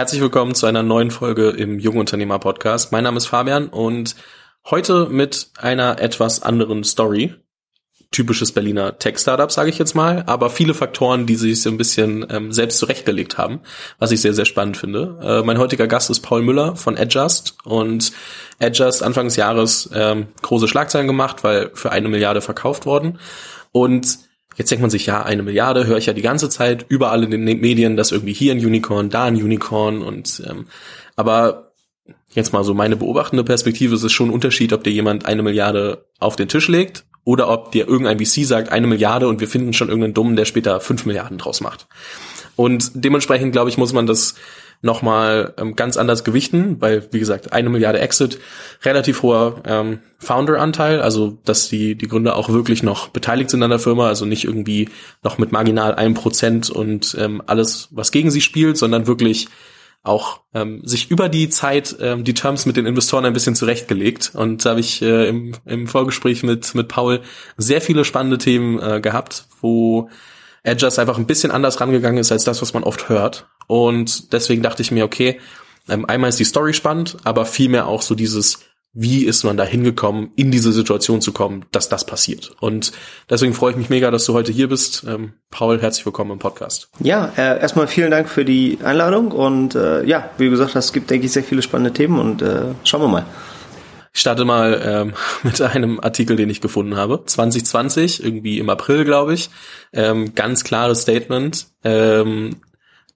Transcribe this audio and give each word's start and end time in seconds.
Herzlich 0.00 0.22
willkommen 0.22 0.54
zu 0.54 0.64
einer 0.64 0.82
neuen 0.82 1.10
Folge 1.10 1.50
im 1.50 1.78
Jungunternehmer 1.78 2.38
Podcast. 2.38 2.90
Mein 2.90 3.04
Name 3.04 3.18
ist 3.18 3.26
Fabian 3.26 3.68
und 3.68 4.16
heute 4.64 5.10
mit 5.10 5.50
einer 5.58 6.00
etwas 6.00 6.42
anderen 6.42 6.84
Story. 6.84 7.34
Typisches 8.10 8.52
Berliner 8.52 8.98
Tech-Startup, 8.98 9.52
sage 9.52 9.68
ich 9.68 9.78
jetzt 9.78 9.94
mal, 9.94 10.24
aber 10.24 10.48
viele 10.48 10.72
Faktoren, 10.72 11.26
die 11.26 11.34
sich 11.34 11.60
so 11.60 11.68
ein 11.68 11.76
bisschen 11.76 12.26
ähm, 12.30 12.50
selbst 12.50 12.78
zurechtgelegt 12.78 13.36
haben, 13.36 13.60
was 13.98 14.10
ich 14.10 14.22
sehr, 14.22 14.32
sehr 14.32 14.46
spannend 14.46 14.78
finde. 14.78 15.18
Äh, 15.22 15.42
mein 15.44 15.58
heutiger 15.58 15.86
Gast 15.86 16.08
ist 16.08 16.20
Paul 16.20 16.40
Müller 16.40 16.76
von 16.76 16.96
Adjust 16.96 17.58
und 17.64 18.10
Adjust 18.58 19.02
Anfang 19.02 19.26
des 19.26 19.36
Jahres 19.36 19.90
ähm, 19.92 20.28
große 20.40 20.66
Schlagzeilen 20.66 21.08
gemacht, 21.08 21.44
weil 21.44 21.72
für 21.74 21.92
eine 21.92 22.08
Milliarde 22.08 22.40
verkauft 22.40 22.86
worden. 22.86 23.18
Und 23.70 24.29
Jetzt 24.56 24.70
denkt 24.70 24.80
man 24.80 24.90
sich, 24.90 25.06
ja, 25.06 25.22
eine 25.22 25.42
Milliarde 25.42 25.86
höre 25.86 25.98
ich 25.98 26.06
ja 26.06 26.12
die 26.12 26.22
ganze 26.22 26.48
Zeit 26.48 26.84
überall 26.88 27.24
in 27.24 27.30
den 27.30 27.60
Medien, 27.60 27.96
dass 27.96 28.12
irgendwie 28.12 28.32
hier 28.32 28.52
ein 28.52 28.64
Unicorn, 28.64 29.08
da 29.08 29.24
ein 29.24 29.36
Unicorn 29.36 30.02
und 30.02 30.42
ähm, 30.48 30.66
aber 31.16 31.72
jetzt 32.30 32.52
mal 32.52 32.64
so 32.64 32.74
meine 32.74 32.96
beobachtende 32.96 33.44
Perspektive 33.44 33.94
ist 33.94 34.02
es 34.02 34.12
schon 34.12 34.28
ein 34.28 34.34
Unterschied, 34.34 34.72
ob 34.72 34.84
dir 34.84 34.92
jemand 34.92 35.26
eine 35.26 35.42
Milliarde 35.42 36.04
auf 36.18 36.36
den 36.36 36.48
Tisch 36.48 36.68
legt 36.68 37.04
oder 37.24 37.48
ob 37.48 37.72
dir 37.72 37.86
irgendein 37.88 38.18
VC 38.18 38.44
sagt 38.44 38.70
eine 38.70 38.86
Milliarde 38.86 39.28
und 39.28 39.40
wir 39.40 39.48
finden 39.48 39.72
schon 39.72 39.88
irgendeinen 39.88 40.14
Dummen, 40.14 40.36
der 40.36 40.44
später 40.44 40.80
fünf 40.80 41.06
Milliarden 41.06 41.38
draus 41.38 41.60
macht. 41.60 41.86
Und 42.56 42.90
dementsprechend, 42.94 43.52
glaube 43.52 43.70
ich, 43.70 43.78
muss 43.78 43.92
man 43.92 44.06
das 44.06 44.34
nochmal 44.82 45.54
ähm, 45.58 45.76
ganz 45.76 45.96
anders 45.96 46.24
gewichten, 46.24 46.80
weil, 46.80 47.06
wie 47.12 47.18
gesagt, 47.18 47.52
eine 47.52 47.68
Milliarde 47.68 48.00
Exit, 48.00 48.38
relativ 48.82 49.22
hoher 49.22 49.62
ähm, 49.66 50.00
Founder-Anteil, 50.18 51.00
also 51.00 51.38
dass 51.44 51.68
die, 51.68 51.94
die 51.94 52.08
Gründer 52.08 52.36
auch 52.36 52.48
wirklich 52.48 52.82
noch 52.82 53.08
beteiligt 53.08 53.50
sind 53.50 53.62
an 53.62 53.70
der 53.70 53.78
Firma, 53.78 54.08
also 54.08 54.24
nicht 54.24 54.44
irgendwie 54.44 54.88
noch 55.22 55.38
mit 55.38 55.52
marginal 55.52 55.94
einem 55.94 56.14
Prozent 56.14 56.70
und 56.70 57.16
ähm, 57.18 57.42
alles, 57.46 57.88
was 57.90 58.10
gegen 58.10 58.30
sie 58.30 58.40
spielt, 58.40 58.78
sondern 58.78 59.06
wirklich 59.06 59.48
auch 60.02 60.40
ähm, 60.54 60.80
sich 60.84 61.10
über 61.10 61.28
die 61.28 61.50
Zeit 61.50 61.96
ähm, 62.00 62.24
die 62.24 62.32
Terms 62.32 62.64
mit 62.64 62.76
den 62.76 62.86
Investoren 62.86 63.26
ein 63.26 63.34
bisschen 63.34 63.54
zurechtgelegt. 63.54 64.32
Und 64.34 64.64
da 64.64 64.70
habe 64.70 64.80
ich 64.80 65.02
äh, 65.02 65.28
im, 65.28 65.52
im 65.66 65.86
Vorgespräch 65.86 66.42
mit, 66.42 66.74
mit 66.74 66.88
Paul 66.88 67.20
sehr 67.58 67.82
viele 67.82 68.04
spannende 68.04 68.38
Themen 68.38 68.80
äh, 68.80 69.00
gehabt, 69.02 69.44
wo 69.60 70.08
Edgers 70.62 70.98
einfach 70.98 71.18
ein 71.18 71.26
bisschen 71.26 71.50
anders 71.50 71.80
rangegangen 71.80 72.18
ist 72.18 72.32
als 72.32 72.44
das, 72.44 72.60
was 72.62 72.74
man 72.74 72.84
oft 72.84 73.08
hört. 73.08 73.48
Und 73.66 74.32
deswegen 74.32 74.62
dachte 74.62 74.82
ich 74.82 74.90
mir, 74.90 75.04
okay, 75.04 75.40
ähm, 75.88 76.04
einmal 76.06 76.30
ist 76.30 76.38
die 76.38 76.44
Story 76.44 76.74
spannend, 76.74 77.16
aber 77.24 77.46
vielmehr 77.46 77.86
auch 77.86 78.02
so 78.02 78.14
dieses, 78.14 78.60
wie 78.92 79.24
ist 79.24 79.44
man 79.44 79.56
da 79.56 79.64
hingekommen, 79.64 80.32
in 80.36 80.50
diese 80.50 80.72
Situation 80.72 81.20
zu 81.20 81.32
kommen, 81.32 81.64
dass 81.72 81.88
das 81.88 82.04
passiert. 82.04 82.52
Und 82.60 82.92
deswegen 83.28 83.54
freue 83.54 83.72
ich 83.72 83.76
mich 83.76 83.90
mega, 83.90 84.10
dass 84.10 84.24
du 84.24 84.34
heute 84.34 84.52
hier 84.52 84.68
bist. 84.68 85.04
Ähm, 85.06 85.34
Paul, 85.50 85.80
herzlich 85.80 86.04
willkommen 86.04 86.32
im 86.32 86.38
Podcast. 86.38 86.88
Ja, 86.98 87.32
äh, 87.36 87.60
erstmal 87.60 87.86
vielen 87.86 88.10
Dank 88.10 88.28
für 88.28 88.44
die 88.44 88.78
Einladung 88.82 89.30
und 89.32 89.74
äh, 89.74 90.04
ja, 90.04 90.30
wie 90.38 90.50
gesagt 90.50 90.74
es 90.76 90.92
gibt, 90.92 91.10
denke 91.10 91.26
ich, 91.26 91.32
sehr 91.32 91.44
viele 91.44 91.62
spannende 91.62 91.92
Themen 91.92 92.18
und 92.18 92.42
äh, 92.42 92.74
schauen 92.84 93.02
wir 93.02 93.08
mal. 93.08 93.26
Ich 94.12 94.20
starte 94.20 94.44
mal 94.44 94.80
ähm, 94.84 95.12
mit 95.42 95.60
einem 95.60 96.00
Artikel, 96.00 96.36
den 96.36 96.50
ich 96.50 96.60
gefunden 96.60 96.96
habe. 96.96 97.24
2020, 97.24 98.22
irgendwie 98.22 98.58
im 98.58 98.68
April, 98.68 99.04
glaube 99.04 99.34
ich. 99.34 99.50
Ähm, 99.92 100.34
ganz 100.34 100.64
klares 100.64 101.02
Statement. 101.02 101.66
Ähm, 101.84 102.56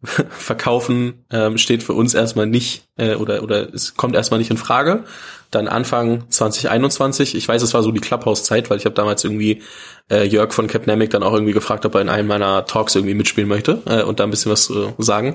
Verkaufen 0.30 1.24
ähm, 1.30 1.58
steht 1.58 1.82
für 1.82 1.94
uns 1.94 2.14
erstmal 2.14 2.46
nicht 2.46 2.88
äh, 2.96 3.14
oder 3.14 3.42
oder 3.42 3.72
es 3.72 3.94
kommt 3.94 4.14
erstmal 4.14 4.38
nicht 4.38 4.50
in 4.50 4.56
Frage. 4.56 5.04
Dann 5.50 5.68
Anfang 5.68 6.28
2021, 6.30 7.34
ich 7.36 7.46
weiß, 7.46 7.62
es 7.62 7.74
war 7.74 7.82
so 7.82 7.92
die 7.92 8.00
Clubhouse-Zeit, 8.00 8.70
weil 8.70 8.78
ich 8.78 8.86
habe 8.86 8.94
damals 8.94 9.22
irgendwie 9.24 9.62
äh, 10.10 10.24
Jörg 10.24 10.52
von 10.52 10.66
Capnamic 10.66 11.10
dann 11.10 11.22
auch 11.22 11.32
irgendwie 11.32 11.52
gefragt, 11.52 11.86
ob 11.86 11.94
er 11.94 12.00
in 12.00 12.08
einem 12.08 12.28
meiner 12.28 12.66
Talks 12.66 12.94
irgendwie 12.94 13.14
mitspielen 13.14 13.48
möchte 13.48 13.80
äh, 13.86 14.02
und 14.02 14.20
da 14.20 14.24
ein 14.24 14.30
bisschen 14.30 14.50
was 14.50 14.68
äh, 14.68 14.92
sagen. 14.98 15.34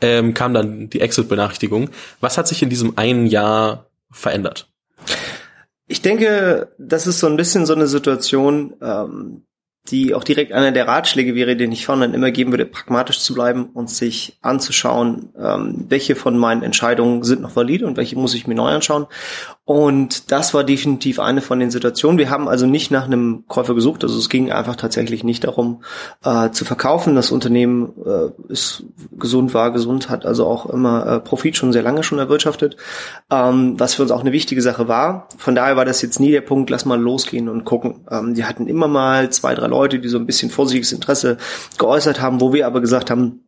Ähm, 0.00 0.34
kam 0.34 0.54
dann 0.54 0.90
die 0.90 1.00
Exit-Benachrichtigung. 1.00 1.90
Was 2.20 2.36
hat 2.36 2.46
sich 2.46 2.62
in 2.62 2.68
diesem 2.68 2.98
einen 2.98 3.26
Jahr 3.26 3.86
verändert? 4.10 4.68
Ich 5.86 6.02
denke, 6.02 6.72
das 6.78 7.06
ist 7.06 7.20
so 7.20 7.26
ein 7.26 7.36
bisschen 7.36 7.66
so 7.66 7.74
eine 7.74 7.86
Situation, 7.86 8.74
ähm, 8.80 9.46
die 9.88 10.14
auch 10.14 10.24
direkt 10.24 10.52
einer 10.52 10.72
der 10.72 10.88
Ratschläge 10.88 11.34
wäre, 11.34 11.56
den 11.56 11.70
ich 11.70 11.84
Foundern 11.84 12.14
immer 12.14 12.30
geben 12.30 12.52
würde, 12.52 12.64
pragmatisch 12.64 13.20
zu 13.20 13.34
bleiben 13.34 13.66
und 13.66 13.90
sich 13.90 14.38
anzuschauen, 14.40 15.30
ähm, 15.38 15.84
welche 15.88 16.16
von 16.16 16.38
meinen 16.38 16.62
Entscheidungen 16.62 17.22
sind 17.22 17.42
noch 17.42 17.54
valide 17.54 17.86
und 17.86 17.98
welche 17.98 18.16
muss 18.16 18.34
ich 18.34 18.46
mir 18.46 18.54
neu 18.54 18.70
anschauen. 18.70 19.06
Und 19.66 20.30
das 20.30 20.52
war 20.52 20.62
definitiv 20.62 21.18
eine 21.18 21.40
von 21.40 21.58
den 21.58 21.70
Situationen. 21.70 22.18
Wir 22.18 22.28
haben 22.28 22.48
also 22.48 22.66
nicht 22.66 22.90
nach 22.90 23.06
einem 23.06 23.44
Käufer 23.48 23.74
gesucht. 23.74 24.04
Also 24.04 24.18
es 24.18 24.28
ging 24.28 24.52
einfach 24.52 24.76
tatsächlich 24.76 25.24
nicht 25.24 25.44
darum, 25.44 25.82
äh, 26.22 26.50
zu 26.50 26.66
verkaufen. 26.66 27.14
Das 27.14 27.30
Unternehmen 27.30 27.94
äh, 28.04 28.52
ist 28.52 28.84
gesund, 29.12 29.54
war 29.54 29.72
gesund, 29.72 30.10
hat 30.10 30.26
also 30.26 30.46
auch 30.46 30.66
immer 30.66 31.06
äh, 31.06 31.20
Profit 31.20 31.56
schon 31.56 31.72
sehr 31.72 31.82
lange 31.82 32.02
schon 32.02 32.18
erwirtschaftet, 32.18 32.76
ähm, 33.30 33.80
was 33.80 33.94
für 33.94 34.02
uns 34.02 34.10
auch 34.10 34.20
eine 34.20 34.32
wichtige 34.32 34.60
Sache 34.60 34.86
war. 34.86 35.28
Von 35.38 35.54
daher 35.54 35.78
war 35.78 35.86
das 35.86 36.02
jetzt 36.02 36.20
nie 36.20 36.30
der 36.30 36.42
Punkt, 36.42 36.68
lass 36.68 36.84
mal 36.84 37.00
losgehen 37.00 37.48
und 37.48 37.64
gucken. 37.64 38.06
Ähm, 38.10 38.34
die 38.34 38.44
hatten 38.44 38.66
immer 38.66 38.86
mal 38.86 39.30
zwei, 39.30 39.54
drei 39.54 39.68
Leute, 39.68 39.98
die 39.98 40.08
so 40.08 40.18
ein 40.18 40.26
bisschen 40.26 40.50
vorsichtiges 40.50 40.92
Interesse 40.92 41.38
geäußert 41.78 42.20
haben, 42.20 42.42
wo 42.42 42.52
wir 42.52 42.66
aber 42.66 42.82
gesagt 42.82 43.10
haben, 43.10 43.44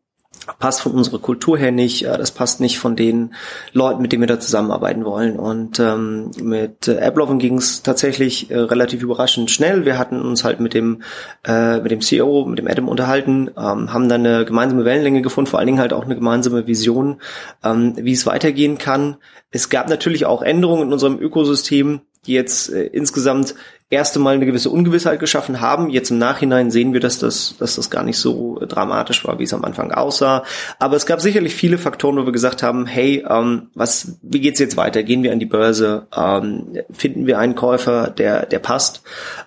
passt 0.59 0.81
von 0.81 0.93
unserer 0.93 1.19
Kultur 1.19 1.59
her 1.59 1.73
nicht, 1.73 2.05
äh, 2.05 2.17
das 2.17 2.31
passt 2.31 2.61
nicht 2.61 2.79
von 2.79 2.97
den 2.97 3.35
Leuten, 3.73 4.03
mit 4.03 4.13
denen 4.13 4.23
wir 4.23 4.27
da 4.29 4.41
zusammenarbeiten 4.41 5.05
wollen. 5.05 5.39
Und 5.39 5.79
ähm, 5.81 6.31
mit 6.41 6.89
äh, 6.89 6.99
Apploven 6.99 7.39
ging 7.39 7.59
es 7.59 7.83
tatsächlich 7.83 8.51
äh, 8.51 8.59
relativ 8.59 9.03
überraschend 9.03 9.51
schnell. 9.51 9.85
Wir 9.85 9.99
hatten 9.99 10.21
uns 10.21 10.45
halt 10.45 10.61
mit 10.61 10.75
dem 10.75 11.03
äh, 11.45 11.81
mit 11.81 11.91
dem 11.91 12.01
CEO, 12.01 12.47
mit 12.47 12.59
dem 12.59 12.69
Adam 12.69 12.89
unterhalten, 12.89 13.51
ähm, 13.57 13.93
haben 13.93 14.09
dann 14.09 14.27
eine 14.27 14.45
gemeinsame 14.45 14.85
Wellenlänge 14.85 15.23
gefunden, 15.23 15.51
vor 15.51 15.59
allen 15.59 15.67
Dingen 15.67 15.81
halt 15.81 15.93
auch 15.93 16.05
eine 16.05 16.15
gemeinsame 16.15 16.67
Vision, 16.67 17.21
ähm, 17.65 17.95
wie 17.97 18.13
es 18.13 18.27
weitergehen 18.27 18.79
kann. 18.79 19.17
Es 19.51 19.69
gab 19.69 19.89
natürlich 19.89 20.27
auch 20.27 20.43
Änderungen 20.43 20.89
in 20.89 20.93
unserem 20.93 21.19
Ökosystem, 21.21 22.01
die 22.27 22.33
jetzt 22.33 22.73
äh, 22.73 22.85
insgesamt 22.85 23.55
erste 23.89 24.19
Mal 24.19 24.35
eine 24.35 24.47
gewisse 24.47 24.71
Ungewissheit 24.71 25.21
geschaffen 25.21 25.61
haben. 25.61 25.91
Jetzt 25.91 26.11
im 26.11 26.19
Nachhinein 26.19 26.73
sehen 26.73 26.93
wir, 26.93 26.99
dass 26.99 27.21
das, 27.21 27.55
dass 27.59 27.77
das 27.77 27.89
gar 27.89 28.03
nicht 28.03 28.19
so 28.19 28.59
dramatisch 28.61 29.25
war, 29.25 29.39
wie 29.39 29.45
es 29.45 29.55
am 29.55 29.65
Anfang 29.65 29.93
aussah. 29.93 30.43
Aber 30.81 30.97
es 30.97 31.07
gab 31.07 31.21
sicherlich 31.21 31.55
viele 31.55 31.79
Faktoren, 31.79 32.17
wo 32.17 32.27
wir 32.27 32.33
gesagt 32.33 32.65
haben, 32.65 32.87
hey, 32.87 33.25
ähm, 33.29 33.71
was, 33.75 34.19
wie 34.23 34.41
geht's 34.41 34.59
jetzt 34.59 34.77
weiter? 34.77 35.05
Gehen 35.05 35.23
wir 35.23 35.31
an 35.31 35.39
die 35.39 35.47
Börse? 35.47 36.09
Ähm, 36.17 36.79
finden 36.91 37.27
wir 37.27 37.39
einen 37.39 37.55
Käufer, 37.55 38.11
der, 38.11 38.47
der 38.47 38.59
passt? 38.59 39.03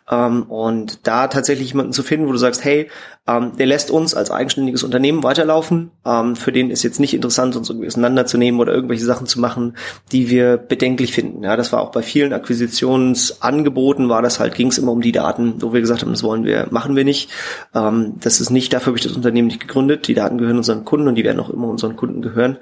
Ähm, 0.09 0.43
und 0.43 1.05
da 1.05 1.27
tatsächlich 1.27 1.69
jemanden 1.71 1.91
zu 1.91 2.03
finden, 2.03 2.27
wo 2.27 2.31
du 2.31 2.37
sagst, 2.37 2.63
hey, 2.63 2.89
ähm, 3.29 3.51
der 3.57 3.67
lässt 3.67 3.91
uns 3.91 4.15
als 4.15 4.31
eigenständiges 4.31 4.83
Unternehmen 4.83 5.23
weiterlaufen. 5.23 5.91
Ähm, 6.05 6.35
für 6.35 6.51
den 6.51 6.71
ist 6.71 6.83
jetzt 6.83 6.99
nicht 6.99 7.13
interessant, 7.13 7.55
uns 7.55 7.69
irgendwie 7.69 7.87
auseinanderzunehmen 7.87 8.59
oder 8.59 8.73
irgendwelche 8.73 9.05
Sachen 9.05 9.27
zu 9.27 9.39
machen, 9.39 9.77
die 10.11 10.29
wir 10.29 10.57
bedenklich 10.57 11.13
finden. 11.13 11.43
Ja, 11.43 11.55
das 11.55 11.71
war 11.71 11.81
auch 11.81 11.91
bei 11.91 12.01
vielen 12.01 12.33
Akquisitionsangeboten, 12.33 14.09
war 14.09 14.21
das 14.21 14.39
halt, 14.39 14.55
ging 14.55 14.67
es 14.67 14.79
immer 14.79 14.91
um 14.91 15.01
die 15.01 15.11
Daten, 15.11 15.61
wo 15.61 15.73
wir 15.73 15.81
gesagt 15.81 16.01
haben, 16.01 16.11
das 16.11 16.23
wollen 16.23 16.43
wir, 16.43 16.67
machen 16.71 16.95
wir 16.95 17.05
nicht. 17.05 17.29
Ähm, 17.75 18.15
das 18.19 18.41
ist 18.41 18.49
nicht, 18.49 18.73
dafür 18.73 18.87
habe 18.87 18.97
ich 18.97 19.03
das 19.03 19.15
Unternehmen 19.15 19.47
nicht 19.47 19.59
gegründet. 19.59 20.07
Die 20.07 20.15
Daten 20.15 20.39
gehören 20.39 20.57
unseren 20.57 20.85
Kunden 20.85 21.07
und 21.07 21.15
die 21.15 21.23
werden 21.23 21.39
auch 21.39 21.51
immer 21.51 21.67
unseren 21.67 21.95
Kunden 21.95 22.21
gehören 22.21 22.57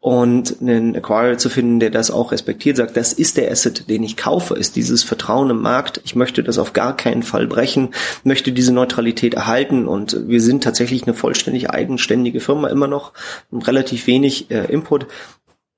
und 0.00 0.60
einen 0.60 0.94
Acquirer 0.94 1.38
zu 1.38 1.50
finden, 1.50 1.80
der 1.80 1.90
das 1.90 2.10
auch 2.10 2.30
respektiert, 2.30 2.76
sagt, 2.76 2.96
das 2.96 3.12
ist 3.12 3.36
der 3.36 3.50
Asset, 3.50 3.88
den 3.88 4.04
ich 4.04 4.16
kaufe, 4.16 4.54
ist 4.54 4.76
dieses 4.76 5.02
Vertrauen 5.02 5.50
im 5.50 5.60
Markt. 5.60 6.00
Ich 6.04 6.14
möchte 6.14 6.44
das 6.44 6.58
auf 6.58 6.72
gar 6.72 6.96
keinen 6.96 7.24
Fall 7.24 7.48
brechen, 7.48 7.90
möchte 8.22 8.52
diese 8.52 8.72
Neutralität 8.72 9.34
erhalten 9.34 9.88
und 9.88 10.28
wir 10.28 10.40
sind 10.40 10.62
tatsächlich 10.62 11.02
eine 11.02 11.14
vollständig 11.14 11.70
eigenständige 11.70 12.40
Firma 12.40 12.68
immer 12.68 12.86
noch, 12.86 13.12
relativ 13.52 14.06
wenig 14.06 14.50
äh, 14.50 14.66
Input. 14.66 15.06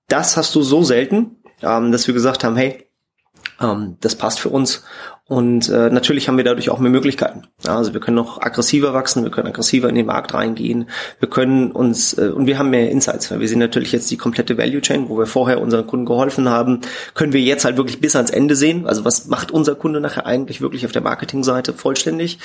Das 0.09 0.37
hast 0.37 0.55
du 0.55 0.63
so 0.63 0.83
selten, 0.83 1.37
ähm, 1.63 1.91
dass 1.91 2.07
wir 2.07 2.15
gesagt 2.15 2.45
haben, 2.45 2.57
hey, 2.57 2.87
ähm, 3.59 3.97
das 4.01 4.17
passt 4.17 4.41
für 4.41 4.51
uns 4.51 4.83
und 5.31 5.69
äh, 5.69 5.91
natürlich 5.91 6.27
haben 6.27 6.39
wir 6.39 6.43
dadurch 6.43 6.71
auch 6.71 6.81
mehr 6.81 6.91
Möglichkeiten. 6.91 7.45
Also 7.65 7.93
wir 7.95 8.01
können 8.01 8.17
noch 8.17 8.43
aggressiver 8.43 8.93
wachsen, 8.95 9.23
wir 9.23 9.31
können 9.31 9.47
aggressiver 9.47 9.89
in 9.89 9.95
den 9.95 10.07
Markt 10.07 10.35
reingehen, 10.35 10.91
wir 11.21 11.31
können 11.31 11.71
uns 11.71 12.19
äh, 12.19 12.31
und 12.35 12.49
wir 12.49 12.59
haben 12.59 12.71
mehr 12.71 12.91
Insights, 12.91 13.31
wir 13.31 13.47
sehen 13.47 13.61
natürlich 13.61 13.93
jetzt 13.93 14.11
die 14.11 14.17
komplette 14.17 14.59
Value 14.59 14.81
Chain, 14.81 15.09
wo 15.09 15.16
wir 15.16 15.27
vorher 15.27 15.60
unseren 15.60 15.87
Kunden 15.87 16.04
geholfen 16.04 16.49
haben, 16.49 16.81
können 17.15 17.33
wir 17.33 17.41
jetzt 17.41 17.65
halt 17.65 17.77
wirklich 17.77 18.01
bis 18.01 18.16
ans 18.16 18.31
Ende 18.31 18.57
sehen. 18.57 18.89
Also 18.89 19.04
was 19.04 19.28
macht 19.28 19.53
unser 19.53 19.77
Kunde 19.77 20.01
nachher 20.01 20.27
eigentlich 20.27 20.60
wirklich 20.60 20.84
auf 20.84 20.91
der 20.91 21.03
Marketingseite 21.03 21.75
vollständig? 21.75 22.41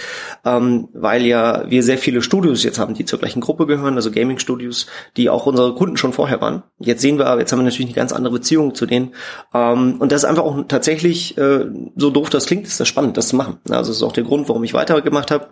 Ähm, 0.45 0.89
weil 0.93 1.25
ja 1.25 1.63
wir 1.67 1.81
sehr 1.81 1.97
viele 1.97 2.21
Studios 2.21 2.61
jetzt 2.61 2.77
haben, 2.77 2.93
die 2.93 3.05
zur 3.05 3.17
gleichen 3.17 3.41
Gruppe 3.41 3.65
gehören, 3.65 3.95
also 3.95 4.11
Gaming 4.11 4.37
Studios, 4.37 4.85
die 5.17 5.31
auch 5.31 5.47
unsere 5.47 5.73
Kunden 5.73 5.97
schon 5.97 6.13
vorher 6.13 6.39
waren. 6.39 6.61
Jetzt 6.77 7.01
sehen 7.01 7.17
wir, 7.17 7.25
aber 7.25 7.41
jetzt 7.41 7.51
haben 7.51 7.57
wir 7.57 7.63
natürlich 7.63 7.87
eine 7.87 7.95
ganz 7.95 8.13
andere 8.13 8.33
Beziehung 8.33 8.75
zu 8.75 8.85
denen. 8.85 9.15
Ähm, 9.55 9.95
und 9.97 10.11
das 10.11 10.21
ist 10.21 10.29
einfach 10.29 10.43
auch 10.43 10.63
tatsächlich, 10.67 11.35
äh, 11.39 11.65
so 11.95 12.11
doof 12.11 12.29
das 12.29 12.45
klingt, 12.45 12.74
ist 12.75 12.79
das 12.81 12.87
spannend, 12.87 13.17
das 13.17 13.29
zu 13.29 13.35
machen. 13.35 13.59
Also 13.69 13.89
das 13.89 13.97
ist 13.97 14.03
auch 14.03 14.11
der 14.11 14.25
Grund, 14.25 14.49
warum 14.49 14.63
ich 14.63 14.73
weitergemacht 14.73 15.31
habe. 15.31 15.47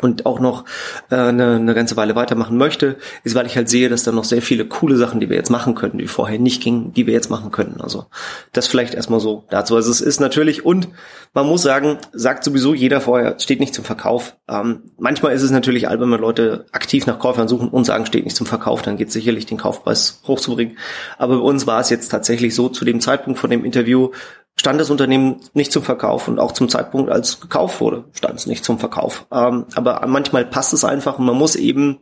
und 0.00 0.26
auch 0.26 0.38
noch 0.38 0.64
äh, 1.10 1.16
eine, 1.16 1.74
ganze 1.74 1.96
Weile 1.96 2.14
weitermachen 2.14 2.56
möchte, 2.56 2.96
ist, 3.24 3.34
weil 3.34 3.46
ich 3.46 3.56
halt 3.56 3.68
sehe, 3.68 3.88
dass 3.88 4.04
da 4.04 4.12
noch 4.12 4.22
sehr 4.22 4.42
viele 4.42 4.64
coole 4.64 4.96
Sachen, 4.96 5.18
die 5.18 5.28
wir 5.28 5.36
jetzt 5.36 5.50
machen 5.50 5.74
können, 5.74 5.98
die 5.98 6.06
vorher 6.06 6.38
nicht 6.38 6.62
gingen, 6.62 6.92
die 6.92 7.06
wir 7.06 7.14
jetzt 7.14 7.30
machen 7.30 7.50
können. 7.50 7.80
Also 7.80 8.06
das 8.52 8.68
vielleicht 8.68 8.94
erstmal 8.94 9.18
so 9.18 9.44
dazu. 9.50 9.74
Also 9.74 9.90
es 9.90 10.00
ist 10.00 10.20
natürlich, 10.20 10.64
und 10.64 10.88
man 11.34 11.46
muss 11.46 11.62
sagen, 11.62 11.98
sagt 12.12 12.44
sowieso 12.44 12.74
jeder 12.74 13.00
vorher, 13.00 13.40
steht 13.40 13.58
nicht 13.60 13.74
zum 13.74 13.84
Verkauf. 13.84 14.36
Ähm, 14.48 14.82
manchmal 14.98 15.32
ist 15.32 15.42
es 15.42 15.50
natürlich 15.50 15.88
albern, 15.88 16.12
wenn 16.12 16.20
Leute 16.20 16.66
aktiv 16.70 17.06
nach 17.06 17.18
Käufern 17.18 17.48
suchen 17.48 17.68
und 17.68 17.84
sagen, 17.84 18.06
steht 18.06 18.24
nicht 18.24 18.36
zum 18.36 18.46
Verkauf, 18.46 18.82
dann 18.82 18.98
geht 18.98 19.08
es 19.08 19.14
sicherlich 19.14 19.46
den 19.46 19.58
Kaufpreis 19.58 20.20
hochzubringen. 20.28 20.78
Aber 21.16 21.38
bei 21.38 21.42
uns 21.42 21.66
war 21.66 21.80
es 21.80 21.90
jetzt 21.90 22.08
tatsächlich 22.08 22.54
so, 22.54 22.68
zu 22.68 22.84
dem 22.84 23.00
Zeitpunkt 23.00 23.40
von 23.40 23.50
dem 23.50 23.64
Interview 23.64 24.10
stand 24.58 24.80
das 24.80 24.90
Unternehmen 24.90 25.40
nicht 25.54 25.72
zum 25.72 25.82
Verkauf 25.82 26.28
und 26.28 26.38
auch 26.38 26.52
zum 26.52 26.68
Zeitpunkt, 26.68 27.10
als 27.10 27.40
gekauft 27.40 27.80
wurde, 27.80 28.04
stand 28.12 28.34
es 28.34 28.46
nicht 28.46 28.64
zum 28.64 28.78
Verkauf. 28.78 29.26
Ähm, 29.32 29.66
aber 29.74 30.04
manchmal 30.06 30.44
passt 30.44 30.72
es 30.74 30.84
einfach 30.84 31.18
und 31.18 31.26
man 31.26 31.36
muss 31.36 31.56
eben, 31.56 32.00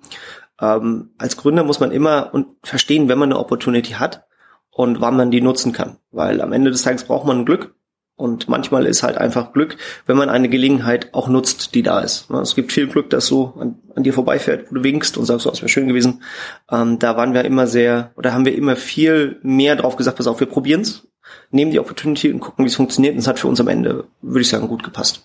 ähm, 0.60 1.10
als 1.18 1.36
Gründer 1.36 1.64
muss 1.64 1.80
man 1.80 1.92
immer 1.92 2.32
verstehen, 2.62 3.08
wenn 3.08 3.18
man 3.18 3.30
eine 3.30 3.38
Opportunity 3.38 3.92
hat 3.92 4.24
und 4.70 5.00
wann 5.00 5.16
man 5.16 5.30
die 5.30 5.42
nutzen 5.42 5.72
kann. 5.72 5.98
Weil 6.10 6.40
am 6.40 6.52
Ende 6.52 6.70
des 6.70 6.82
Tages 6.82 7.04
braucht 7.04 7.26
man 7.26 7.44
Glück 7.44 7.74
und 8.16 8.48
manchmal 8.48 8.86
ist 8.86 9.02
halt 9.02 9.18
einfach 9.18 9.52
Glück, 9.52 9.76
wenn 10.06 10.16
man 10.16 10.30
eine 10.30 10.48
Gelegenheit 10.48 11.12
auch 11.12 11.28
nutzt, 11.28 11.74
die 11.74 11.82
da 11.82 12.00
ist. 12.00 12.30
Es 12.30 12.54
gibt 12.54 12.72
viel 12.72 12.86
Glück, 12.86 13.10
dass 13.10 13.26
so 13.26 13.52
an, 13.60 13.82
an 13.94 14.02
dir 14.02 14.14
vorbeifährt, 14.14 14.70
wo 14.70 14.76
du 14.76 14.82
winkst 14.82 15.18
und 15.18 15.26
sagst, 15.26 15.44
so, 15.44 15.50
es 15.50 15.60
wäre 15.60 15.68
schön 15.68 15.88
gewesen. 15.88 16.22
Ähm, 16.70 16.98
da 16.98 17.18
waren 17.18 17.34
wir 17.34 17.44
immer 17.44 17.66
sehr, 17.66 18.12
oder 18.16 18.32
haben 18.32 18.46
wir 18.46 18.56
immer 18.56 18.76
viel 18.76 19.38
mehr 19.42 19.76
drauf 19.76 19.96
gesagt, 19.96 20.16
pass 20.16 20.26
auf, 20.26 20.40
wir 20.40 20.46
probieren's 20.46 21.06
nehmen 21.50 21.70
die 21.70 21.80
Opportunity 21.80 22.32
und 22.32 22.40
gucken, 22.40 22.64
wie 22.64 22.68
es 22.68 22.76
funktioniert. 22.76 23.14
Und 23.14 23.20
es 23.20 23.26
hat 23.26 23.38
für 23.38 23.48
uns 23.48 23.60
am 23.60 23.68
Ende, 23.68 24.04
würde 24.22 24.42
ich 24.42 24.48
sagen, 24.48 24.68
gut 24.68 24.82
gepasst. 24.82 25.22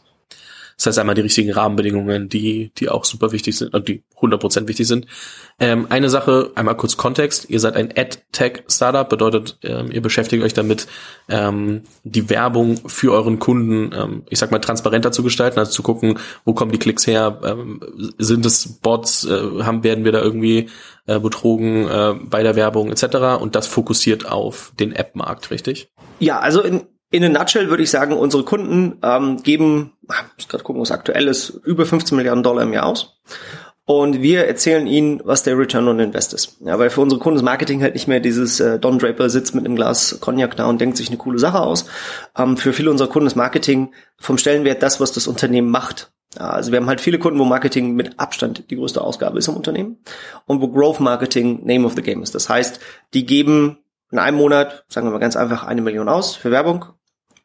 Das 0.82 0.88
heißt 0.88 1.00
einmal 1.00 1.14
die 1.14 1.22
richtigen 1.22 1.52
Rahmenbedingungen, 1.52 2.28
die, 2.28 2.72
die 2.76 2.90
auch 2.90 3.06
super 3.06 3.32
wichtig 3.32 3.56
sind, 3.56 3.76
und 3.76 3.88
die 3.88 4.02
100% 4.20 4.68
wichtig 4.68 4.88
sind. 4.88 5.06
Ähm, 5.60 5.86
eine 5.90 6.10
Sache, 6.10 6.50
einmal 6.56 6.76
kurz 6.76 6.98
Kontext. 6.98 7.48
Ihr 7.52 7.60
seid 7.60 7.76
ein 7.76 7.94
Ad-Tech-Startup, 7.96 9.08
bedeutet, 9.08 9.60
ähm, 9.62 9.92
ihr 9.92 10.02
beschäftigt 10.02 10.44
euch 10.44 10.56
damit, 10.56 10.88
ähm, 11.30 11.84
die 12.04 12.32
Werbung 12.32 12.78
für 12.88 13.14
euren 13.14 13.38
Kunden, 13.38 13.92
ähm, 13.96 14.24
ich 14.28 14.40
sag 14.40 14.50
mal, 14.50 14.58
transparenter 14.58 15.12
zu 15.12 15.22
gestalten, 15.22 15.60
also 15.60 15.72
zu 15.72 15.84
gucken, 15.84 16.18
wo 16.46 16.54
kommen 16.56 16.72
die 16.72 16.80
Klicks 16.80 17.06
her, 17.06 17.40
ähm, 17.44 17.82
sind 18.18 18.44
es 18.48 18.80
Bots, 18.80 19.24
äh, 19.26 19.62
haben, 19.62 19.84
werden 19.84 20.04
wir 20.04 20.12
da 20.12 20.22
irgendwie 20.22 20.70
äh, 21.06 21.20
betrogen 21.20 21.88
äh, 21.88 22.16
bei 22.24 22.42
der 22.42 22.56
Werbung 22.56 22.92
etc. 22.92 23.40
Und 23.40 23.54
das 23.54 23.68
fokussiert 23.68 24.26
auf 24.26 24.74
den 24.80 24.94
App-Markt, 24.94 25.52
richtig? 25.52 25.91
Ja, 26.22 26.40
also 26.40 26.62
in, 26.62 26.84
in 27.10 27.24
a 27.24 27.30
nutshell 27.30 27.70
würde 27.70 27.82
ich 27.82 27.90
sagen, 27.90 28.14
unsere 28.14 28.44
Kunden 28.44 29.00
ähm, 29.02 29.42
geben, 29.42 29.94
ich 30.04 30.38
muss 30.38 30.48
gerade 30.48 30.64
gucken, 30.64 30.82
was 30.82 30.92
aktuell 30.92 31.28
ist, 31.28 31.50
über 31.66 31.86
15 31.86 32.16
Milliarden 32.16 32.44
Dollar 32.44 32.64
im 32.64 32.74
Jahr 32.74 32.86
aus. 32.86 33.20
Und 33.86 34.22
wir 34.22 34.46
erzählen 34.46 34.86
ihnen, 34.86 35.20
was 35.26 35.42
der 35.42 35.58
Return 35.58 35.88
on 35.88 36.00
Invest 36.00 36.34
ist. 36.34 36.58
Ja, 36.62 36.78
weil 36.78 36.92
für 36.92 37.02
unsere 37.02 37.20
Kunden 37.20 37.38
ist 37.38 37.44
Marketing 37.44 37.82
halt 37.82 37.96
nicht 37.96 38.08
mehr 38.08 38.20
dieses 38.20 38.60
äh, 38.60 38.78
Don 38.78 39.00
Draper 39.00 39.32
sitzt 39.32 39.56
mit 39.56 39.66
einem 39.66 39.76
Glas 39.76 40.20
Cognac 40.22 40.56
da 40.56 40.68
und 40.68 40.80
denkt 40.80 40.96
sich 40.96 41.08
eine 41.08 41.18
coole 41.18 41.40
Sache 41.40 41.60
aus. 41.60 41.86
Ähm, 42.38 42.56
für 42.56 42.72
viele 42.72 42.92
unserer 42.92 43.10
Kunden 43.10 43.26
ist 43.26 43.36
Marketing 43.36 43.92
vom 44.20 44.38
Stellenwert 44.38 44.84
das, 44.84 45.00
was 45.00 45.12
das 45.12 45.28
Unternehmen 45.28 45.72
macht. 45.72 46.14
Ja, 46.38 46.52
also 46.52 46.72
wir 46.72 46.80
haben 46.80 46.88
halt 46.88 47.02
viele 47.02 47.20
Kunden, 47.20 47.40
wo 47.40 47.46
Marketing 47.46 47.96
mit 47.96 48.20
Abstand 48.20 48.70
die 48.70 48.76
größte 48.76 49.02
Ausgabe 49.02 49.40
ist 49.40 49.48
im 49.48 49.56
Unternehmen 49.56 49.98
und 50.46 50.62
wo 50.62 50.68
Growth 50.70 51.00
Marketing 51.00 51.66
Name 51.66 51.86
of 51.86 51.96
the 51.96 52.04
Game 52.04 52.22
ist. 52.22 52.36
Das 52.36 52.48
heißt, 52.48 52.80
die 53.14 53.26
geben 53.26 53.80
in 54.12 54.20
einem 54.20 54.38
Monat, 54.38 54.86
sagen 54.90 55.08
wir 55.08 55.12
mal 55.12 55.20
ganz 55.20 55.36
einfach, 55.36 55.66
eine 55.66 55.82
Million 55.82 56.10
aus 56.10 56.36
für 56.36 56.52
Werbung 56.52 56.86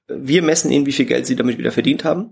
wir 0.09 0.43
messen 0.43 0.71
ihnen, 0.71 0.87
wie 0.87 0.93
viel 0.93 1.07
Geld 1.07 1.27
sie 1.27 1.37
damit 1.37 1.59
wieder 1.59 1.73
verdient 1.73 2.05
haben. 2.05 2.31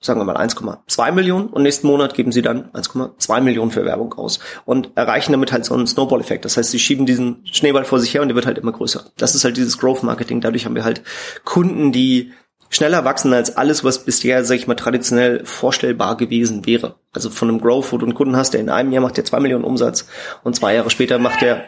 Sagen 0.00 0.20
wir 0.20 0.24
mal 0.24 0.36
1,2 0.36 1.12
Millionen 1.12 1.46
und 1.46 1.62
nächsten 1.62 1.86
Monat 1.86 2.12
geben 2.12 2.30
sie 2.30 2.42
dann 2.42 2.70
1,2 2.72 3.40
Millionen 3.40 3.70
für 3.70 3.86
Werbung 3.86 4.12
aus 4.14 4.38
und 4.66 4.90
erreichen 4.96 5.32
damit 5.32 5.50
halt 5.50 5.64
so 5.64 5.72
einen 5.72 5.86
Snowball-Effekt. 5.86 6.44
Das 6.44 6.58
heißt, 6.58 6.70
sie 6.70 6.78
schieben 6.78 7.06
diesen 7.06 7.40
Schneeball 7.50 7.86
vor 7.86 8.00
sich 8.00 8.12
her 8.12 8.20
und 8.20 8.28
der 8.28 8.34
wird 8.34 8.44
halt 8.44 8.58
immer 8.58 8.72
größer. 8.72 9.04
Das 9.16 9.34
ist 9.34 9.44
halt 9.44 9.56
dieses 9.56 9.78
Growth-Marketing. 9.78 10.42
Dadurch 10.42 10.66
haben 10.66 10.74
wir 10.74 10.84
halt 10.84 11.02
Kunden, 11.44 11.90
die 11.90 12.32
schneller 12.68 13.06
wachsen 13.06 13.32
als 13.32 13.56
alles, 13.56 13.82
was 13.82 14.04
bisher, 14.04 14.44
sag 14.44 14.56
ich 14.56 14.66
mal, 14.66 14.74
traditionell 14.74 15.42
vorstellbar 15.46 16.18
gewesen 16.18 16.66
wäre. 16.66 16.96
Also 17.14 17.30
von 17.30 17.48
einem 17.48 17.60
Growth, 17.60 17.90
wo 17.90 17.96
du 17.96 18.04
einen 18.04 18.14
Kunden 18.14 18.36
hast, 18.36 18.52
der 18.52 18.60
in 18.60 18.68
einem 18.68 18.92
Jahr 18.92 19.02
macht 19.02 19.16
der 19.16 19.24
zwei 19.24 19.40
Millionen 19.40 19.64
Umsatz 19.64 20.06
und 20.42 20.54
zwei 20.54 20.74
Jahre 20.74 20.90
später 20.90 21.18
macht 21.18 21.40
der 21.40 21.64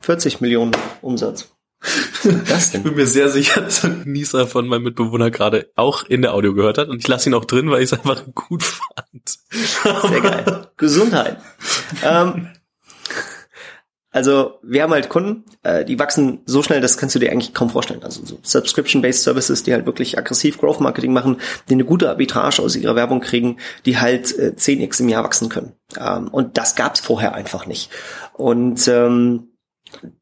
40 0.00 0.40
Millionen 0.40 0.72
Umsatz. 1.02 1.48
Das 2.48 2.72
denn? 2.72 2.80
Ich 2.80 2.84
bin 2.84 2.96
mir 2.96 3.06
sehr 3.06 3.30
sicher, 3.30 3.62
dass 3.62 3.84
ein 3.84 4.02
Nieser 4.04 4.46
von 4.46 4.66
meinem 4.66 4.82
Mitbewohner 4.82 5.30
gerade 5.30 5.70
auch 5.76 6.04
in 6.04 6.20
der 6.20 6.34
Audio 6.34 6.54
gehört 6.54 6.76
hat 6.76 6.88
und 6.88 6.98
ich 6.98 7.08
lasse 7.08 7.30
ihn 7.30 7.34
auch 7.34 7.46
drin, 7.46 7.70
weil 7.70 7.82
ich 7.82 7.90
es 7.90 7.98
einfach 7.98 8.22
gut 8.34 8.62
fand. 8.62 9.38
Sehr 10.10 10.20
geil. 10.20 10.68
Gesundheit. 10.76 11.38
ähm, 12.04 12.48
also 14.12 14.58
wir 14.62 14.82
haben 14.82 14.92
halt 14.92 15.08
Kunden, 15.08 15.44
äh, 15.62 15.84
die 15.84 15.98
wachsen 15.98 16.40
so 16.44 16.62
schnell, 16.64 16.80
das 16.80 16.98
kannst 16.98 17.14
du 17.14 17.20
dir 17.20 17.30
eigentlich 17.30 17.54
kaum 17.54 17.70
vorstellen. 17.70 18.02
Also 18.02 18.24
so 18.26 18.40
Subscription-based 18.42 19.22
Services, 19.22 19.62
die 19.62 19.72
halt 19.72 19.86
wirklich 19.86 20.18
aggressiv 20.18 20.58
Growth 20.58 20.80
Marketing 20.80 21.12
machen, 21.12 21.36
die 21.68 21.74
eine 21.74 21.84
gute 21.84 22.08
Arbitrage 22.10 22.60
aus 22.60 22.74
ihrer 22.74 22.96
Werbung 22.96 23.20
kriegen, 23.20 23.58
die 23.86 23.98
halt 23.98 24.36
äh, 24.36 24.52
10x 24.56 25.00
im 25.00 25.08
Jahr 25.08 25.22
wachsen 25.22 25.48
können. 25.48 25.74
Ähm, 25.96 26.28
und 26.28 26.58
das 26.58 26.74
gab's 26.74 27.00
vorher 27.00 27.34
einfach 27.34 27.66
nicht. 27.66 27.90
Und 28.32 28.88
ähm, 28.88 29.49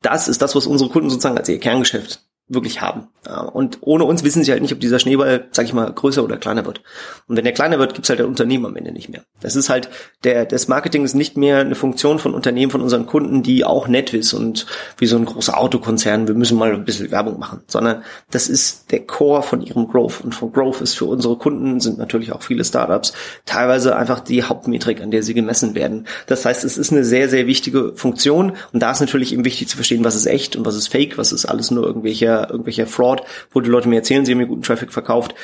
das 0.02 0.28
ist 0.28 0.43
das, 0.43 0.55
was 0.55 0.66
unsere 0.66 0.90
Kunden 0.90 1.10
sozusagen 1.10 1.38
als 1.38 1.49
ihr 1.49 1.58
Kerngeschäft 1.58 2.27
wirklich 2.48 2.80
haben. 2.80 3.08
Und 3.52 3.78
ohne 3.82 4.04
uns 4.04 4.24
wissen 4.24 4.42
sie 4.42 4.52
halt 4.52 4.62
nicht, 4.62 4.72
ob 4.72 4.80
dieser 4.80 4.98
Schneeball, 4.98 5.48
sag 5.50 5.66
ich 5.66 5.74
mal, 5.74 5.92
größer 5.92 6.24
oder 6.24 6.38
kleiner 6.38 6.64
wird. 6.64 6.80
Und 7.26 7.36
wenn 7.36 7.44
der 7.44 7.52
kleiner 7.52 7.78
wird, 7.78 7.94
gibt's 7.94 8.08
halt 8.08 8.20
ein 8.20 8.26
Unternehmen 8.26 8.64
am 8.64 8.76
Ende 8.76 8.90
nicht 8.92 9.10
mehr. 9.10 9.22
Das 9.40 9.54
ist 9.54 9.68
halt, 9.68 9.90
der, 10.24 10.46
das 10.46 10.66
Marketing 10.66 11.04
ist 11.04 11.14
nicht 11.14 11.36
mehr 11.36 11.58
eine 11.58 11.74
Funktion 11.74 12.18
von 12.18 12.32
Unternehmen, 12.32 12.70
von 12.70 12.80
unseren 12.80 13.06
Kunden, 13.06 13.42
die 13.42 13.64
auch 13.64 13.86
nett 13.86 14.14
ist 14.14 14.32
und 14.32 14.66
wie 14.96 15.06
so 15.06 15.16
ein 15.16 15.26
großer 15.26 15.58
Autokonzern, 15.58 16.26
wir 16.26 16.34
müssen 16.34 16.56
mal 16.56 16.72
ein 16.72 16.84
bisschen 16.84 17.10
Werbung 17.10 17.38
machen, 17.38 17.60
sondern 17.66 18.02
das 18.30 18.48
ist 18.48 18.90
der 18.92 19.00
Core 19.00 19.42
von 19.42 19.60
ihrem 19.60 19.88
Growth. 19.88 20.22
Und 20.22 20.34
von 20.34 20.50
Growth 20.50 20.80
ist 20.80 20.94
für 20.94 21.04
unsere 21.04 21.36
Kunden, 21.36 21.80
sind 21.80 21.98
natürlich 21.98 22.32
auch 22.32 22.42
viele 22.42 22.64
Startups, 22.64 23.12
teilweise 23.44 23.94
einfach 23.94 24.20
die 24.20 24.42
Hauptmetrik, 24.42 25.02
an 25.02 25.10
der 25.10 25.22
sie 25.22 25.34
gemessen 25.34 25.74
werden. 25.74 26.06
Das 26.26 26.46
heißt, 26.46 26.64
es 26.64 26.78
ist 26.78 26.92
eine 26.92 27.04
sehr, 27.04 27.28
sehr 27.28 27.46
wichtige 27.46 27.92
Funktion. 27.94 28.52
Und 28.72 28.82
da 28.82 28.90
ist 28.90 29.00
natürlich 29.00 29.32
eben 29.34 29.44
wichtig 29.44 29.68
zu 29.68 29.76
verstehen, 29.76 30.04
was 30.04 30.14
ist 30.14 30.26
echt 30.26 30.56
und 30.56 30.64
was 30.64 30.76
ist 30.76 30.88
fake, 30.88 31.18
was 31.18 31.32
ist 31.32 31.44
alles 31.44 31.70
nur 31.70 31.84
irgendwelche 31.84 32.38
irgendwelcher, 32.44 32.87
Fraud, 32.87 33.23
wo 33.50 33.61
die 33.61 33.70
Leute 33.70 33.88
mir 33.88 33.96
erzählen, 33.96 34.25
sie 34.25 34.32
haben 34.32 34.38
mir 34.38 34.46
guten 34.46 34.62
Traffic 34.62 34.93
verkauft. 34.93 35.35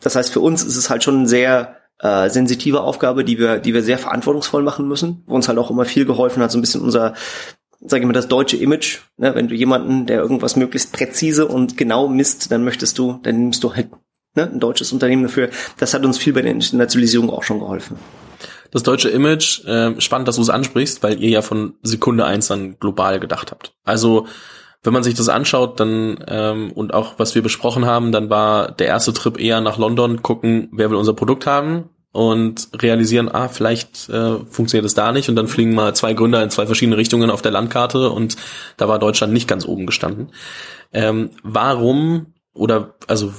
Das 0.00 0.16
heißt, 0.16 0.32
für 0.32 0.40
uns 0.40 0.62
ist 0.62 0.76
es 0.76 0.90
halt 0.90 1.04
schon 1.04 1.18
eine 1.18 1.28
sehr 1.28 1.76
äh, 1.98 2.30
sensitive 2.30 2.80
Aufgabe, 2.80 3.24
die 3.24 3.38
wir, 3.38 3.58
die 3.58 3.74
wir 3.74 3.82
sehr 3.82 3.98
verantwortungsvoll 3.98 4.62
machen 4.62 4.88
müssen, 4.88 5.22
wo 5.26 5.34
uns 5.34 5.48
halt 5.48 5.58
auch 5.58 5.70
immer 5.70 5.84
viel 5.84 6.06
geholfen 6.06 6.42
hat, 6.42 6.50
so 6.50 6.58
ein 6.58 6.62
bisschen 6.62 6.82
unser 6.82 7.14
sage 7.82 8.02
ich 8.02 8.06
mal, 8.06 8.12
das 8.12 8.28
deutsche 8.28 8.56
Image. 8.56 8.98
Ne? 9.16 9.34
Wenn 9.34 9.48
du 9.48 9.54
jemanden, 9.54 10.06
der 10.06 10.20
irgendwas 10.20 10.56
möglichst 10.56 10.92
präzise 10.92 11.46
und 11.46 11.76
genau 11.76 12.08
misst, 12.08 12.52
dann 12.52 12.64
möchtest 12.64 12.98
du, 12.98 13.20
dann 13.22 13.38
nimmst 13.38 13.64
du 13.64 13.74
halt 13.74 13.88
ne, 14.34 14.44
ein 14.44 14.60
deutsches 14.60 14.92
Unternehmen 14.92 15.24
dafür. 15.24 15.50
Das 15.78 15.94
hat 15.94 16.04
uns 16.04 16.18
viel 16.18 16.32
bei 16.32 16.42
der 16.42 16.52
Internationalisierung 16.52 17.30
auch 17.30 17.42
schon 17.42 17.60
geholfen. 17.60 17.98
Das 18.70 18.82
deutsche 18.82 19.08
Image, 19.08 19.64
äh, 19.64 20.00
spannend, 20.00 20.28
dass 20.28 20.36
du 20.36 20.42
es 20.42 20.50
ansprichst, 20.50 21.02
weil 21.02 21.20
ihr 21.20 21.30
ja 21.30 21.42
von 21.42 21.74
Sekunde 21.82 22.24
eins 22.24 22.46
dann 22.48 22.78
global 22.78 23.18
gedacht 23.18 23.50
habt. 23.50 23.72
Also 23.84 24.26
wenn 24.82 24.92
man 24.92 25.02
sich 25.02 25.14
das 25.14 25.28
anschaut, 25.28 25.78
dann 25.78 26.24
ähm, 26.28 26.72
und 26.72 26.94
auch 26.94 27.18
was 27.18 27.34
wir 27.34 27.42
besprochen 27.42 27.84
haben, 27.84 28.12
dann 28.12 28.30
war 28.30 28.72
der 28.72 28.86
erste 28.86 29.12
Trip 29.12 29.38
eher 29.38 29.60
nach 29.60 29.78
London, 29.78 30.22
gucken, 30.22 30.68
wer 30.72 30.90
will 30.90 30.96
unser 30.96 31.14
Produkt 31.14 31.46
haben 31.46 31.90
und 32.12 32.68
realisieren, 32.74 33.28
ah, 33.28 33.48
vielleicht 33.48 34.08
äh, 34.08 34.38
funktioniert 34.46 34.86
es 34.86 34.94
da 34.94 35.12
nicht 35.12 35.28
und 35.28 35.36
dann 35.36 35.48
fliegen 35.48 35.74
mal 35.74 35.94
zwei 35.94 36.14
Gründer 36.14 36.42
in 36.42 36.50
zwei 36.50 36.66
verschiedene 36.66 36.96
Richtungen 36.96 37.30
auf 37.30 37.42
der 37.42 37.52
Landkarte 37.52 38.10
und 38.10 38.36
da 38.76 38.88
war 38.88 38.98
Deutschland 38.98 39.32
nicht 39.32 39.46
ganz 39.46 39.66
oben 39.66 39.86
gestanden. 39.86 40.30
Ähm, 40.92 41.30
warum 41.42 42.34
oder 42.52 42.94
also 43.06 43.32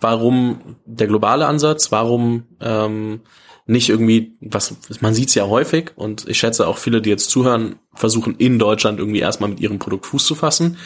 warum 0.00 0.76
der 0.84 1.06
globale 1.06 1.46
Ansatz? 1.46 1.92
Warum 1.92 2.44
ähm, 2.60 3.20
nicht 3.66 3.88
irgendwie, 3.88 4.36
was 4.40 4.74
man 5.00 5.14
sieht 5.14 5.28
es 5.28 5.34
ja 5.34 5.46
häufig 5.46 5.92
und 5.94 6.28
ich 6.28 6.38
schätze 6.38 6.66
auch 6.66 6.78
viele, 6.78 7.00
die 7.00 7.10
jetzt 7.10 7.30
zuhören, 7.30 7.76
versuchen 7.94 8.36
in 8.36 8.58
Deutschland 8.58 8.98
irgendwie 8.98 9.20
erstmal 9.20 9.50
mit 9.50 9.60
ihrem 9.60 9.78
Produkt 9.78 10.06
Fuß 10.06 10.26
zu 10.26 10.34
fassen. 10.34 10.78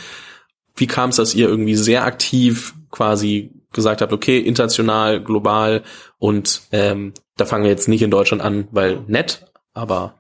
Wie 0.75 0.87
kam 0.87 1.11
es, 1.11 1.17
dass 1.17 1.35
ihr 1.35 1.49
irgendwie 1.49 1.75
sehr 1.75 2.05
aktiv 2.05 2.75
quasi 2.91 3.51
gesagt 3.73 4.03
habt, 4.03 4.13
okay, 4.13 4.39
international, 4.39 5.23
global 5.23 5.83
und 6.19 6.63
ähm, 6.73 7.15
da 7.37 7.47
fangen 7.47 7.65
wir 7.65 7.71
jetzt 7.71 7.89
nicht 7.89 8.03
in 8.03 8.11
Deutschland 8.11 8.43
an, 8.43 8.69
weil 8.71 9.01
nett, 9.07 9.47
aber 9.75 10.15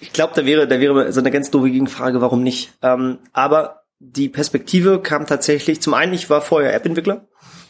ich 0.00 0.12
glaube, 0.12 0.32
da 0.34 0.44
wäre, 0.44 0.68
da 0.68 0.78
wäre 0.80 1.12
so 1.12 1.20
eine 1.20 1.30
ganz 1.30 1.50
doofe 1.50 1.70
Gegenfrage, 1.70 2.20
warum 2.20 2.42
nicht. 2.42 2.72
Ähm, 2.82 3.18
aber 3.32 3.82
die 3.98 4.28
Perspektive 4.28 5.00
kam 5.00 5.26
tatsächlich, 5.26 5.80
zum 5.80 5.94
einen, 5.94 6.12
ich 6.12 6.28
war 6.28 6.40
vorher 6.42 6.74
App-Entwickler, 6.74 7.26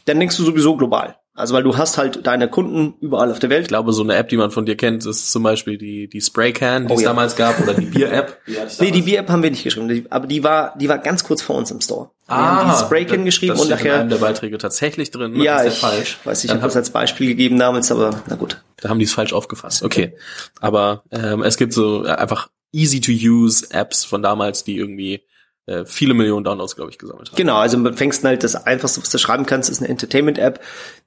dann 0.07 0.19
denkst 0.19 0.37
du 0.37 0.45
sowieso 0.45 0.77
global. 0.77 1.17
Also 1.37 1.55
weil 1.55 1.63
du 1.63 1.77
hast 1.77 1.99
halt 1.99 2.27
deine 2.27 2.49
Kunden 2.49 2.95
überall 3.01 3.31
auf 3.31 3.39
der 3.39 3.51
Welt. 3.51 3.63
Ich 3.63 3.69
glaube, 3.69 3.93
so 3.93 4.03
eine 4.03 4.17
App, 4.17 4.31
die 4.31 4.39
man 4.39 4.51
von 4.51 4.65
dir 4.65 4.75
kennt, 4.75 5.05
ist 5.05 5.31
zum 5.31 5.43
Beispiel 5.43 5.77
die, 5.77 6.09
die 6.09 6.23
Spraycan, 6.23 6.87
die 6.87 6.93
oh, 6.95 6.97
es 6.97 7.03
ja. 7.03 7.11
damals 7.11 7.37
gab, 7.37 7.61
oder 7.61 7.75
die 7.75 7.85
Bier-App. 7.85 8.41
nee, 8.81 8.91
die 8.91 9.03
Bier-App 9.03 9.29
haben 9.29 9.43
wir 9.43 9.51
nicht 9.51 9.63
geschrieben, 9.63 10.07
aber 10.09 10.27
die 10.27 10.43
war, 10.43 10.75
die 10.79 10.89
war 10.89 10.97
ganz 10.97 11.25
kurz 11.25 11.43
vor 11.43 11.57
uns 11.57 11.71
im 11.71 11.83
Store. 11.83 12.11
Wir 12.27 12.35
ah, 12.35 12.65
haben 12.65 12.71
die 12.71 12.85
Spraycan 12.85 13.25
geschrieben 13.27 13.53
das 13.53 13.63
und 13.63 13.71
nachher. 13.71 13.95
In 13.95 14.01
einem 14.01 14.09
der 14.09 14.17
Beiträge 14.17 14.57
tatsächlich 14.57 15.11
drin. 15.11 15.37
Ja, 15.37 15.63
ich 15.63 15.75
falsch. 15.75 16.19
weiß, 16.25 16.43
ich 16.45 16.51
habe 16.51 16.63
das 16.63 16.75
als 16.75 16.91
Beispiel 16.91 17.29
gegeben 17.29 17.59
damals, 17.59 17.93
aber 17.93 18.23
na 18.29 18.37
gut. 18.37 18.63
Da 18.79 18.89
haben 18.89 18.99
die 18.99 19.05
es 19.05 19.13
falsch 19.13 19.35
aufgefasst. 19.35 19.83
Okay, 19.85 20.15
aber 20.61 21.05
ähm, 21.11 21.43
es 21.43 21.59
gibt 21.59 21.75
so 21.75 22.03
einfach 22.03 22.49
easy 22.73 23.01
to 23.01 23.13
use 23.13 23.67
Apps 23.71 24.05
von 24.05 24.23
damals, 24.23 24.65
die 24.65 24.77
irgendwie 24.77 25.23
äh, 25.67 25.85
viele 25.85 26.15
Millionen 26.15 26.45
Downloads, 26.45 26.77
glaube 26.77 26.91
ich, 26.91 26.99
gesammelt 26.99 27.29
haben. 27.29 27.37
Genau, 27.37 27.57
also 27.57 27.77
man 27.79 27.95
fängst 27.95 28.25
halt 28.25 28.43
das 28.43 28.55
einfachste, 28.55 29.03
was 29.03 29.11
du 29.11 29.19
schreiben 29.19 29.47
kannst, 29.47 29.69
ist 29.69 29.81
eine 29.81 29.89
Entertainment-App. 29.89 30.61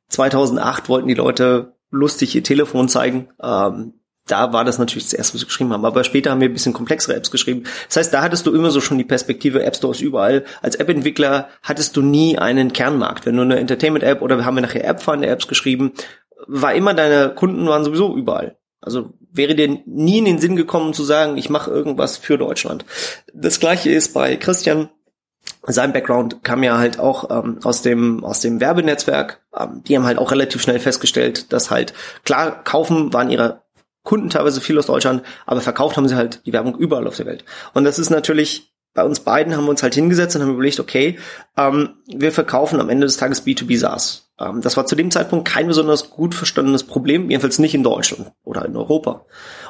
2008 0.09 0.89
wollten 0.89 1.07
die 1.07 1.13
Leute 1.13 1.73
lustig 1.91 2.35
ihr 2.35 2.43
Telefon 2.43 2.89
zeigen. 2.89 3.29
Ähm, 3.41 3.93
da 4.27 4.53
war 4.53 4.63
das 4.63 4.77
natürlich 4.77 5.05
das 5.05 5.13
erste, 5.13 5.33
was 5.33 5.41
wir 5.41 5.47
geschrieben 5.47 5.73
haben. 5.73 5.85
Aber 5.85 6.03
später 6.03 6.29
haben 6.29 6.41
wir 6.41 6.49
ein 6.49 6.53
bisschen 6.53 6.73
komplexere 6.73 7.15
Apps 7.15 7.31
geschrieben. 7.31 7.63
Das 7.87 7.97
heißt, 7.97 8.13
da 8.13 8.21
hattest 8.21 8.45
du 8.45 8.53
immer 8.53 8.69
so 8.71 8.79
schon 8.79 8.97
die 8.97 9.03
Perspektive 9.03 9.63
App 9.63 9.75
Stores 9.75 10.01
überall. 10.01 10.45
Als 10.61 10.75
App-Entwickler 10.75 11.49
hattest 11.63 11.97
du 11.97 12.01
nie 12.01 12.37
einen 12.37 12.73
Kernmarkt. 12.73 13.25
Wenn 13.25 13.35
du 13.35 13.41
eine 13.41 13.57
Entertainment-App 13.59 14.21
oder 14.21 14.37
wir 14.37 14.45
haben 14.45 14.55
wir 14.55 14.61
nachher 14.61 14.85
App-Fund-Apps 14.85 15.47
geschrieben, 15.47 15.93
war 16.47 16.73
immer 16.73 16.93
deine 16.93 17.33
Kunden 17.33 17.67
waren 17.67 17.83
sowieso 17.83 18.15
überall. 18.15 18.57
Also 18.81 19.13
wäre 19.31 19.55
dir 19.55 19.79
nie 19.85 20.19
in 20.19 20.25
den 20.25 20.39
Sinn 20.39 20.55
gekommen 20.55 20.93
zu 20.93 21.03
sagen, 21.03 21.37
ich 21.37 21.49
mache 21.49 21.71
irgendwas 21.71 22.17
für 22.17 22.37
Deutschland. 22.37 22.85
Das 23.33 23.59
gleiche 23.59 23.89
ist 23.91 24.13
bei 24.13 24.37
Christian 24.37 24.89
sein 25.63 25.93
Background 25.93 26.43
kam 26.43 26.63
ja 26.63 26.77
halt 26.77 26.99
auch 26.99 27.29
ähm, 27.29 27.59
aus 27.63 27.81
dem 27.81 28.23
aus 28.23 28.41
dem 28.41 28.59
Werbenetzwerk. 28.59 29.41
Ähm, 29.57 29.83
die 29.85 29.95
haben 29.95 30.05
halt 30.05 30.17
auch 30.17 30.31
relativ 30.31 30.61
schnell 30.61 30.79
festgestellt, 30.79 31.51
dass 31.51 31.69
halt 31.69 31.93
klar 32.23 32.63
kaufen 32.63 33.13
waren 33.13 33.29
ihre 33.29 33.61
Kunden 34.03 34.29
teilweise 34.29 34.61
viel 34.61 34.79
aus 34.79 34.87
Deutschland, 34.87 35.23
aber 35.45 35.61
verkauft 35.61 35.97
haben 35.97 36.07
sie 36.07 36.15
halt 36.15 36.45
die 36.45 36.53
Werbung 36.53 36.77
überall 36.77 37.07
auf 37.07 37.17
der 37.17 37.25
Welt. 37.25 37.43
Und 37.73 37.83
das 37.83 37.99
ist 37.99 38.09
natürlich 38.09 38.73
bei 38.93 39.03
uns 39.03 39.19
beiden 39.19 39.55
haben 39.55 39.65
wir 39.65 39.69
uns 39.69 39.83
halt 39.83 39.93
hingesetzt 39.93 40.35
und 40.35 40.41
haben 40.41 40.53
überlegt, 40.53 40.79
okay, 40.79 41.19
ähm, 41.57 41.97
wir 42.07 42.31
verkaufen 42.31 42.79
am 42.79 42.89
Ende 42.89 43.05
des 43.05 43.17
Tages 43.17 43.45
B2B 43.45 43.77
SaaS. 43.77 44.31
Ähm, 44.39 44.61
das 44.61 44.77
war 44.77 44.85
zu 44.85 44.95
dem 44.95 45.11
Zeitpunkt 45.11 45.47
kein 45.47 45.67
besonders 45.67 46.09
gut 46.09 46.33
verstandenes 46.33 46.83
Problem, 46.83 47.29
jedenfalls 47.29 47.59
nicht 47.59 47.75
in 47.75 47.83
Deutschland 47.83 48.31
oder 48.43 48.65
in 48.65 48.75
Europa. 48.75 49.25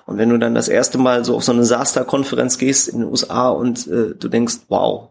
Und 0.06 0.18
wenn 0.18 0.29
du 0.29 0.38
dann 0.38 0.56
das 0.56 0.68
erste 0.68 0.98
Mal 0.98 1.25
so 1.25 1.36
auf 1.36 1.44
so 1.44 1.51
eine 1.51 1.63
SaaS-Konferenz 1.63 2.58
gehst 2.58 2.88
in 2.88 3.00
den 3.00 3.10
USA 3.10 3.50
und 3.50 3.88
äh, 3.88 4.15
du 4.15 4.27
denkst, 4.27 4.56
wow, 4.68 5.10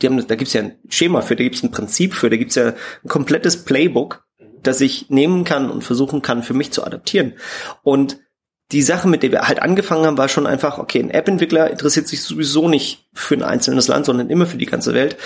die 0.00 0.06
haben, 0.06 0.26
da 0.26 0.34
gibt's 0.34 0.52
ja 0.52 0.62
ein 0.62 0.78
Schema 0.88 1.22
für, 1.22 1.36
da 1.36 1.42
gibt's 1.42 1.62
ein 1.62 1.70
Prinzip 1.70 2.14
für, 2.14 2.30
da 2.30 2.36
gibt's 2.36 2.54
ja 2.54 2.68
ein 2.68 3.08
komplettes 3.08 3.64
Playbook, 3.64 4.24
das 4.62 4.80
ich 4.80 5.10
nehmen 5.10 5.44
kann 5.44 5.70
und 5.70 5.84
versuchen 5.84 6.22
kann, 6.22 6.42
für 6.42 6.54
mich 6.54 6.72
zu 6.72 6.84
adaptieren. 6.84 7.34
Und 7.82 8.18
die 8.72 8.82
Sache, 8.82 9.08
mit 9.08 9.22
der 9.22 9.30
wir 9.30 9.42
halt 9.42 9.62
angefangen 9.62 10.04
haben, 10.04 10.18
war 10.18 10.28
schon 10.28 10.46
einfach, 10.46 10.78
okay, 10.78 11.00
ein 11.00 11.10
App-Entwickler 11.10 11.70
interessiert 11.70 12.08
sich 12.08 12.22
sowieso 12.22 12.68
nicht 12.68 13.08
für 13.14 13.34
ein 13.34 13.44
einzelnes 13.44 13.88
Land, 13.88 14.06
sondern 14.06 14.28
immer 14.28 14.46
für 14.46 14.58
die 14.58 14.66
ganze 14.66 14.92
Welt. 14.92 15.16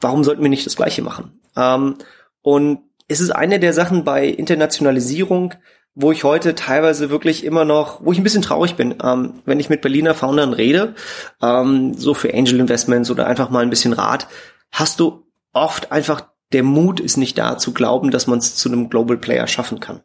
Warum 0.00 0.24
sollten 0.24 0.42
wir 0.42 0.50
nicht 0.50 0.66
das 0.66 0.76
Gleiche 0.76 1.02
machen? 1.02 1.40
Ähm, 1.56 1.96
und 2.42 2.80
es 3.06 3.20
ist 3.20 3.30
eine 3.30 3.60
der 3.60 3.72
Sachen 3.72 4.04
bei 4.04 4.26
Internationalisierung, 4.26 5.54
wo 6.00 6.12
ich 6.12 6.22
heute 6.22 6.54
teilweise 6.54 7.10
wirklich 7.10 7.44
immer 7.44 7.64
noch, 7.64 8.04
wo 8.04 8.12
ich 8.12 8.18
ein 8.18 8.22
bisschen 8.22 8.42
traurig 8.42 8.76
bin, 8.76 8.94
ähm, 9.02 9.34
wenn 9.44 9.58
ich 9.58 9.68
mit 9.68 9.80
Berliner 9.80 10.14
Foundern 10.14 10.52
rede, 10.52 10.94
ähm, 11.42 11.94
so 11.94 12.14
für 12.14 12.32
Angel 12.32 12.60
Investments 12.60 13.10
oder 13.10 13.26
einfach 13.26 13.50
mal 13.50 13.64
ein 13.64 13.70
bisschen 13.70 13.92
Rat, 13.92 14.28
hast 14.70 15.00
du 15.00 15.26
oft 15.52 15.90
einfach 15.90 16.28
der 16.52 16.62
Mut 16.62 16.98
ist 16.98 17.18
nicht 17.18 17.36
da 17.36 17.58
zu 17.58 17.74
glauben, 17.74 18.10
dass 18.10 18.26
man 18.26 18.38
es 18.38 18.56
zu 18.56 18.70
einem 18.70 18.88
Global 18.88 19.18
Player 19.18 19.46
schaffen 19.46 19.80
kann. 19.80 20.00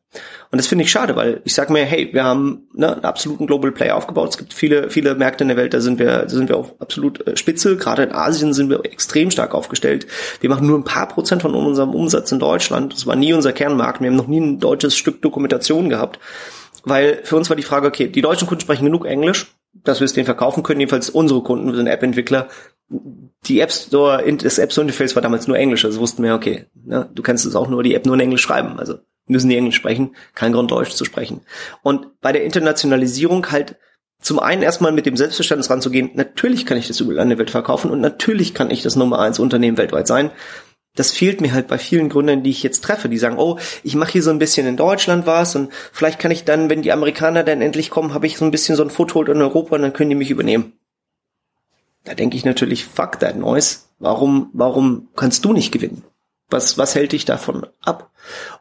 Und 0.51 0.57
das 0.57 0.67
finde 0.67 0.83
ich 0.83 0.91
schade, 0.91 1.15
weil 1.15 1.41
ich 1.45 1.53
sage 1.53 1.71
mir, 1.71 1.85
hey, 1.85 2.09
wir 2.11 2.25
haben 2.25 2.67
ne, 2.73 2.93
einen 2.93 3.05
absoluten 3.05 3.47
Global 3.47 3.71
Player 3.71 3.95
aufgebaut. 3.95 4.29
Es 4.29 4.37
gibt 4.37 4.53
viele, 4.53 4.89
viele 4.89 5.15
Märkte 5.15 5.45
in 5.45 5.47
der 5.47 5.57
Welt, 5.57 5.73
da 5.73 5.79
sind 5.79 5.99
wir, 5.99 6.23
da 6.23 6.29
sind 6.29 6.49
wir 6.49 6.57
auf 6.57 6.73
absolut 6.81 7.25
äh, 7.25 7.37
Spitze. 7.37 7.77
Gerade 7.77 8.03
in 8.03 8.11
Asien 8.11 8.53
sind 8.53 8.69
wir 8.69 8.83
extrem 8.83 9.31
stark 9.31 9.55
aufgestellt. 9.55 10.05
Wir 10.41 10.49
machen 10.49 10.67
nur 10.67 10.77
ein 10.77 10.83
paar 10.83 11.07
Prozent 11.07 11.41
von 11.41 11.55
unserem 11.55 11.95
Umsatz 11.95 12.31
in 12.33 12.39
Deutschland. 12.39 12.93
Das 12.93 13.07
war 13.07 13.15
nie 13.15 13.31
unser 13.31 13.53
Kernmarkt. 13.53 14.01
Wir 14.01 14.09
haben 14.09 14.17
noch 14.17 14.27
nie 14.27 14.41
ein 14.41 14.59
deutsches 14.59 14.97
Stück 14.97 15.21
Dokumentation 15.21 15.87
gehabt. 15.87 16.19
Weil 16.83 17.21
für 17.23 17.37
uns 17.37 17.49
war 17.49 17.55
die 17.55 17.63
Frage, 17.63 17.87
okay, 17.87 18.09
die 18.09 18.21
deutschen 18.21 18.47
Kunden 18.47 18.61
sprechen 18.61 18.83
genug 18.83 19.05
Englisch, 19.05 19.55
dass 19.73 19.99
wir 19.99 20.05
es 20.05 20.13
denen 20.13 20.25
verkaufen 20.25 20.63
können. 20.63 20.79
Jedenfalls 20.79 21.09
unsere 21.09 21.41
Kunden, 21.41 21.73
sind 21.73 21.87
App-Entwickler, 21.87 22.47
die 23.45 23.59
App 23.59 23.71
Store, 23.71 24.23
das 24.37 24.57
App 24.57 24.71
Store 24.71 24.85
Interface 24.85 25.15
war 25.15 25.21
damals 25.21 25.47
nur 25.47 25.57
Englisch, 25.57 25.83
also 25.83 25.99
wussten 25.99 26.23
wir, 26.23 26.35
okay, 26.35 26.65
ne, 26.73 27.09
du 27.13 27.21
kannst 27.23 27.45
es 27.45 27.55
auch 27.55 27.67
nur 27.67 27.83
die 27.83 27.95
App 27.95 28.05
nur 28.05 28.15
in 28.15 28.21
Englisch 28.21 28.41
schreiben, 28.41 28.79
also 28.79 28.95
müssen 29.27 29.49
die 29.49 29.57
Englisch 29.57 29.75
sprechen, 29.75 30.15
kein 30.35 30.53
Grund 30.53 30.71
Deutsch 30.71 30.91
zu 30.91 31.05
sprechen. 31.05 31.41
Und 31.81 32.19
bei 32.21 32.31
der 32.31 32.43
Internationalisierung 32.43 33.51
halt 33.51 33.77
zum 34.19 34.39
einen 34.39 34.61
erstmal 34.61 34.93
mit 34.93 35.05
dem 35.05 35.17
Selbstverständnis 35.17 35.69
ranzugehen, 35.69 36.11
natürlich 36.13 36.65
kann 36.65 36.77
ich 36.77 36.87
das 36.87 36.99
überall 36.99 37.23
in 37.23 37.29
der 37.29 37.37
Welt 37.37 37.49
verkaufen 37.49 37.91
und 37.91 37.99
natürlich 37.99 38.53
kann 38.53 38.71
ich 38.71 38.81
das 38.81 38.95
Nummer 38.95 39.19
eins 39.19 39.39
Unternehmen 39.39 39.77
weltweit 39.77 40.07
sein. 40.07 40.31
Das 40.95 41.11
fehlt 41.11 41.41
mir 41.41 41.53
halt 41.53 41.67
bei 41.67 41.79
vielen 41.79 42.09
Gründern, 42.09 42.43
die 42.43 42.51
ich 42.51 42.61
jetzt 42.61 42.83
treffe, 42.83 43.09
die 43.09 43.17
sagen, 43.17 43.37
oh, 43.39 43.57
ich 43.83 43.95
mache 43.95 44.11
hier 44.11 44.23
so 44.23 44.29
ein 44.29 44.39
bisschen 44.39 44.67
in 44.67 44.77
Deutschland 44.77 45.25
was 45.25 45.55
und 45.55 45.71
vielleicht 45.91 46.19
kann 46.19 46.29
ich 46.29 46.43
dann, 46.43 46.69
wenn 46.69 46.83
die 46.83 46.91
Amerikaner 46.91 47.43
dann 47.43 47.61
endlich 47.61 47.89
kommen, 47.89 48.13
habe 48.13 48.27
ich 48.27 48.37
so 48.37 48.45
ein 48.45 48.51
bisschen 48.51 48.75
so 48.75 48.83
ein 48.83 48.91
Foothold 48.91 49.29
in 49.29 49.41
Europa 49.41 49.75
und 49.75 49.81
dann 49.81 49.93
können 49.93 50.11
die 50.11 50.15
mich 50.15 50.29
übernehmen. 50.29 50.73
Da 52.03 52.13
denke 52.13 52.37
ich 52.37 52.45
natürlich, 52.45 52.85
fuck 52.85 53.19
that 53.19 53.37
noise. 53.37 53.79
Warum, 53.99 54.49
warum 54.53 55.07
kannst 55.15 55.45
du 55.45 55.53
nicht 55.53 55.71
gewinnen? 55.71 56.03
Was, 56.49 56.77
was 56.77 56.93
hält 56.93 57.13
dich 57.13 57.25
davon 57.25 57.65
ab? 57.81 58.11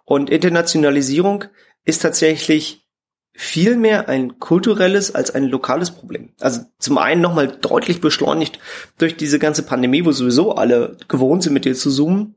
Und 0.05 0.31
Internationalisierung 0.31 1.45
ist 1.85 2.03
tatsächlich 2.03 2.82
viel 3.35 3.77
mehr 3.77 4.09
ein 4.09 4.39
kulturelles 4.39 5.15
als 5.15 5.31
ein 5.31 5.45
lokales 5.45 5.91
Problem. 5.91 6.31
Also 6.41 6.61
zum 6.79 6.99
einen 6.99 7.21
nochmal 7.21 7.49
deutlich 7.49 8.01
beschleunigt 8.01 8.59
durch 8.99 9.17
diese 9.17 9.39
ganze 9.39 9.63
Pandemie, 9.63 10.05
wo 10.05 10.13
sowieso 10.13 10.55
alle 10.55 10.97
gewohnt 11.09 11.43
sind, 11.43 11.55
mit 11.55 11.65
dir 11.65 11.75
zu 11.75 11.91
zoomen, 11.91 12.35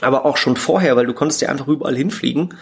aber 0.00 0.24
auch 0.26 0.36
schon 0.36 0.56
vorher, 0.56 0.96
weil 0.96 1.06
du 1.06 1.14
konntest 1.14 1.40
ja 1.40 1.48
einfach 1.48 1.68
überall 1.68 1.96
hinfliegen. 1.96 2.54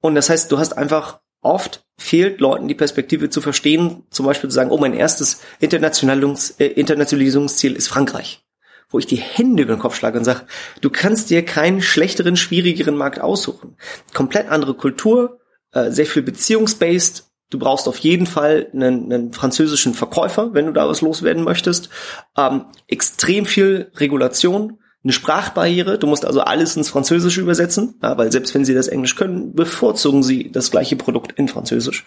Und 0.00 0.14
das 0.14 0.30
heißt, 0.30 0.52
du 0.52 0.58
hast 0.58 0.76
einfach 0.76 1.20
oft 1.40 1.84
fehlt 1.96 2.40
Leuten 2.40 2.68
die 2.68 2.74
Perspektive 2.74 3.30
zu 3.30 3.40
verstehen, 3.40 4.04
zum 4.10 4.26
Beispiel 4.26 4.50
zu 4.50 4.54
sagen, 4.54 4.70
oh, 4.70 4.78
mein 4.78 4.94
erstes 4.94 5.40
Internationalis 5.60 6.50
äh, 6.58 6.66
Internationalisierungsziel 6.66 7.74
ist 7.74 7.88
Frankreich. 7.88 8.44
Wo 8.88 8.98
ich 8.98 9.06
die 9.06 9.16
Hände 9.16 9.62
über 9.64 9.74
den 9.74 9.80
Kopf 9.80 9.96
schlage 9.96 10.18
und 10.18 10.24
sage, 10.24 10.42
du 10.80 10.90
kannst 10.90 11.30
dir 11.30 11.44
keinen 11.44 11.82
schlechteren, 11.82 12.36
schwierigeren 12.36 12.96
Markt 12.96 13.20
aussuchen. 13.20 13.76
Komplett 14.12 14.48
andere 14.48 14.74
Kultur, 14.74 15.40
äh, 15.74 15.90
sehr 15.90 16.06
viel 16.06 16.22
beziehungsbased. 16.22 17.30
Du 17.50 17.58
brauchst 17.58 17.86
auf 17.86 17.98
jeden 17.98 18.26
Fall 18.26 18.68
einen, 18.72 19.12
einen 19.12 19.32
französischen 19.32 19.94
Verkäufer, 19.94 20.54
wenn 20.54 20.66
du 20.66 20.72
da 20.72 20.88
was 20.88 21.02
loswerden 21.02 21.44
möchtest. 21.44 21.90
Ähm, 22.36 22.66
extrem 22.88 23.44
viel 23.44 23.92
Regulation 23.96 24.78
eine 25.04 25.12
Sprachbarriere. 25.12 25.98
Du 25.98 26.06
musst 26.06 26.24
also 26.24 26.40
alles 26.40 26.76
ins 26.76 26.88
Französische 26.88 27.40
übersetzen, 27.40 27.98
ja, 28.02 28.16
weil 28.16 28.32
selbst 28.32 28.54
wenn 28.54 28.64
sie 28.64 28.74
das 28.74 28.88
Englisch 28.88 29.16
können, 29.16 29.54
bevorzugen 29.54 30.22
sie 30.22 30.50
das 30.50 30.70
gleiche 30.70 30.96
Produkt 30.96 31.32
in 31.38 31.48
Französisch. 31.48 32.04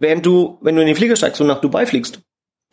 Während 0.00 0.26
du, 0.26 0.58
wenn 0.60 0.74
du 0.74 0.80
in 0.80 0.88
den 0.88 0.96
Flieger 0.96 1.16
steigst 1.16 1.40
und 1.40 1.46
nach 1.46 1.60
Dubai 1.60 1.86
fliegst, 1.86 2.20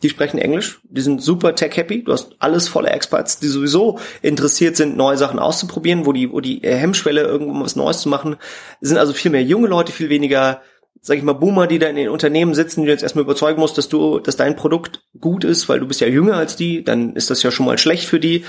die 0.02 0.08
sprechen 0.08 0.38
Englisch, 0.38 0.80
die 0.84 1.00
sind 1.00 1.22
super 1.22 1.54
tech-happy, 1.54 2.04
du 2.04 2.12
hast 2.12 2.34
alles 2.38 2.68
voller 2.68 2.92
Experts, 2.92 3.38
die 3.38 3.48
sowieso 3.48 3.98
interessiert 4.20 4.76
sind, 4.76 4.96
neue 4.96 5.16
Sachen 5.16 5.38
auszuprobieren, 5.38 6.06
wo 6.06 6.12
die, 6.12 6.32
wo 6.32 6.40
die 6.40 6.60
Hemmschwelle, 6.62 7.22
irgendwo 7.22 7.62
was 7.62 7.76
Neues 7.76 8.00
zu 8.00 8.08
machen, 8.08 8.36
sind 8.80 8.98
also 8.98 9.12
viel 9.12 9.30
mehr 9.30 9.42
junge 9.42 9.68
Leute, 9.68 9.92
viel 9.92 10.08
weniger, 10.08 10.62
sag 11.00 11.18
ich 11.18 11.22
mal, 11.22 11.34
Boomer, 11.34 11.66
die 11.66 11.78
da 11.78 11.88
in 11.88 11.96
den 11.96 12.08
Unternehmen 12.08 12.54
sitzen, 12.54 12.80
die 12.80 12.86
du 12.86 12.92
jetzt 12.92 13.02
erstmal 13.02 13.24
überzeugen 13.24 13.60
musst, 13.60 13.78
dass 13.78 13.88
du, 13.88 14.18
dass 14.18 14.36
dein 14.36 14.56
Produkt 14.56 15.06
gut 15.18 15.44
ist, 15.44 15.68
weil 15.68 15.80
du 15.80 15.86
bist 15.86 16.00
ja 16.00 16.08
jünger 16.08 16.36
als 16.36 16.56
die, 16.56 16.82
dann 16.82 17.14
ist 17.14 17.30
das 17.30 17.42
ja 17.42 17.50
schon 17.50 17.66
mal 17.66 17.78
schlecht 17.78 18.06
für 18.06 18.20
die. 18.20 18.44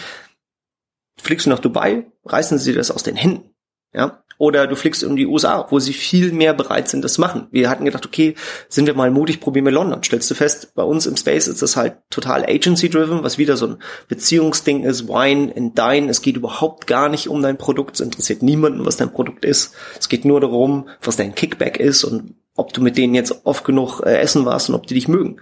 Fliegst 1.21 1.45
du 1.45 1.51
nach 1.51 1.59
Dubai, 1.59 2.07
reißen 2.25 2.57
sie 2.57 2.73
das 2.73 2.91
aus 2.91 3.03
den 3.03 3.15
Händen. 3.15 3.53
Ja, 3.93 4.22
oder 4.37 4.67
du 4.67 4.75
fliegst 4.75 5.03
in 5.03 5.15
die 5.15 5.25
USA, 5.25 5.67
wo 5.69 5.79
sie 5.79 5.93
viel 5.93 6.31
mehr 6.31 6.53
bereit 6.53 6.89
sind, 6.89 7.03
das 7.03 7.13
zu 7.13 7.21
machen. 7.21 7.47
Wir 7.51 7.69
hatten 7.69 7.85
gedacht, 7.85 8.05
okay, 8.05 8.35
sind 8.69 8.87
wir 8.87 8.93
mal 8.93 9.11
mutig, 9.11 9.39
probieren 9.39 9.65
wir 9.65 9.71
London. 9.71 10.03
Stellst 10.03 10.29
du 10.31 10.35
fest, 10.35 10.73
bei 10.75 10.83
uns 10.83 11.05
im 11.05 11.15
Space 11.17 11.47
ist 11.47 11.61
das 11.61 11.75
halt 11.75 11.95
total 12.09 12.43
agency-driven, 12.45 13.23
was 13.23 13.37
wieder 13.37 13.57
so 13.57 13.67
ein 13.67 13.77
Beziehungsding 14.07 14.83
ist, 14.83 15.07
Wine 15.07 15.53
and 15.55 15.77
Dine. 15.77 16.09
Es 16.09 16.21
geht 16.21 16.37
überhaupt 16.37 16.87
gar 16.87 17.09
nicht 17.09 17.27
um 17.27 17.41
dein 17.41 17.57
Produkt. 17.57 17.95
Es 17.95 18.01
interessiert 18.01 18.43
niemanden, 18.43 18.85
was 18.85 18.97
dein 18.97 19.11
Produkt 19.11 19.45
ist. 19.45 19.73
Es 19.99 20.09
geht 20.09 20.25
nur 20.25 20.41
darum, 20.41 20.89
was 21.01 21.15
dein 21.15 21.35
Kickback 21.35 21.79
ist 21.79 22.03
und 22.03 22.35
ob 22.55 22.73
du 22.73 22.81
mit 22.81 22.97
denen 22.97 23.15
jetzt 23.15 23.45
oft 23.45 23.65
genug 23.65 24.01
äh, 24.05 24.19
essen 24.19 24.45
warst 24.45 24.69
und 24.69 24.75
ob 24.75 24.87
die 24.87 24.93
dich 24.93 25.07
mögen. 25.07 25.37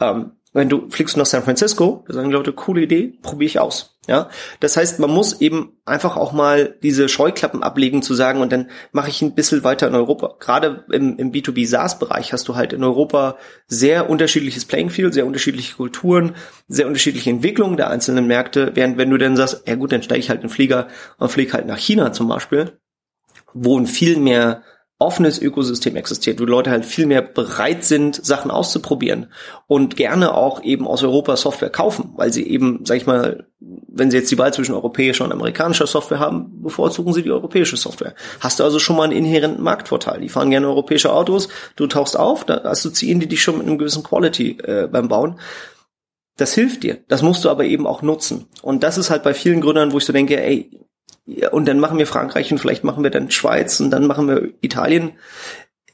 Ähm, 0.00 0.32
wenn 0.52 0.68
du 0.68 0.88
fliegst 0.90 1.16
nach 1.16 1.26
San 1.26 1.42
Francisco, 1.42 2.04
da 2.06 2.14
sagen 2.14 2.28
die 2.28 2.34
Leute, 2.34 2.52
coole 2.52 2.82
Idee, 2.82 3.14
probiere 3.22 3.46
ich 3.46 3.58
aus. 3.58 3.91
Ja, 4.08 4.30
das 4.58 4.76
heißt, 4.76 4.98
man 4.98 5.10
muss 5.10 5.40
eben 5.40 5.78
einfach 5.84 6.16
auch 6.16 6.32
mal 6.32 6.76
diese 6.82 7.08
Scheuklappen 7.08 7.62
ablegen 7.62 8.02
zu 8.02 8.14
sagen 8.14 8.40
und 8.40 8.50
dann 8.50 8.68
mache 8.90 9.10
ich 9.10 9.22
ein 9.22 9.36
bisschen 9.36 9.62
weiter 9.62 9.86
in 9.86 9.94
Europa. 9.94 10.34
Gerade 10.40 10.84
im, 10.90 11.18
im 11.18 11.30
B2B 11.30 11.68
SaaS 11.68 12.00
Bereich 12.00 12.32
hast 12.32 12.48
du 12.48 12.56
halt 12.56 12.72
in 12.72 12.82
Europa 12.82 13.36
sehr 13.68 14.10
unterschiedliches 14.10 14.64
Playing 14.64 14.90
Field, 14.90 15.14
sehr 15.14 15.24
unterschiedliche 15.24 15.76
Kulturen, 15.76 16.34
sehr 16.66 16.88
unterschiedliche 16.88 17.30
Entwicklungen 17.30 17.76
der 17.76 17.90
einzelnen 17.90 18.26
Märkte. 18.26 18.72
Während 18.74 18.98
wenn 18.98 19.10
du 19.10 19.18
dann 19.18 19.36
sagst, 19.36 19.62
ja 19.68 19.76
gut, 19.76 19.92
dann 19.92 20.02
steige 20.02 20.18
ich 20.18 20.30
halt 20.30 20.40
in 20.40 20.48
den 20.48 20.52
Flieger 20.52 20.88
und 21.18 21.30
fliege 21.30 21.52
halt 21.52 21.66
nach 21.66 21.78
China 21.78 22.12
zum 22.12 22.26
Beispiel, 22.26 22.80
wo 23.54 23.78
ein 23.78 23.86
viel 23.86 24.16
mehr 24.16 24.64
offenes 25.02 25.40
Ökosystem 25.40 25.96
existiert, 25.96 26.40
wo 26.40 26.44
Leute 26.44 26.70
halt 26.70 26.84
viel 26.84 27.06
mehr 27.06 27.22
bereit 27.22 27.84
sind, 27.84 28.24
Sachen 28.24 28.50
auszuprobieren 28.50 29.26
und 29.66 29.96
gerne 29.96 30.34
auch 30.34 30.62
eben 30.62 30.86
aus 30.86 31.02
Europa 31.02 31.36
Software 31.36 31.70
kaufen, 31.70 32.12
weil 32.16 32.32
sie 32.32 32.46
eben, 32.46 32.84
sag 32.84 32.96
ich 32.96 33.06
mal, 33.06 33.46
wenn 33.60 34.10
sie 34.10 34.16
jetzt 34.16 34.30
die 34.30 34.38
Wahl 34.38 34.52
zwischen 34.52 34.74
europäischer 34.74 35.24
und 35.24 35.32
amerikanischer 35.32 35.86
Software 35.86 36.18
haben, 36.18 36.62
bevorzugen 36.62 37.12
sie 37.12 37.22
die 37.22 37.30
europäische 37.30 37.76
Software. 37.76 38.14
Hast 38.40 38.60
du 38.60 38.64
also 38.64 38.78
schon 38.78 38.96
mal 38.96 39.04
einen 39.04 39.12
inhärenten 39.12 39.62
Marktvorteil. 39.62 40.20
Die 40.20 40.28
fahren 40.28 40.50
gerne 40.50 40.68
europäische 40.68 41.12
Autos, 41.12 41.48
du 41.76 41.86
tauchst 41.86 42.18
auf, 42.18 42.44
da 42.44 42.58
assoziieren 42.58 43.20
die 43.20 43.28
dich 43.28 43.42
schon 43.42 43.58
mit 43.58 43.66
einem 43.66 43.78
gewissen 43.78 44.02
Quality 44.02 44.58
äh, 44.62 44.88
beim 44.90 45.08
Bauen. 45.08 45.38
Das 46.36 46.54
hilft 46.54 46.82
dir. 46.82 46.98
Das 47.08 47.22
musst 47.22 47.44
du 47.44 47.50
aber 47.50 47.64
eben 47.64 47.86
auch 47.86 48.02
nutzen. 48.02 48.46
Und 48.62 48.82
das 48.82 48.96
ist 48.96 49.10
halt 49.10 49.22
bei 49.22 49.34
vielen 49.34 49.60
Gründern, 49.60 49.92
wo 49.92 49.98
ich 49.98 50.04
so 50.04 50.12
denke, 50.12 50.42
ey, 50.42 50.70
und 51.50 51.66
dann 51.66 51.80
machen 51.80 51.98
wir 51.98 52.06
Frankreich 52.06 52.50
und 52.52 52.58
vielleicht 52.58 52.84
machen 52.84 53.02
wir 53.02 53.10
dann 53.10 53.30
Schweiz 53.30 53.80
und 53.80 53.90
dann 53.90 54.06
machen 54.06 54.28
wir 54.28 54.50
Italien. 54.60 55.12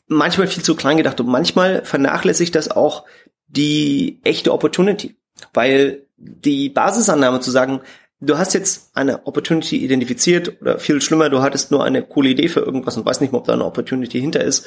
Manchmal 0.07 0.47
viel 0.47 0.63
zu 0.63 0.75
klein 0.75 0.97
gedacht 0.97 1.21
und 1.21 1.29
manchmal 1.29 1.85
vernachlässigt 1.85 2.55
das 2.55 2.71
auch 2.71 3.05
die 3.47 4.21
echte 4.25 4.53
Opportunity. 4.53 5.17
Weil 5.53 6.07
die 6.17 6.69
Basisannahme 6.71 7.41
zu 7.41 7.51
sagen, 7.51 7.81
du 8.21 8.39
hast 8.39 8.55
jetzt 8.55 8.91
eine 8.95 9.27
Opportunity 9.27 9.77
identifiziert 9.77 10.61
oder 10.61 10.79
viel 10.79 11.01
schlimmer, 11.01 11.31
du 11.31 11.43
hattest 11.43 11.71
nur 11.71 11.85
eine 11.85 12.03
coole 12.03 12.31
Idee 12.31 12.49
für 12.49 12.61
irgendwas 12.61 12.97
und 12.97 13.07
weißt 13.07 13.21
nicht 13.21 13.33
mehr, 13.33 13.41
ob 13.41 13.47
da 13.47 13.53
eine 13.53 13.65
Opportunity 13.65 14.21
hinter 14.21 14.43
ist 14.43 14.67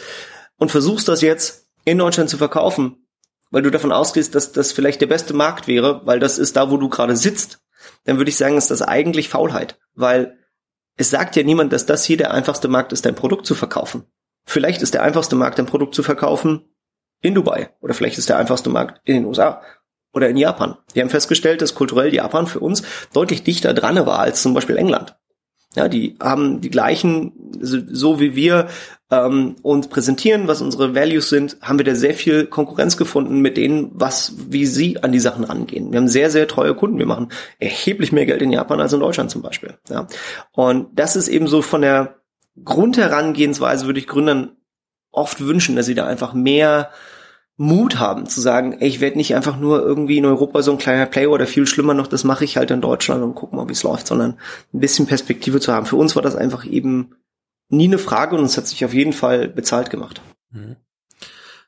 und 0.58 0.72
versuchst 0.72 1.08
das 1.08 1.22
jetzt 1.22 1.68
in 1.84 1.98
Deutschland 1.98 2.30
zu 2.30 2.38
verkaufen, 2.38 3.08
weil 3.50 3.64
du 3.64 3.72
davon 3.72 3.92
ausgehst, 3.92 4.36
dass 4.36 4.52
das 4.52 4.72
vielleicht 4.72 5.02
der 5.02 5.08
beste 5.08 5.34
Markt 5.34 5.68
wäre, 5.68 6.02
weil 6.06 6.20
das 6.20 6.38
ist 6.38 6.56
da, 6.56 6.72
wo 6.72 6.78
du 6.78 6.88
gerade 6.88 7.18
sitzt, 7.18 7.60
dann 8.06 8.18
würde 8.18 8.30
ich 8.30 8.38
sagen, 8.38 8.58
ist 8.58 8.72
das 8.72 8.82
eigentlich 8.82 9.30
Faulheit, 9.30 9.80
weil 9.96 10.38
es 10.98 11.10
sagt 11.10 11.36
ja 11.36 11.44
niemand, 11.44 11.74
dass 11.74 11.86
das 11.86 12.06
hier 12.06 12.18
der 12.18 12.32
einfachste 12.32 12.68
Markt 12.68 12.94
ist, 12.94 13.06
dein 13.06 13.16
Produkt 13.16 13.46
zu 13.46 13.56
verkaufen. 13.56 14.06
Vielleicht 14.46 14.82
ist 14.82 14.94
der 14.94 15.04
einfachste 15.04 15.36
Markt, 15.36 15.60
dein 15.60 15.66
Produkt 15.66 15.96
zu 15.96 16.04
verkaufen 16.04 16.66
in 17.22 17.36
Dubai. 17.36 17.70
Oder 17.82 17.94
vielleicht 17.94 18.18
ist 18.18 18.30
der 18.30 18.38
einfachste 18.38 18.70
Markt 18.70 19.02
in 19.06 19.16
den 19.16 19.26
USA 19.26 19.62
oder 20.14 20.30
in 20.30 20.38
Japan. 20.38 20.78
Wir 20.94 21.04
haben 21.04 21.10
festgestellt, 21.10 21.62
dass 21.62 21.76
kulturell 21.76 22.14
Japan 22.14 22.48
für 22.48 22.60
uns 22.60 22.84
deutlich 23.14 23.44
dichter 23.44 23.74
dran 23.74 23.96
war 24.06 24.20
als 24.20 24.42
zum 24.42 24.54
Beispiel 24.54 24.78
England. 24.78 25.16
Ja, 25.76 25.88
die 25.88 26.18
haben 26.20 26.60
die 26.60 26.70
gleichen, 26.70 27.32
so, 27.62 27.80
so 27.88 28.20
wie 28.20 28.36
wir 28.36 28.68
ähm, 29.12 29.58
uns 29.62 29.90
präsentieren, 29.90 30.48
was 30.48 30.62
unsere 30.62 30.96
Values 30.96 31.30
sind, 31.30 31.58
haben 31.62 31.78
wir 31.78 31.84
da 31.84 31.94
sehr 31.96 32.14
viel 32.14 32.46
Konkurrenz 32.46 32.96
gefunden 32.96 33.42
mit 33.42 33.58
denen, 33.58 33.92
was, 33.94 34.34
wie 34.50 34.66
sie 34.66 35.04
an 35.04 35.12
die 35.12 35.20
Sachen 35.20 35.44
rangehen. 35.44 35.92
Wir 35.92 36.00
haben 36.00 36.08
sehr, 36.08 36.30
sehr 36.30 36.48
treue 36.48 36.74
Kunden. 36.74 36.98
Wir 36.98 37.06
machen 37.06 37.28
erheblich 37.60 38.14
mehr 38.14 38.26
Geld 38.26 38.42
in 38.42 38.54
Japan 38.54 38.80
als 38.80 38.94
in 38.94 39.02
Deutschland 39.02 39.30
zum 39.30 39.42
Beispiel. 39.42 39.76
Ja. 39.90 40.08
Und 40.54 40.88
das 40.98 41.18
ist 41.18 41.28
eben 41.28 41.48
so 41.48 41.62
von 41.62 41.82
der 41.82 42.16
Grundherangehensweise 42.64 43.86
würde 43.86 44.00
ich 44.00 44.08
Gründern 44.08 44.56
oft 45.12 45.42
wünschen, 45.42 45.76
dass 45.76 45.86
sie 45.86 45.96
da 45.96 46.08
einfach 46.08 46.34
mehr 46.34 46.90
Mut 47.58 48.00
haben 48.00 48.28
zu 48.28 48.40
sagen, 48.40 48.78
ey, 48.80 48.88
ich 48.88 49.02
werde 49.02 49.18
nicht 49.18 49.36
einfach 49.36 49.58
nur 49.58 49.82
irgendwie 49.82 50.18
in 50.18 50.26
Europa 50.26 50.62
so 50.62 50.72
ein 50.72 50.78
kleiner 50.78 51.06
Player 51.06 51.30
oder 51.30 51.46
viel 51.46 51.68
schlimmer 51.68 51.94
noch, 51.94 52.08
das 52.08 52.24
mache 52.24 52.46
ich 52.46 52.58
halt 52.58 52.72
in 52.72 52.82
Deutschland 52.82 53.22
und 53.24 53.36
gucken 53.36 53.58
mal, 53.58 53.68
wie 53.68 53.74
es 53.74 53.84
läuft, 53.84 54.08
sondern 54.08 54.38
ein 54.74 54.80
bisschen 54.80 55.06
Perspektive 55.06 55.60
zu 55.60 55.74
haben. 55.74 55.86
Für 55.86 55.98
uns 55.98 56.16
war 56.16 56.24
das 56.24 56.36
einfach 56.36 56.66
eben 56.66 57.16
nie 57.72 57.86
eine 57.86 57.98
Frage 57.98 58.36
und 58.36 58.44
es 58.44 58.58
hat 58.58 58.68
sich 58.68 58.84
auf 58.86 58.94
jeden 58.94 59.14
Fall 59.14 59.48
bezahlt 59.48 59.90
gemacht. 59.90 60.22
Mhm. 60.52 60.76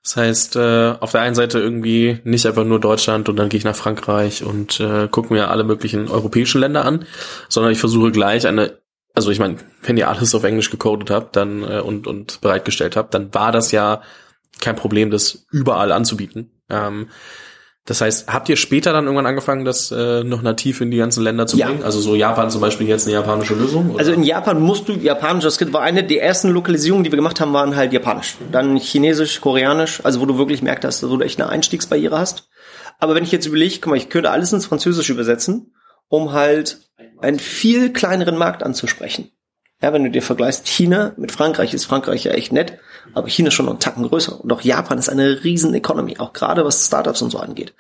Das 0.04 0.18
heißt, 0.18 0.56
äh, 0.58 0.96
auf 1.00 1.12
der 1.12 1.22
einen 1.22 1.36
Seite 1.36 1.60
irgendwie 1.60 2.20
nicht 2.26 2.46
einfach 2.46 2.66
nur 2.66 2.82
Deutschland 2.82 3.30
und 3.30 3.38
dann 3.38 3.48
gehe 3.48 3.58
ich 3.58 3.64
nach 3.64 3.76
Frankreich 3.76 4.44
und 4.44 4.82
äh, 4.82 5.08
gucke 5.08 5.34
mir 5.34 5.50
alle 5.50 5.64
möglichen 5.64 6.10
europäischen 6.10 6.60
Länder 6.60 6.84
an, 6.84 7.06
sondern 7.48 7.72
ich 7.72 7.80
versuche 7.80 8.12
gleich 8.12 8.46
eine, 8.46 8.80
also 9.14 9.32
ich 9.32 9.40
meine, 9.40 9.58
wenn 9.82 9.96
ihr 9.96 10.10
alles 10.10 10.36
auf 10.36 10.44
Englisch 10.44 10.70
gecodet 10.70 11.10
habt 11.10 11.38
dann 11.38 11.64
äh, 11.64 11.80
und, 11.80 12.06
und 12.06 12.42
bereitgestellt 12.42 12.98
habt, 12.98 13.14
dann 13.14 13.34
war 13.34 13.54
das 13.54 13.72
ja 13.72 14.02
kein 14.60 14.76
Problem, 14.76 15.10
das 15.10 15.46
überall 15.52 15.94
anzubieten. 15.94 16.52
Ähm, 16.70 17.08
das 17.86 18.00
heißt, 18.00 18.28
habt 18.28 18.48
ihr 18.48 18.56
später 18.56 18.94
dann 18.94 19.06
irgendwann 19.06 19.26
angefangen, 19.26 19.66
das 19.66 19.92
äh, 19.92 20.24
noch 20.24 20.42
nativ 20.42 20.80
in 20.80 20.90
die 20.90 20.98
ganzen 20.98 21.22
Länder 21.22 21.48
zu 21.48 21.58
bringen? 21.58 21.80
Ja. 21.80 21.86
Also 21.86 22.00
so 22.00 22.16
Japan 22.16 22.50
zum 22.50 22.62
Beispiel 22.62 22.88
jetzt 22.88 23.08
eine 23.08 23.14
japanische 23.16 23.56
Lösung? 23.56 23.90
Oder? 23.90 24.00
Also 24.00 24.14
in 24.14 24.24
Japan 24.24 24.62
musst 24.62 24.88
du 24.88 24.94
japanisch, 24.94 25.44
das 25.44 25.74
war 25.74 25.82
eine 25.82 26.04
der 26.06 26.24
ersten 26.24 26.50
Lokalisierungen, 26.50 27.04
die 27.04 27.12
wir 27.12 27.18
gemacht 27.18 27.42
haben, 27.42 27.52
waren 27.52 27.76
halt 27.76 27.92
japanisch. 27.92 28.38
Dann 28.54 28.78
chinesisch, 28.78 29.42
koreanisch, 29.42 30.00
also 30.06 30.22
wo 30.22 30.26
du 30.26 30.38
wirklich 30.38 30.62
merkst, 30.62 30.86
dass 30.86 31.02
du 31.02 31.20
echt 31.20 31.42
eine 31.42 31.50
Einstiegsbarriere 31.50 32.18
hast. 32.18 32.48
Aber 33.00 33.16
wenn 33.16 33.24
ich 33.26 33.34
jetzt 33.34 33.48
überlege, 33.48 33.76
guck 33.82 33.88
mal, 33.88 33.98
ich 33.98 34.08
könnte 34.08 34.32
alles 34.32 34.54
ins 34.54 34.66
Französisch 34.66 35.10
übersetzen, 35.10 35.74
um 36.08 36.32
halt 36.32 36.80
einen 37.20 37.40
viel 37.40 37.92
kleineren 37.92 38.38
Markt 38.38 38.64
anzusprechen. 38.64 39.32
Ja, 39.84 39.92
wenn 39.92 40.06
du 40.06 40.10
dir 40.10 40.22
vergleichst, 40.22 40.66
China 40.66 41.12
mit 41.18 41.34
Frankreich 41.34 41.74
ist 41.74 41.84
Frankreich 41.84 42.24
ja 42.24 42.32
echt 42.32 42.54
nett, 42.54 42.80
aber 43.14 43.28
China 43.28 43.50
ist 43.50 43.54
schon 43.54 43.68
einen 43.68 43.80
Tacken 43.80 44.08
größer. 44.08 44.40
Und 44.40 44.54
auch 44.54 44.62
Japan 44.62 44.98
ist 44.98 45.10
eine 45.10 45.44
riesen 45.44 45.74
Economy, 45.74 46.20
auch 46.20 46.32
gerade 46.32 46.64
was 46.64 46.86
Startups 46.86 47.22
und 47.22 47.32
so 47.32 47.40
angeht. 47.40 47.74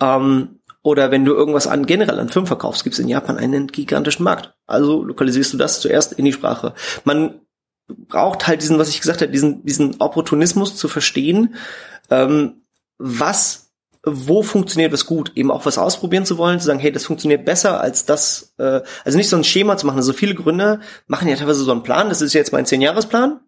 Ähm, 0.00 0.60
oder 0.82 1.10
wenn 1.10 1.24
du 1.24 1.34
irgendwas 1.34 1.66
an 1.66 1.86
generell 1.86 2.20
an 2.20 2.28
Firmen 2.28 2.46
verkaufst, 2.46 2.84
gibt 2.84 2.94
es 2.94 3.00
in 3.00 3.08
Japan 3.08 3.36
einen 3.36 3.66
gigantischen 3.66 4.22
Markt. 4.22 4.54
Also 4.68 5.02
lokalisierst 5.02 5.52
du 5.52 5.56
das 5.56 5.80
zuerst 5.80 6.12
in 6.12 6.24
die 6.24 6.32
Sprache. 6.32 6.72
Man 7.02 7.40
braucht 7.88 8.46
halt 8.46 8.62
diesen, 8.62 8.78
was 8.78 8.88
ich 8.88 9.00
gesagt 9.00 9.20
habe, 9.20 9.32
diesen, 9.32 9.64
diesen 9.66 10.00
Opportunismus 10.00 10.76
zu 10.76 10.86
verstehen, 10.86 11.56
ähm, 12.10 12.62
was 12.96 13.69
wo 14.04 14.42
funktioniert 14.42 14.92
was 14.92 15.06
gut, 15.06 15.32
eben 15.34 15.50
auch 15.50 15.66
was 15.66 15.76
ausprobieren 15.76 16.24
zu 16.24 16.38
wollen, 16.38 16.58
zu 16.58 16.66
sagen, 16.66 16.78
hey, 16.78 16.90
das 16.90 17.04
funktioniert 17.04 17.44
besser 17.44 17.80
als 17.80 18.06
das, 18.06 18.54
äh, 18.58 18.80
also 19.04 19.18
nicht 19.18 19.28
so 19.28 19.36
ein 19.36 19.44
Schema 19.44 19.76
zu 19.76 19.86
machen. 19.86 19.98
Also 19.98 20.12
viele 20.12 20.34
Gründer 20.34 20.80
machen 21.06 21.28
ja 21.28 21.36
teilweise 21.36 21.64
so 21.64 21.72
einen 21.72 21.82
Plan, 21.82 22.08
das 22.08 22.22
ist 22.22 22.32
jetzt 22.32 22.52
mein 22.52 22.66
Zehn-Jahres-Plan 22.66 23.40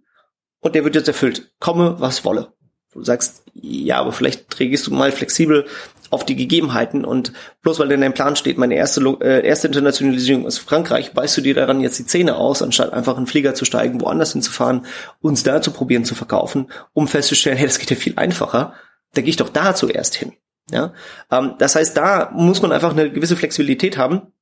und 0.61 0.75
der 0.75 0.85
wird 0.85 0.95
jetzt 0.95 1.09
erfüllt. 1.09 1.53
Komme, 1.59 1.97
was 1.99 2.25
wolle. 2.25 2.53
Du 2.93 3.03
sagst, 3.03 3.45
ja, 3.55 3.99
aber 3.99 4.13
vielleicht 4.13 4.59
reagierst 4.61 4.87
du 4.87 4.93
mal 4.93 5.13
flexibel 5.13 5.67
auf 6.11 6.27
die 6.27 6.37
Gegebenheiten 6.37 7.07
und 7.07 7.33
bloß 7.63 7.79
weil 7.79 7.91
in 7.91 8.03
deinem 8.03 8.13
Plan 8.13 8.37
steht, 8.37 8.59
meine 8.59 8.75
erste, 8.75 9.01
äh, 9.23 9.47
erste 9.47 9.69
Internationalisierung 9.69 10.47
ist 10.47 10.59
Frankreich, 10.59 11.15
beißt 11.15 11.39
du 11.39 11.41
dir 11.41 11.55
daran 11.55 11.81
jetzt 11.81 11.99
die 11.99 12.07
Zähne 12.07 12.37
aus, 12.37 12.61
anstatt 12.61 12.93
einfach 12.93 13.17
in 13.17 13.23
den 13.23 13.29
Flieger 13.29 13.55
zu 13.55 13.65
steigen, 13.65 14.03
woanders 14.03 14.33
hinzufahren, 14.33 14.85
uns 15.23 15.43
da 15.43 15.63
zu 15.63 15.71
probieren 15.71 16.05
zu 16.05 16.15
verkaufen, 16.15 16.71
um 16.93 17.09
festzustellen, 17.09 17.57
hey, 17.57 17.67
das 17.67 17.79
geht 17.79 17.89
ja 17.89 17.97
viel 17.97 18.13
einfacher, 18.17 18.75
da 19.15 19.23
gehe 19.23 19.31
ich 19.31 19.37
doch 19.37 19.49
da 19.49 19.75
zuerst 19.75 20.15
hin. 20.15 20.35
Ja, 20.71 20.93
ähm, 21.31 21.55
das 21.59 21.75
heißt, 21.75 21.97
da 21.97 22.31
muss 22.33 22.63
man 22.63 22.73
einfach 22.73 22.93
eine 22.93 23.11
gewisse 23.11 23.37
Flexibilität 23.37 23.99
haben, 23.99 24.33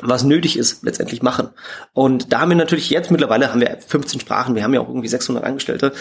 was 0.00 0.24
nötig 0.24 0.58
ist, 0.58 0.82
letztendlich 0.82 1.22
machen. 1.22 1.50
Und 1.92 2.32
da 2.32 2.40
haben 2.40 2.50
wir 2.50 2.56
natürlich 2.56 2.90
jetzt 2.90 3.10
mittlerweile 3.10 3.50
haben 3.50 3.60
wir 3.60 3.78
15 3.86 4.20
Sprachen, 4.20 4.54
wir 4.54 4.64
haben 4.64 4.74
ja 4.74 4.80
auch 4.80 4.88
irgendwie 4.88 5.08
600 5.08 5.44
Angestellte. 5.44 5.92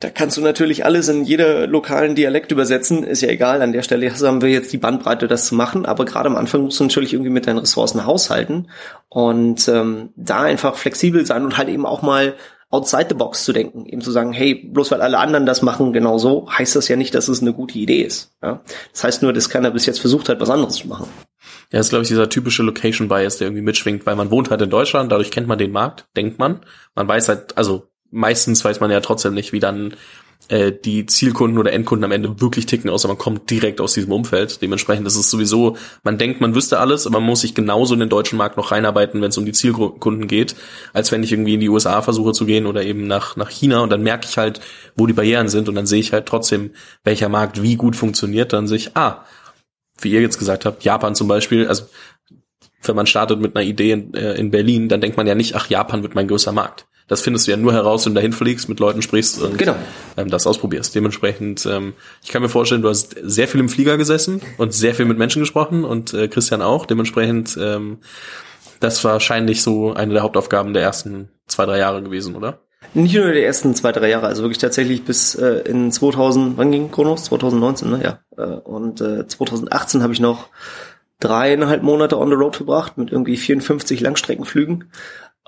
Da 0.00 0.10
kannst 0.10 0.36
du 0.36 0.42
natürlich 0.42 0.84
alles 0.84 1.08
in 1.08 1.24
jeder 1.24 1.66
lokalen 1.66 2.14
Dialekt 2.14 2.52
übersetzen, 2.52 3.02
ist 3.02 3.20
ja 3.20 3.30
egal. 3.30 3.62
An 3.62 3.72
der 3.72 3.82
Stelle 3.82 4.08
haben 4.22 4.42
wir 4.42 4.48
jetzt 4.48 4.72
die 4.72 4.78
Bandbreite, 4.78 5.26
das 5.26 5.46
zu 5.46 5.56
machen. 5.56 5.86
Aber 5.86 6.04
gerade 6.04 6.28
am 6.28 6.36
Anfang 6.36 6.62
musst 6.62 6.78
du 6.78 6.84
natürlich 6.84 7.12
irgendwie 7.12 7.32
mit 7.32 7.48
deinen 7.48 7.58
Ressourcen 7.58 8.06
haushalten 8.06 8.70
und 9.08 9.66
ähm, 9.68 10.10
da 10.14 10.42
einfach 10.42 10.76
flexibel 10.76 11.26
sein 11.26 11.44
und 11.44 11.58
halt 11.58 11.68
eben 11.68 11.84
auch 11.84 12.02
mal 12.02 12.34
outside 12.70 13.06
the 13.08 13.14
box 13.14 13.44
zu 13.44 13.52
denken, 13.52 13.86
eben 13.86 14.02
zu 14.02 14.10
sagen, 14.10 14.32
hey, 14.32 14.54
bloß 14.54 14.90
weil 14.90 15.00
alle 15.00 15.18
anderen 15.18 15.46
das 15.46 15.62
machen 15.62 15.92
genau 15.92 16.18
so, 16.18 16.48
heißt 16.50 16.76
das 16.76 16.88
ja 16.88 16.96
nicht, 16.96 17.14
dass 17.14 17.28
es 17.28 17.40
eine 17.40 17.54
gute 17.54 17.78
Idee 17.78 18.02
ist. 18.02 18.32
Ja? 18.42 18.60
Das 18.92 19.04
heißt 19.04 19.22
nur, 19.22 19.32
dass 19.32 19.48
keiner 19.48 19.70
bis 19.70 19.86
jetzt 19.86 20.00
versucht 20.00 20.28
hat, 20.28 20.40
was 20.40 20.50
anderes 20.50 20.74
zu 20.74 20.88
machen. 20.88 21.08
Ja, 21.72 21.78
das 21.78 21.86
ist, 21.86 21.90
glaube 21.90 22.02
ich, 22.02 22.08
dieser 22.08 22.28
typische 22.28 22.62
Location 22.62 23.08
Bias, 23.08 23.38
der 23.38 23.46
irgendwie 23.46 23.62
mitschwingt, 23.62 24.04
weil 24.04 24.16
man 24.16 24.30
wohnt 24.30 24.50
halt 24.50 24.60
in 24.60 24.70
Deutschland, 24.70 25.10
dadurch 25.10 25.30
kennt 25.30 25.48
man 25.48 25.58
den 25.58 25.72
Markt, 25.72 26.06
denkt 26.16 26.38
man. 26.38 26.60
Man 26.94 27.08
weiß 27.08 27.28
halt, 27.28 27.56
also 27.56 27.88
meistens 28.10 28.64
weiß 28.64 28.80
man 28.80 28.90
ja 28.90 29.00
trotzdem 29.00 29.34
nicht, 29.34 29.52
wie 29.52 29.60
dann 29.60 29.94
äh, 30.48 30.72
die 30.72 31.06
Zielkunden 31.06 31.58
oder 31.58 31.72
Endkunden 31.72 32.04
am 32.04 32.12
Ende 32.12 32.40
wirklich 32.40 32.66
ticken, 32.66 32.90
außer 32.90 33.08
man 33.08 33.18
kommt 33.18 33.50
direkt 33.50 33.80
aus 33.80 33.94
diesem 33.94 34.12
Umfeld. 34.12 34.62
Dementsprechend 34.62 35.06
ist 35.06 35.16
es 35.16 35.30
sowieso, 35.30 35.76
man 36.04 36.18
denkt, 36.18 36.40
man 36.40 36.54
wüsste 36.54 36.78
alles, 36.78 37.06
aber 37.06 37.20
man 37.20 37.28
muss 37.28 37.42
sich 37.42 37.54
genauso 37.54 37.94
in 37.94 38.00
den 38.00 38.08
deutschen 38.08 38.38
Markt 38.38 38.56
noch 38.56 38.72
reinarbeiten, 38.72 39.20
wenn 39.20 39.28
es 39.28 39.38
um 39.38 39.44
die 39.44 39.52
Zielkunden 39.52 40.26
geht, 40.26 40.56
als 40.92 41.12
wenn 41.12 41.22
ich 41.22 41.32
irgendwie 41.32 41.54
in 41.54 41.60
die 41.60 41.68
USA 41.68 42.02
versuche 42.02 42.32
zu 42.32 42.46
gehen 42.46 42.66
oder 42.66 42.82
eben 42.82 43.06
nach, 43.06 43.36
nach 43.36 43.50
China 43.50 43.80
und 43.80 43.90
dann 43.90 44.02
merke 44.02 44.26
ich 44.28 44.38
halt, 44.38 44.60
wo 44.96 45.06
die 45.06 45.12
Barrieren 45.12 45.48
sind 45.48 45.68
und 45.68 45.74
dann 45.74 45.86
sehe 45.86 46.00
ich 46.00 46.12
halt 46.12 46.26
trotzdem, 46.26 46.70
welcher 47.04 47.28
Markt 47.28 47.62
wie 47.62 47.76
gut 47.76 47.96
funktioniert. 47.96 48.52
Dann 48.52 48.66
sehe 48.66 48.78
ich, 48.78 48.96
ah, 48.96 49.24
wie 50.00 50.10
ihr 50.10 50.20
jetzt 50.20 50.38
gesagt 50.38 50.64
habt, 50.64 50.84
Japan 50.84 51.14
zum 51.14 51.28
Beispiel, 51.28 51.66
also 51.68 51.84
wenn 52.82 52.96
man 52.96 53.06
startet 53.06 53.40
mit 53.40 53.56
einer 53.56 53.66
Idee 53.66 53.92
in, 53.92 54.14
äh, 54.14 54.34
in 54.34 54.50
Berlin, 54.50 54.88
dann 54.88 55.00
denkt 55.00 55.16
man 55.16 55.26
ja 55.26 55.34
nicht, 55.34 55.54
ach, 55.56 55.68
Japan 55.68 56.02
wird 56.02 56.14
mein 56.14 56.28
größter 56.28 56.52
Markt. 56.52 56.86
Das 57.08 57.22
findest 57.22 57.46
du 57.46 57.50
ja 57.50 57.56
nur 57.56 57.72
heraus, 57.72 58.04
wenn 58.06 58.14
du 58.14 58.18
dahin 58.18 58.32
fliegst, 58.32 58.68
mit 58.68 58.78
Leuten 58.78 59.02
sprichst 59.02 59.42
und 59.42 59.58
genau. 59.58 59.74
ähm, 60.16 60.30
das 60.30 60.46
ausprobierst. 60.46 60.94
Dementsprechend, 60.94 61.66
ähm, 61.66 61.94
ich 62.22 62.28
kann 62.28 62.42
mir 62.42 62.50
vorstellen, 62.50 62.82
du 62.82 62.88
hast 62.88 63.16
sehr 63.22 63.48
viel 63.48 63.60
im 63.60 63.68
Flieger 63.68 63.96
gesessen 63.96 64.42
und 64.58 64.74
sehr 64.74 64.94
viel 64.94 65.06
mit 65.06 65.18
Menschen 65.18 65.40
gesprochen 65.40 65.84
und 65.84 66.12
äh, 66.14 66.28
Christian 66.28 66.62
auch. 66.62 66.86
Dementsprechend, 66.86 67.58
ähm, 67.60 67.98
das 68.80 69.02
war 69.04 69.14
wahrscheinlich 69.14 69.62
so 69.62 69.94
eine 69.94 70.12
der 70.12 70.22
Hauptaufgaben 70.22 70.74
der 70.74 70.82
ersten 70.82 71.30
zwei, 71.46 71.66
drei 71.66 71.78
Jahre 71.78 72.02
gewesen, 72.02 72.36
oder? 72.36 72.60
Nicht 72.94 73.14
nur 73.14 73.32
der 73.32 73.44
ersten 73.44 73.74
zwei, 73.74 73.92
drei 73.92 74.08
Jahre, 74.08 74.26
also 74.26 74.42
wirklich 74.42 74.58
tatsächlich 74.58 75.04
bis 75.04 75.34
äh, 75.34 75.62
in 75.66 75.90
2000, 75.90 76.56
wann 76.56 76.70
ging 76.70 76.90
Kronos? 76.90 77.24
2019, 77.24 77.90
ne? 77.90 78.00
Ja. 78.02 78.20
Äh, 78.36 78.58
und 78.60 79.00
äh, 79.00 79.26
2018 79.26 80.02
habe 80.02 80.12
ich 80.12 80.20
noch 80.20 80.48
dreieinhalb 81.20 81.82
Monate 81.82 82.16
on 82.16 82.28
the 82.28 82.34
road 82.34 82.56
verbracht 82.56 82.96
mit 82.96 83.10
irgendwie 83.10 83.36
54 83.36 84.00
Langstreckenflügen. 84.00 84.90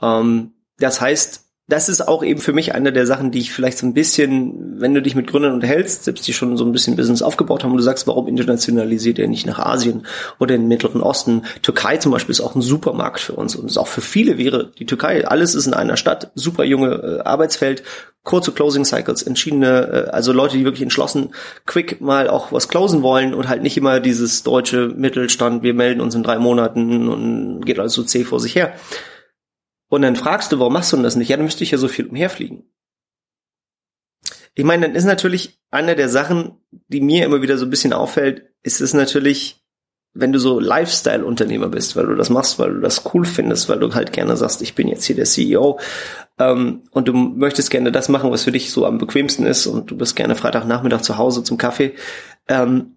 Ähm, 0.03 0.53
das 0.79 1.01
heißt, 1.01 1.50
das 1.71 1.89
ist 1.89 2.07
auch 2.07 2.25
eben 2.25 2.41
für 2.41 2.53
mich 2.53 2.75
eine 2.75 2.93
der 2.93 3.07
Sachen, 3.07 3.31
die 3.31 3.39
ich 3.39 3.53
vielleicht 3.53 3.79
so 3.79 3.87
ein 3.87 3.95
bisschen, 3.95 4.81
wenn 4.81 4.93
du 4.93 5.01
dich 5.01 5.15
mit 5.15 5.29
Gründern 5.29 5.55
unterhältst, 5.55 6.05
selbst 6.05 6.27
die 6.27 6.33
schon 6.33 6.57
so 6.57 6.65
ein 6.65 6.73
bisschen 6.73 6.97
Business 6.97 7.23
aufgebaut 7.23 7.63
haben 7.63 7.71
und 7.71 7.77
du 7.77 7.83
sagst, 7.83 8.07
warum 8.07 8.27
internationalisiert 8.27 9.19
ihr 9.19 9.29
nicht 9.29 9.47
nach 9.47 9.61
Asien 9.61 10.05
oder 10.41 10.57
in 10.57 10.63
den 10.63 10.69
Mittleren 10.69 11.01
Osten? 11.01 11.43
Türkei 11.63 11.97
zum 11.99 12.11
Beispiel 12.11 12.33
ist 12.33 12.41
auch 12.41 12.57
ein 12.57 12.61
Supermarkt 12.61 13.21
für 13.21 13.35
uns 13.35 13.55
und 13.55 13.67
ist 13.67 13.79
auch 13.79 13.87
für 13.87 14.01
viele 14.01 14.37
wäre 14.37 14.73
die 14.79 14.87
Türkei. 14.87 15.27
Alles 15.27 15.55
ist 15.55 15.67
in 15.67 15.75
einer 15.75 15.97
Stadt, 15.97 16.33
super 16.35 16.65
junge 16.65 17.21
äh, 17.21 17.21
Arbeitsfeld, 17.21 17.85
kurze 18.25 18.51
Closing 18.53 18.85
Cycles, 18.85 19.23
entschiedene, 19.23 20.07
äh, 20.09 20.11
also 20.11 20.33
Leute, 20.33 20.59
die 20.59 20.65
wirklich 20.65 20.83
entschlossen 20.83 21.31
quick 21.67 22.01
mal 22.01 22.29
auch 22.29 22.51
was 22.51 22.69
closen 22.69 23.03
wollen 23.03 23.33
und 23.33 23.49
halt 23.49 23.63
nicht 23.63 23.77
immer 23.77 24.01
dieses 24.01 24.43
deutsche 24.43 24.89
Mittelstand, 24.89 25.63
wir 25.63 25.75
melden 25.75 26.01
uns 26.01 26.17
in 26.17 26.25
drei 26.25 26.39
Monaten 26.39 27.09
und 27.09 27.65
geht 27.65 27.79
alles 27.79 27.93
so 27.93 28.03
zäh 28.03 28.25
vor 28.25 28.41
sich 28.41 28.57
her. 28.57 28.73
Und 29.91 30.03
dann 30.03 30.17
fragst 30.17 30.53
du, 30.53 30.59
warum 30.61 30.73
machst 30.73 30.93
du 30.93 30.97
denn 30.97 31.03
das 31.03 31.17
nicht? 31.17 31.29
Ja, 31.29 31.37
dann 31.37 31.45
müsste 31.45 31.65
ich 31.65 31.73
ja 31.73 31.79
so 31.79 31.89
viel 31.89 32.07
umherfliegen. 32.07 32.63
Ich 34.55 34.65
meine, 34.65 34.87
dann 34.87 34.95
ist 34.95 35.05
natürlich 35.05 35.61
eine 35.71 35.97
der 35.97 36.09
Sachen, 36.09 36.53
die 36.71 37.01
mir 37.01 37.25
immer 37.25 37.43
wieder 37.43 37.59
so 37.59 37.67
ein 37.67 37.71
bisschen 37.71 37.93
auffällt, 37.93 38.45
ist 38.63 38.81
es 38.81 38.95
natürlich, 38.95 39.65
wenn 40.15 40.33
du 40.33 40.39
so 40.39 40.61
Lifestyle-Unternehmer 40.61 41.69
bist, 41.69 41.97
weil 41.97 42.07
du 42.07 42.15
das 42.15 42.31
machst, 42.31 42.59
weil 42.61 42.75
du 42.75 42.81
das 42.81 43.03
cool 43.13 43.25
findest, 43.25 43.69
weil 43.69 43.81
du 43.81 43.93
halt 43.93 44.13
gerne 44.13 44.37
sagst, 44.37 44.63
ich 44.63 44.75
bin 44.77 44.87
jetzt 44.87 45.05
hier 45.05 45.17
der 45.17 45.25
CEO 45.25 45.81
ähm, 46.39 46.83
und 46.93 47.09
du 47.09 47.13
möchtest 47.13 47.71
gerne 47.71 47.91
das 47.91 48.09
machen, 48.09 48.31
was 48.31 48.45
für 48.45 48.53
dich 48.53 48.71
so 48.71 48.87
am 48.87 48.99
bequemsten 48.99 49.45
ist 49.45 49.67
und 49.67 49.91
du 49.91 49.97
bist 49.97 50.15
gerne 50.15 50.37
Freitagnachmittag 50.37 51.03
zu 51.03 51.19
Hause 51.19 51.43
zum 51.43 51.59
Kaffee, 51.59 51.95
ähm, 52.47 52.97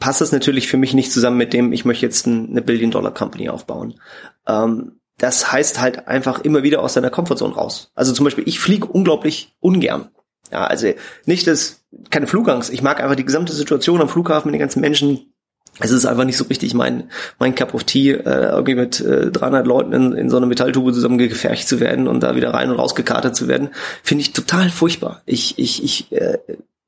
passt 0.00 0.20
das 0.20 0.32
natürlich 0.32 0.66
für 0.66 0.76
mich 0.76 0.92
nicht 0.92 1.12
zusammen 1.12 1.36
mit 1.36 1.52
dem, 1.52 1.72
ich 1.72 1.84
möchte 1.84 2.04
jetzt 2.04 2.26
ein, 2.26 2.50
eine 2.50 2.62
Billion-Dollar-Company 2.62 3.48
aufbauen. 3.48 4.00
Ähm, 4.48 5.00
das 5.18 5.50
heißt 5.50 5.80
halt 5.80 6.08
einfach 6.08 6.40
immer 6.40 6.62
wieder 6.62 6.82
aus 6.82 6.94
deiner 6.94 7.10
Comfortzone 7.10 7.54
raus. 7.54 7.90
Also 7.94 8.12
zum 8.12 8.24
Beispiel, 8.24 8.46
ich 8.46 8.60
fliege 8.60 8.86
unglaublich 8.86 9.54
ungern. 9.60 10.10
Ja, 10.52 10.64
also 10.64 10.92
nicht 11.24 11.46
das, 11.46 11.84
keine 12.10 12.26
Flugangst. 12.26 12.72
Ich 12.72 12.82
mag 12.82 13.02
einfach 13.02 13.16
die 13.16 13.24
gesamte 13.24 13.52
Situation 13.52 14.00
am 14.00 14.08
Flughafen 14.08 14.50
mit 14.50 14.54
den 14.54 14.60
ganzen 14.60 14.80
Menschen. 14.80 15.32
Es 15.80 15.90
ist 15.90 16.06
einfach 16.06 16.24
nicht 16.24 16.36
so 16.36 16.44
richtig 16.44 16.72
mein, 16.74 17.10
mein 17.38 17.54
Cup 17.54 17.74
of 17.74 17.84
Tea, 17.84 18.12
äh, 18.12 18.50
irgendwie 18.50 18.74
mit 18.74 19.00
äh, 19.00 19.30
300 19.30 19.66
Leuten 19.66 19.92
in, 19.92 20.12
in 20.12 20.30
so 20.30 20.36
einer 20.36 20.46
Metalltube 20.46 20.92
zusammengefercht 20.92 21.68
zu 21.68 21.80
werden 21.80 22.08
und 22.08 22.20
da 22.20 22.36
wieder 22.36 22.54
rein 22.54 22.70
und 22.70 22.78
raus 22.78 22.94
gekartet 22.94 23.36
zu 23.36 23.48
werden, 23.48 23.70
finde 24.02 24.22
ich 24.22 24.32
total 24.32 24.70
furchtbar. 24.70 25.22
Ich, 25.26 25.58
ich, 25.58 25.82
ich 25.82 26.12
äh, 26.12 26.38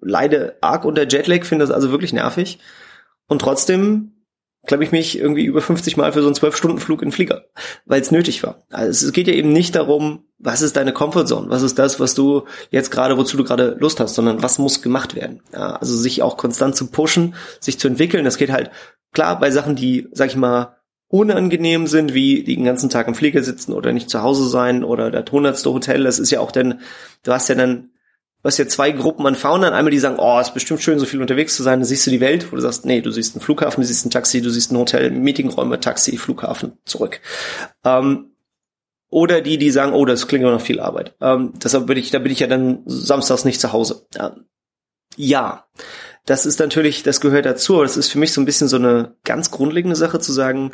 leide 0.01 0.57
arg 0.61 0.85
unter 0.85 1.07
Jetlag, 1.07 1.45
finde 1.45 1.67
das 1.67 1.75
also 1.75 1.91
wirklich 1.91 2.13
nervig. 2.13 2.61
Und 3.27 3.41
trotzdem 3.41 4.13
klappe 4.69 4.85
ich 4.85 4.93
mich 4.93 5.19
irgendwie 5.19 5.45
über 5.45 5.61
50 5.61 5.97
Mal 5.97 6.13
für 6.13 6.21
so 6.21 6.29
einen 6.29 6.37
12-Stunden-Flug 6.37 7.03
in 7.03 7.11
Flieger, 7.11 7.47
weil 7.87 8.01
es 8.01 8.13
nötig 8.13 8.43
war. 8.45 8.63
Also 8.71 9.07
es 9.07 9.13
geht 9.13 9.27
ja 9.27 9.33
eben 9.33 9.53
nicht 9.53 9.75
darum, 9.75 10.27
was 10.39 10.63
ist 10.63 10.77
deine 10.77 10.93
Comfortzone, 10.93 11.51
was 11.51 11.63
ist 11.63 11.79
das, 11.79 11.99
was 11.99 12.15
du 12.15 12.45
jetzt 12.71 12.91
gerade, 12.91 13.17
wozu 13.17 13.37
du 13.37 13.45
gerade 13.45 13.77
Lust 13.81 13.99
hast, 13.99 14.15
sondern 14.15 14.43
was 14.43 14.59
muss 14.59 14.83
gemacht 14.83 15.17
werden. 15.17 15.43
Ja, 15.53 15.77
also 15.77 15.97
sich 15.97 16.23
auch 16.23 16.37
konstant 16.37 16.77
zu 16.77 16.89
pushen, 16.89 17.35
sich 17.61 17.81
zu 17.81 17.89
entwickeln, 17.89 18.25
das 18.25 18.37
geht 18.37 18.53
halt 18.53 18.71
klar 19.13 19.41
bei 19.41 19.51
Sachen, 19.51 19.75
die, 19.75 20.07
sag 20.13 20.29
ich 20.29 20.37
mal, 20.37 20.77
unangenehm 21.09 21.87
sind, 21.87 22.13
wie 22.13 22.45
den 22.45 22.65
ganzen 22.65 22.91
Tag 22.91 23.09
im 23.09 23.15
Flieger 23.15 23.43
sitzen 23.43 23.73
oder 23.73 23.95
nicht 23.95 24.11
zu 24.11 24.23
Hause 24.23 24.47
sein 24.49 24.85
oder 24.85 25.11
das 25.11 25.33
hundertste 25.33 25.73
Hotel, 25.73 26.05
das 26.05 26.19
ist 26.19 26.31
ja 26.31 26.41
auch 26.41 26.53
dann, 26.53 26.81
du 27.23 27.33
hast 27.33 27.49
ja 27.49 27.55
dann 27.55 27.91
du 28.43 28.45
hast 28.45 28.59
ja 28.59 28.67
zwei 28.67 28.93
Gruppen 28.93 29.27
an 29.27 29.35
Foundern. 29.35 29.75
Einmal 29.75 29.91
die 29.91 29.99
sagen, 29.99 30.17
oh, 30.19 30.39
ist 30.39 30.55
bestimmt 30.55 30.83
schön, 30.83 30.99
so 30.99 31.07
viel 31.07 31.21
unterwegs 31.21 31.57
zu 31.57 31.63
sein. 31.63 31.81
Da 31.81 31.87
siehst 31.87 32.07
du 32.07 32.11
die 32.11 32.21
Welt, 32.21 32.51
wo 32.51 32.57
du 32.57 32.63
sagst, 32.63 32.85
nee, 32.85 33.01
du 33.01 33.11
siehst 33.11 33.35
einen 33.35 33.43
Flughafen, 33.43 33.81
du 33.81 33.87
siehst 33.87 34.07
ein 34.07 34.11
Taxi, 34.11 34.41
du 34.41 34.51
siehst 34.51 34.71
ein 34.73 34.79
Hotel, 34.79 35.11
Meetingräume, 35.11 35.81
Taxi, 35.81 36.17
Flughafen, 36.17 36.79
zurück. 36.85 37.21
Ähm, 37.85 38.33
oder 39.11 39.41
die, 39.41 39.59
die 39.59 39.71
sagen, 39.71 39.93
oh, 39.93 40.05
das 40.05 40.29
klingt 40.29 40.45
aber 40.45 40.55
noch 40.55 40.61
viel 40.61 40.81
Arbeit. 40.81 41.15
Ähm, 41.21 41.55
deshalb 41.63 41.87
bin 41.87 41.97
ich, 41.97 42.11
da 42.11 42.19
bin 42.19 42.31
ich 42.31 42.41
ja 42.41 42.47
dann 42.47 42.83
samstags 42.87 43.45
nicht 43.45 43.61
zu 43.61 43.73
Hause. 43.73 44.07
Ja. 44.15 44.37
ja, 45.17 45.67
das 46.27 46.45
ist 46.45 46.61
natürlich, 46.61 47.03
das 47.03 47.21
gehört 47.21 47.47
dazu, 47.47 47.77
aber 47.77 47.85
das 47.85 47.97
ist 47.97 48.11
für 48.11 48.19
mich 48.19 48.33
so 48.33 48.41
ein 48.41 48.45
bisschen 48.45 48.69
so 48.69 48.77
eine 48.77 49.15
ganz 49.25 49.51
grundlegende 49.51 49.97
Sache 49.97 50.21
zu 50.21 50.33
sagen, 50.33 50.73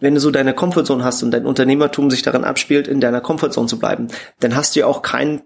wenn 0.00 0.14
du 0.14 0.20
so 0.20 0.30
deine 0.30 0.54
Comfortzone 0.54 1.04
hast 1.04 1.22
und 1.22 1.30
dein 1.30 1.46
Unternehmertum 1.46 2.10
sich 2.10 2.22
darin 2.22 2.44
abspielt, 2.44 2.88
in 2.88 3.00
deiner 3.00 3.20
Comfortzone 3.20 3.68
zu 3.68 3.78
bleiben, 3.78 4.08
dann 4.40 4.56
hast 4.56 4.74
du 4.74 4.80
ja 4.80 4.86
auch 4.86 5.02
keinen 5.02 5.42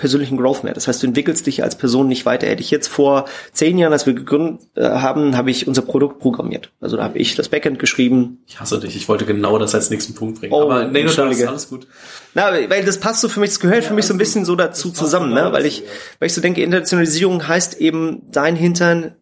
persönlichen 0.00 0.36
Growth 0.36 0.64
mehr. 0.64 0.74
Das 0.74 0.88
heißt, 0.88 1.02
du 1.02 1.06
entwickelst 1.06 1.46
dich 1.46 1.62
als 1.62 1.76
Person 1.76 2.08
nicht 2.08 2.26
weiter. 2.26 2.48
Hätte 2.48 2.62
ich 2.62 2.70
jetzt 2.70 2.88
vor 2.88 3.26
zehn 3.52 3.78
Jahren, 3.78 3.92
als 3.92 4.06
wir 4.06 4.14
gegründet 4.14 4.62
äh, 4.74 4.88
haben, 4.88 5.36
habe 5.36 5.50
ich 5.50 5.68
unser 5.68 5.82
Produkt 5.82 6.18
programmiert. 6.18 6.72
Also 6.80 6.96
da 6.96 7.04
habe 7.04 7.18
ich 7.18 7.36
das 7.36 7.50
Backend 7.50 7.78
geschrieben. 7.78 8.42
Ich 8.46 8.58
hasse 8.58 8.80
dich. 8.80 8.96
Ich 8.96 9.08
wollte 9.08 9.26
genau 9.26 9.58
das 9.58 9.74
als 9.74 9.90
nächsten 9.90 10.14
Punkt 10.14 10.40
bringen. 10.40 10.52
Oh, 10.52 10.62
Aber 10.62 10.86
nee, 10.86 11.04
du 11.04 11.14
darfst, 11.14 11.46
alles 11.46 11.68
gut. 11.68 11.86
Na, 12.34 12.50
weil 12.52 12.84
das 12.84 12.98
passt 12.98 13.20
so 13.20 13.28
für 13.28 13.38
mich, 13.38 13.50
das 13.50 13.60
gehört 13.60 13.82
ja, 13.82 13.88
für 13.88 13.94
mich 13.94 14.06
so 14.06 14.14
ein 14.14 14.18
bisschen 14.18 14.44
so 14.44 14.56
dazu 14.56 14.90
zusammen, 14.90 15.30
genau 15.30 15.48
ne? 15.48 15.52
Weil 15.52 15.66
ich, 15.66 15.84
weil 16.18 16.26
ich 16.26 16.34
so 16.34 16.40
denke, 16.40 16.62
Internationalisierung 16.62 17.46
heißt 17.46 17.80
eben 17.80 18.22
dein 18.32 18.56
Hintern 18.56 19.16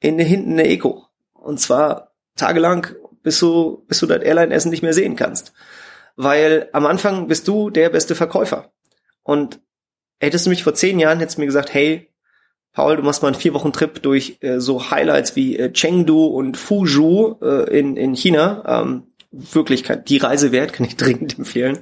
in 0.00 0.18
hinten 0.18 0.52
eine 0.52 0.68
Eco. 0.68 1.06
Und 1.32 1.58
zwar 1.58 2.12
tagelang, 2.36 2.88
bis 3.22 3.38
du, 3.40 3.84
bis 3.88 3.98
du 4.00 4.06
das 4.06 4.22
Airline-Essen 4.22 4.70
nicht 4.70 4.82
mehr 4.82 4.92
sehen 4.92 5.16
kannst. 5.16 5.52
Weil 6.16 6.68
am 6.72 6.84
Anfang 6.84 7.28
bist 7.28 7.48
du 7.48 7.70
der 7.70 7.88
beste 7.88 8.14
Verkäufer. 8.14 8.70
Und 9.22 9.60
hättest 10.20 10.46
du 10.46 10.50
mich 10.50 10.62
vor 10.62 10.74
zehn 10.74 10.98
Jahren, 10.98 11.18
hättest 11.18 11.38
du 11.38 11.42
mir 11.42 11.46
gesagt, 11.46 11.72
hey, 11.74 12.08
Paul, 12.72 12.96
du 12.96 13.02
machst 13.02 13.22
mal 13.22 13.28
einen 13.28 13.40
vier 13.40 13.54
Wochen 13.54 13.72
Trip 13.72 14.00
durch 14.02 14.38
äh, 14.40 14.60
so 14.60 14.90
Highlights 14.90 15.34
wie 15.34 15.58
äh, 15.58 15.72
Chengdu 15.72 16.26
und 16.26 16.56
Fuzhou 16.56 17.36
äh, 17.42 17.76
in, 17.76 17.96
in 17.96 18.14
China. 18.14 18.62
Ähm, 18.66 19.02
wirklich 19.30 19.84
die 20.06 20.18
Reise 20.18 20.52
wert, 20.52 20.72
kann 20.72 20.86
ich 20.86 20.96
dringend 20.96 21.38
empfehlen. 21.38 21.80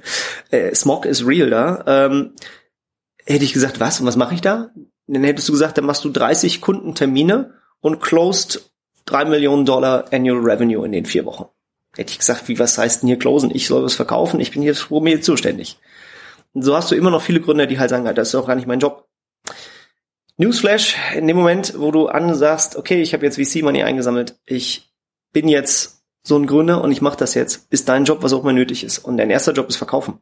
Äh, 0.49 0.73
Smog 0.73 1.05
is 1.05 1.25
real 1.25 1.49
da. 1.49 1.83
Ähm, 1.85 2.33
hätte 3.25 3.45
ich 3.45 3.53
gesagt, 3.53 3.79
was? 3.79 3.99
Und 3.99 4.07
was 4.07 4.15
mache 4.15 4.33
ich 4.33 4.41
da? 4.41 4.71
Dann 5.07 5.23
hättest 5.23 5.47
du 5.47 5.53
gesagt, 5.53 5.77
dann 5.77 5.85
machst 5.85 6.03
du 6.03 6.09
30 6.09 6.61
Kundentermine 6.61 7.53
und 7.79 8.01
closed 8.01 8.71
drei 9.05 9.25
Millionen 9.25 9.65
Dollar 9.65 10.05
Annual 10.11 10.41
Revenue 10.41 10.85
in 10.85 10.91
den 10.91 11.05
vier 11.05 11.25
Wochen. 11.25 11.45
Hätte 11.95 12.11
ich 12.11 12.19
gesagt, 12.19 12.47
wie 12.47 12.59
was 12.59 12.77
heißt 12.77 13.01
denn 13.01 13.07
hier 13.07 13.19
closen? 13.19 13.51
Ich 13.53 13.67
soll 13.67 13.83
was 13.83 13.95
verkaufen, 13.95 14.39
ich 14.39 14.51
bin 14.51 14.61
hier 14.61 14.75
für 14.75 15.01
mir 15.01 15.21
zuständig. 15.21 15.77
So 16.59 16.75
hast 16.75 16.91
du 16.91 16.95
immer 16.95 17.11
noch 17.11 17.21
viele 17.21 17.41
Gründer, 17.41 17.67
die 17.67 17.79
halt 17.79 17.89
sagen, 17.89 18.05
das 18.15 18.29
ist 18.29 18.35
auch 18.35 18.47
gar 18.47 18.55
nicht 18.55 18.67
mein 18.67 18.79
Job. 18.79 19.07
Newsflash, 20.37 20.95
in 21.15 21.27
dem 21.27 21.37
Moment, 21.37 21.73
wo 21.77 21.91
du 21.91 22.07
ansagst, 22.07 22.75
okay, 22.75 23.01
ich 23.01 23.13
habe 23.13 23.25
jetzt 23.25 23.37
VC-Money 23.41 23.83
eingesammelt, 23.83 24.35
ich 24.45 24.93
bin 25.33 25.47
jetzt 25.47 26.03
so 26.23 26.37
ein 26.37 26.45
Gründer 26.45 26.83
und 26.83 26.91
ich 26.91 27.01
mache 27.01 27.17
das 27.17 27.33
jetzt, 27.33 27.67
ist 27.71 27.89
dein 27.89 28.05
Job, 28.05 28.19
was 28.21 28.33
auch 28.33 28.43
mal 28.43 28.53
nötig 28.53 28.83
ist. 28.83 28.99
Und 28.99 29.17
dein 29.17 29.29
erster 29.29 29.53
Job 29.53 29.67
ist 29.69 29.77
verkaufen. 29.77 30.19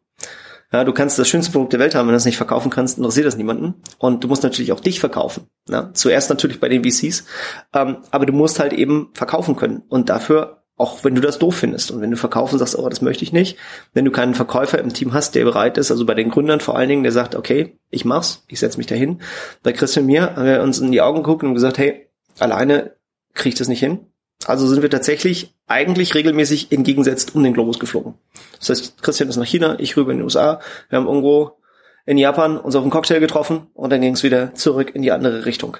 Ja, 0.72 0.84
du 0.84 0.94
kannst 0.94 1.20
das 1.20 1.28
schönste 1.28 1.52
Produkt 1.52 1.74
der 1.74 1.80
Welt 1.80 1.96
haben, 1.96 2.08
wenn 2.08 2.14
du 2.14 2.18
das 2.18 2.26
nicht 2.26 2.38
verkaufen 2.38 2.70
kannst, 2.70 2.98
interessiert 2.98 3.26
das 3.26 3.38
niemanden. 3.38 3.76
Und 3.98 4.24
du 4.24 4.28
musst 4.28 4.44
natürlich 4.44 4.72
auch 4.72 4.80
dich 4.80 5.00
verkaufen. 5.00 5.48
Ja, 5.70 5.92
zuerst 5.94 6.30
natürlich 6.30 6.60
bei 6.60 6.70
den 6.70 6.84
VCs, 6.84 7.26
ähm, 7.74 7.98
aber 8.12 8.26
du 8.26 8.34
musst 8.34 8.60
halt 8.60 8.74
eben 8.74 9.10
verkaufen 9.14 9.56
können. 9.56 9.84
Und 9.90 10.10
dafür 10.10 10.65
auch 10.78 11.04
wenn 11.04 11.16
du 11.16 11.22
das 11.22 11.40
doof 11.40 11.56
findest 11.56 11.92
und 11.92 12.02
wenn 12.02 12.12
du 12.12 12.18
verkaufen 12.18 12.60
sagst, 12.60 12.78
oh, 12.78 12.90
das 12.90 13.02
möchte 13.02 13.24
ich 13.24 13.32
nicht, 13.32 13.58
wenn 13.94 14.04
du 14.04 14.12
keinen 14.12 14.36
Verkäufer 14.36 14.80
im 14.80 14.94
Team 14.94 15.14
hast, 15.14 15.36
der 15.36 15.46
bereit 15.46 15.78
ist, 15.78 15.90
also 15.90 16.06
bei 16.06 16.16
den 16.16 16.30
Gründern 16.30 16.60
vor 16.60 16.78
allen 16.78 16.90
Dingen, 16.90 17.04
der 17.04 17.14
sagt, 17.14 17.36
okay, 17.36 17.78
ich 17.90 18.04
mach's, 18.04 18.44
ich 18.48 18.60
setze 18.60 18.78
mich 18.78 18.88
dahin. 18.88 19.22
Bei 19.64 19.72
Christian 19.72 20.04
und 20.04 20.08
mir 20.08 20.36
haben 20.36 20.46
wir 20.46 20.62
uns 20.62 20.80
in 20.80 20.92
die 20.92 21.02
Augen 21.02 21.24
geguckt 21.24 21.44
und 21.44 21.54
gesagt, 21.54 21.78
hey, 21.78 22.10
alleine 22.40 22.96
krieg 23.34 23.54
ich 23.54 23.60
das 23.60 23.70
nicht 23.70 23.80
hin. 23.80 24.00
Also 24.46 24.68
sind 24.68 24.82
wir 24.82 24.90
tatsächlich 24.90 25.56
eigentlich 25.66 26.14
regelmäßig 26.14 26.72
entgegensetzt 26.72 27.36
um 27.36 27.44
den 27.44 27.54
Globus 27.54 27.80
geflogen. 27.80 28.16
Das 28.60 28.70
heißt, 28.70 29.02
Christian 29.02 29.30
ist 29.30 29.38
nach 29.38 29.46
China, 29.46 29.78
ich 29.80 29.96
rüber 29.96 30.12
in 30.12 30.18
die 30.18 30.24
USA, 30.24 30.60
wir 30.90 30.98
haben 30.98 31.08
irgendwo 31.08 31.58
in 32.06 32.18
Japan 32.18 32.58
uns 32.58 32.76
auf 32.76 32.84
einen 32.84 32.92
Cocktail 32.92 33.20
getroffen 33.20 33.68
und 33.74 33.92
dann 33.92 34.02
ging 34.02 34.14
es 34.14 34.24
wieder 34.24 34.54
zurück 34.54 34.94
in 34.94 35.02
die 35.02 35.12
andere 35.12 35.46
Richtung. 35.46 35.78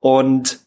Und 0.00 0.58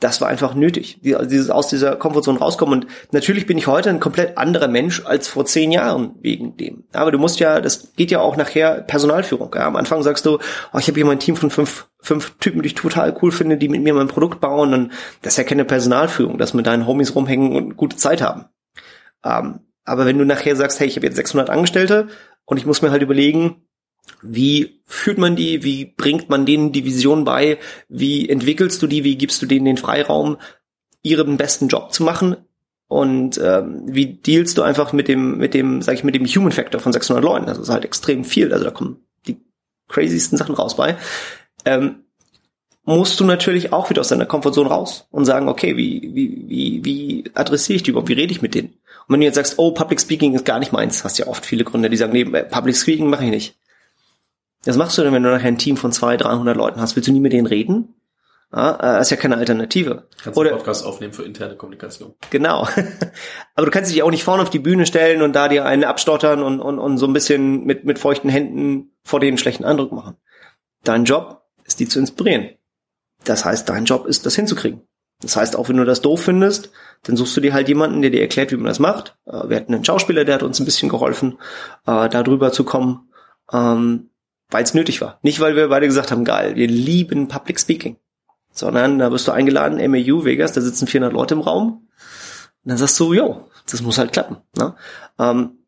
das 0.00 0.22
war 0.22 0.28
einfach 0.28 0.54
nötig, 0.54 0.98
dieses 1.02 1.50
aus 1.50 1.68
dieser 1.68 1.94
Komfortzone 1.94 2.38
rauskommen. 2.38 2.80
Und 2.80 2.86
natürlich 3.12 3.46
bin 3.46 3.58
ich 3.58 3.66
heute 3.66 3.90
ein 3.90 4.00
komplett 4.00 4.38
anderer 4.38 4.66
Mensch 4.66 5.04
als 5.04 5.28
vor 5.28 5.44
zehn 5.44 5.70
Jahren 5.70 6.14
wegen 6.22 6.56
dem. 6.56 6.84
Aber 6.92 7.12
du 7.12 7.18
musst 7.18 7.38
ja, 7.38 7.60
das 7.60 7.92
geht 7.96 8.10
ja 8.10 8.20
auch 8.20 8.36
nachher 8.36 8.80
Personalführung. 8.80 9.54
Ja. 9.54 9.66
Am 9.66 9.76
Anfang 9.76 10.02
sagst 10.02 10.24
du, 10.24 10.38
oh, 10.72 10.78
ich 10.78 10.88
habe 10.88 10.94
hier 10.94 11.04
mein 11.04 11.18
Team 11.18 11.36
von 11.36 11.50
fünf, 11.50 11.86
fünf 12.00 12.38
Typen, 12.38 12.62
die 12.62 12.68
ich 12.68 12.74
total 12.74 13.14
cool 13.20 13.30
finde, 13.30 13.58
die 13.58 13.68
mit 13.68 13.82
mir 13.82 13.92
mein 13.92 14.08
Produkt 14.08 14.40
bauen. 14.40 14.72
Und 14.72 14.92
das 15.20 15.34
ist 15.34 15.36
ja 15.36 15.44
keine 15.44 15.66
Personalführung, 15.66 16.38
dass 16.38 16.54
mit 16.54 16.66
deinen 16.66 16.86
Homies 16.86 17.14
rumhängen 17.14 17.54
und 17.54 17.76
gute 17.76 17.96
Zeit 17.96 18.22
haben. 18.22 18.46
Ähm, 19.22 19.60
aber 19.84 20.06
wenn 20.06 20.18
du 20.18 20.24
nachher 20.24 20.56
sagst, 20.56 20.80
hey, 20.80 20.86
ich 20.86 20.96
habe 20.96 21.06
jetzt 21.06 21.16
600 21.16 21.50
Angestellte 21.50 22.08
und 22.46 22.56
ich 22.56 22.64
muss 22.64 22.80
mir 22.80 22.90
halt 22.90 23.02
überlegen, 23.02 23.66
wie 24.22 24.80
führt 24.86 25.18
man 25.18 25.36
die? 25.36 25.62
Wie 25.62 25.84
bringt 25.84 26.28
man 26.28 26.46
denen 26.46 26.72
die 26.72 26.84
Vision 26.84 27.24
bei? 27.24 27.58
Wie 27.88 28.28
entwickelst 28.28 28.82
du 28.82 28.86
die? 28.86 29.04
Wie 29.04 29.16
gibst 29.16 29.40
du 29.42 29.46
denen 29.46 29.64
den 29.64 29.76
Freiraum, 29.76 30.36
ihren 31.02 31.36
besten 31.36 31.68
Job 31.68 31.92
zu 31.92 32.02
machen? 32.02 32.36
Und 32.88 33.38
ähm, 33.38 33.82
wie 33.86 34.06
dealst 34.06 34.58
du 34.58 34.62
einfach 34.62 34.92
mit 34.92 35.06
dem, 35.06 35.38
mit 35.38 35.54
dem, 35.54 35.80
sag 35.80 35.94
ich, 35.94 36.04
mit 36.04 36.16
dem 36.16 36.26
Human 36.26 36.50
Factor 36.50 36.80
von 36.80 36.92
600 36.92 37.22
Leuten? 37.22 37.46
Das 37.46 37.58
ist 37.58 37.68
halt 37.68 37.84
extrem 37.84 38.24
viel. 38.24 38.52
Also 38.52 38.64
da 38.64 38.72
kommen 38.72 39.04
die 39.28 39.40
crazysten 39.88 40.36
Sachen 40.36 40.56
raus 40.56 40.76
bei. 40.76 40.96
Ähm, 41.64 42.04
musst 42.84 43.20
du 43.20 43.24
natürlich 43.24 43.72
auch 43.72 43.90
wieder 43.90 44.00
aus 44.00 44.08
deiner 44.08 44.26
Komfortzone 44.26 44.68
raus 44.68 45.06
und 45.12 45.24
sagen, 45.24 45.48
okay, 45.48 45.76
wie, 45.76 46.10
wie, 46.12 46.44
wie, 46.48 46.84
wie 46.84 47.24
adressiere 47.34 47.76
ich 47.76 47.84
die 47.84 47.90
überhaupt? 47.90 48.08
Wie 48.08 48.14
rede 48.14 48.32
ich 48.32 48.42
mit 48.42 48.56
denen? 48.56 48.70
Und 49.06 49.14
wenn 49.14 49.20
du 49.20 49.26
jetzt 49.26 49.36
sagst, 49.36 49.54
oh, 49.58 49.70
Public 49.70 50.00
Speaking 50.00 50.34
ist 50.34 50.44
gar 50.44 50.58
nicht 50.58 50.72
meins, 50.72 51.04
hast 51.04 51.18
ja 51.18 51.28
oft 51.28 51.46
viele 51.46 51.62
Gründe, 51.62 51.90
die 51.90 51.96
sagen, 51.96 52.12
nee, 52.12 52.24
Public 52.24 52.76
Speaking 52.76 53.08
mache 53.08 53.24
ich 53.24 53.30
nicht 53.30 53.59
Das 54.64 54.76
machst 54.76 54.98
du 54.98 55.02
dann, 55.02 55.12
wenn 55.12 55.22
du 55.22 55.30
nachher 55.30 55.48
ein 55.48 55.58
Team 55.58 55.76
von 55.76 55.92
200, 55.92 56.26
300 56.26 56.56
Leuten 56.56 56.80
hast. 56.80 56.96
Willst 56.96 57.08
du 57.08 57.12
nie 57.12 57.20
mit 57.20 57.32
denen 57.32 57.46
reden? 57.46 57.94
Ja, 58.52 58.98
äh, 58.98 59.00
ist 59.00 59.10
ja 59.10 59.16
keine 59.16 59.36
Alternative. 59.36 60.08
Kannst 60.22 60.36
du 60.36 60.42
einen 60.42 60.50
Podcast 60.50 60.84
aufnehmen 60.84 61.12
für 61.12 61.22
interne 61.22 61.56
Kommunikation. 61.56 62.14
Genau. 62.30 62.66
Aber 63.54 63.66
du 63.66 63.70
kannst 63.70 63.92
dich 63.92 64.02
auch 64.02 64.10
nicht 64.10 64.24
vorne 64.24 64.42
auf 64.42 64.50
die 64.50 64.58
Bühne 64.58 64.86
stellen 64.86 65.22
und 65.22 65.34
da 65.34 65.48
dir 65.48 65.64
einen 65.64 65.84
abstottern 65.84 66.42
und, 66.42 66.60
und, 66.60 66.78
und 66.78 66.98
so 66.98 67.06
ein 67.06 67.12
bisschen 67.12 67.64
mit, 67.64 67.84
mit 67.84 67.98
feuchten 67.98 68.28
Händen 68.28 68.92
vor 69.04 69.20
denen 69.20 69.38
schlechten 69.38 69.64
Eindruck 69.64 69.92
machen. 69.92 70.16
Dein 70.82 71.04
Job 71.04 71.42
ist, 71.64 71.78
die 71.78 71.86
zu 71.86 72.00
inspirieren. 72.00 72.50
Das 73.24 73.44
heißt, 73.44 73.68
dein 73.68 73.84
Job 73.84 74.06
ist, 74.06 74.26
das 74.26 74.34
hinzukriegen. 74.34 74.82
Das 75.20 75.36
heißt, 75.36 75.54
auch 75.54 75.68
wenn 75.68 75.76
du 75.76 75.84
das 75.84 76.00
doof 76.00 76.22
findest, 76.22 76.70
dann 77.04 77.16
suchst 77.16 77.36
du 77.36 77.40
dir 77.40 77.52
halt 77.52 77.68
jemanden, 77.68 78.02
der 78.02 78.10
dir 78.10 78.22
erklärt, 78.22 78.50
wie 78.50 78.56
man 78.56 78.66
das 78.66 78.78
macht. 78.78 79.16
Äh, 79.26 79.48
wir 79.48 79.56
hatten 79.56 79.74
einen 79.74 79.84
Schauspieler, 79.84 80.24
der 80.24 80.36
hat 80.36 80.42
uns 80.42 80.58
ein 80.58 80.64
bisschen 80.64 80.88
geholfen, 80.88 81.38
äh, 81.86 82.08
da 82.08 82.22
drüber 82.22 82.50
zu 82.52 82.64
kommen, 82.64 83.10
ähm, 83.52 84.09
weil 84.50 84.64
es 84.64 84.74
nötig 84.74 85.00
war. 85.00 85.18
Nicht, 85.22 85.40
weil 85.40 85.56
wir 85.56 85.68
beide 85.68 85.86
gesagt 85.86 86.10
haben, 86.10 86.24
geil, 86.24 86.56
wir 86.56 86.68
lieben 86.68 87.28
Public 87.28 87.60
Speaking 87.60 87.96
sondern 88.52 88.98
da 88.98 89.10
wirst 89.10 89.28
du 89.28 89.32
eingeladen, 89.32 89.78
MAU 89.90 90.24
Vegas, 90.24 90.52
da 90.52 90.60
sitzen 90.60 90.86
400 90.86 91.12
Leute 91.12 91.34
im 91.34 91.40
Raum. 91.40 91.88
Und 92.62 92.68
dann 92.68 92.78
sagst 92.78 92.98
du, 93.00 93.12
jo, 93.12 93.48
das 93.70 93.82
muss 93.82 93.98
halt 93.98 94.12
klappen. 94.12 94.38
Ne? 94.56 94.74
Ähm, 95.18 95.58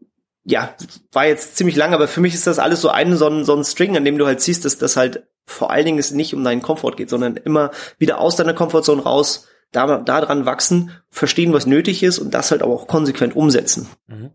ja, 0.45 0.75
war 1.13 1.27
jetzt 1.27 1.57
ziemlich 1.57 1.77
lang, 1.77 1.95
aber 1.95 2.09
für 2.09 2.21
mich 2.21 2.35
ist 2.35 2.47
das 2.47 2.59
alles 2.59 2.81
so 2.81 2.89
ein, 2.89 3.17
so 3.17 3.29
ein, 3.29 3.45
so 3.45 3.55
ein 3.55 3.65
String, 3.65 3.97
an 3.97 4.05
dem 4.05 4.19
du 4.19 4.27
halt 4.27 4.41
siehst, 4.41 4.65
dass 4.65 4.79
das 4.79 4.97
halt 4.97 5.27
vor 5.47 5.71
allen 5.71 5.85
Dingen 5.85 5.99
es 5.99 6.11
nicht 6.11 6.35
um 6.35 6.45
deinen 6.45 6.63
Komfort 6.63 6.97
geht, 6.97 7.11
sondern 7.11 7.37
immer 7.37 7.71
wieder 7.99 8.19
aus 8.19 8.37
deiner 8.37 8.55
Komfortzone 8.55 9.03
raus, 9.03 9.49
da, 9.71 9.99
da 9.99 10.21
dran 10.21 10.45
wachsen, 10.45 10.91
verstehen, 11.09 11.53
was 11.53 11.67
nötig 11.67 12.03
ist 12.03 12.19
und 12.19 12.35
das 12.35 12.51
halt 12.51 12.63
auch 12.63 12.87
konsequent 12.87 13.35
umsetzen. 13.35 13.89
Mhm. 14.07 14.31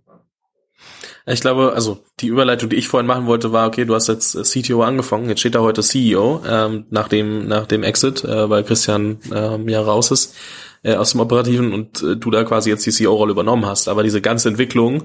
Ich 1.29 1.41
glaube, 1.41 1.73
also 1.73 1.99
die 2.21 2.27
Überleitung, 2.27 2.69
die 2.69 2.77
ich 2.77 2.87
vorhin 2.87 3.05
machen 3.05 3.25
wollte, 3.25 3.51
war, 3.51 3.67
okay, 3.67 3.83
du 3.83 3.93
hast 3.93 4.07
jetzt 4.07 4.33
äh, 4.35 4.43
CTO 4.43 4.81
angefangen, 4.81 5.27
jetzt 5.27 5.41
steht 5.41 5.55
da 5.55 5.59
heute 5.59 5.81
CEO 5.83 6.41
ähm, 6.47 6.85
nach 6.89 7.09
dem 7.09 7.47
nach 7.47 7.67
dem 7.67 7.83
Exit, 7.83 8.23
äh, 8.23 8.49
weil 8.49 8.63
Christian 8.63 9.19
ähm, 9.33 9.67
ja 9.67 9.81
raus 9.81 10.11
ist 10.11 10.35
äh, 10.83 10.95
aus 10.95 11.11
dem 11.11 11.19
Operativen 11.19 11.73
und 11.73 12.01
äh, 12.01 12.15
du 12.15 12.31
da 12.31 12.45
quasi 12.45 12.69
jetzt 12.69 12.85
die 12.85 12.91
CEO-Rolle 12.91 13.31
übernommen 13.31 13.65
hast. 13.65 13.89
Aber 13.89 14.03
diese 14.03 14.21
ganze 14.21 14.47
Entwicklung 14.47 15.03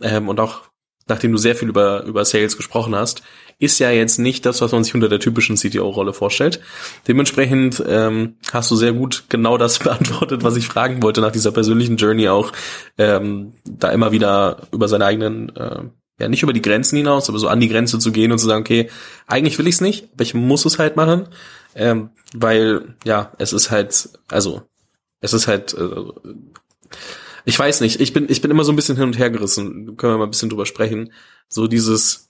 ähm, 0.00 0.28
und 0.28 0.38
auch 0.38 0.62
nachdem 1.08 1.32
du 1.32 1.38
sehr 1.38 1.56
viel 1.56 1.68
über 1.68 2.04
über 2.04 2.24
Sales 2.24 2.56
gesprochen 2.56 2.94
hast, 2.94 3.22
ist 3.58 3.78
ja 3.78 3.90
jetzt 3.90 4.18
nicht 4.18 4.46
das, 4.46 4.60
was 4.60 4.72
man 4.72 4.84
sich 4.84 4.94
unter 4.94 5.08
der 5.08 5.20
typischen 5.20 5.56
CTO-Rolle 5.56 6.12
vorstellt. 6.12 6.60
Dementsprechend 7.08 7.82
ähm, 7.86 8.36
hast 8.52 8.70
du 8.70 8.76
sehr 8.76 8.92
gut 8.92 9.24
genau 9.28 9.58
das 9.58 9.78
beantwortet, 9.80 10.42
was 10.42 10.56
ich 10.56 10.66
fragen 10.66 11.02
wollte 11.02 11.20
nach 11.20 11.32
dieser 11.32 11.52
persönlichen 11.52 11.96
Journey 11.96 12.28
auch, 12.28 12.52
ähm, 12.98 13.54
da 13.64 13.90
immer 13.90 14.12
wieder 14.12 14.68
über 14.72 14.88
seine 14.88 15.06
eigenen, 15.06 15.54
äh, 15.56 15.82
ja 16.18 16.28
nicht 16.28 16.42
über 16.42 16.52
die 16.52 16.62
Grenzen 16.62 16.96
hinaus, 16.96 17.28
aber 17.28 17.38
so 17.38 17.48
an 17.48 17.60
die 17.60 17.68
Grenze 17.68 17.98
zu 17.98 18.12
gehen 18.12 18.32
und 18.32 18.38
zu 18.38 18.46
sagen, 18.46 18.62
okay, 18.62 18.90
eigentlich 19.26 19.58
will 19.58 19.66
ich 19.66 19.76
es 19.76 19.80
nicht, 19.80 20.08
aber 20.14 20.22
ich 20.22 20.34
muss 20.34 20.64
es 20.64 20.78
halt 20.78 20.96
machen, 20.96 21.28
ähm, 21.74 22.10
weil 22.34 22.94
ja, 23.04 23.32
es 23.38 23.52
ist 23.52 23.70
halt, 23.70 24.10
also 24.28 24.62
es 25.20 25.32
ist 25.32 25.48
halt 25.48 25.74
äh, 25.74 26.04
ich 27.44 27.58
weiß 27.58 27.80
nicht, 27.82 28.00
ich 28.00 28.12
bin, 28.12 28.26
ich 28.28 28.40
bin 28.40 28.50
immer 28.50 28.64
so 28.64 28.72
ein 28.72 28.76
bisschen 28.76 28.96
hin 28.96 29.04
und 29.06 29.18
her 29.18 29.30
gerissen. 29.30 29.96
Können 29.96 30.14
wir 30.14 30.18
mal 30.18 30.24
ein 30.24 30.30
bisschen 30.30 30.48
drüber 30.48 30.66
sprechen. 30.66 31.12
So 31.48 31.66
dieses, 31.66 32.23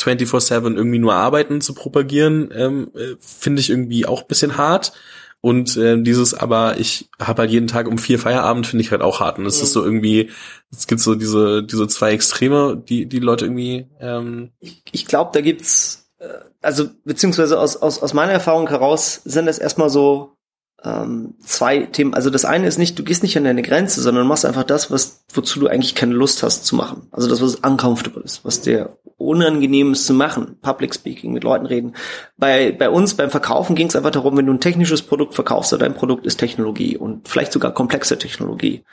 24-7 0.00 0.74
irgendwie 0.74 0.98
nur 0.98 1.14
arbeiten 1.14 1.60
zu 1.60 1.74
propagieren, 1.74 2.50
ähm, 2.54 2.90
äh, 2.94 3.16
finde 3.20 3.60
ich 3.60 3.70
irgendwie 3.70 4.06
auch 4.06 4.22
bisschen 4.22 4.56
hart. 4.56 4.92
Und 5.40 5.76
äh, 5.76 6.00
dieses, 6.00 6.34
aber 6.34 6.78
ich 6.78 7.10
habe 7.20 7.42
halt 7.42 7.50
jeden 7.50 7.66
Tag 7.66 7.88
um 7.88 7.98
vier 7.98 8.20
Feierabend, 8.20 8.64
finde 8.64 8.84
ich 8.84 8.92
halt 8.92 9.02
auch 9.02 9.18
hart. 9.18 9.38
Und 9.38 9.46
es 9.46 9.58
mhm. 9.58 9.62
ist 9.64 9.72
so 9.72 9.84
irgendwie, 9.84 10.30
es 10.70 10.86
gibt 10.86 11.00
so 11.00 11.16
diese, 11.16 11.64
diese 11.64 11.88
zwei 11.88 12.12
Extreme, 12.12 12.76
die 12.76 13.06
die 13.06 13.18
Leute 13.18 13.46
irgendwie. 13.46 13.88
Ähm 13.98 14.52
ich 14.60 14.84
ich 14.92 15.06
glaube, 15.06 15.30
da 15.34 15.40
gibt's, 15.40 16.08
äh, 16.20 16.28
also 16.60 16.90
beziehungsweise 17.04 17.58
aus, 17.58 17.76
aus, 17.76 18.00
aus 18.00 18.14
meiner 18.14 18.32
Erfahrung 18.32 18.68
heraus 18.68 19.20
sind 19.24 19.48
es 19.48 19.58
erstmal 19.58 19.90
so 19.90 20.36
ähm, 20.84 21.34
zwei 21.44 21.86
Themen. 21.86 22.14
Also 22.14 22.30
das 22.30 22.44
eine 22.44 22.68
ist 22.68 22.78
nicht, 22.78 22.96
du 22.98 23.02
gehst 23.02 23.24
nicht 23.24 23.36
an 23.36 23.44
deine 23.44 23.62
Grenze, 23.62 24.00
sondern 24.00 24.28
machst 24.28 24.44
einfach 24.44 24.64
das, 24.64 24.92
was 24.92 25.24
wozu 25.32 25.60
du 25.60 25.66
eigentlich 25.66 25.96
keine 25.96 26.14
Lust 26.14 26.44
hast 26.44 26.66
zu 26.66 26.76
machen. 26.76 27.08
Also 27.10 27.28
das, 27.28 27.42
was 27.42 27.56
uncomfortable 27.56 28.22
ist, 28.22 28.44
was 28.44 28.60
dir 28.60 28.96
unangenehm 29.22 29.92
ist 29.92 30.06
zu 30.06 30.14
machen. 30.14 30.56
Public 30.60 30.94
Speaking, 30.94 31.32
mit 31.32 31.44
Leuten 31.44 31.66
reden. 31.66 31.94
Bei, 32.36 32.72
bei 32.72 32.90
uns 32.90 33.14
beim 33.14 33.30
Verkaufen 33.30 33.76
ging 33.76 33.88
es 33.88 33.96
einfach 33.96 34.10
darum, 34.10 34.36
wenn 34.36 34.46
du 34.46 34.52
ein 34.52 34.60
technisches 34.60 35.02
Produkt 35.02 35.34
verkaufst 35.34 35.72
oder 35.72 35.86
dein 35.86 35.94
Produkt 35.94 36.26
ist 36.26 36.38
Technologie 36.38 36.96
und 36.96 37.28
vielleicht 37.28 37.52
sogar 37.52 37.72
komplexe 37.72 38.18
Technologie, 38.18 38.84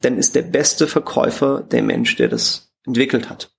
dann 0.00 0.18
ist 0.18 0.34
der 0.34 0.42
beste 0.42 0.86
Verkäufer 0.86 1.62
der 1.62 1.82
Mensch, 1.82 2.16
der 2.16 2.28
das 2.28 2.72
entwickelt 2.86 3.30
hat. 3.30 3.50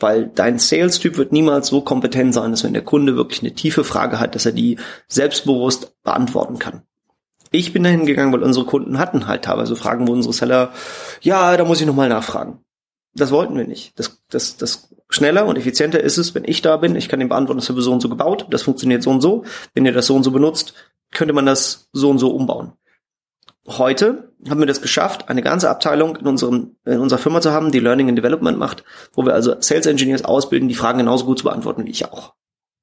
Weil 0.00 0.26
dein 0.26 0.58
Sales-Typ 0.58 1.16
wird 1.16 1.32
niemals 1.32 1.68
so 1.68 1.80
kompetent 1.80 2.32
sein, 2.32 2.52
dass 2.52 2.62
wenn 2.62 2.72
der 2.72 2.84
Kunde 2.84 3.16
wirklich 3.16 3.42
eine 3.42 3.54
tiefe 3.54 3.82
Frage 3.82 4.20
hat, 4.20 4.34
dass 4.34 4.46
er 4.46 4.52
die 4.52 4.78
selbstbewusst 5.08 6.02
beantworten 6.04 6.58
kann. 6.58 6.82
Ich 7.50 7.72
bin 7.72 7.82
dahin 7.82 8.06
gegangen, 8.06 8.32
weil 8.32 8.42
unsere 8.42 8.66
Kunden 8.66 8.98
hatten 8.98 9.26
halt 9.26 9.44
teilweise 9.44 9.74
Fragen, 9.74 10.06
wo 10.06 10.12
unsere 10.12 10.34
Seller, 10.34 10.72
ja, 11.20 11.56
da 11.56 11.64
muss 11.64 11.80
ich 11.80 11.86
nochmal 11.86 12.08
nachfragen. 12.08 12.60
Das 13.18 13.30
wollten 13.30 13.56
wir 13.56 13.66
nicht. 13.66 13.98
Das, 13.98 14.22
das, 14.30 14.56
das 14.56 14.88
schneller 15.10 15.46
und 15.46 15.56
effizienter 15.56 16.00
ist 16.00 16.18
es, 16.18 16.34
wenn 16.34 16.44
ich 16.44 16.62
da 16.62 16.76
bin. 16.76 16.96
Ich 16.96 17.08
kann 17.08 17.20
dem 17.20 17.28
beantworten, 17.28 17.60
das 17.60 17.68
haben 17.68 17.76
wir 17.76 17.82
so 17.82 17.92
und 17.92 18.00
so 18.00 18.08
gebaut. 18.08 18.46
Das 18.50 18.62
funktioniert 18.62 19.02
so 19.02 19.10
und 19.10 19.20
so. 19.20 19.44
Wenn 19.74 19.86
ihr 19.86 19.92
das 19.92 20.06
so 20.06 20.14
und 20.14 20.22
so 20.22 20.30
benutzt, 20.30 20.74
könnte 21.12 21.34
man 21.34 21.46
das 21.46 21.88
so 21.92 22.10
und 22.10 22.18
so 22.18 22.30
umbauen. 22.30 22.72
Heute 23.66 24.32
haben 24.48 24.60
wir 24.60 24.66
das 24.66 24.80
geschafft, 24.80 25.28
eine 25.28 25.42
ganze 25.42 25.68
Abteilung 25.68 26.16
in, 26.16 26.26
unserem, 26.26 26.76
in 26.86 27.00
unserer 27.00 27.18
Firma 27.18 27.40
zu 27.40 27.52
haben, 27.52 27.70
die 27.70 27.80
Learning 27.80 28.08
and 28.08 28.16
Development 28.16 28.58
macht, 28.58 28.82
wo 29.12 29.26
wir 29.26 29.34
also 29.34 29.56
Sales 29.60 29.84
Engineers 29.84 30.24
ausbilden, 30.24 30.68
die 30.68 30.74
Fragen 30.74 30.98
genauso 30.98 31.26
gut 31.26 31.38
zu 31.38 31.44
beantworten 31.44 31.84
wie 31.84 31.90
ich 31.90 32.06
auch. 32.06 32.34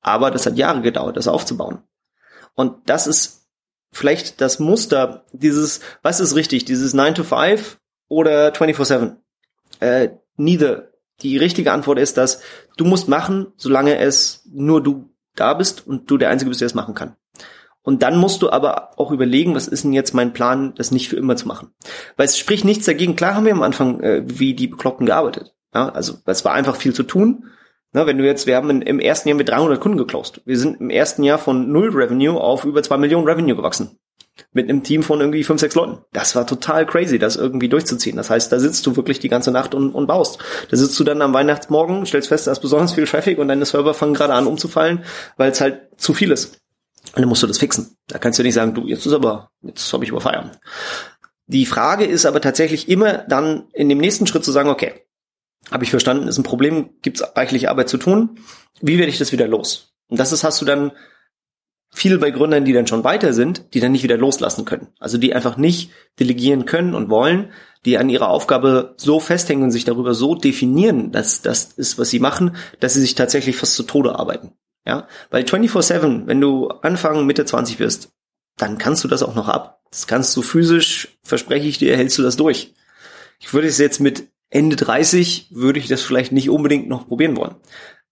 Aber 0.02 0.30
das 0.30 0.45
hat 0.45 0.58
Jahre 0.58 0.82
gedauert, 0.82 1.17
das 1.17 1.28
aufzubauen. 1.28 1.80
Und 2.54 2.88
das 2.88 3.08
ist 3.08 3.48
vielleicht 3.91 4.41
das 4.41 4.60
Muster, 4.60 5.26
dieses, 5.32 5.80
was 6.04 6.19
ist 6.19 6.36
richtig, 6.36 6.65
dieses 6.65 6.93
9 6.93 7.15
to 7.15 7.24
5 7.24 7.80
oder 8.08 8.50
24-7? 8.50 9.15
Äh, 9.80 10.10
neither. 10.38 10.91
Die 11.21 11.38
richtige 11.38 11.71
Antwort 11.71 11.98
ist, 11.98 12.17
dass 12.17 12.41
du 12.78 12.84
musst 12.84 13.08
machen, 13.08 13.48
solange 13.56 13.98
es 13.98 14.43
nur 14.52 14.84
du 14.84 15.10
da 15.36 15.54
bist 15.54 15.88
und 15.88 16.10
du 16.10 16.17
der 16.17 16.30
Einzige 16.30 16.50
bist, 16.50 16.62
der 16.62 16.65
es 16.65 16.74
machen 16.74 16.95
kann. 16.95 17.15
Und 17.86 18.02
dann 18.02 18.17
musst 18.17 18.41
du 18.41 18.50
aber 18.50 19.00
auch 19.00 19.12
überlegen, 19.12 19.54
was 19.54 19.67
ist 19.67 19.84
denn 19.84 19.93
jetzt 19.93 20.13
mein 20.13 20.34
Plan, 20.34 20.74
das 20.76 20.91
nicht 20.91 21.08
für 21.08 21.17
immer 21.17 21.36
zu 21.36 21.48
machen. 21.48 21.69
Weil 22.17 22.26
es 22.26 22.38
spricht 22.38 22.65
nichts 22.65 22.86
dagegen. 22.86 23.15
Klar 23.15 23.36
haben 23.36 23.45
wir 23.45 23.54
am 23.54 23.62
Anfang 23.62 24.02
äh, 24.02 24.24
wie 24.26 24.56
die 24.56 24.67
Bekloppten 24.67 25.06
gearbeitet. 25.06 25.54
Ja, 25.74 25.89
also 25.89 26.15
es 26.26 26.43
war 26.43 26.54
einfach 26.54 26.76
viel 26.78 26.93
zu 26.93 27.04
tun. 27.04 27.52
Na, 27.91 28.08
wenn 28.08 28.17
du 28.17 28.26
jetzt, 28.26 28.48
wir 28.48 28.56
haben 28.56 28.69
in, 28.71 28.82
im 28.82 29.00
ersten 29.00 29.30
Jahr 29.30 29.38
mit 29.38 29.48
300 29.48 29.80
Kunden 29.80 30.00
geclosed. 30.00 30.41
Wir 30.45 30.58
sind 30.58 30.82
im 30.82 30.89
ersten 30.89 31.24
Jahr 31.24 31.38
von 31.38 31.71
null 31.71 31.91
Revenue 31.93 32.41
auf 32.41 32.65
über 32.65 32.82
zwei 32.82 32.98
Millionen 32.98 33.28
Revenue 33.28 33.56
gewachsen. 33.56 34.00
Mit 34.52 34.69
einem 34.69 34.84
Team 34.84 35.04
von 35.04 35.19
irgendwie 35.19 35.43
fünf, 35.43 35.62
sechs 35.62 35.76
Leuten. 35.76 36.00
Das 36.12 36.36
war 36.36 36.45
total 36.45 36.86
crazy, 36.86 37.19
das 37.19 37.36
irgendwie 37.36 37.69
durchzuziehen. 37.69 38.17
Das 38.17 38.30
heißt, 38.30 38.52
da 38.52 38.60
sitzt 38.60 38.86
du 38.86 38.95
wirklich 38.95 39.19
die 39.19 39.30
ganze 39.30 39.52
Nacht 39.52 39.74
und, 39.74 39.91
und 39.91 40.08
baust. 40.08 40.39
Da 40.69 40.78
sitzt 40.78 41.00
du 41.00 41.04
dann 41.04 41.21
am 41.21 41.34
Weihnachtsmorgen, 41.34 42.06
stellst 42.06 42.28
fest, 42.28 42.48
da 42.48 42.52
ist 42.52 42.60
besonders 42.60 42.93
viel 42.93 43.06
Traffic 43.06 43.38
und 43.38 43.48
deine 43.48 43.65
Server 43.65 43.93
fangen 43.93 44.13
gerade 44.13 44.34
an 44.34 44.48
umzufallen, 44.48 45.04
weil 45.38 45.52
es 45.52 45.62
halt 45.62 45.89
zu 45.98 46.13
viel 46.13 46.32
ist. 46.32 46.60
Und 47.13 47.21
dann 47.21 47.30
musst 47.30 47.43
du 47.43 47.48
das 47.48 47.60
fixen. 47.60 47.95
Da 48.08 48.17
kannst 48.17 48.39
du 48.39 48.43
nicht 48.43 48.56
sagen, 48.56 48.74
du, 48.74 48.88
jetzt 48.88 49.06
ist 49.06 49.13
aber, 49.13 49.52
jetzt 49.62 49.91
habe 49.93 50.04
ich 50.04 50.10
über 50.10 50.21
Feierabend. 50.21 50.60
Die 51.48 51.65
Frage 51.65 52.06
ist 52.06 52.26
aber 52.26 52.41
tatsächlich 52.41 52.89
immer 52.89 53.19
dann 53.19 53.67
in 53.74 53.88
dem 53.88 54.00
nächsten 54.00 54.28
Schritt 54.28 54.43
zu 54.43 54.52
sagen, 54.52 54.69
okay, 54.69 55.06
habe 55.71 55.84
ich 55.84 55.89
verstanden, 55.89 56.28
ist 56.28 56.38
ein 56.38 56.43
Problem, 56.43 56.89
gibt 57.02 57.19
es 57.19 57.36
reichlich 57.36 57.69
Arbeit 57.69 57.89
zu 57.89 57.98
tun. 57.98 58.39
Wie 58.82 58.98
werde 58.98 59.12
ich 59.12 59.17
das 59.17 59.32
wieder 59.32 59.48
los? 59.48 59.93
Und 60.08 60.19
das 60.19 60.32
ist, 60.32 60.43
hast 60.43 60.62
du 60.62 60.65
dann 60.65 60.91
viel 61.95 62.17
bei 62.17 62.29
Gründern, 62.29 62.65
die 62.65 62.73
dann 62.73 62.88
schon 62.88 63.05
weiter 63.05 63.34
sind, 63.34 63.73
die 63.73 63.79
dann 63.79 63.93
nicht 63.93 64.03
wieder 64.03 64.17
loslassen 64.17 64.65
können. 64.65 64.88
Also 64.99 65.17
die 65.17 65.34
einfach 65.34 65.55
nicht 65.55 65.91
delegieren 66.19 66.65
können 66.65 66.93
und 66.93 67.10
wollen, 67.10 67.51
die 67.86 67.97
an 67.97 68.10
ihrer 68.10 68.27
Aufgabe 68.27 68.95
so 68.97 69.21
festhängen 69.21 69.63
und 69.63 69.71
sich 69.71 69.86
darüber 69.86 70.13
so 70.13 70.36
definieren, 70.36 71.12
dass 71.12 71.41
das 71.41 71.71
ist, 71.77 71.97
was 71.97 72.10
sie 72.10 72.19
machen, 72.19 72.58
dass 72.81 72.95
sie 72.95 73.01
sich 73.01 73.15
tatsächlich 73.15 73.55
fast 73.55 73.75
zu 73.75 73.84
Tode 73.84 74.19
arbeiten. 74.19 74.51
Ja, 74.86 75.08
weil 75.31 75.45
24/7, 75.45 76.27
wenn 76.27 76.41
du 76.41 76.67
Anfang 76.67 77.25
Mitte 77.25 77.45
20 77.45 77.79
wirst, 77.79 78.10
dann 78.58 78.77
kannst 78.77 79.03
du 79.03 79.08
das 79.08 79.23
auch 79.23 79.34
noch 79.34 79.47
ab. 79.47 79.81
Das 79.89 80.05
kannst 80.05 80.36
du 80.36 80.41
physisch, 80.41 81.17
verspreche 81.23 81.67
ich 81.67 81.77
dir, 81.77 81.95
hältst 81.95 82.17
du 82.17 82.23
das 82.23 82.36
durch. 82.36 82.73
Ich 83.39 83.53
würde 83.53 83.67
es 83.67 83.77
jetzt 83.77 84.01
mit 84.01 84.27
Ende 84.49 84.75
30 84.75 85.47
würde 85.51 85.79
ich 85.79 85.88
das 85.88 86.01
vielleicht 86.01 86.34
nicht 86.34 86.49
unbedingt 86.49 86.89
noch 86.89 87.08
probieren 87.08 87.38
wollen. 87.38 87.55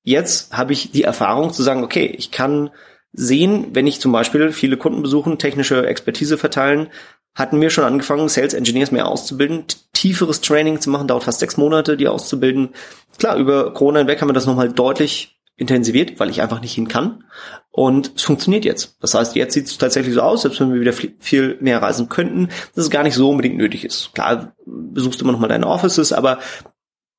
Jetzt 0.03 0.53
habe 0.53 0.73
ich 0.73 0.91
die 0.91 1.03
Erfahrung 1.03 1.53
zu 1.53 1.63
sagen, 1.63 1.83
okay, 1.83 2.05
ich 2.17 2.31
kann 2.31 2.71
sehen, 3.13 3.67
wenn 3.73 3.87
ich 3.87 4.01
zum 4.01 4.11
Beispiel 4.11 4.51
viele 4.51 4.77
Kunden 4.77 5.03
besuchen, 5.03 5.37
technische 5.37 5.85
Expertise 5.87 6.37
verteilen, 6.37 6.89
hatten 7.35 7.59
wir 7.61 7.69
schon 7.69 7.83
angefangen, 7.83 8.29
Sales 8.29 8.53
Engineers 8.53 8.91
mehr 8.91 9.07
auszubilden, 9.07 9.65
tieferes 9.93 10.41
Training 10.41 10.81
zu 10.81 10.89
machen, 10.89 11.07
dauert 11.07 11.23
fast 11.23 11.39
sechs 11.39 11.57
Monate, 11.57 11.97
die 11.97 12.07
auszubilden. 12.07 12.69
Klar, 13.17 13.37
über 13.37 13.73
Corona 13.73 13.99
hinweg 13.99 14.21
haben 14.21 14.29
wir 14.29 14.33
das 14.33 14.45
nochmal 14.45 14.71
deutlich 14.71 15.39
intensiviert, 15.55 16.19
weil 16.19 16.29
ich 16.29 16.41
einfach 16.41 16.61
nicht 16.61 16.73
hin 16.73 16.87
kann. 16.87 17.23
Und 17.69 18.11
es 18.15 18.23
funktioniert 18.23 18.65
jetzt. 18.65 18.97
Das 19.01 19.13
heißt, 19.13 19.35
jetzt 19.35 19.53
sieht 19.53 19.67
es 19.67 19.77
tatsächlich 19.77 20.13
so 20.13 20.21
aus, 20.21 20.43
selbst 20.43 20.59
wenn 20.59 20.73
wir 20.73 20.81
wieder 20.81 20.93
viel 20.93 21.57
mehr 21.59 21.81
reisen 21.81 22.09
könnten, 22.09 22.49
dass 22.75 22.85
es 22.85 22.89
gar 22.89 23.03
nicht 23.03 23.15
so 23.15 23.29
unbedingt 23.29 23.57
nötig 23.57 23.85
ist. 23.85 24.13
Klar, 24.13 24.53
besuchst 24.65 25.21
immer 25.21 25.31
noch 25.31 25.39
mal 25.39 25.47
deine 25.47 25.67
Offices, 25.67 26.11
aber 26.11 26.39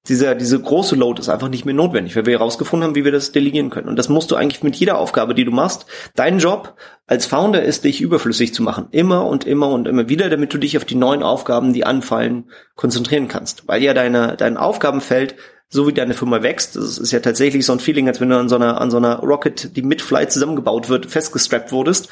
dieser, 0.06 0.34
diese 0.34 0.60
große 0.60 0.96
Load 0.96 1.20
ist 1.20 1.30
einfach 1.30 1.48
nicht 1.48 1.64
mehr 1.64 1.74
notwendig, 1.74 2.14
weil 2.14 2.26
wir 2.26 2.38
herausgefunden 2.38 2.86
haben, 2.86 2.94
wie 2.94 3.04
wir 3.04 3.12
das 3.12 3.32
delegieren 3.32 3.70
können. 3.70 3.88
Und 3.88 3.98
das 3.98 4.10
musst 4.10 4.30
du 4.30 4.36
eigentlich 4.36 4.62
mit 4.62 4.76
jeder 4.76 4.98
Aufgabe, 4.98 5.34
die 5.34 5.46
du 5.46 5.50
machst. 5.50 5.86
Dein 6.14 6.38
Job 6.38 6.76
als 7.06 7.24
Founder 7.24 7.62
ist, 7.62 7.84
dich 7.84 8.02
überflüssig 8.02 8.52
zu 8.52 8.62
machen. 8.62 8.88
Immer 8.90 9.26
und 9.26 9.46
immer 9.46 9.68
und 9.70 9.88
immer 9.88 10.08
wieder, 10.08 10.28
damit 10.28 10.52
du 10.52 10.58
dich 10.58 10.76
auf 10.76 10.84
die 10.84 10.94
neuen 10.94 11.22
Aufgaben, 11.22 11.72
die 11.72 11.86
anfallen, 11.86 12.50
konzentrieren 12.76 13.28
kannst. 13.28 13.66
Weil 13.66 13.82
ja 13.82 13.94
deine, 13.94 14.36
dein 14.36 14.58
Aufgabenfeld 14.58 15.36
so 15.70 15.88
wie 15.88 15.92
deine 15.92 16.14
Firma 16.14 16.42
wächst, 16.42 16.76
das 16.76 16.98
ist 16.98 17.10
ja 17.10 17.20
tatsächlich 17.20 17.64
so 17.64 17.72
ein 17.72 17.80
Feeling, 17.80 18.06
als 18.06 18.20
wenn 18.20 18.28
du 18.28 18.38
an 18.38 18.50
so 18.50 18.56
einer, 18.56 18.80
an 18.80 18.90
so 18.90 18.98
einer 18.98 19.20
Rocket, 19.20 19.74
die 19.74 19.82
mit 19.82 20.02
Flight 20.02 20.30
zusammengebaut 20.30 20.90
wird, 20.90 21.06
festgestrappt 21.06 21.72
wurdest. 21.72 22.10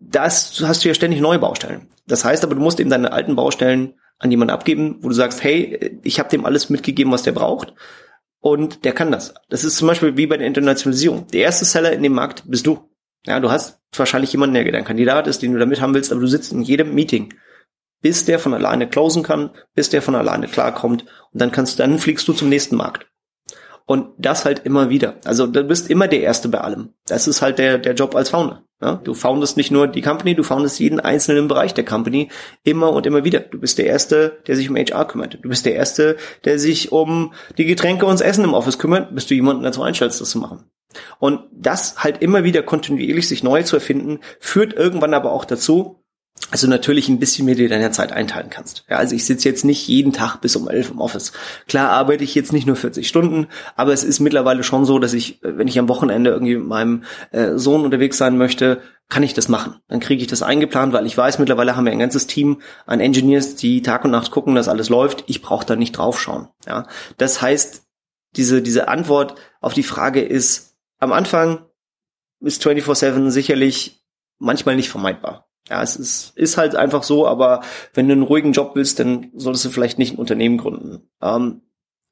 Das 0.00 0.62
hast 0.66 0.84
du 0.84 0.88
ja 0.88 0.94
ständig 0.94 1.20
neue 1.20 1.38
Baustellen. 1.38 1.88
Das 2.06 2.24
heißt 2.24 2.44
aber, 2.44 2.54
du 2.54 2.60
musst 2.60 2.80
eben 2.80 2.90
deine 2.90 3.12
alten 3.12 3.36
Baustellen 3.36 3.94
an 4.18 4.30
jemanden 4.30 4.54
abgeben, 4.54 4.98
wo 5.00 5.08
du 5.08 5.14
sagst, 5.14 5.42
hey, 5.42 5.98
ich 6.02 6.18
habe 6.18 6.30
dem 6.30 6.46
alles 6.46 6.70
mitgegeben, 6.70 7.12
was 7.12 7.22
der 7.22 7.32
braucht. 7.32 7.74
Und 8.40 8.84
der 8.84 8.92
kann 8.92 9.10
das. 9.10 9.34
Das 9.48 9.64
ist 9.64 9.76
zum 9.76 9.88
Beispiel 9.88 10.16
wie 10.16 10.26
bei 10.26 10.36
der 10.36 10.46
Internationalisierung. 10.46 11.26
Der 11.28 11.42
erste 11.42 11.64
Seller 11.64 11.92
in 11.92 12.02
dem 12.02 12.12
Markt 12.12 12.44
bist 12.46 12.66
du. 12.66 12.90
Ja, 13.26 13.40
du 13.40 13.50
hast 13.50 13.80
wahrscheinlich 13.94 14.32
jemanden, 14.32 14.54
der 14.54 14.70
dein 14.70 14.84
Kandidat 14.84 15.26
ist, 15.26 15.42
den 15.42 15.52
du 15.52 15.58
damit 15.58 15.80
haben 15.80 15.94
willst, 15.94 16.12
aber 16.12 16.20
du 16.20 16.26
sitzt 16.28 16.52
in 16.52 16.62
jedem 16.62 16.94
Meeting, 16.94 17.34
bis 18.00 18.24
der 18.24 18.38
von 18.38 18.54
alleine 18.54 18.88
closen 18.88 19.22
kann, 19.22 19.50
bis 19.74 19.90
der 19.90 20.02
von 20.02 20.14
alleine 20.14 20.46
klarkommt 20.48 21.02
und 21.32 21.40
dann 21.40 21.50
kannst, 21.50 21.80
dann 21.80 21.98
fliegst 21.98 22.28
du 22.28 22.32
zum 22.32 22.48
nächsten 22.48 22.76
Markt. 22.76 23.06
Und 23.86 24.08
das 24.18 24.44
halt 24.44 24.62
immer 24.64 24.90
wieder. 24.90 25.14
Also 25.24 25.46
du 25.46 25.62
bist 25.62 25.88
immer 25.90 26.08
der 26.08 26.20
Erste 26.20 26.48
bei 26.48 26.60
allem. 26.60 26.90
Das 27.06 27.28
ist 27.28 27.40
halt 27.40 27.58
der, 27.58 27.78
der 27.78 27.94
Job 27.94 28.16
als 28.16 28.30
Founder. 28.30 28.64
Ja? 28.82 28.96
Du 28.96 29.14
foundest 29.14 29.56
nicht 29.56 29.70
nur 29.70 29.86
die 29.86 30.02
Company, 30.02 30.34
du 30.34 30.42
foundest 30.42 30.80
jeden 30.80 30.98
einzelnen 30.98 31.46
Bereich 31.46 31.72
der 31.72 31.84
Company 31.84 32.28
immer 32.64 32.92
und 32.92 33.06
immer 33.06 33.24
wieder. 33.24 33.40
Du 33.40 33.60
bist 33.60 33.78
der 33.78 33.86
Erste, 33.86 34.38
der 34.48 34.56
sich 34.56 34.68
um 34.68 34.76
HR 34.76 35.06
kümmert. 35.06 35.38
Du 35.40 35.48
bist 35.48 35.66
der 35.66 35.76
Erste, 35.76 36.16
der 36.44 36.58
sich 36.58 36.90
um 36.90 37.32
die 37.58 37.64
Getränke 37.64 38.06
und 38.06 38.14
das 38.14 38.26
Essen 38.26 38.44
im 38.44 38.54
Office 38.54 38.78
kümmert, 38.78 39.14
bis 39.14 39.28
du 39.28 39.34
jemanden 39.34 39.62
dazu 39.62 39.82
einstellst, 39.82 40.20
das 40.20 40.30
zu 40.30 40.38
machen. 40.38 40.64
Und 41.18 41.40
das 41.52 42.02
halt 42.02 42.22
immer 42.22 42.42
wieder 42.42 42.62
kontinuierlich 42.62 43.28
sich 43.28 43.42
neu 43.42 43.62
zu 43.62 43.76
erfinden, 43.76 44.20
führt 44.40 44.72
irgendwann 44.72 45.14
aber 45.14 45.32
auch 45.32 45.44
dazu, 45.44 46.02
also 46.50 46.68
natürlich 46.68 47.08
ein 47.08 47.18
bisschen 47.18 47.46
mehr 47.46 47.56
dir 47.56 47.68
deine 47.68 47.90
Zeit 47.90 48.12
einteilen 48.12 48.50
kannst. 48.50 48.84
Ja, 48.88 48.98
also 48.98 49.16
ich 49.16 49.24
sitze 49.24 49.48
jetzt 49.48 49.64
nicht 49.64 49.88
jeden 49.88 50.12
Tag 50.12 50.40
bis 50.40 50.54
um 50.54 50.68
elf 50.68 50.90
im 50.90 51.00
Office. 51.00 51.32
Klar 51.66 51.90
arbeite 51.90 52.22
ich 52.22 52.34
jetzt 52.34 52.52
nicht 52.52 52.66
nur 52.66 52.76
40 52.76 53.08
Stunden, 53.08 53.48
aber 53.74 53.92
es 53.92 54.04
ist 54.04 54.20
mittlerweile 54.20 54.62
schon 54.62 54.84
so, 54.84 54.98
dass 54.98 55.12
ich, 55.12 55.42
äh, 55.42 55.58
wenn 55.58 55.68
ich 55.68 55.78
am 55.78 55.88
Wochenende 55.88 56.30
irgendwie 56.30 56.56
mit 56.56 56.66
meinem 56.66 57.04
äh, 57.32 57.56
Sohn 57.56 57.84
unterwegs 57.84 58.16
sein 58.16 58.38
möchte, 58.38 58.80
kann 59.08 59.22
ich 59.22 59.34
das 59.34 59.48
machen. 59.48 59.76
Dann 59.88 60.00
kriege 60.00 60.20
ich 60.20 60.28
das 60.28 60.42
eingeplant, 60.42 60.92
weil 60.92 61.06
ich 61.06 61.16
weiß, 61.16 61.38
mittlerweile 61.38 61.76
haben 61.76 61.84
wir 61.84 61.92
ein 61.92 61.98
ganzes 61.98 62.26
Team 62.26 62.60
an 62.86 63.00
Engineers, 63.00 63.56
die 63.56 63.82
Tag 63.82 64.04
und 64.04 64.10
Nacht 64.10 64.30
gucken, 64.30 64.54
dass 64.54 64.68
alles 64.68 64.88
läuft. 64.88 65.24
Ich 65.26 65.42
brauche 65.42 65.66
da 65.66 65.76
nicht 65.76 65.92
draufschauen. 65.92 66.48
Ja, 66.66 66.86
das 67.16 67.40
heißt, 67.40 67.82
diese, 68.36 68.62
diese 68.62 68.88
Antwort 68.88 69.34
auf 69.60 69.74
die 69.74 69.82
Frage 69.82 70.20
ist, 70.22 70.76
am 70.98 71.12
Anfang 71.12 71.66
ist 72.40 72.64
24-7 72.64 73.30
sicherlich 73.30 74.02
manchmal 74.38 74.76
nicht 74.76 74.90
vermeidbar. 74.90 75.45
Ja, 75.68 75.82
es 75.82 75.96
ist, 75.96 76.36
ist 76.36 76.56
halt 76.56 76.76
einfach 76.76 77.02
so, 77.02 77.26
aber 77.26 77.62
wenn 77.92 78.06
du 78.06 78.12
einen 78.12 78.22
ruhigen 78.22 78.52
Job 78.52 78.72
willst, 78.74 79.00
dann 79.00 79.30
solltest 79.34 79.64
du 79.64 79.70
vielleicht 79.70 79.98
nicht 79.98 80.14
ein 80.14 80.18
Unternehmen 80.18 80.58
gründen. 80.58 81.08
Ähm, 81.20 81.62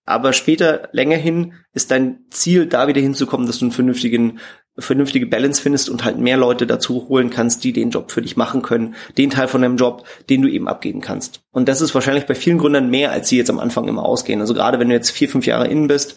aber 0.07 0.33
später, 0.33 0.89
länger 0.93 1.17
hin, 1.17 1.55
ist 1.73 1.91
dein 1.91 2.25
Ziel, 2.31 2.67
da 2.67 2.89
wieder 2.89 3.01
hinzukommen, 3.01 3.47
dass 3.47 3.59
du 3.59 3.67
einen 3.67 3.73
vernünftigen, 3.73 4.39
vernünftige 4.77 5.27
Balance 5.27 5.63
findest 5.63 5.89
und 5.89 6.05
halt 6.05 6.19
mehr 6.19 6.37
Leute 6.37 6.67
dazu 6.67 7.09
holen 7.09 7.31
kannst, 7.31 7.65
die 7.65 7.73
den 7.73 7.91
Job 7.91 8.11
für 8.11 8.21
dich 8.21 8.37
machen 8.37 8.61
können, 8.61 8.97
den 9.17 9.31
Teil 9.31 9.49
von 9.49 9.63
deinem 9.63 9.77
Job, 9.77 10.05
den 10.29 10.43
du 10.43 10.49
eben 10.49 10.69
abgeben 10.69 11.01
kannst. 11.01 11.43
Und 11.53 11.69
das 11.69 11.81
ist 11.81 11.95
wahrscheinlich 11.95 12.27
bei 12.27 12.35
vielen 12.35 12.59
Gründern 12.59 12.91
mehr, 12.91 13.13
als 13.13 13.29
sie 13.29 13.39
jetzt 13.39 13.51
am 13.51 13.61
Anfang 13.61 13.89
immer 13.89 14.05
ausgehen. 14.05 14.41
Also 14.41 14.53
gerade 14.53 14.79
wenn 14.79 14.89
du 14.89 14.95
jetzt 14.95 15.11
vier, 15.11 15.29
fünf 15.29 15.47
Jahre 15.47 15.69
innen 15.69 15.87
bist 15.87 16.17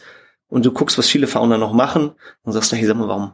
und 0.50 0.66
du 0.66 0.72
guckst, 0.72 0.98
was 0.98 1.08
viele 1.08 1.28
Founder 1.28 1.58
noch 1.58 1.74
machen, 1.74 2.12
dann 2.44 2.54
sagst 2.54 2.72
du, 2.72 2.76
hey, 2.76 2.86
sag 2.86 2.98
mal, 2.98 3.08
warum, 3.08 3.34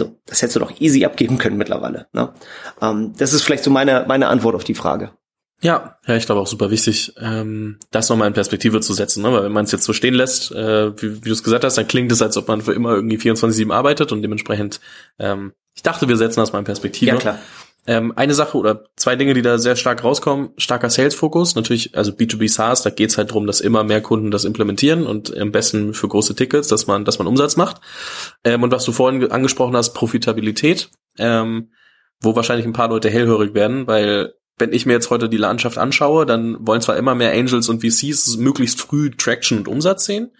also, 0.00 0.16
das 0.26 0.42
hättest 0.42 0.56
du 0.56 0.60
doch 0.60 0.80
easy 0.80 1.04
abgeben 1.04 1.38
können 1.38 1.56
mittlerweile. 1.56 2.08
Ne? 2.12 2.32
Ähm, 2.82 3.12
das 3.16 3.32
ist 3.32 3.42
vielleicht 3.42 3.64
so 3.64 3.70
meine, 3.70 4.04
meine 4.08 4.26
Antwort 4.28 4.54
auf 4.54 4.64
die 4.64 4.74
Frage. 4.74 5.12
Ja, 5.60 5.98
ja, 6.06 6.16
ich 6.16 6.26
glaube 6.26 6.40
auch 6.40 6.46
super 6.48 6.70
wichtig, 6.70 7.14
ähm, 7.18 7.78
das 7.90 8.08
nochmal 8.08 8.26
in 8.28 8.34
Perspektive 8.34 8.80
zu 8.80 8.92
setzen, 8.92 9.22
ne? 9.22 9.32
weil 9.32 9.44
wenn 9.44 9.52
man 9.52 9.64
es 9.64 9.72
jetzt 9.72 9.84
so 9.84 9.92
stehen 9.92 10.14
lässt, 10.14 10.50
äh, 10.50 11.00
wie, 11.00 11.24
wie 11.24 11.28
du 11.28 11.32
es 11.32 11.44
gesagt 11.44 11.64
hast, 11.64 11.78
dann 11.78 11.86
klingt 11.86 12.10
es, 12.10 12.20
als 12.20 12.36
ob 12.36 12.48
man 12.48 12.60
für 12.60 12.72
immer 12.72 12.90
irgendwie 12.90 13.18
24-7 13.18 13.72
arbeitet 13.72 14.10
und 14.10 14.22
dementsprechend, 14.22 14.80
ähm, 15.18 15.52
ich 15.74 15.82
dachte, 15.82 16.08
wir 16.08 16.16
setzen 16.16 16.40
das 16.40 16.52
mal 16.52 16.58
in 16.58 16.64
Perspektive. 16.64 17.12
Ja, 17.12 17.16
klar. 17.16 17.38
Ähm, 17.86 18.12
eine 18.16 18.34
Sache 18.34 18.56
oder 18.56 18.84
zwei 18.96 19.14
Dinge, 19.14 19.34
die 19.34 19.42
da 19.42 19.58
sehr 19.58 19.76
stark 19.76 20.02
rauskommen, 20.02 20.50
starker 20.56 20.88
Sales-Fokus, 20.88 21.54
natürlich, 21.54 21.96
also 21.96 22.12
B2B 22.12 22.48
SaaS, 22.48 22.82
da 22.82 22.90
geht's 22.90 23.18
halt 23.18 23.32
drum, 23.32 23.46
dass 23.46 23.60
immer 23.60 23.84
mehr 23.84 24.00
Kunden 24.00 24.30
das 24.30 24.44
implementieren 24.44 25.06
und 25.06 25.36
am 25.36 25.52
besten 25.52 25.92
für 25.92 26.08
große 26.08 26.34
Tickets, 26.34 26.68
dass 26.68 26.86
man, 26.86 27.04
dass 27.04 27.18
man 27.18 27.28
Umsatz 27.28 27.56
macht. 27.56 27.82
Ähm, 28.42 28.62
und 28.62 28.72
was 28.72 28.84
du 28.84 28.92
vorhin 28.92 29.30
angesprochen 29.30 29.76
hast, 29.76 29.92
Profitabilität, 29.92 30.90
ähm, 31.18 31.72
wo 32.20 32.34
wahrscheinlich 32.34 32.66
ein 32.66 32.72
paar 32.72 32.88
Leute 32.88 33.10
hellhörig 33.10 33.52
werden, 33.52 33.86
weil 33.86 34.34
wenn 34.56 34.72
ich 34.72 34.86
mir 34.86 34.92
jetzt 34.92 35.10
heute 35.10 35.28
die 35.28 35.36
Landschaft 35.36 35.78
anschaue, 35.78 36.26
dann 36.26 36.56
wollen 36.60 36.80
zwar 36.80 36.96
immer 36.96 37.14
mehr 37.14 37.32
Angels 37.32 37.68
und 37.68 37.82
VCs 37.82 38.36
möglichst 38.36 38.80
früh 38.80 39.10
Traction 39.10 39.58
und 39.58 39.68
Umsatz 39.68 40.06
sehen, 40.06 40.30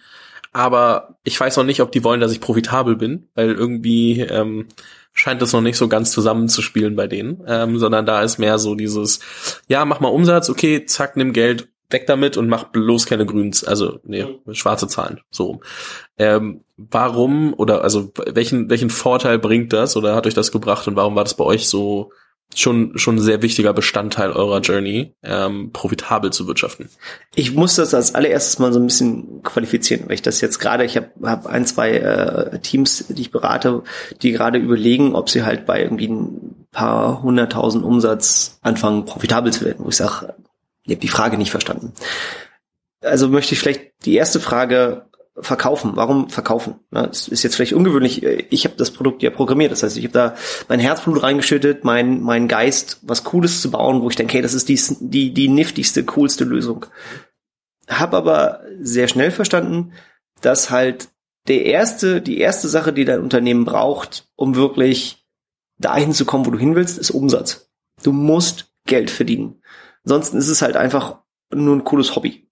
aber 0.55 1.19
ich 1.23 1.39
weiß 1.39 1.57
noch 1.57 1.65
nicht, 1.65 1.81
ob 1.81 1.91
die 1.91 2.03
wollen, 2.03 2.21
dass 2.21 2.31
ich 2.31 2.39
profitabel 2.39 2.95
bin, 2.95 3.27
weil 3.35 3.51
irgendwie 3.51 4.21
ähm, 4.21 4.67
scheint 5.15 5.41
es 5.41 5.53
noch 5.53 5.61
nicht 5.61 5.77
so 5.77 5.87
ganz 5.87 6.11
zusammenzuspielen 6.11 6.95
bei 6.95 7.07
denen, 7.07 7.41
ähm, 7.47 7.79
sondern 7.79 8.05
da 8.05 8.21
ist 8.21 8.37
mehr 8.37 8.59
so 8.59 8.75
dieses, 8.75 9.21
ja, 9.67 9.85
mach 9.85 10.01
mal 10.01 10.09
Umsatz, 10.09 10.49
okay, 10.49 10.85
zack, 10.85 11.15
nimm 11.15 11.33
Geld, 11.33 11.69
weg 11.89 12.05
damit 12.05 12.35
und 12.35 12.49
mach 12.49 12.65
bloß 12.65 13.05
keine 13.05 13.25
Grüns, 13.25 13.63
also 13.63 13.99
nee, 14.03 14.25
schwarze 14.51 14.87
Zahlen, 14.87 15.21
so. 15.31 15.61
Ähm, 16.17 16.61
warum 16.77 17.53
oder 17.53 17.83
also 17.83 18.11
welchen 18.25 18.69
welchen 18.69 18.89
Vorteil 18.89 19.39
bringt 19.39 19.71
das 19.71 19.95
oder 19.95 20.15
hat 20.15 20.27
euch 20.27 20.33
das 20.33 20.51
gebracht 20.51 20.87
und 20.87 20.95
warum 20.95 21.15
war 21.15 21.23
das 21.23 21.35
bei 21.35 21.45
euch 21.45 21.67
so 21.67 22.11
schon 22.53 22.97
schon 22.97 23.15
ein 23.15 23.21
sehr 23.21 23.41
wichtiger 23.41 23.73
Bestandteil 23.73 24.31
eurer 24.31 24.61
Journey, 24.61 25.13
ähm, 25.23 25.71
profitabel 25.73 26.31
zu 26.31 26.47
wirtschaften. 26.47 26.89
Ich 27.33 27.53
muss 27.53 27.75
das 27.75 27.93
als 27.93 28.15
allererstes 28.15 28.59
mal 28.59 28.71
so 28.71 28.79
ein 28.79 28.85
bisschen 28.85 29.43
qualifizieren, 29.43 30.07
weil 30.07 30.15
ich 30.15 30.21
das 30.21 30.41
jetzt 30.41 30.59
gerade, 30.59 30.85
ich 30.85 30.95
habe 30.95 31.09
hab 31.23 31.47
ein, 31.47 31.65
zwei 31.65 31.91
äh, 31.91 32.59
Teams, 32.59 33.05
die 33.09 33.21
ich 33.21 33.31
berate, 33.31 33.83
die 34.21 34.31
gerade 34.31 34.57
überlegen, 34.57 35.15
ob 35.15 35.29
sie 35.29 35.43
halt 35.43 35.65
bei 35.65 35.81
irgendwie 35.81 36.07
ein 36.07 36.67
paar 36.71 37.23
hunderttausend 37.23 37.83
Umsatz 37.83 38.59
anfangen, 38.61 39.05
profitabel 39.05 39.51
zu 39.51 39.65
werden. 39.65 39.83
Wo 39.83 39.89
ich 39.89 39.97
sage, 39.97 40.33
ich 40.83 40.91
habe 40.91 41.01
die 41.01 41.07
Frage 41.07 41.37
nicht 41.37 41.51
verstanden. 41.51 41.93
Also 43.01 43.27
möchte 43.27 43.53
ich 43.53 43.59
vielleicht 43.59 43.91
die 44.05 44.15
erste 44.15 44.39
Frage 44.39 45.05
verkaufen. 45.37 45.91
Warum 45.95 46.29
verkaufen? 46.29 46.75
Das 46.91 47.27
ist 47.27 47.43
jetzt 47.43 47.55
vielleicht 47.55 47.73
ungewöhnlich. 47.73 48.23
Ich 48.23 48.65
habe 48.65 48.75
das 48.77 48.91
Produkt 48.91 49.21
ja 49.21 49.29
programmiert. 49.29 49.71
Das 49.71 49.83
heißt, 49.83 49.97
ich 49.97 50.05
habe 50.05 50.13
da 50.13 50.35
mein 50.69 50.79
Herzblut 50.79 51.21
reingeschüttet, 51.21 51.83
mein, 51.83 52.21
mein 52.21 52.47
Geist, 52.47 52.99
was 53.01 53.23
Cooles 53.23 53.61
zu 53.61 53.71
bauen, 53.71 54.01
wo 54.01 54.09
ich 54.09 54.15
denke, 54.15 54.33
hey, 54.33 54.41
das 54.41 54.53
ist 54.53 54.69
die, 54.69 54.79
die, 54.99 55.33
die 55.33 55.47
niftigste, 55.49 56.05
coolste 56.05 56.45
Lösung. 56.45 56.85
Hab 57.87 58.13
aber 58.13 58.61
sehr 58.79 59.07
schnell 59.07 59.31
verstanden, 59.31 59.93
dass 60.41 60.69
halt 60.69 61.09
der 61.47 61.65
erste, 61.65 62.21
die 62.21 62.39
erste 62.39 62.67
Sache, 62.67 62.93
die 62.93 63.05
dein 63.05 63.21
Unternehmen 63.21 63.65
braucht, 63.65 64.27
um 64.35 64.55
wirklich 64.55 65.25
dahin 65.77 66.13
zu 66.13 66.25
kommen, 66.25 66.45
wo 66.45 66.51
du 66.51 66.57
hin 66.57 66.75
willst, 66.75 66.97
ist 66.97 67.11
Umsatz. 67.11 67.69
Du 68.03 68.11
musst 68.11 68.73
Geld 68.85 69.11
verdienen. 69.11 69.61
Ansonsten 70.05 70.37
ist 70.37 70.47
es 70.47 70.61
halt 70.61 70.77
einfach 70.77 71.19
nur 71.53 71.75
ein 71.75 71.83
cooles 71.83 72.15
Hobby. 72.15 72.44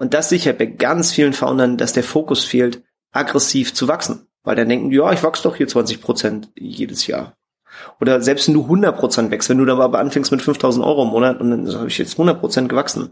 Und 0.00 0.14
das 0.14 0.30
sicher 0.30 0.54
bei 0.54 0.64
ganz 0.64 1.12
vielen 1.12 1.34
Foundern, 1.34 1.76
dass 1.76 1.92
der 1.92 2.02
Fokus 2.02 2.42
fehlt, 2.42 2.82
aggressiv 3.12 3.74
zu 3.74 3.86
wachsen. 3.86 4.28
Weil 4.42 4.56
dann 4.56 4.70
denken, 4.70 4.90
ja, 4.90 5.12
ich 5.12 5.22
wachse 5.22 5.42
doch 5.42 5.56
hier 5.56 5.68
20 5.68 6.00
Prozent 6.00 6.50
jedes 6.56 7.06
Jahr. 7.06 7.36
Oder 8.00 8.22
selbst 8.22 8.48
wenn 8.48 8.54
du 8.54 8.62
100 8.62 8.96
Prozent 8.96 9.30
wächst, 9.30 9.50
wenn 9.50 9.58
du 9.58 9.66
dann 9.66 9.78
aber 9.78 9.98
anfängst 9.98 10.32
mit 10.32 10.40
5000 10.40 10.82
Euro 10.86 11.02
im 11.02 11.10
Monat 11.10 11.38
und 11.38 11.50
dann 11.50 11.74
habe 11.74 11.88
ich 11.88 11.98
jetzt 11.98 12.14
100 12.14 12.40
Prozent 12.40 12.70
gewachsen, 12.70 13.10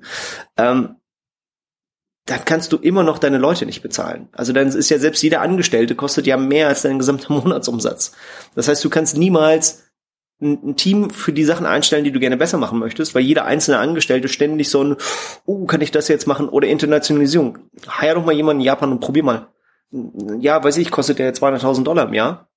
ähm, 0.57 0.97
dann 2.25 2.45
kannst 2.47 2.73
du 2.73 2.79
immer 2.79 3.03
noch 3.03 3.19
deine 3.19 3.37
Leute 3.37 3.67
nicht 3.67 3.83
bezahlen. 3.83 4.31
Also 4.33 4.55
dann 4.55 4.69
ist 4.69 4.89
ja 4.89 4.99
selbst 4.99 5.23
jeder 5.23 5.43
Angestellte 5.43 5.95
kostet 5.95 6.27
ja 6.27 6.39
mehr 6.39 6.69
als 6.69 6.81
dein 6.81 6.99
gesamter 6.99 7.33
Monatsumsatz. 7.35 8.13
Das 8.55 8.67
heißt, 8.67 8.83
du 8.83 8.89
kannst 8.89 9.15
niemals 9.15 9.88
ein, 10.41 10.77
Team 10.77 11.11
für 11.11 11.33
die 11.33 11.45
Sachen 11.45 11.67
einstellen, 11.67 12.05
die 12.05 12.13
du 12.13 12.21
gerne 12.21 12.37
besser 12.37 12.59
machen 12.59 12.79
möchtest, 12.79 13.15
weil 13.15 13.23
jeder 13.23 13.45
einzelne 13.45 13.79
Angestellte 13.79 14.29
ständig 14.29 14.71
so 14.71 14.83
ein, 14.83 14.97
oh, 15.47 15.67
kann 15.67 15.81
ich 15.81 15.91
das 15.91 16.09
jetzt 16.09 16.27
machen? 16.27 16.49
Oder 16.49 16.69
Internationalisierung. 16.69 17.59
Heier 17.89 18.15
doch 18.15 18.25
mal 18.25 18.35
jemanden 18.35 18.61
in 18.61 18.67
Japan 18.67 18.93
und 18.93 19.01
probier 19.01 19.25
mal. 19.25 19.49
Ja, 20.39 20.63
weiß 20.63 20.77
ich, 20.77 20.91
kostet 20.91 21.19
der 21.19 21.35
200.000 21.35 21.85
Dollar 21.85 22.07
im 22.09 22.15
Jahr. 22.15 22.49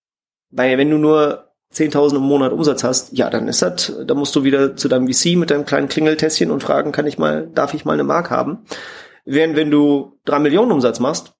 Weil 0.50 0.78
wenn 0.78 0.90
du 0.90 0.98
nur 0.98 1.52
10.000 1.74 2.18
im 2.18 2.24
Monat 2.24 2.52
Umsatz 2.52 2.84
hast, 2.84 3.14
ja, 3.14 3.30
dann 3.30 3.48
ist 3.48 3.62
das, 3.62 3.94
da 4.06 4.14
musst 4.14 4.36
du 4.36 4.44
wieder 4.44 4.76
zu 4.76 4.90
deinem 4.90 5.12
VC 5.12 5.38
mit 5.38 5.50
deinem 5.50 5.66
kleinen 5.66 5.88
Klingeltässchen 5.88 6.52
und 6.52 6.62
fragen, 6.62 6.92
kann 6.92 7.08
ich 7.08 7.18
mal, 7.18 7.48
darf 7.48 7.74
ich 7.74 7.86
mal 7.86 7.94
eine 7.94 8.04
Mark 8.04 8.30
haben? 8.30 8.66
Während 9.24 9.56
wenn 9.56 9.72
du 9.72 10.20
drei 10.26 10.40
Millionen 10.40 10.72
Umsatz 10.72 11.00
machst, 11.00 11.34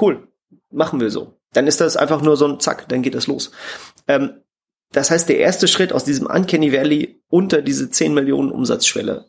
cool, 0.00 0.28
machen 0.70 1.00
wir 1.00 1.10
so. 1.10 1.34
Dann 1.52 1.66
ist 1.66 1.80
das 1.80 1.96
einfach 1.96 2.22
nur 2.22 2.36
so 2.36 2.46
ein 2.46 2.60
Zack, 2.60 2.88
dann 2.88 3.02
geht 3.02 3.14
das 3.14 3.26
los. 3.26 3.50
Ähm, 4.06 4.42
das 4.92 5.10
heißt, 5.10 5.28
der 5.28 5.38
erste 5.38 5.68
Schritt 5.68 5.92
aus 5.92 6.04
diesem 6.04 6.26
Uncanny 6.26 6.72
Valley 6.72 7.20
unter 7.28 7.62
diese 7.62 7.90
10 7.90 8.14
Millionen 8.14 8.50
Umsatzschwelle 8.50 9.26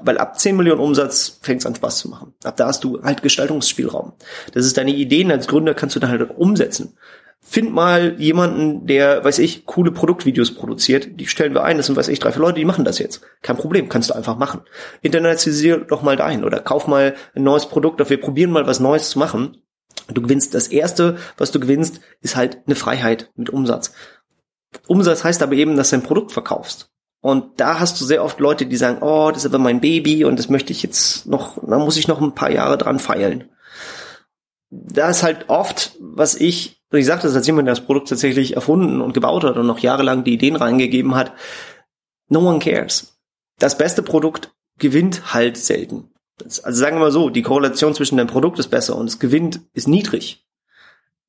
Weil 0.00 0.18
ab 0.18 0.38
10 0.38 0.56
Millionen 0.56 0.80
Umsatz 0.80 1.38
fängt 1.42 1.60
es 1.60 1.66
an 1.66 1.74
Spaß 1.74 1.98
zu 1.98 2.08
machen. 2.08 2.34
Ab 2.44 2.56
da 2.56 2.66
hast 2.68 2.84
du 2.84 3.02
halt 3.02 3.22
Gestaltungsspielraum. 3.22 4.12
Das 4.54 4.64
ist 4.64 4.76
deine 4.78 4.94
Ideen 4.94 5.30
als 5.30 5.46
Gründer 5.46 5.74
kannst 5.74 5.96
du 5.96 6.00
dann 6.00 6.10
halt 6.10 6.30
umsetzen. 6.36 6.96
Find 7.40 7.72
mal 7.72 8.20
jemanden, 8.20 8.86
der, 8.86 9.24
weiß 9.24 9.38
ich, 9.38 9.64
coole 9.64 9.90
Produktvideos 9.90 10.54
produziert. 10.54 11.20
Die 11.20 11.26
stellen 11.26 11.54
wir 11.54 11.64
ein. 11.64 11.76
Das 11.76 11.86
sind, 11.86 11.96
weiß 11.96 12.08
ich, 12.08 12.18
drei, 12.18 12.32
vier 12.32 12.42
Leute, 12.42 12.58
die 12.58 12.64
machen 12.64 12.84
das 12.84 12.98
jetzt. 12.98 13.22
Kein 13.42 13.56
Problem, 13.56 13.88
kannst 13.88 14.10
du 14.10 14.14
einfach 14.14 14.36
machen. 14.36 14.62
Internationalisier 15.02 15.78
doch 15.78 16.02
mal 16.02 16.16
dahin 16.16 16.44
oder 16.44 16.60
kauf 16.60 16.86
mal 16.86 17.14
ein 17.34 17.44
neues 17.44 17.66
Produkt. 17.66 18.08
Wir 18.10 18.20
probieren 18.20 18.50
mal 18.50 18.66
was 18.66 18.80
Neues 18.80 19.10
zu 19.10 19.18
machen. 19.18 19.62
Du 20.12 20.22
gewinnst 20.22 20.54
das 20.54 20.68
erste, 20.68 21.16
was 21.36 21.50
du 21.50 21.60
gewinnst, 21.60 22.00
ist 22.20 22.36
halt 22.36 22.58
eine 22.66 22.74
Freiheit 22.74 23.30
mit 23.36 23.50
Umsatz. 23.50 23.92
Umsatz 24.86 25.24
heißt 25.24 25.42
aber 25.42 25.54
eben, 25.54 25.76
dass 25.76 25.90
du 25.90 25.96
ein 25.96 26.02
Produkt 26.02 26.32
verkaufst. 26.32 26.90
Und 27.20 27.60
da 27.60 27.80
hast 27.80 28.00
du 28.00 28.04
sehr 28.04 28.22
oft 28.22 28.38
Leute, 28.38 28.66
die 28.66 28.76
sagen, 28.76 29.02
oh, 29.02 29.30
das 29.32 29.44
ist 29.44 29.46
aber 29.46 29.58
mein 29.58 29.80
Baby 29.80 30.24
und 30.24 30.38
das 30.38 30.48
möchte 30.48 30.72
ich 30.72 30.82
jetzt 30.82 31.26
noch, 31.26 31.58
da 31.66 31.78
muss 31.78 31.96
ich 31.96 32.06
noch 32.06 32.20
ein 32.20 32.34
paar 32.34 32.50
Jahre 32.50 32.78
dran 32.78 32.98
feilen. 32.98 33.50
Da 34.70 35.08
ist 35.08 35.22
halt 35.22 35.48
oft, 35.48 35.96
was 35.98 36.36
ich, 36.36 36.80
und 36.92 36.98
ich 36.98 37.06
sagte 37.06 37.26
das 37.26 37.34
als 37.34 37.46
jemand, 37.46 37.66
der 37.66 37.74
das 37.74 37.84
Produkt 37.84 38.08
tatsächlich 38.08 38.54
erfunden 38.54 39.00
und 39.00 39.14
gebaut 39.14 39.44
hat 39.44 39.56
und 39.56 39.66
noch 39.66 39.80
jahrelang 39.80 40.24
die 40.24 40.34
Ideen 40.34 40.56
reingegeben 40.56 41.14
hat, 41.14 41.32
no 42.28 42.40
one 42.40 42.60
cares. 42.60 43.18
Das 43.58 43.76
beste 43.76 44.02
Produkt 44.02 44.52
gewinnt 44.78 45.34
halt 45.34 45.56
selten. 45.56 46.12
Also 46.62 46.78
sagen 46.78 46.96
wir 46.96 47.00
mal 47.00 47.12
so, 47.12 47.30
die 47.30 47.42
Korrelation 47.42 47.94
zwischen 47.94 48.16
deinem 48.16 48.28
Produkt 48.28 48.60
ist 48.60 48.68
besser 48.68 48.94
und 48.94 49.08
es 49.08 49.18
gewinnt 49.18 49.60
ist 49.72 49.88
niedrig. 49.88 50.46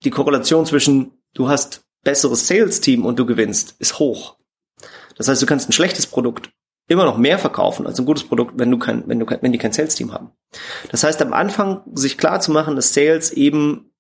Die 0.04 0.12
Korrelation 0.12 0.68
zwischen 0.68 1.14
du 1.34 1.50
hast 1.50 1.89
besseres 2.04 2.48
Sales-Team 2.48 3.06
und 3.06 3.20
du 3.20 3.26
gewinnst 3.26 3.76
ist 3.80 4.00
hoch. 4.00 4.38
Das 5.18 5.28
heißt, 5.28 5.42
du 5.42 5.46
kannst 5.46 5.70
ein 5.70 5.74
schlechtes 5.74 6.08
Produkt 6.08 6.52
immer 6.88 7.06
noch 7.06 7.18
mehr 7.18 7.38
verkaufen 7.38 7.86
als 7.86 8.00
ein 8.00 8.06
gutes 8.06 8.24
Produkt, 8.24 8.54
wenn 8.58 8.72
du 8.72 8.80
kein, 8.80 9.04
wenn 9.08 9.20
du 9.20 9.26
wenn 9.42 9.52
die 9.52 9.58
kein 9.58 9.72
Sales-Team 9.72 10.12
haben. 10.12 10.32
Das 10.92 11.04
heißt, 11.04 11.22
am 11.22 11.34
Anfang 11.34 11.82
sich 11.94 12.18
klar 12.18 12.40
zu 12.40 12.52
machen, 12.52 12.76
dass 12.76 12.94
Sales 12.94 13.32
eben 13.32 13.92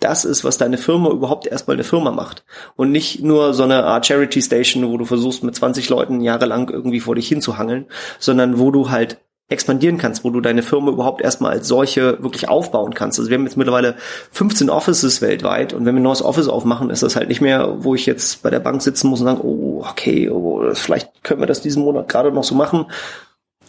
das 0.00 0.24
ist, 0.24 0.44
was 0.44 0.58
deine 0.58 0.78
Firma 0.78 1.10
überhaupt 1.10 1.46
erstmal 1.46 1.76
eine 1.76 1.84
Firma 1.84 2.10
macht. 2.12 2.44
Und 2.76 2.92
nicht 2.92 3.22
nur 3.22 3.52
so 3.52 3.64
eine 3.64 3.84
Art 3.84 4.06
Charity 4.06 4.40
Station, 4.40 4.88
wo 4.88 4.96
du 4.96 5.04
versuchst, 5.04 5.42
mit 5.42 5.54
20 5.56 5.88
Leuten 5.88 6.20
jahrelang 6.20 6.70
irgendwie 6.70 7.00
vor 7.00 7.16
dich 7.16 7.28
hinzuhangeln, 7.28 7.86
sondern 8.18 8.58
wo 8.58 8.70
du 8.70 8.90
halt 8.90 9.18
expandieren 9.48 9.96
kannst, 9.96 10.24
wo 10.24 10.30
du 10.30 10.40
deine 10.40 10.62
Firma 10.62 10.90
überhaupt 10.90 11.22
erstmal 11.22 11.52
als 11.52 11.68
solche 11.68 12.22
wirklich 12.22 12.48
aufbauen 12.48 12.92
kannst. 12.92 13.18
Also 13.18 13.30
wir 13.30 13.38
haben 13.38 13.44
jetzt 13.44 13.56
mittlerweile 13.56 13.96
15 14.32 14.68
Offices 14.68 15.22
weltweit 15.22 15.72
und 15.72 15.86
wenn 15.86 15.94
wir 15.94 16.00
ein 16.00 16.04
neues 16.04 16.22
Office 16.22 16.48
aufmachen, 16.48 16.90
ist 16.90 17.02
das 17.02 17.16
halt 17.16 17.28
nicht 17.28 17.40
mehr, 17.40 17.76
wo 17.78 17.94
ich 17.94 18.04
jetzt 18.04 18.42
bei 18.42 18.50
der 18.50 18.60
Bank 18.60 18.82
sitzen 18.82 19.08
muss 19.08 19.20
und 19.20 19.26
sagen, 19.26 19.40
oh, 19.42 19.84
okay, 19.88 20.28
oh, 20.28 20.74
vielleicht 20.74 21.24
können 21.24 21.40
wir 21.40 21.46
das 21.46 21.62
diesen 21.62 21.82
Monat 21.82 22.08
gerade 22.08 22.30
noch 22.30 22.44
so 22.44 22.54
machen. 22.54 22.86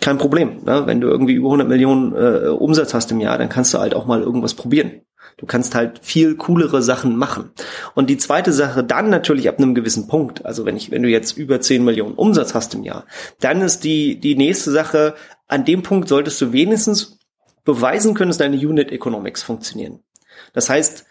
Kein 0.01 0.17
Problem. 0.17 0.63
Ne? 0.65 0.83
Wenn 0.85 1.01
du 1.01 1.07
irgendwie 1.07 1.33
über 1.33 1.47
100 1.47 1.67
Millionen 1.67 2.13
äh, 2.13 2.49
Umsatz 2.49 2.93
hast 2.93 3.11
im 3.11 3.21
Jahr, 3.21 3.37
dann 3.37 3.49
kannst 3.49 3.73
du 3.73 3.79
halt 3.79 3.93
auch 3.93 4.05
mal 4.05 4.21
irgendwas 4.21 4.53
probieren. 4.53 5.01
Du 5.37 5.45
kannst 5.45 5.73
halt 5.73 5.99
viel 6.01 6.35
coolere 6.35 6.81
Sachen 6.81 7.15
machen. 7.15 7.51
Und 7.95 8.09
die 8.09 8.17
zweite 8.17 8.51
Sache 8.51 8.83
dann 8.83 9.09
natürlich 9.09 9.47
ab 9.47 9.57
einem 9.57 9.73
gewissen 9.73 10.07
Punkt, 10.07 10.45
also 10.45 10.65
wenn 10.65 10.75
ich, 10.75 10.91
wenn 10.91 11.03
du 11.03 11.09
jetzt 11.09 11.37
über 11.37 11.61
10 11.61 11.85
Millionen 11.85 12.15
Umsatz 12.15 12.53
hast 12.53 12.75
im 12.75 12.83
Jahr, 12.83 13.05
dann 13.39 13.61
ist 13.61 13.85
die, 13.85 14.19
die 14.19 14.35
nächste 14.35 14.71
Sache, 14.71 15.15
an 15.49 15.65
dem 15.65 15.83
Punkt 15.83 16.07
solltest 16.07 16.39
du 16.39 16.53
wenigstens 16.53 17.19
beweisen 17.65 18.13
können, 18.13 18.29
dass 18.29 18.37
deine 18.37 18.55
Unit 18.55 18.91
Economics 18.91 19.43
funktionieren. 19.43 19.99
Das 20.53 20.69
heißt, 20.69 21.05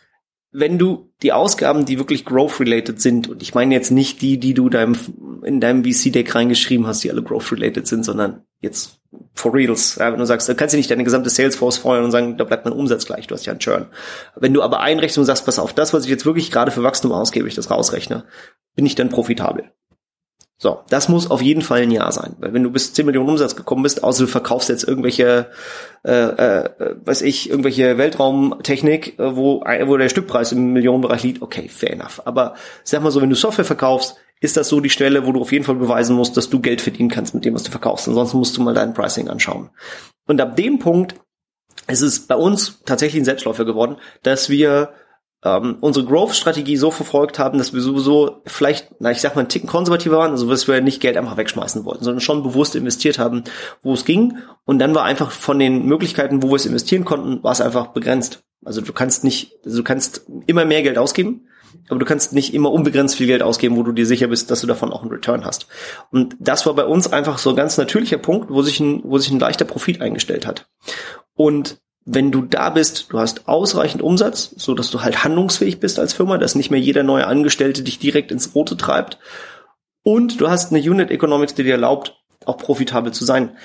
wenn 0.50 0.78
du 0.78 1.12
die 1.22 1.32
Ausgaben, 1.32 1.84
die 1.84 1.98
wirklich 1.98 2.24
growth-related 2.24 3.00
sind, 3.00 3.28
und 3.28 3.42
ich 3.42 3.54
meine 3.54 3.74
jetzt 3.74 3.90
nicht 3.90 4.22
die, 4.22 4.38
die 4.38 4.54
du 4.54 4.70
deinem, 4.70 4.96
in 5.44 5.60
deinem 5.60 5.84
VC-Deck 5.84 6.34
reingeschrieben 6.34 6.86
hast, 6.86 7.04
die 7.04 7.10
alle 7.10 7.22
growth-related 7.22 7.86
sind, 7.86 8.04
sondern 8.04 8.44
jetzt 8.60 9.00
for 9.34 9.54
reals. 9.54 9.96
Ja, 9.96 10.10
wenn 10.10 10.18
du 10.18 10.24
sagst, 10.24 10.48
da 10.48 10.54
kannst 10.54 10.72
du 10.72 10.78
nicht 10.78 10.90
deine 10.90 11.04
gesamte 11.04 11.28
Salesforce 11.30 11.78
feuern 11.78 12.04
und 12.04 12.10
sagen, 12.12 12.38
da 12.38 12.44
bleibt 12.44 12.64
mein 12.64 12.74
Umsatz 12.74 13.04
gleich, 13.04 13.26
du 13.26 13.34
hast 13.34 13.44
ja 13.44 13.52
einen 13.52 13.60
Churn. 13.60 13.86
Wenn 14.36 14.54
du 14.54 14.62
aber 14.62 14.80
einrechnest 14.80 15.18
und 15.18 15.26
sagst, 15.26 15.44
pass 15.44 15.58
auf, 15.58 15.74
das, 15.74 15.92
was 15.92 16.04
ich 16.04 16.10
jetzt 16.10 16.24
wirklich 16.24 16.50
gerade 16.50 16.70
für 16.70 16.82
Wachstum 16.82 17.12
ausgebe, 17.12 17.46
ich 17.46 17.54
das 17.54 17.70
rausrechne, 17.70 18.24
bin 18.74 18.86
ich 18.86 18.94
dann 18.94 19.10
profitabel. 19.10 19.70
So, 20.60 20.80
das 20.90 21.08
muss 21.08 21.30
auf 21.30 21.40
jeden 21.40 21.62
Fall 21.62 21.82
ein 21.82 21.92
Jahr 21.92 22.10
sein. 22.10 22.34
Weil 22.40 22.52
wenn 22.52 22.64
du 22.64 22.70
bis 22.70 22.92
10 22.92 23.06
Millionen 23.06 23.28
Umsatz 23.28 23.54
gekommen 23.54 23.84
bist, 23.84 24.02
außer 24.02 24.24
du 24.24 24.28
verkaufst 24.28 24.68
jetzt 24.68 24.82
irgendwelche, 24.82 25.46
äh, 26.04 26.10
äh, 26.10 26.96
weiß 27.04 27.22
ich, 27.22 27.48
irgendwelche 27.48 27.96
Weltraumtechnik, 27.96 29.20
äh, 29.20 29.36
wo, 29.36 29.60
wo 29.60 29.96
der 29.96 30.08
Stückpreis 30.08 30.50
im 30.50 30.72
Millionenbereich 30.72 31.22
liegt, 31.22 31.42
okay, 31.42 31.68
fair 31.68 31.92
enough. 31.92 32.22
Aber 32.24 32.54
sag 32.82 33.02
mal 33.02 33.12
so, 33.12 33.22
wenn 33.22 33.30
du 33.30 33.36
Software 33.36 33.64
verkaufst, 33.64 34.16
ist 34.40 34.56
das 34.56 34.68
so 34.68 34.80
die 34.80 34.90
Stelle, 34.90 35.26
wo 35.26 35.32
du 35.32 35.40
auf 35.40 35.52
jeden 35.52 35.64
Fall 35.64 35.76
beweisen 35.76 36.16
musst, 36.16 36.36
dass 36.36 36.50
du 36.50 36.60
Geld 36.60 36.80
verdienen 36.80 37.08
kannst 37.08 37.34
mit 37.34 37.44
dem, 37.44 37.54
was 37.54 37.62
du 37.62 37.70
verkaufst. 37.70 38.08
Ansonsten 38.08 38.38
musst 38.38 38.56
du 38.56 38.62
mal 38.62 38.74
dein 38.74 38.94
Pricing 38.94 39.28
anschauen. 39.28 39.70
Und 40.26 40.40
ab 40.40 40.56
dem 40.56 40.80
Punkt 40.80 41.14
ist 41.86 42.02
es 42.02 42.26
bei 42.26 42.36
uns 42.36 42.80
tatsächlich 42.84 43.22
ein 43.22 43.24
Selbstläufer 43.24 43.64
geworden, 43.64 43.96
dass 44.24 44.50
wir 44.50 44.90
ähm, 45.44 45.76
unsere 45.80 46.04
Growth-Strategie 46.04 46.76
so 46.76 46.90
verfolgt 46.90 47.38
haben, 47.38 47.58
dass 47.58 47.72
wir 47.72 47.80
sowieso 47.80 48.42
vielleicht, 48.46 48.88
na 48.98 49.12
ich 49.12 49.20
sag 49.20 49.36
mal, 49.36 49.42
einen 49.42 49.48
Ticken 49.48 49.68
konservativer 49.68 50.18
waren, 50.18 50.32
also 50.32 50.48
dass 50.48 50.66
wir 50.66 50.80
nicht 50.80 51.00
Geld 51.00 51.16
einfach 51.16 51.36
wegschmeißen 51.36 51.84
wollten, 51.84 52.04
sondern 52.04 52.20
schon 52.20 52.42
bewusst 52.42 52.74
investiert 52.74 53.18
haben, 53.18 53.44
wo 53.82 53.94
es 53.94 54.04
ging. 54.04 54.38
Und 54.64 54.80
dann 54.80 54.94
war 54.94 55.04
einfach 55.04 55.30
von 55.30 55.58
den 55.58 55.86
Möglichkeiten, 55.86 56.42
wo 56.42 56.48
wir 56.48 56.56
es 56.56 56.66
investieren 56.66 57.04
konnten, 57.04 57.42
war 57.44 57.52
es 57.52 57.60
einfach 57.60 57.88
begrenzt. 57.88 58.42
Also 58.64 58.80
du 58.80 58.92
kannst 58.92 59.22
nicht, 59.22 59.52
also 59.64 59.78
du 59.78 59.84
kannst 59.84 60.22
immer 60.46 60.64
mehr 60.64 60.82
Geld 60.82 60.98
ausgeben, 60.98 61.46
aber 61.88 62.00
du 62.00 62.06
kannst 62.06 62.32
nicht 62.32 62.52
immer 62.52 62.72
unbegrenzt 62.72 63.16
viel 63.16 63.28
Geld 63.28 63.42
ausgeben, 63.42 63.76
wo 63.76 63.84
du 63.84 63.92
dir 63.92 64.06
sicher 64.06 64.26
bist, 64.26 64.50
dass 64.50 64.60
du 64.60 64.66
davon 64.66 64.92
auch 64.92 65.02
einen 65.02 65.12
Return 65.12 65.44
hast. 65.44 65.68
Und 66.10 66.36
das 66.40 66.66
war 66.66 66.74
bei 66.74 66.84
uns 66.84 67.12
einfach 67.12 67.38
so 67.38 67.50
ein 67.50 67.56
ganz 67.56 67.78
natürlicher 67.78 68.18
Punkt, 68.18 68.50
wo 68.50 68.62
sich 68.62 68.80
ein, 68.80 69.02
wo 69.04 69.18
sich 69.18 69.30
ein 69.30 69.38
leichter 69.38 69.64
Profit 69.64 70.00
eingestellt 70.00 70.46
hat. 70.46 70.68
Und 71.34 71.80
wenn 72.10 72.32
du 72.32 72.40
da 72.40 72.70
bist, 72.70 73.12
du 73.12 73.18
hast 73.18 73.48
ausreichend 73.48 74.00
Umsatz, 74.00 74.50
so 74.56 74.74
dass 74.74 74.90
du 74.90 75.02
halt 75.02 75.24
handlungsfähig 75.24 75.78
bist 75.78 75.98
als 75.98 76.14
Firma, 76.14 76.38
dass 76.38 76.54
nicht 76.54 76.70
mehr 76.70 76.80
jeder 76.80 77.02
neue 77.02 77.26
Angestellte 77.26 77.82
dich 77.82 77.98
direkt 77.98 78.32
ins 78.32 78.54
Rote 78.54 78.78
treibt. 78.78 79.18
Und 80.02 80.40
du 80.40 80.48
hast 80.48 80.72
eine 80.72 80.80
Unit 80.80 81.10
Economics, 81.10 81.54
die 81.54 81.64
dir 81.64 81.72
erlaubt, 81.72 82.16
auch 82.46 82.56
profitabel 82.56 83.12
zu 83.12 83.26
sein. 83.26 83.58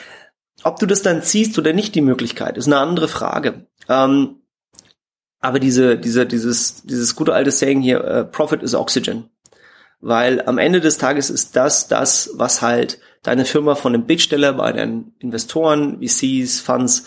Ob 0.66 0.78
du 0.78 0.86
das 0.86 1.02
dann 1.02 1.24
ziehst 1.24 1.58
oder 1.58 1.72
nicht, 1.72 1.96
die 1.96 2.02
Möglichkeit, 2.02 2.58
ist 2.58 2.68
eine 2.68 2.80
andere 2.80 3.08
Frage. 3.08 3.68
Ähm, 3.88 4.42
aber 5.40 5.60
diese, 5.60 5.98
diese, 5.98 6.26
dieses, 6.26 6.84
dieses 6.84 7.16
gute 7.16 7.34
alte 7.34 7.52
Saying 7.52 7.82
hier, 7.82 8.04
uh, 8.04 8.30
Profit 8.30 8.62
is 8.62 8.76
Oxygen. 8.76 9.30
Weil 10.02 10.42
am 10.46 10.58
Ende 10.58 10.82
des 10.82 10.98
Tages 10.98 11.30
ist 11.30 11.56
das 11.56 11.88
das, 11.88 12.32
was 12.34 12.62
halt 12.62 13.00
deine 13.22 13.46
Firma 13.46 13.76
von 13.76 13.94
einem 13.94 14.06
Bittsteller 14.06 14.52
bei 14.52 14.74
deinen 14.74 15.16
Investoren, 15.20 16.02
VCs, 16.02 16.60
Funds 16.60 17.06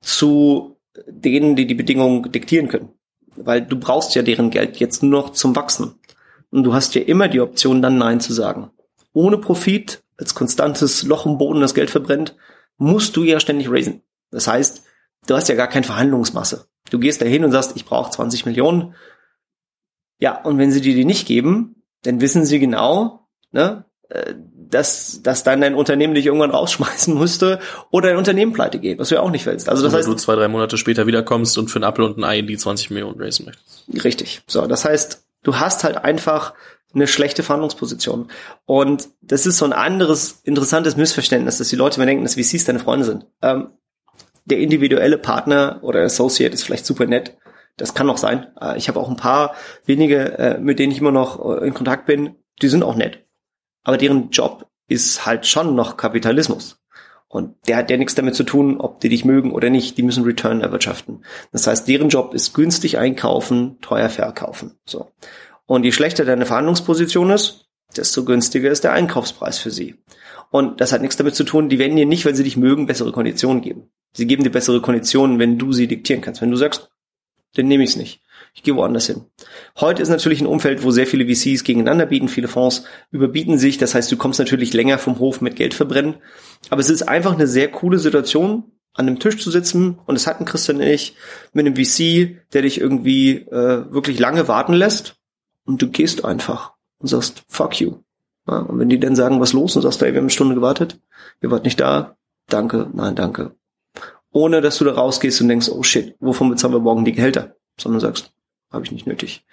zu 0.00 0.76
denen, 1.06 1.56
die 1.56 1.66
die 1.66 1.74
Bedingungen 1.74 2.30
diktieren 2.30 2.68
können. 2.68 2.90
Weil 3.36 3.62
du 3.62 3.78
brauchst 3.78 4.14
ja 4.14 4.22
deren 4.22 4.50
Geld 4.50 4.78
jetzt 4.78 5.02
nur 5.02 5.22
noch 5.22 5.30
zum 5.30 5.54
Wachsen. 5.54 5.94
Und 6.50 6.64
du 6.64 6.74
hast 6.74 6.94
ja 6.94 7.02
immer 7.02 7.28
die 7.28 7.40
Option, 7.40 7.82
dann 7.82 7.98
Nein 7.98 8.20
zu 8.20 8.32
sagen. 8.32 8.70
Ohne 9.12 9.38
Profit, 9.38 10.02
als 10.16 10.34
konstantes 10.34 11.02
Loch 11.02 11.26
im 11.26 11.38
Boden 11.38 11.60
das 11.60 11.74
Geld 11.74 11.90
verbrennt, 11.90 12.36
musst 12.78 13.16
du 13.16 13.24
ja 13.24 13.38
ständig 13.40 13.70
raisen. 13.70 14.02
Das 14.30 14.48
heißt, 14.48 14.84
du 15.26 15.34
hast 15.34 15.48
ja 15.48 15.54
gar 15.54 15.68
keine 15.68 15.86
Verhandlungsmasse. 15.86 16.66
Du 16.90 16.98
gehst 16.98 17.20
da 17.20 17.26
hin 17.26 17.44
und 17.44 17.52
sagst, 17.52 17.76
ich 17.76 17.84
brauche 17.84 18.10
20 18.10 18.46
Millionen. 18.46 18.94
Ja, 20.18 20.42
und 20.42 20.58
wenn 20.58 20.72
sie 20.72 20.80
dir 20.80 20.94
die 20.94 21.04
nicht 21.04 21.26
geben, 21.26 21.82
dann 22.02 22.20
wissen 22.20 22.44
sie 22.44 22.58
genau, 22.58 23.28
ne, 23.52 23.84
äh, 24.08 24.34
dass, 24.70 25.22
dass 25.22 25.44
dann 25.44 25.60
dein 25.60 25.74
Unternehmen 25.74 26.14
dich 26.14 26.26
irgendwann 26.26 26.50
rausschmeißen 26.50 27.16
müsste 27.18 27.60
oder 27.90 28.08
dein 28.08 28.18
Unternehmen 28.18 28.52
pleite 28.52 28.78
geht, 28.78 28.98
was 28.98 29.08
du 29.08 29.16
ja 29.16 29.22
auch 29.22 29.30
nicht 29.30 29.46
willst. 29.46 29.68
Also 29.68 29.82
das 29.82 29.92
oder 29.92 29.98
heißt, 29.98 30.08
du 30.08 30.14
zwei, 30.14 30.34
drei 30.34 30.48
Monate 30.48 30.76
später 30.76 31.06
wiederkommst 31.06 31.56
und 31.58 31.70
für 31.70 31.76
einen 31.76 31.84
Apfel 31.84 32.04
und 32.04 32.18
ein 32.18 32.24
Ei 32.24 32.42
die 32.42 32.56
20 32.56 32.90
Millionen 32.90 33.20
raisen 33.20 33.46
möchtest. 33.46 34.04
Richtig. 34.04 34.42
So, 34.46 34.66
das 34.66 34.84
heißt, 34.84 35.24
du 35.42 35.56
hast 35.56 35.84
halt 35.84 35.96
einfach 35.98 36.54
eine 36.94 37.06
schlechte 37.06 37.42
Verhandlungsposition. 37.42 38.28
Und 38.64 39.08
das 39.20 39.46
ist 39.46 39.58
so 39.58 39.64
ein 39.64 39.72
anderes 39.72 40.40
interessantes 40.44 40.96
Missverständnis, 40.96 41.58
dass 41.58 41.68
die 41.68 41.76
Leute 41.76 42.00
mir 42.00 42.06
denken, 42.06 42.24
dass 42.24 42.34
VCs 42.34 42.64
deine 42.64 42.78
Freunde 42.78 43.04
sind. 43.04 43.26
Ähm, 43.42 43.70
der 44.46 44.58
individuelle 44.58 45.18
Partner 45.18 45.78
oder 45.82 46.02
Associate 46.02 46.52
ist 46.52 46.62
vielleicht 46.62 46.86
super 46.86 47.06
nett. 47.06 47.36
Das 47.76 47.92
kann 47.94 48.06
noch 48.06 48.16
sein. 48.16 48.46
Äh, 48.60 48.78
ich 48.78 48.88
habe 48.88 49.00
auch 49.00 49.08
ein 49.08 49.16
paar 49.16 49.54
wenige, 49.84 50.38
äh, 50.38 50.58
mit 50.58 50.78
denen 50.78 50.92
ich 50.92 51.00
immer 51.00 51.12
noch 51.12 51.60
äh, 51.60 51.66
in 51.66 51.74
Kontakt 51.74 52.06
bin. 52.06 52.36
Die 52.62 52.68
sind 52.68 52.82
auch 52.82 52.96
nett 52.96 53.27
aber 53.84 53.96
deren 53.96 54.30
Job 54.30 54.66
ist 54.88 55.26
halt 55.26 55.46
schon 55.46 55.74
noch 55.74 55.96
Kapitalismus. 55.96 56.78
Und 57.28 57.56
der 57.68 57.76
hat 57.76 57.90
ja 57.90 57.98
nichts 57.98 58.14
damit 58.14 58.34
zu 58.34 58.42
tun, 58.42 58.80
ob 58.80 59.00
die 59.00 59.10
dich 59.10 59.24
mögen 59.24 59.52
oder 59.52 59.68
nicht. 59.68 59.98
Die 59.98 60.02
müssen 60.02 60.24
Return 60.24 60.62
erwirtschaften. 60.62 61.24
Das 61.52 61.66
heißt, 61.66 61.86
deren 61.86 62.08
Job 62.08 62.32
ist 62.32 62.54
günstig 62.54 62.96
einkaufen, 62.96 63.78
teuer 63.82 64.08
verkaufen. 64.08 64.78
So. 64.86 65.10
Und 65.66 65.84
je 65.84 65.92
schlechter 65.92 66.24
deine 66.24 66.46
Verhandlungsposition 66.46 67.30
ist, 67.30 67.66
desto 67.94 68.24
günstiger 68.24 68.70
ist 68.70 68.84
der 68.84 68.92
Einkaufspreis 68.92 69.58
für 69.58 69.70
sie. 69.70 69.96
Und 70.50 70.80
das 70.80 70.92
hat 70.92 71.02
nichts 71.02 71.16
damit 71.18 71.34
zu 71.34 71.44
tun, 71.44 71.68
die 71.68 71.78
werden 71.78 71.96
dir 71.96 72.06
nicht, 72.06 72.24
weil 72.24 72.34
sie 72.34 72.44
dich 72.44 72.56
mögen, 72.56 72.86
bessere 72.86 73.12
Konditionen 73.12 73.60
geben. 73.60 73.90
Sie 74.14 74.26
geben 74.26 74.42
dir 74.42 74.50
bessere 74.50 74.80
Konditionen, 74.80 75.38
wenn 75.38 75.58
du 75.58 75.72
sie 75.72 75.86
diktieren 75.86 76.22
kannst. 76.22 76.40
Wenn 76.40 76.50
du 76.50 76.56
sagst, 76.56 76.90
dann 77.54 77.68
nehme 77.68 77.84
ich 77.84 77.90
es 77.90 77.96
nicht. 77.96 78.22
Ich 78.54 78.62
gehe 78.62 78.74
woanders 78.74 79.06
hin. 79.06 79.22
Heute 79.78 80.02
ist 80.02 80.08
natürlich 80.08 80.40
ein 80.40 80.46
Umfeld, 80.46 80.82
wo 80.82 80.90
sehr 80.90 81.06
viele 81.06 81.26
VCs 81.26 81.64
gegeneinander 81.64 82.06
bieten, 82.06 82.28
viele 82.28 82.48
Fonds 82.48 82.84
überbieten 83.10 83.58
sich, 83.58 83.78
das 83.78 83.94
heißt, 83.94 84.10
du 84.10 84.16
kommst 84.16 84.38
natürlich 84.38 84.72
länger 84.72 84.98
vom 84.98 85.18
Hof 85.18 85.40
mit 85.40 85.56
Geld 85.56 85.74
verbrennen, 85.74 86.16
aber 86.70 86.80
es 86.80 86.90
ist 86.90 87.02
einfach 87.02 87.34
eine 87.34 87.46
sehr 87.46 87.70
coole 87.70 87.98
Situation, 87.98 88.64
an 88.98 89.06
einem 89.06 89.20
Tisch 89.20 89.38
zu 89.38 89.50
sitzen. 89.50 89.98
Und 90.06 90.16
es 90.16 90.26
hatten 90.26 90.44
Christian 90.44 90.78
und 90.78 90.82
ich 90.82 91.14
mit 91.52 91.64
einem 91.64 91.76
VC, 91.76 92.36
der 92.52 92.62
dich 92.62 92.80
irgendwie 92.80 93.36
äh, 93.36 93.92
wirklich 93.92 94.18
lange 94.18 94.48
warten 94.48 94.74
lässt. 94.74 95.16
Und 95.64 95.80
du 95.80 95.88
gehst 95.88 96.24
einfach 96.24 96.72
und 96.98 97.08
sagst, 97.08 97.44
fuck 97.48 97.80
you. 97.80 97.98
Ja, 98.48 98.58
und 98.58 98.78
wenn 98.78 98.88
die 98.88 98.98
dann 98.98 99.14
sagen, 99.14 99.40
was 99.40 99.52
los? 99.52 99.76
und 99.76 99.82
sagst, 99.82 100.02
ey, 100.02 100.12
wir 100.12 100.18
haben 100.18 100.24
eine 100.24 100.30
Stunde 100.30 100.54
gewartet, 100.54 100.98
ihr 101.42 101.50
wart 101.50 101.64
nicht 101.64 101.78
da, 101.78 102.16
danke, 102.48 102.88
nein, 102.92 103.14
danke. 103.14 103.54
Ohne 104.32 104.60
dass 104.60 104.78
du 104.78 104.84
da 104.84 104.92
rausgehst 104.92 105.40
und 105.40 105.48
denkst, 105.48 105.68
oh 105.70 105.82
shit, 105.82 106.16
wovon 106.18 106.50
bezahlen 106.50 106.74
wir 106.74 106.80
morgen 106.80 107.04
die 107.04 107.12
Gehälter? 107.12 107.56
Sondern 107.78 108.00
sagst, 108.00 108.32
habe 108.70 108.84
ich 108.84 108.92
nicht 108.92 109.06
nötig. 109.06 109.44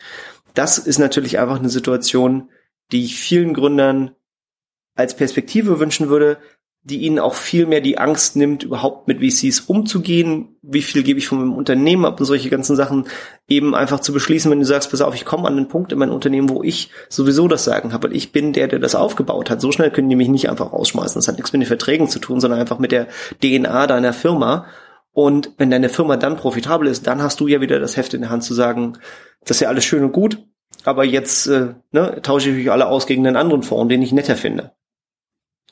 Das 0.53 0.77
ist 0.77 0.99
natürlich 0.99 1.39
einfach 1.39 1.59
eine 1.59 1.69
Situation, 1.69 2.49
die 2.91 3.03
ich 3.03 3.17
vielen 3.17 3.53
Gründern 3.53 4.11
als 4.95 5.15
Perspektive 5.15 5.79
wünschen 5.79 6.09
würde, 6.09 6.37
die 6.85 6.99
ihnen 6.99 7.17
auch 7.17 7.33
viel 7.33 7.65
mehr 7.65 7.81
die 7.81 7.97
Angst 7.97 8.35
nimmt, 8.35 8.61
überhaupt 8.61 9.07
mit 9.07 9.19
VCs 9.19 9.61
umzugehen. 9.61 10.55
Wie 10.61 10.83
viel 10.83 11.01
gebe 11.01 11.17
ich 11.17 11.27
von 11.27 11.39
meinem 11.39 11.55
Unternehmen 11.55 12.05
ab 12.05 12.19
und 12.19 12.27
solche 12.27 12.51
ganzen 12.51 12.75
Sachen 12.75 13.07
eben 13.47 13.73
einfach 13.73 14.01
zu 14.01 14.13
beschließen, 14.13 14.51
wenn 14.51 14.59
du 14.59 14.65
sagst, 14.65 14.91
pass 14.91 15.01
auf, 15.01 15.15
ich 15.15 15.25
komme 15.25 15.47
an 15.47 15.55
den 15.55 15.67
Punkt 15.67 15.91
in 15.91 15.97
meinem 15.97 16.13
Unternehmen, 16.13 16.47
wo 16.47 16.61
ich 16.61 16.91
sowieso 17.09 17.47
das 17.47 17.63
Sagen 17.63 17.91
habe, 17.91 18.09
weil 18.09 18.15
ich 18.15 18.31
bin 18.31 18.53
der, 18.53 18.67
der 18.67 18.77
das 18.77 18.93
aufgebaut 18.93 19.49
hat. 19.49 19.61
So 19.61 19.71
schnell 19.71 19.89
können 19.89 20.09
die 20.09 20.15
mich 20.15 20.27
nicht 20.27 20.47
einfach 20.47 20.73
rausschmeißen. 20.73 21.17
Das 21.17 21.27
hat 21.27 21.37
nichts 21.37 21.51
mit 21.53 21.63
den 21.63 21.67
Verträgen 21.67 22.07
zu 22.07 22.19
tun, 22.19 22.39
sondern 22.39 22.59
einfach 22.59 22.77
mit 22.77 22.91
der 22.91 23.07
DNA 23.41 23.87
deiner 23.87 24.13
Firma. 24.13 24.67
Und 25.15 25.51
wenn 25.57 25.71
deine 25.71 25.87
Firma 25.87 26.17
dann 26.17 26.35
profitabel 26.35 26.89
ist, 26.89 27.07
dann 27.07 27.23
hast 27.23 27.39
du 27.39 27.47
ja 27.47 27.61
wieder 27.61 27.79
das 27.79 27.95
Heft 27.95 28.13
in 28.13 28.19
der 28.19 28.29
Hand 28.29 28.43
zu 28.43 28.53
sagen, 28.53 28.97
das 29.45 29.57
ist 29.57 29.61
ja 29.61 29.69
alles 29.69 29.85
schön 29.85 30.03
und 30.03 30.11
gut, 30.11 30.39
aber 30.83 31.05
jetzt 31.05 31.47
äh, 31.47 31.75
ne, 31.93 32.19
tausche 32.21 32.49
ich 32.49 32.65
euch 32.65 32.71
alle 32.71 32.87
aus 32.87 33.07
gegen 33.07 33.25
einen 33.25 33.37
anderen 33.37 33.63
Fonds, 33.63 33.87
den 33.87 34.01
ich 34.01 34.11
netter 34.11 34.35
finde. 34.35 34.73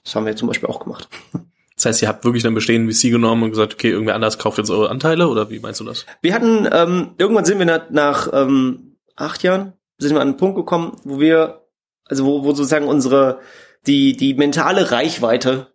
Das 0.02 0.16
haben 0.16 0.26
wir 0.26 0.38
zum 0.38 0.48
Beispiel 0.48 0.70
auch 0.70 0.80
gemacht. 0.80 1.10
Das 1.76 1.88
heißt, 1.88 2.04
ihr 2.04 2.08
habt 2.08 2.24
wirklich 2.24 2.44
dann 2.44 2.54
bestehenden 2.54 2.94
VC 2.94 3.10
genommen 3.10 3.42
und 3.42 3.50
gesagt, 3.50 3.74
okay, 3.74 3.90
irgendwer 3.90 4.14
anders 4.14 4.38
kauft 4.38 4.60
jetzt 4.60 4.70
eure 4.70 4.92
Anteile 4.92 5.28
oder 5.28 5.50
wie 5.50 5.60
meinst 5.60 5.80
du 5.80 5.84
das? 5.84 6.06
Wir 6.22 6.36
hatten, 6.36 6.70
ähm, 6.72 7.16
irgendwann 7.18 7.46
sind 7.46 7.58
wir 7.58 7.66
nach, 7.66 7.90
nach 7.90 8.30
ähm, 8.32 8.96
acht 9.16 9.42
Jahren, 9.42 9.74
sind 9.98 10.14
wir 10.14 10.22
an 10.22 10.28
einen 10.28 10.38
Punkt 10.38 10.56
gekommen, 10.56 10.98
wo 11.04 11.20
wir, 11.20 11.66
also 12.06 12.26
wo, 12.26 12.44
wo 12.44 12.50
sozusagen 12.54 12.88
unsere, 12.88 13.40
die, 13.88 14.16
die 14.16 14.36
mentale 14.36 14.92
Reichweite 14.92 15.73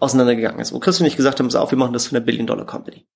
auseinandergegangen 0.00 0.60
ist. 0.60 0.72
Wo 0.72 0.80
Chris 0.80 1.00
und 1.00 1.06
ich 1.06 1.16
gesagt 1.16 1.38
haben, 1.38 1.46
pass 1.46 1.56
auf, 1.56 1.70
wir 1.70 1.78
machen 1.78 1.92
das 1.92 2.06
für 2.06 2.16
eine 2.16 2.24
Billion-Dollar-Company. 2.24 3.06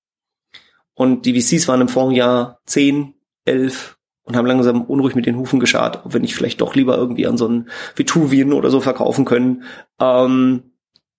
Und 0.93 1.25
die 1.25 1.39
VCs 1.39 1.67
waren 1.67 1.81
im 1.81 1.89
Fondsjahr 1.89 2.61
10, 2.65 3.13
11, 3.43 3.97
und 4.25 4.35
haben 4.35 4.47
langsam 4.47 4.83
unruhig 4.83 5.15
mit 5.15 5.25
den 5.25 5.37
Hufen 5.37 5.59
geschart, 5.59 6.03
ob 6.03 6.13
wir 6.13 6.19
nicht 6.19 6.35
vielleicht 6.35 6.59
doch 6.59 6.75
lieber 6.75 6.97
irgendwie 6.97 7.27
an 7.27 7.37
so 7.37 7.47
einen 7.47 7.69
Vituvien 7.95 8.53
oder 8.53 8.71
so 8.71 8.81
verkaufen 8.81 9.23
können, 9.23 9.63
ähm, 9.99 10.71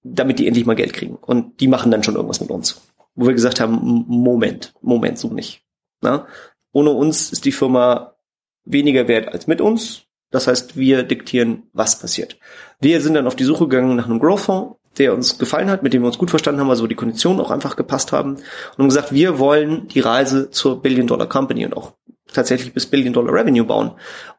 damit 0.02 0.38
die 0.38 0.46
endlich 0.46 0.66
mal 0.66 0.74
Geld 0.74 0.92
kriegen. 0.92 1.14
Und 1.14 1.60
die 1.60 1.68
machen 1.68 1.90
dann 1.90 2.02
schon 2.02 2.16
irgendwas 2.16 2.40
mit 2.40 2.50
uns. 2.50 2.82
Wo 3.14 3.26
wir 3.26 3.34
gesagt 3.34 3.60
haben, 3.60 4.04
Moment, 4.08 4.74
Moment, 4.82 5.18
so 5.18 5.28
nicht. 5.28 5.62
Na? 6.00 6.26
Ohne 6.72 6.90
uns 6.90 7.32
ist 7.32 7.44
die 7.44 7.52
Firma 7.52 8.16
weniger 8.64 9.08
wert 9.08 9.32
als 9.32 9.46
mit 9.46 9.60
uns. 9.60 10.02
Das 10.30 10.48
heißt, 10.48 10.76
wir 10.76 11.04
diktieren, 11.04 11.62
was 11.72 12.00
passiert. 12.00 12.36
Wir 12.80 13.00
sind 13.00 13.14
dann 13.14 13.28
auf 13.28 13.36
die 13.36 13.44
Suche 13.44 13.68
gegangen 13.68 13.96
nach 13.96 14.06
einem 14.06 14.18
Growth-Fonds, 14.18 14.76
der 14.98 15.14
uns 15.14 15.38
gefallen 15.38 15.70
hat, 15.70 15.82
mit 15.82 15.92
dem 15.92 16.02
wir 16.02 16.06
uns 16.06 16.18
gut 16.18 16.30
verstanden 16.30 16.60
haben, 16.60 16.70
also 16.70 16.86
die 16.86 16.94
Konditionen 16.94 17.40
auch 17.40 17.50
einfach 17.50 17.76
gepasst 17.76 18.12
haben 18.12 18.34
und 18.34 18.78
haben 18.78 18.88
gesagt, 18.88 19.12
wir 19.12 19.38
wollen 19.38 19.88
die 19.88 20.00
Reise 20.00 20.50
zur 20.50 20.82
Billion-Dollar-Company 20.82 21.64
und 21.66 21.76
auch 21.76 21.92
tatsächlich 22.32 22.72
bis 22.72 22.86
Billion 22.86 23.12
Dollar 23.12 23.32
Revenue 23.32 23.64
bauen. 23.64 23.92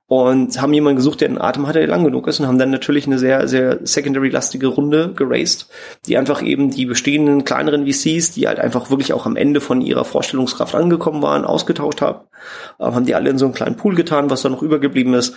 Und 0.09 0.61
haben 0.61 0.73
jemanden 0.73 0.95
gesucht, 0.95 1.19
der 1.19 1.27
einen 1.27 1.41
Atem 1.41 1.67
hatte, 1.67 1.79
der 1.79 1.87
lang 1.89 2.05
genug 2.05 2.27
ist 2.27 2.39
und 2.39 2.47
haben 2.47 2.57
dann 2.57 2.69
natürlich 2.69 3.07
eine 3.07 3.19
sehr, 3.19 3.45
sehr 3.49 3.85
secondary-lastige 3.85 4.67
Runde 4.67 5.11
geraced, 5.13 5.67
die 6.05 6.17
einfach 6.17 6.41
eben 6.41 6.69
die 6.69 6.85
bestehenden 6.85 7.43
kleineren 7.43 7.85
VCs, 7.85 8.31
die 8.31 8.47
halt 8.47 8.57
einfach 8.57 8.89
wirklich 8.89 9.11
auch 9.11 9.25
am 9.25 9.35
Ende 9.35 9.59
von 9.59 9.81
ihrer 9.81 10.05
Vorstellungskraft 10.05 10.75
angekommen 10.75 11.21
waren, 11.21 11.43
ausgetauscht 11.43 11.99
haben, 11.99 12.21
ähm, 12.79 12.95
haben 12.95 13.05
die 13.05 13.15
alle 13.15 13.29
in 13.29 13.37
so 13.37 13.43
einen 13.43 13.53
kleinen 13.53 13.75
Pool 13.75 13.95
getan, 13.95 14.29
was 14.29 14.43
da 14.43 14.49
noch 14.49 14.61
übergeblieben 14.61 15.13
ist, 15.13 15.35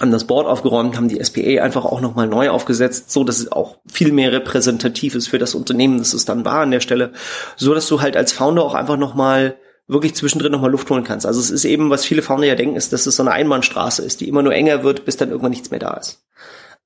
haben 0.00 0.12
das 0.12 0.24
Board 0.26 0.46
aufgeräumt, 0.46 0.96
haben 0.96 1.08
die 1.08 1.22
SPA 1.22 1.62
einfach 1.62 1.84
auch 1.84 2.00
nochmal 2.00 2.28
neu 2.28 2.50
aufgesetzt, 2.50 3.10
so 3.10 3.24
dass 3.24 3.40
es 3.40 3.50
auch 3.50 3.78
viel 3.86 4.12
mehr 4.12 4.32
repräsentativ 4.32 5.14
ist 5.14 5.28
für 5.28 5.38
das 5.38 5.54
Unternehmen, 5.54 5.98
das 5.98 6.12
es 6.12 6.24
dann 6.24 6.44
war 6.44 6.60
an 6.60 6.70
der 6.70 6.80
Stelle, 6.80 7.12
so 7.56 7.74
dass 7.74 7.88
du 7.88 8.00
halt 8.00 8.16
als 8.16 8.32
Founder 8.32 8.62
auch 8.62 8.74
einfach 8.74 8.96
nochmal 8.96 9.56
wirklich 9.88 10.14
zwischendrin 10.14 10.52
nochmal 10.52 10.70
Luft 10.70 10.88
holen 10.90 11.04
kannst. 11.04 11.26
Also 11.26 11.40
es 11.40 11.50
ist 11.50 11.64
eben, 11.64 11.90
was 11.90 12.04
viele 12.04 12.22
Founder 12.22 12.46
ja 12.46 12.54
denken, 12.54 12.76
ist, 12.76 12.92
dass 12.92 13.06
es 13.06 13.16
so 13.16 13.22
eine 13.22 13.32
Einbahnstraße 13.32 14.04
ist, 14.04 14.20
die 14.20 14.28
immer 14.28 14.42
nur 14.42 14.54
enger 14.54 14.84
wird, 14.84 15.04
bis 15.04 15.16
dann 15.16 15.30
irgendwann 15.30 15.50
nichts 15.50 15.70
mehr 15.70 15.80
da 15.80 15.94
ist. 15.94 16.24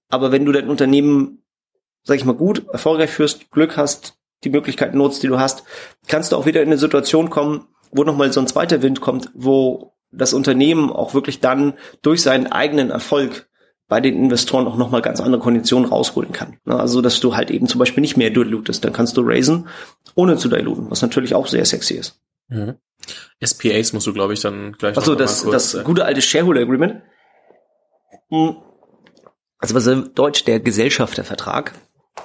Aber 0.09 0.31
wenn 0.31 0.45
du 0.45 0.53
dein 0.53 0.69
Unternehmen, 0.69 1.43
sag 2.05 2.17
ich 2.17 2.25
mal, 2.25 2.35
gut, 2.35 2.67
erfolgreich 2.73 3.11
führst, 3.11 3.51
Glück 3.51 3.77
hast, 3.77 4.15
die 4.45 4.51
Möglichkeiten 4.51 4.99
nutzt, 4.99 5.23
die 5.23 5.29
du 5.29 5.39
hast, 5.39 5.65
kannst 6.07 6.33
du 6.33 6.37
auch 6.37 6.47
wieder 6.47 6.63
in 6.63 6.69
eine 6.69 6.79
Situation 6.79 7.29
kommen, 7.29 7.67
wo 7.91 8.05
nochmal 8.05 8.33
so 8.33 8.41
ein 8.41 8.47
zweiter 8.47 8.83
Wind 8.83 9.01
kommt, 9.01 9.31
wo 9.35 9.92
das 10.13 10.35
Unternehmen 10.35 10.91
auch 10.91 11.15
wirklich 11.15 11.41
dann 11.41 11.75
durch 12.03 12.23
seinen 12.23 12.47
eigenen 12.47 12.91
Erfolg 12.91 13.49
bei 13.89 14.01
den 14.01 14.17
Investoren 14.17 14.67
auch 14.67 14.77
nochmal 14.77 15.03
ganz 15.03 15.21
andere 15.21 15.41
Konditionen 15.41 15.89
rausholen 15.89 16.33
kann. 16.33 16.57
Also, 16.65 17.03
dass 17.03 17.21
du 17.21 17.37
halt 17.37 17.51
eben 17.51 17.67
zum 17.67 17.79
Beispiel 17.79 18.01
nicht 18.01 18.17
mehr 18.17 18.31
dilutest, 18.31 18.85
dann 18.85 18.93
kannst 18.93 19.17
du 19.17 19.23
raisen, 19.23 19.69
ohne 20.15 20.37
zu 20.37 20.49
diluten, 20.49 20.91
was 20.91 21.03
natürlich 21.03 21.35
auch 21.35 21.47
sehr 21.47 21.65
sexy 21.65 21.95
ist. 21.95 22.19
Mhm. 22.49 22.77
SPAs 23.45 23.93
musst 23.93 24.07
du, 24.07 24.13
glaube 24.13 24.35
ich, 24.35 24.41
dann 24.41 24.73
gleich 24.73 24.97
Achso, 24.97 25.15
das, 25.15 25.45
das 25.45 25.75
äh, 25.75 25.83
gute 25.83 26.05
alte 26.05 26.23
Shareholder 26.23 26.61
Agreement. 26.61 27.03
Hm. 28.31 28.57
Also 29.59 29.75
was 29.75 29.87
ist 29.87 30.13
Deutsch 30.15 30.45
der 30.45 30.61
Gesellschaftervertrag? 30.61 31.75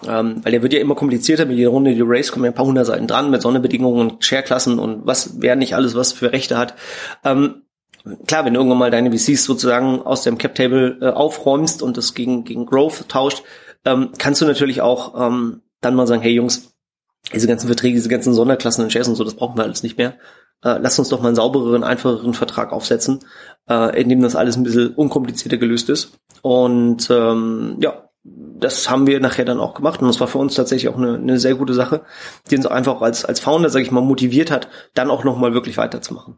Ähm, 0.07 0.43
weil 0.43 0.51
der 0.51 0.61
wird 0.61 0.73
ja 0.73 0.79
immer 0.79 0.95
komplizierter 0.95 1.45
mit 1.45 1.57
jeder 1.57 1.69
Runde, 1.69 1.93
die 1.93 2.01
Race 2.03 2.31
kommen 2.31 2.45
ja 2.45 2.51
ein 2.51 2.55
paar 2.55 2.65
hundert 2.65 2.85
Seiten 2.85 3.07
dran 3.07 3.29
mit 3.29 3.41
Sonderbedingungen 3.41 4.11
und 4.11 4.23
Shareklassen 4.23 4.79
und 4.79 5.05
was, 5.05 5.41
wer 5.41 5.55
nicht 5.55 5.75
alles 5.75 5.95
was 5.95 6.13
für 6.13 6.31
Rechte 6.31 6.57
hat. 6.57 6.75
Ähm, 7.23 7.63
klar, 8.25 8.45
wenn 8.45 8.53
du 8.53 8.59
irgendwann 8.59 8.79
mal 8.79 8.91
deine 8.91 9.11
VCs 9.11 9.43
sozusagen 9.43 10.01
aus 10.01 10.23
dem 10.23 10.37
Cap 10.37 10.55
Table 10.55 10.97
äh, 11.01 11.09
aufräumst 11.09 11.81
und 11.81 11.97
das 11.97 12.13
gegen, 12.13 12.43
gegen 12.43 12.65
Growth 12.65 13.09
tauscht, 13.09 13.43
ähm, 13.85 14.11
kannst 14.17 14.41
du 14.41 14.45
natürlich 14.45 14.81
auch 14.81 15.27
ähm, 15.27 15.61
dann 15.81 15.95
mal 15.95 16.07
sagen, 16.07 16.21
hey 16.21 16.33
Jungs, 16.33 16.73
diese 17.33 17.47
ganzen 17.47 17.67
Verträge, 17.67 17.95
diese 17.95 18.09
ganzen 18.09 18.33
Sonderklassen 18.33 18.83
und 18.83 18.91
Shares 18.91 19.07
und 19.07 19.15
so, 19.15 19.23
das 19.23 19.35
brauchen 19.35 19.57
wir 19.57 19.63
alles 19.63 19.83
nicht 19.83 19.97
mehr. 19.97 20.17
Äh, 20.63 20.79
lass 20.81 20.97
uns 20.97 21.09
doch 21.09 21.21
mal 21.21 21.27
einen 21.27 21.35
saubereren, 21.35 21.83
einfacheren 21.83 22.33
Vertrag 22.33 22.71
aufsetzen, 22.71 23.19
äh, 23.69 23.99
in 23.99 24.09
dem 24.09 24.21
das 24.21 24.35
alles 24.35 24.57
ein 24.57 24.63
bisschen 24.63 24.93
unkomplizierter 24.95 25.57
gelöst 25.57 25.89
ist. 25.89 26.17
Und 26.41 27.09
ähm, 27.11 27.77
ja, 27.79 28.09
das 28.23 28.89
haben 28.89 29.07
wir 29.07 29.19
nachher 29.19 29.45
dann 29.45 29.59
auch 29.59 29.73
gemacht 29.73 30.01
und 30.01 30.07
das 30.07 30.19
war 30.19 30.27
für 30.27 30.39
uns 30.39 30.55
tatsächlich 30.55 30.91
auch 30.91 30.97
eine, 30.97 31.15
eine 31.15 31.39
sehr 31.39 31.55
gute 31.55 31.73
Sache, 31.73 32.01
die 32.49 32.57
uns 32.57 32.65
einfach 32.65 33.01
als, 33.01 33.23
als 33.23 33.39
Founder, 33.39 33.69
sag 33.69 33.81
ich 33.81 33.91
mal, 33.91 34.01
motiviert 34.01 34.51
hat, 34.51 34.67
dann 34.93 35.11
auch 35.11 35.23
nochmal 35.23 35.53
wirklich 35.53 35.77
weiterzumachen. 35.77 36.37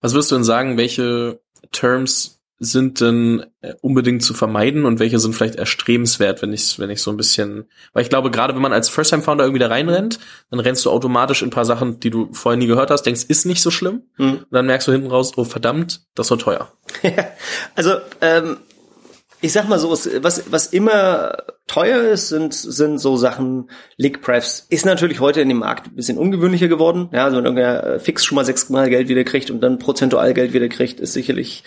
Was 0.00 0.12
würdest 0.12 0.30
du 0.30 0.36
denn 0.36 0.44
sagen, 0.44 0.76
welche 0.76 1.40
Terms 1.72 2.38
sind 2.60 3.00
denn 3.00 3.46
äh, 3.60 3.74
unbedingt 3.82 4.22
zu 4.22 4.34
vermeiden 4.34 4.84
und 4.84 4.98
welche 4.98 5.18
sind 5.20 5.34
vielleicht 5.34 5.54
erstrebenswert, 5.54 6.42
wenn 6.42 6.52
ich 6.52 6.78
wenn 6.80 6.90
ich 6.90 7.00
so 7.02 7.12
ein 7.12 7.16
bisschen, 7.16 7.68
weil 7.92 8.02
ich 8.02 8.08
glaube, 8.08 8.32
gerade 8.32 8.54
wenn 8.54 8.62
man 8.62 8.72
als 8.72 8.88
First-Time-Founder 8.88 9.44
irgendwie 9.44 9.60
da 9.60 9.68
reinrennt, 9.68 10.18
dann 10.50 10.58
rennst 10.58 10.84
du 10.84 10.90
automatisch 10.90 11.42
in 11.42 11.48
ein 11.48 11.52
paar 11.52 11.64
Sachen, 11.64 12.00
die 12.00 12.10
du 12.10 12.32
vorher 12.32 12.58
nie 12.58 12.66
gehört 12.66 12.90
hast, 12.90 13.04
denkst, 13.04 13.26
ist 13.28 13.46
nicht 13.46 13.62
so 13.62 13.70
schlimm, 13.70 14.02
mhm. 14.16 14.38
und 14.38 14.46
dann 14.50 14.66
merkst 14.66 14.88
du 14.88 14.92
hinten 14.92 15.08
raus, 15.08 15.32
oh 15.36 15.44
verdammt, 15.44 16.00
das 16.14 16.30
war 16.30 16.38
teuer. 16.38 16.72
also 17.76 17.92
ähm, 18.20 18.56
ich 19.40 19.52
sag 19.52 19.68
mal 19.68 19.78
so, 19.78 19.90
was, 19.90 20.50
was 20.50 20.66
immer 20.66 21.36
teuer 21.66 22.02
ist, 22.02 22.28
sind, 22.28 22.54
sind 22.54 22.98
so 22.98 23.16
Sachen, 23.16 23.70
Lick 23.96 24.22
Prefs. 24.22 24.66
Ist 24.68 24.86
natürlich 24.86 25.20
heute 25.20 25.40
in 25.40 25.48
dem 25.48 25.58
Markt 25.58 25.86
ein 25.86 25.94
bisschen 25.94 26.18
ungewöhnlicher 26.18 26.68
geworden. 26.68 27.08
Ja, 27.12 27.24
also 27.24 27.36
wenn 27.36 27.44
irgendwer 27.44 27.84
äh, 27.84 27.98
fix 28.00 28.24
schon 28.24 28.36
mal 28.36 28.44
sechsmal 28.44 28.90
Geld 28.90 29.08
wieder 29.08 29.24
kriegt 29.24 29.50
und 29.50 29.60
dann 29.60 29.78
prozentual 29.78 30.34
Geld 30.34 30.52
wieder 30.52 30.68
kriegt, 30.68 30.98
ist 30.98 31.12
sicherlich 31.12 31.62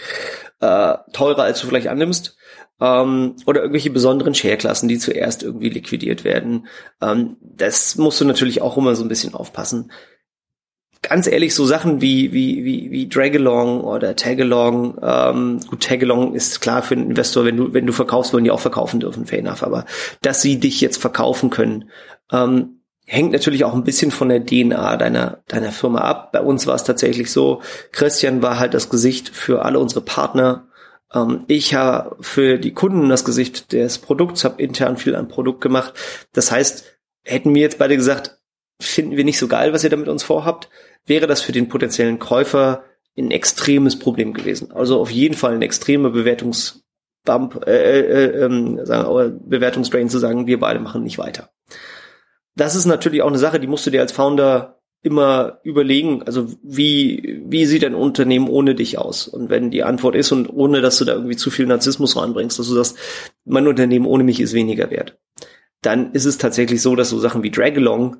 äh, 0.60 0.96
teurer, 1.14 1.44
als 1.44 1.62
du 1.62 1.68
vielleicht 1.68 1.88
annimmst. 1.88 2.36
Ähm, 2.82 3.36
oder 3.46 3.62
irgendwelche 3.62 3.92
besonderen 3.92 4.34
Share-Klassen, 4.34 4.90
die 4.90 4.98
zuerst 4.98 5.44
irgendwie 5.44 5.70
liquidiert 5.70 6.24
werden. 6.24 6.68
Ähm, 7.02 7.38
das 7.42 7.96
musst 7.98 8.20
du 8.20 8.26
natürlich 8.26 8.62
auch 8.62 8.78
immer 8.78 8.96
so 8.96 9.04
ein 9.04 9.10
bisschen 9.10 9.34
aufpassen 9.34 9.92
ganz 11.02 11.28
ehrlich, 11.28 11.56
so 11.56 11.66
Sachen 11.66 12.02
wie, 12.02 12.32
wie, 12.32 12.64
wie, 12.64 12.92
wie 12.92 13.10
Dragalong 13.10 13.82
oder 13.82 14.16
Tagalong, 14.16 14.98
ähm, 15.02 15.60
gut, 15.68 15.82
Tagalong 15.82 16.36
ist 16.36 16.62
klar 16.62 16.84
für 16.84 16.94
einen 16.94 17.10
Investor, 17.10 17.46
wenn 17.46 17.58
du, 17.58 17.74
wenn 17.74 17.88
du 17.88 17.94
verkaufst, 17.94 18.34
wollen 18.34 18.44
die 18.44 18.52
auch 18.52 18.60
verkaufen 18.60 19.00
dürfen, 19.00 19.26
fair 19.26 19.40
enough, 19.40 19.64
aber 19.64 19.86
dass 20.22 20.42
sie 20.42 20.60
dich 20.60 20.80
jetzt 20.80 21.02
verkaufen 21.02 21.50
können, 21.50 21.90
ähm, 22.32 22.82
hängt 23.06 23.32
natürlich 23.32 23.66
auch 23.66 23.74
ein 23.74 23.84
bisschen 23.84 24.12
von 24.12 24.30
der 24.30 24.46
DNA 24.46 24.96
deiner, 24.98 25.44
deiner 25.48 25.72
Firma 25.72 26.02
ab. 26.02 26.32
Bei 26.32 26.42
uns 26.42 26.68
war 26.68 26.76
es 26.76 26.84
tatsächlich 26.84 27.32
so, 27.32 27.62
Christian 27.92 28.42
war 28.42 28.60
halt 28.60 28.74
das 28.74 28.90
Gesicht 28.90 29.30
für 29.30 29.66
alle 29.66 29.80
unsere 29.80 30.02
Partner. 30.02 30.68
Ähm, 31.14 31.44
ich 31.48 31.74
habe 31.74 32.16
für 32.22 32.58
die 32.58 32.74
Kunden 32.74 33.10
das 33.10 33.26
Gesicht 33.26 33.74
des 33.74 33.98
Produkts, 33.98 34.46
habe 34.46 34.62
intern 34.62 34.98
viel 34.98 35.16
an 35.16 35.28
Produkt 35.28 35.62
gemacht. 35.62 35.94
Das 36.32 36.52
heißt, 36.52 36.86
hätten 37.24 37.54
wir 37.56 37.62
jetzt 37.62 37.80
beide 37.80 37.98
gesagt, 37.98 38.38
finden 38.80 39.18
wir 39.18 39.24
nicht 39.24 39.40
so 39.40 39.48
geil, 39.48 39.74
was 39.74 39.84
ihr 39.84 39.90
da 39.90 39.98
mit 39.98 40.08
uns 40.08 40.24
vorhabt, 40.24 40.70
wäre 41.06 41.28
das 41.28 41.42
für 41.42 41.52
den 41.52 41.70
potenziellen 41.70 42.20
Käufer 42.20 42.84
ein 43.18 43.32
extremes 43.32 44.00
Problem 44.00 44.34
gewesen. 44.34 44.72
Also 44.72 45.00
auf 45.00 45.12
jeden 45.12 45.36
Fall 45.36 45.54
ein 45.54 45.62
extremer 45.62 46.12
Bewertungsbump, 46.12 47.66
äh, 47.68 48.00
äh, 48.00 48.46
äh, 48.46 48.86
sagen, 48.86 49.40
Bewertungsdrain 49.48 50.10
zu 50.10 50.20
sagen, 50.20 50.48
wir 50.48 50.60
beide 50.60 50.80
machen 50.80 51.04
nicht 51.04 51.18
weiter. 51.18 51.50
Das 52.56 52.76
ist 52.76 52.86
natürlich 52.86 53.22
auch 53.22 53.28
eine 53.30 53.38
Sache, 53.38 53.60
die 53.60 53.68
musst 53.68 53.86
du 53.86 53.92
dir 53.92 54.02
als 54.02 54.12
Founder 54.12 54.82
immer 55.04 55.60
überlegen, 55.64 56.22
also 56.24 56.48
wie, 56.62 57.42
wie 57.46 57.66
sieht 57.66 57.84
ein 57.84 57.96
Unternehmen 57.96 58.48
ohne 58.48 58.76
dich 58.76 59.00
aus? 59.00 59.28
Und 59.28 59.50
wenn 59.50 59.72
die 59.72 59.84
Antwort 59.84 60.16
ist 60.16 60.32
und 60.32 60.48
ohne, 60.48 60.82
dass 60.82 61.00
du 61.00 61.06
da 61.06 61.14
irgendwie 61.14 61.36
zu 61.36 61.50
viel 61.50 61.66
Narzissmus 61.66 62.16
reinbringst, 62.16 62.60
dass 62.60 62.68
du 62.68 62.76
sagst, 62.76 62.98
mein 63.44 63.68
Unternehmen 63.68 64.06
ohne 64.06 64.24
mich 64.24 64.40
ist 64.40 64.54
weniger 64.54 64.92
wert, 64.92 65.18
dann 65.82 66.12
ist 66.12 66.26
es 66.26 66.38
tatsächlich 66.38 66.84
so, 66.84 66.96
dass 66.96 67.10
so 67.10 67.20
Sachen 67.20 67.42
wie 67.42 67.50
Dragalong 67.50 68.18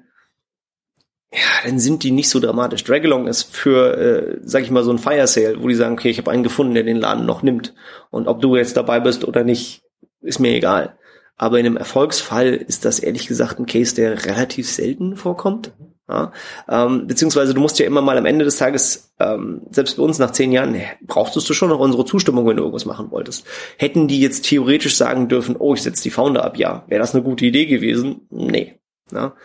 ja, 1.34 1.40
dann 1.64 1.80
sind 1.80 2.04
die 2.04 2.12
nicht 2.12 2.30
so 2.30 2.40
dramatisch. 2.40 2.84
Dragalong 2.84 3.28
ist 3.28 3.44
für, 3.56 3.98
äh, 3.98 4.38
sag 4.44 4.64
ich 4.64 4.72
mal, 4.72 4.84
so 4.84 4.92
ein 4.92 5.00
Fire 5.00 5.28
Sale, 5.28 5.64
wo 5.64 5.68
die 5.70 5.76
sagen, 5.76 5.94
okay, 5.94 6.10
ich 6.10 6.18
habe 6.18 6.30
einen 6.30 6.44
gefunden, 6.44 6.74
der 6.74 6.84
den 6.84 6.98
Laden 6.98 7.26
noch 7.26 7.42
nimmt. 7.42 7.74
Und 8.10 8.28
ob 8.28 8.42
du 8.42 8.58
jetzt 8.58 8.76
dabei 8.76 9.00
bist 9.00 9.26
oder 9.26 9.44
nicht, 9.44 9.84
ist 10.22 10.40
mir 10.40 10.54
egal. 10.54 10.98
Aber 11.38 11.58
in 11.58 11.66
einem 11.66 11.78
Erfolgsfall 11.78 12.54
ist 12.54 12.84
das 12.84 13.00
ehrlich 13.00 13.28
gesagt 13.28 13.60
ein 13.60 13.66
Case, 13.66 13.96
der 13.96 14.26
relativ 14.26 14.70
selten 14.70 15.16
vorkommt. 15.16 15.72
Ja, 16.10 16.34
ähm, 16.68 17.08
beziehungsweise 17.08 17.54
du 17.54 17.62
musst 17.62 17.80
ja 17.80 17.86
immer 17.86 18.02
mal 18.02 18.18
am 18.18 18.26
Ende 18.26 18.44
des 18.44 18.58
Tages, 18.58 19.14
ähm, 19.18 19.62
selbst 19.72 19.96
bei 19.96 20.04
uns 20.04 20.20
nach 20.20 20.32
zehn 20.32 20.52
Jahren, 20.52 20.76
brauchtest 21.08 21.50
du 21.50 21.54
schon 21.54 21.70
noch 21.70 21.80
unsere 21.80 22.04
Zustimmung, 22.04 22.46
wenn 22.46 22.58
du 22.58 22.64
irgendwas 22.64 22.86
machen 22.86 23.12
wolltest. 23.12 23.48
Hätten 23.78 24.10
die 24.10 24.20
jetzt 24.20 24.44
theoretisch 24.44 24.98
sagen 24.98 25.30
dürfen, 25.30 25.56
oh, 25.58 25.74
ich 25.74 25.84
setze 25.84 26.04
die 26.04 26.10
Founder 26.10 26.44
ab, 26.44 26.58
ja, 26.58 26.84
wäre 26.90 27.00
das 27.00 27.16
eine 27.16 27.24
gute 27.24 27.46
Idee 27.46 27.66
gewesen? 27.66 28.28
Nee. 28.30 28.78
Ja. 29.14 29.36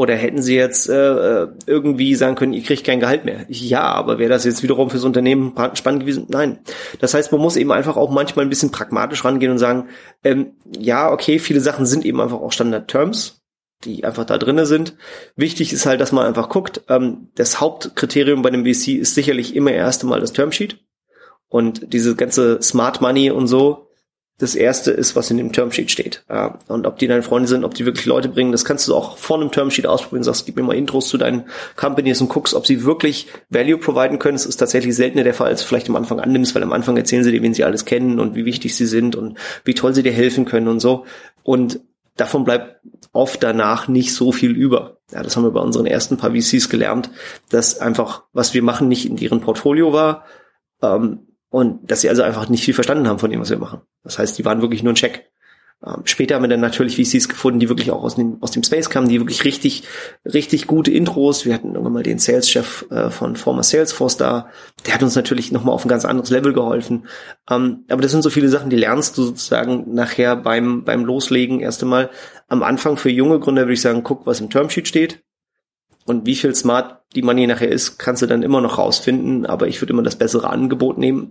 Oder 0.00 0.14
hätten 0.16 0.40
sie 0.40 0.56
jetzt 0.56 0.88
äh, 0.88 1.46
irgendwie 1.66 2.14
sagen 2.14 2.34
können, 2.34 2.54
ihr 2.54 2.62
kriegt 2.62 2.84
kein 2.84 3.00
Gehalt 3.00 3.26
mehr? 3.26 3.44
Ja, 3.48 3.82
aber 3.82 4.18
wäre 4.18 4.30
das 4.30 4.46
jetzt 4.46 4.62
wiederum 4.62 4.88
fürs 4.88 5.04
Unternehmen 5.04 5.52
spannend 5.74 6.00
gewesen? 6.00 6.24
Nein. 6.30 6.60
Das 7.00 7.12
heißt, 7.12 7.32
man 7.32 7.40
muss 7.42 7.56
eben 7.56 7.70
einfach 7.70 7.98
auch 7.98 8.10
manchmal 8.10 8.46
ein 8.46 8.48
bisschen 8.48 8.72
pragmatisch 8.72 9.26
rangehen 9.26 9.52
und 9.52 9.58
sagen, 9.58 9.90
ähm, 10.24 10.52
ja, 10.74 11.12
okay, 11.12 11.38
viele 11.38 11.60
Sachen 11.60 11.84
sind 11.84 12.06
eben 12.06 12.18
einfach 12.18 12.40
auch 12.40 12.50
Standard-Terms, 12.50 13.42
die 13.84 14.02
einfach 14.06 14.24
da 14.24 14.38
drinnen 14.38 14.64
sind. 14.64 14.96
Wichtig 15.36 15.70
ist 15.70 15.84
halt, 15.84 16.00
dass 16.00 16.12
man 16.12 16.24
einfach 16.24 16.48
guckt, 16.48 16.80
ähm, 16.88 17.28
das 17.34 17.60
Hauptkriterium 17.60 18.40
bei 18.40 18.48
dem 18.48 18.64
VC 18.64 19.00
ist 19.00 19.14
sicherlich 19.14 19.54
immer 19.54 19.72
erst 19.72 20.02
einmal 20.02 20.20
das 20.20 20.32
Termsheet. 20.32 20.78
Und 21.50 21.92
diese 21.92 22.16
ganze 22.16 22.62
Smart 22.62 23.02
Money 23.02 23.32
und 23.32 23.48
so, 23.48 23.89
das 24.40 24.54
erste 24.54 24.90
ist, 24.90 25.16
was 25.16 25.30
in 25.30 25.36
dem 25.36 25.52
Termsheet 25.52 25.90
steht. 25.90 26.24
Und 26.66 26.86
ob 26.86 26.98
die 26.98 27.06
deine 27.06 27.22
Freunde 27.22 27.46
sind, 27.46 27.62
ob 27.62 27.74
die 27.74 27.84
wirklich 27.84 28.06
Leute 28.06 28.30
bringen, 28.30 28.52
das 28.52 28.64
kannst 28.64 28.88
du 28.88 28.94
auch 28.94 29.18
vor 29.18 29.38
einem 29.38 29.50
Termsheet 29.50 29.86
ausprobieren. 29.86 30.24
Sagst, 30.24 30.46
gib 30.46 30.56
mir 30.56 30.62
mal 30.62 30.76
Intros 30.76 31.08
zu 31.08 31.18
deinen 31.18 31.44
Companies 31.76 32.22
und 32.22 32.30
guckst, 32.30 32.54
ob 32.54 32.66
sie 32.66 32.82
wirklich 32.84 33.26
Value 33.50 33.76
providen 33.76 34.18
können. 34.18 34.36
Das 34.36 34.46
ist 34.46 34.56
tatsächlich 34.56 34.96
seltener 34.96 35.24
der 35.24 35.34
Fall, 35.34 35.48
als 35.48 35.62
vielleicht 35.62 35.90
am 35.90 35.96
Anfang 35.96 36.20
annimmst, 36.20 36.54
weil 36.54 36.62
am 36.62 36.72
Anfang 36.72 36.96
erzählen 36.96 37.22
sie 37.22 37.32
dir, 37.32 37.42
wen 37.42 37.52
sie 37.52 37.64
alles 37.64 37.84
kennen 37.84 38.18
und 38.18 38.34
wie 38.34 38.46
wichtig 38.46 38.74
sie 38.74 38.86
sind 38.86 39.14
und 39.14 39.36
wie 39.64 39.74
toll 39.74 39.94
sie 39.94 40.02
dir 40.02 40.12
helfen 40.12 40.46
können 40.46 40.68
und 40.68 40.80
so. 40.80 41.04
Und 41.42 41.80
davon 42.16 42.44
bleibt 42.44 42.80
oft 43.12 43.42
danach 43.42 43.88
nicht 43.88 44.14
so 44.14 44.32
viel 44.32 44.52
über. 44.52 44.96
Ja, 45.12 45.22
das 45.22 45.36
haben 45.36 45.42
wir 45.42 45.50
bei 45.50 45.60
unseren 45.60 45.86
ersten 45.86 46.16
paar 46.16 46.30
VCs 46.30 46.70
gelernt, 46.70 47.10
dass 47.50 47.78
einfach, 47.78 48.22
was 48.32 48.54
wir 48.54 48.62
machen, 48.62 48.88
nicht 48.88 49.04
in 49.04 49.16
deren 49.16 49.42
Portfolio 49.42 49.92
war. 49.92 50.24
Ähm, 50.80 51.26
und 51.50 51.90
dass 51.90 52.00
sie 52.00 52.08
also 52.08 52.22
einfach 52.22 52.48
nicht 52.48 52.64
viel 52.64 52.74
verstanden 52.74 53.08
haben 53.08 53.18
von 53.18 53.30
dem, 53.30 53.40
was 53.40 53.50
wir 53.50 53.58
machen. 53.58 53.82
Das 54.04 54.18
heißt, 54.18 54.38
die 54.38 54.44
waren 54.44 54.62
wirklich 54.62 54.82
nur 54.82 54.92
ein 54.92 54.96
Check. 54.96 55.30
Ähm, 55.84 56.02
später 56.04 56.34
haben 56.34 56.42
wir 56.42 56.48
dann 56.48 56.60
natürlich 56.60 56.96
VCs 56.96 57.28
gefunden, 57.28 57.58
die 57.58 57.68
wirklich 57.68 57.90
auch 57.90 58.02
aus 58.02 58.14
dem, 58.14 58.36
aus 58.40 58.50
dem 58.50 58.62
Space 58.62 58.90
kamen, 58.90 59.08
die 59.08 59.18
wirklich 59.18 59.44
richtig, 59.44 59.84
richtig 60.26 60.66
gute 60.66 60.90
Intros. 60.90 61.46
Wir 61.46 61.54
hatten 61.54 61.72
irgendwann 61.72 61.94
mal 61.94 62.02
den 62.02 62.18
Sales-Chef 62.18 62.86
äh, 62.90 63.10
von 63.10 63.34
former 63.34 63.62
Salesforce 63.62 64.16
da. 64.16 64.50
Der 64.86 64.94
hat 64.94 65.02
uns 65.02 65.16
natürlich 65.16 65.52
nochmal 65.52 65.74
auf 65.74 65.84
ein 65.84 65.88
ganz 65.88 66.04
anderes 66.04 66.30
Level 66.30 66.52
geholfen. 66.52 67.06
Ähm, 67.50 67.84
aber 67.88 68.02
das 68.02 68.12
sind 68.12 68.22
so 68.22 68.30
viele 68.30 68.48
Sachen, 68.48 68.70
die 68.70 68.76
lernst 68.76 69.16
du 69.16 69.24
sozusagen 69.24 69.94
nachher 69.94 70.36
beim, 70.36 70.84
beim 70.84 71.04
Loslegen 71.04 71.60
erst 71.60 71.82
einmal. 71.82 72.10
Am 72.48 72.62
Anfang 72.62 72.96
für 72.96 73.10
junge 73.10 73.40
Gründer 73.40 73.62
würde 73.62 73.72
ich 73.72 73.80
sagen, 73.80 74.04
guck, 74.04 74.26
was 74.26 74.40
im 74.40 74.50
Termsheet 74.50 74.86
steht 74.86 75.22
und 76.10 76.26
wie 76.26 76.34
viel 76.34 76.56
Smart 76.56 77.02
die 77.14 77.22
Money 77.22 77.46
nachher 77.46 77.68
ist, 77.68 77.98
kannst 77.98 78.20
du 78.20 78.26
dann 78.26 78.42
immer 78.42 78.60
noch 78.60 78.78
rausfinden. 78.78 79.46
Aber 79.46 79.68
ich 79.68 79.80
würde 79.80 79.92
immer 79.92 80.02
das 80.02 80.16
bessere 80.16 80.50
Angebot 80.50 80.98
nehmen. 80.98 81.30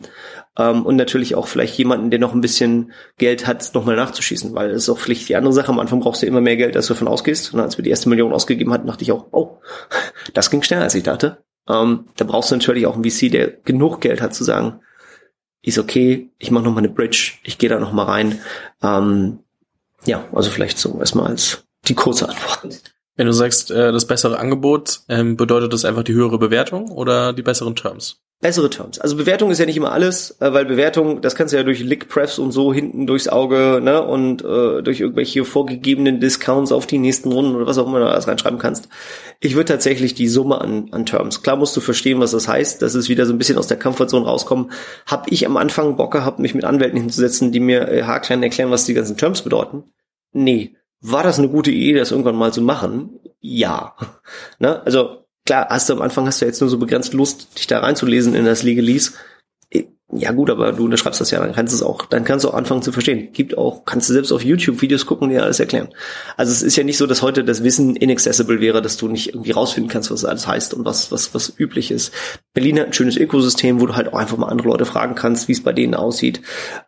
Ähm, 0.57 0.85
und 0.85 0.95
natürlich 0.95 1.35
auch 1.35 1.47
vielleicht 1.47 1.77
jemanden, 1.77 2.11
der 2.11 2.19
noch 2.19 2.33
ein 2.33 2.39
bisschen 2.39 2.93
Geld 3.17 3.45
hat, 3.45 3.75
nochmal 3.75 3.97
nachzuschießen. 3.97 4.55
Weil 4.55 4.69
das 4.69 4.83
ist 4.83 4.89
auch 4.89 4.97
vielleicht 4.97 5.27
die 5.27 5.35
andere 5.35 5.51
Sache. 5.51 5.67
Am 5.67 5.79
Anfang 5.79 5.99
brauchst 5.99 6.21
du 6.21 6.27
immer 6.27 6.39
mehr 6.39 6.55
Geld, 6.55 6.77
als 6.77 6.87
du 6.87 6.93
davon 6.93 7.09
ausgehst. 7.09 7.53
Und 7.53 7.59
als 7.59 7.77
wir 7.77 7.83
die 7.83 7.89
erste 7.89 8.07
Million 8.07 8.31
ausgegeben 8.31 8.71
hatten, 8.71 8.87
dachte 8.87 9.03
ich 9.03 9.11
auch, 9.11 9.27
oh, 9.31 9.57
das 10.33 10.49
ging 10.49 10.63
schneller, 10.63 10.83
als 10.83 10.95
ich 10.95 11.03
dachte. 11.03 11.43
Ähm, 11.67 12.05
da 12.15 12.23
brauchst 12.23 12.51
du 12.51 12.55
natürlich 12.55 12.87
auch 12.87 12.95
einen 12.95 13.03
VC, 13.03 13.29
der 13.29 13.49
genug 13.49 13.99
Geld 13.99 14.21
hat 14.21 14.33
zu 14.33 14.45
sagen, 14.45 14.79
ist 15.61 15.77
okay, 15.77 16.31
ich 16.37 16.51
mache 16.51 16.63
nochmal 16.63 16.85
eine 16.85 16.93
Bridge, 16.93 17.33
ich 17.43 17.57
gehe 17.57 17.69
da 17.69 17.81
nochmal 17.81 18.05
rein. 18.05 18.39
Ähm, 18.81 19.39
ja, 20.05 20.23
also 20.31 20.49
vielleicht 20.49 20.77
so 20.77 20.97
erstmal 20.99 21.27
als 21.27 21.65
die 21.89 21.95
kurze 21.95 22.29
Antwort. 22.29 22.93
Wenn 23.19 23.27
du 23.27 23.33
sagst, 23.33 23.69
äh, 23.69 23.91
das 23.91 24.05
bessere 24.05 24.39
Angebot, 24.39 25.01
ähm, 25.09 25.35
bedeutet 25.35 25.73
das 25.73 25.83
einfach 25.83 26.03
die 26.03 26.13
höhere 26.13 26.39
Bewertung 26.39 26.89
oder 26.89 27.33
die 27.33 27.41
besseren 27.41 27.75
Terms? 27.75 28.21
Bessere 28.39 28.69
Terms. 28.69 28.97
Also 28.97 29.17
Bewertung 29.17 29.51
ist 29.51 29.59
ja 29.59 29.65
nicht 29.65 29.75
immer 29.75 29.91
alles, 29.91 30.39
äh, 30.39 30.53
weil 30.53 30.63
Bewertung, 30.63 31.19
das 31.19 31.35
kannst 31.35 31.51
du 31.51 31.57
ja 31.57 31.63
durch 31.63 31.81
Lick-Prefs 31.81 32.39
und 32.39 32.53
so 32.53 32.73
hinten 32.73 33.07
durchs 33.07 33.27
Auge 33.27 33.81
ne, 33.83 34.01
und 34.01 34.41
äh, 34.45 34.81
durch 34.83 35.01
irgendwelche 35.01 35.43
vorgegebenen 35.43 36.21
Discounts 36.21 36.71
auf 36.71 36.87
die 36.87 36.97
nächsten 36.97 37.33
Runden 37.33 37.57
oder 37.57 37.67
was 37.67 37.77
auch 37.77 37.87
immer 37.87 37.99
du 37.99 38.07
alles 38.07 38.29
reinschreiben 38.29 38.57
kannst. 38.57 38.87
Ich 39.41 39.55
würde 39.55 39.65
tatsächlich 39.65 40.13
die 40.13 40.29
Summe 40.29 40.61
an, 40.61 40.87
an 40.91 41.05
Terms. 41.05 41.43
Klar 41.43 41.57
musst 41.57 41.75
du 41.75 41.81
verstehen, 41.81 42.21
was 42.21 42.31
das 42.31 42.47
heißt. 42.47 42.81
Das 42.81 42.95
ist 42.95 43.09
wieder 43.09 43.25
so 43.25 43.33
ein 43.33 43.37
bisschen 43.37 43.57
aus 43.57 43.67
der 43.67 43.79
Comfortzone 43.79 44.25
rauskommen. 44.25 44.71
Hab 45.05 45.29
ich 45.29 45.45
am 45.45 45.57
Anfang 45.57 45.97
Bock 45.97 46.13
gehabt, 46.13 46.39
mich 46.39 46.55
mit 46.55 46.63
Anwälten 46.63 47.01
hinzusetzen, 47.01 47.51
die 47.51 47.59
mir 47.59 47.89
äh, 47.89 48.03
haarklein 48.03 48.41
erklären, 48.43 48.71
was 48.71 48.85
die 48.85 48.93
ganzen 48.93 49.17
Terms 49.17 49.41
bedeuten? 49.41 49.83
Nee. 50.31 50.77
War 51.01 51.23
das 51.23 51.39
eine 51.39 51.49
gute 51.49 51.71
Idee, 51.71 51.97
das 51.97 52.11
irgendwann 52.11 52.35
mal 52.35 52.53
zu 52.53 52.61
machen? 52.61 53.19
Ja. 53.39 53.95
Ne? 54.59 54.81
Also 54.83 55.25
klar, 55.45 55.67
hast 55.69 55.89
du 55.89 55.93
am 55.93 56.01
Anfang 56.01 56.27
hast 56.27 56.41
du 56.41 56.45
jetzt 56.45 56.61
nur 56.61 56.69
so 56.69 56.77
begrenzt 56.77 57.13
Lust, 57.13 57.57
dich 57.57 57.67
da 57.67 57.79
reinzulesen 57.79 58.35
in 58.35 58.45
das 58.45 58.63
Legalese. 58.63 59.13
Ja 60.11 60.31
gut, 60.31 60.49
aber 60.49 60.71
du 60.71 60.85
unterschreibst 60.85 61.21
das 61.21 61.29
ja, 61.29 61.39
dann 61.39 61.53
kannst 61.53 61.71
du 61.71 61.75
es 61.75 61.83
auch, 61.83 62.07
dann 62.07 62.23
kannst 62.23 62.43
du 62.43 62.49
auch 62.49 62.55
anfangen 62.55 62.81
zu 62.81 62.91
verstehen. 62.91 63.31
Gibt 63.31 63.55
auch, 63.55 63.85
kannst 63.85 64.09
du 64.09 64.13
selbst 64.13 64.31
auf 64.31 64.43
YouTube 64.43 64.81
Videos 64.81 65.05
gucken 65.05 65.27
und 65.27 65.29
dir 65.29 65.43
alles 65.43 65.59
erklären. 65.59 65.89
Also 66.35 66.51
es 66.51 66.63
ist 66.63 66.75
ja 66.77 66.83
nicht 66.83 66.97
so, 66.97 67.05
dass 67.05 67.21
heute 67.21 67.43
das 67.43 67.63
Wissen 67.63 67.95
inaccessible 67.95 68.59
wäre, 68.59 68.81
dass 68.81 68.97
du 68.97 69.07
nicht 69.07 69.35
irgendwie 69.35 69.51
rausfinden 69.51 69.91
kannst, 69.91 70.09
was 70.09 70.25
alles 70.25 70.47
heißt 70.47 70.73
und 70.73 70.83
was, 70.83 71.11
was, 71.11 71.35
was 71.35 71.53
üblich 71.59 71.91
ist. 71.91 72.11
Berlin 72.55 72.79
hat 72.79 72.87
ein 72.87 72.93
schönes 72.93 73.17
Ökosystem, 73.17 73.79
wo 73.81 73.85
du 73.85 73.95
halt 73.95 74.11
auch 74.11 74.17
einfach 74.17 74.35
mal 74.37 74.47
andere 74.47 74.69
Leute 74.69 74.85
fragen 74.85 75.13
kannst, 75.13 75.47
wie 75.47 75.51
es 75.51 75.61
bei 75.61 75.73
denen 75.73 75.93
aussieht. 75.93 76.41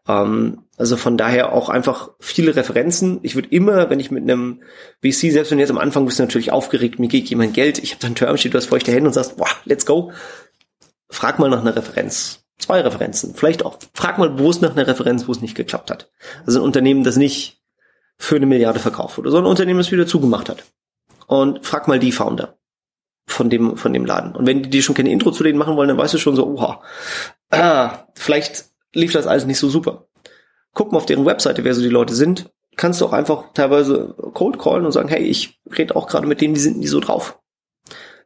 Ähm, 0.07 0.63
also 0.77 0.97
von 0.97 1.15
daher 1.15 1.53
auch 1.53 1.69
einfach 1.69 2.09
viele 2.19 2.55
Referenzen. 2.55 3.19
Ich 3.21 3.35
würde 3.35 3.49
immer, 3.51 3.91
wenn 3.91 3.99
ich 3.99 4.09
mit 4.09 4.23
einem 4.23 4.61
VC, 5.03 5.31
selbst 5.31 5.51
wenn 5.51 5.59
jetzt 5.59 5.69
am 5.69 5.77
Anfang 5.77 6.05
bist 6.07 6.17
du 6.17 6.23
natürlich 6.23 6.51
aufgeregt, 6.51 6.97
mir 6.97 7.07
geht 7.07 7.29
jemand 7.29 7.53
Geld, 7.53 7.77
ich 7.77 7.91
habe 7.91 8.01
dann 8.01 8.15
Termsheet, 8.15 8.51
du 8.51 8.57
hast 8.57 8.65
feuchte 8.65 8.91
Hände 8.91 9.09
und 9.09 9.13
sagst, 9.13 9.37
boah, 9.37 9.49
let's 9.65 9.85
go. 9.85 10.11
Frag 11.11 11.37
mal 11.37 11.49
nach 11.51 11.61
einer 11.61 11.75
Referenz 11.75 12.41
Zwei 12.61 12.81
Referenzen. 12.81 13.33
Vielleicht 13.33 13.65
auch. 13.65 13.79
Frag 13.93 14.17
mal 14.17 14.29
bewusst 14.29 14.61
nach 14.61 14.71
einer 14.71 14.87
Referenz, 14.87 15.27
wo 15.27 15.31
es 15.31 15.41
nicht 15.41 15.55
geklappt 15.55 15.89
hat. 15.89 16.11
Also 16.45 16.59
ein 16.59 16.65
Unternehmen, 16.65 17.03
das 17.03 17.17
nicht 17.17 17.61
für 18.17 18.35
eine 18.35 18.45
Milliarde 18.45 18.79
verkauft 18.79 19.17
wurde, 19.17 19.31
sondern 19.31 19.47
ein 19.47 19.51
Unternehmen, 19.51 19.79
das 19.79 19.91
wieder 19.91 20.05
zugemacht 20.05 20.47
hat. 20.47 20.63
Und 21.25 21.65
frag 21.65 21.87
mal 21.87 21.99
die 21.99 22.11
Founder 22.11 22.57
von 23.25 23.49
dem, 23.49 23.77
von 23.77 23.93
dem 23.93 24.05
Laden. 24.05 24.35
Und 24.35 24.45
wenn 24.45 24.61
die 24.61 24.69
dir 24.69 24.83
schon 24.83 24.95
keine 24.95 25.11
Intro 25.11 25.31
zu 25.31 25.43
denen 25.43 25.57
machen 25.57 25.75
wollen, 25.75 25.87
dann 25.87 25.97
weißt 25.97 26.13
du 26.13 26.17
schon 26.19 26.35
so, 26.35 26.47
oha, 26.47 26.81
ah, 27.49 28.05
vielleicht 28.15 28.65
lief 28.93 29.11
das 29.11 29.27
alles 29.27 29.45
nicht 29.45 29.59
so 29.59 29.67
super. 29.67 30.07
Guck 30.73 30.91
mal 30.91 30.99
auf 30.99 31.05
deren 31.05 31.25
Webseite, 31.25 31.63
wer 31.63 31.73
so 31.73 31.81
die 31.81 31.89
Leute 31.89 32.13
sind. 32.13 32.51
Kannst 32.77 33.01
du 33.01 33.05
auch 33.05 33.13
einfach 33.13 33.51
teilweise 33.53 34.15
cold 34.33 34.59
callen 34.59 34.85
und 34.85 34.91
sagen, 34.91 35.09
hey, 35.09 35.23
ich 35.23 35.59
rede 35.77 35.95
auch 35.95 36.07
gerade 36.07 36.27
mit 36.27 36.41
denen, 36.41 36.53
die 36.53 36.61
sind 36.61 36.77
nie 36.77 36.87
so 36.87 36.99
drauf 36.99 37.40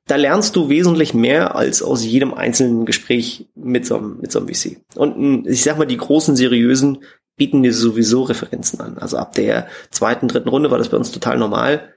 da 0.08 0.16
lernst 0.18 0.56
du 0.56 0.70
wesentlich 0.70 1.14
mehr 1.14 1.56
als 1.56 1.82
aus 1.82 2.06
jedem 2.06 2.34
einzelnen 2.34 2.86
Gespräch 2.86 3.48
mit 3.56 3.86
so 3.86 3.98
einem, 3.98 4.20
mit 4.22 4.32
so 4.32 4.40
einem 4.40 4.48
VC. 4.48 4.78
Und 4.96 5.48
ich 5.48 5.64
sag 5.64 5.78
mal, 5.78 5.86
die 5.86 5.98
großen 5.98 6.36
seriösen 6.36 7.04
bieten 7.36 7.64
dir 7.64 7.74
sowieso 7.74 8.24
Referenzen 8.24 8.80
an. 8.80 8.98
Also 8.98 9.18
ab 9.18 9.34
der 9.34 9.68
zweiten, 9.90 10.28
dritten 10.28 10.50
Runde 10.50 10.72
war 10.72 10.78
das 10.78 10.90
bei 10.90 10.98
uns 10.98 11.12
total 11.12 11.38
normal, 11.38 11.94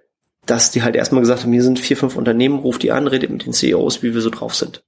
dass 0.47 0.71
die 0.71 0.83
halt 0.83 0.97
erstmal 0.97 1.21
gesagt 1.21 1.43
haben, 1.43 1.53
hier 1.53 1.63
sind 1.63 1.79
vier, 1.79 1.97
fünf 1.97 2.17
Unternehmen, 2.17 2.59
ruft 2.59 2.83
die 2.83 2.93
an, 2.93 3.07
redet 3.07 3.31
mit 3.31 3.45
den 3.45 3.53
CEOs, 3.53 4.03
wie 4.03 4.15
wir 4.15 4.23
so 4.23 4.31
drauf 4.31 4.55
sind. 4.55 4.83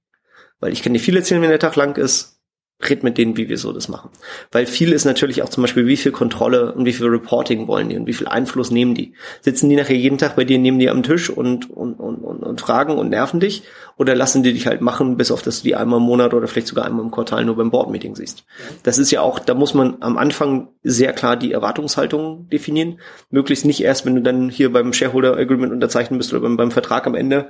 Weil 0.59 0.73
ich 0.73 0.81
kann 0.81 0.93
dir 0.93 0.99
viel 0.99 1.15
erzählen, 1.15 1.41
wenn 1.41 1.49
der 1.49 1.59
Tag 1.59 1.75
lang 1.75 1.97
ist, 1.97 2.40
red 2.89 3.03
mit 3.03 3.17
denen, 3.17 3.37
wie 3.37 3.49
wir 3.49 3.57
so 3.57 3.71
das 3.71 3.87
machen. 3.87 4.09
Weil 4.51 4.65
viel 4.65 4.91
ist 4.91 5.05
natürlich 5.05 5.43
auch 5.43 5.49
zum 5.49 5.63
Beispiel, 5.63 5.87
wie 5.87 5.97
viel 5.97 6.11
Kontrolle 6.11 6.73
und 6.73 6.85
wie 6.85 6.93
viel 6.93 7.07
Reporting 7.07 7.67
wollen 7.67 7.89
die 7.89 7.97
und 7.97 8.07
wie 8.07 8.13
viel 8.13 8.27
Einfluss 8.27 8.71
nehmen 8.71 8.95
die. 8.95 9.13
Sitzen 9.41 9.69
die 9.69 9.75
nachher 9.75 9.95
jeden 9.95 10.17
Tag 10.17 10.35
bei 10.35 10.43
dir 10.43 10.57
neben 10.59 10.79
dir 10.79 10.91
am 10.91 11.03
Tisch 11.03 11.29
und, 11.29 11.69
und, 11.69 11.99
und, 11.99 12.15
und, 12.15 12.43
und 12.43 12.61
fragen 12.61 12.97
und 12.97 13.09
nerven 13.09 13.39
dich 13.39 13.63
oder 13.97 14.15
lassen 14.15 14.43
die 14.43 14.53
dich 14.53 14.67
halt 14.67 14.81
machen, 14.81 15.17
bis 15.17 15.31
auf 15.31 15.41
dass 15.41 15.61
du 15.61 15.63
die 15.63 15.75
einmal 15.75 15.99
im 15.99 16.05
Monat 16.05 16.33
oder 16.33 16.47
vielleicht 16.47 16.67
sogar 16.67 16.85
einmal 16.85 17.05
im 17.05 17.11
Quartal 17.11 17.45
nur 17.45 17.55
beim 17.55 17.71
Board-Meeting 17.71 18.15
siehst. 18.15 18.45
Das 18.83 18.97
ist 18.97 19.11
ja 19.11 19.21
auch, 19.21 19.39
da 19.39 19.53
muss 19.53 19.73
man 19.73 19.97
am 20.01 20.17
Anfang 20.17 20.69
sehr 20.83 21.13
klar 21.13 21.37
die 21.37 21.51
Erwartungshaltung 21.51 22.49
definieren. 22.49 22.99
Möglichst 23.29 23.65
nicht 23.65 23.83
erst, 23.83 24.05
wenn 24.05 24.15
du 24.15 24.21
dann 24.21 24.49
hier 24.49 24.71
beim 24.71 24.93
Shareholder 24.93 25.37
Agreement 25.37 25.71
unterzeichnen 25.71 26.17
bist 26.17 26.33
oder 26.33 26.41
beim, 26.41 26.57
beim 26.57 26.71
Vertrag 26.71 27.05
am 27.05 27.15
Ende 27.15 27.49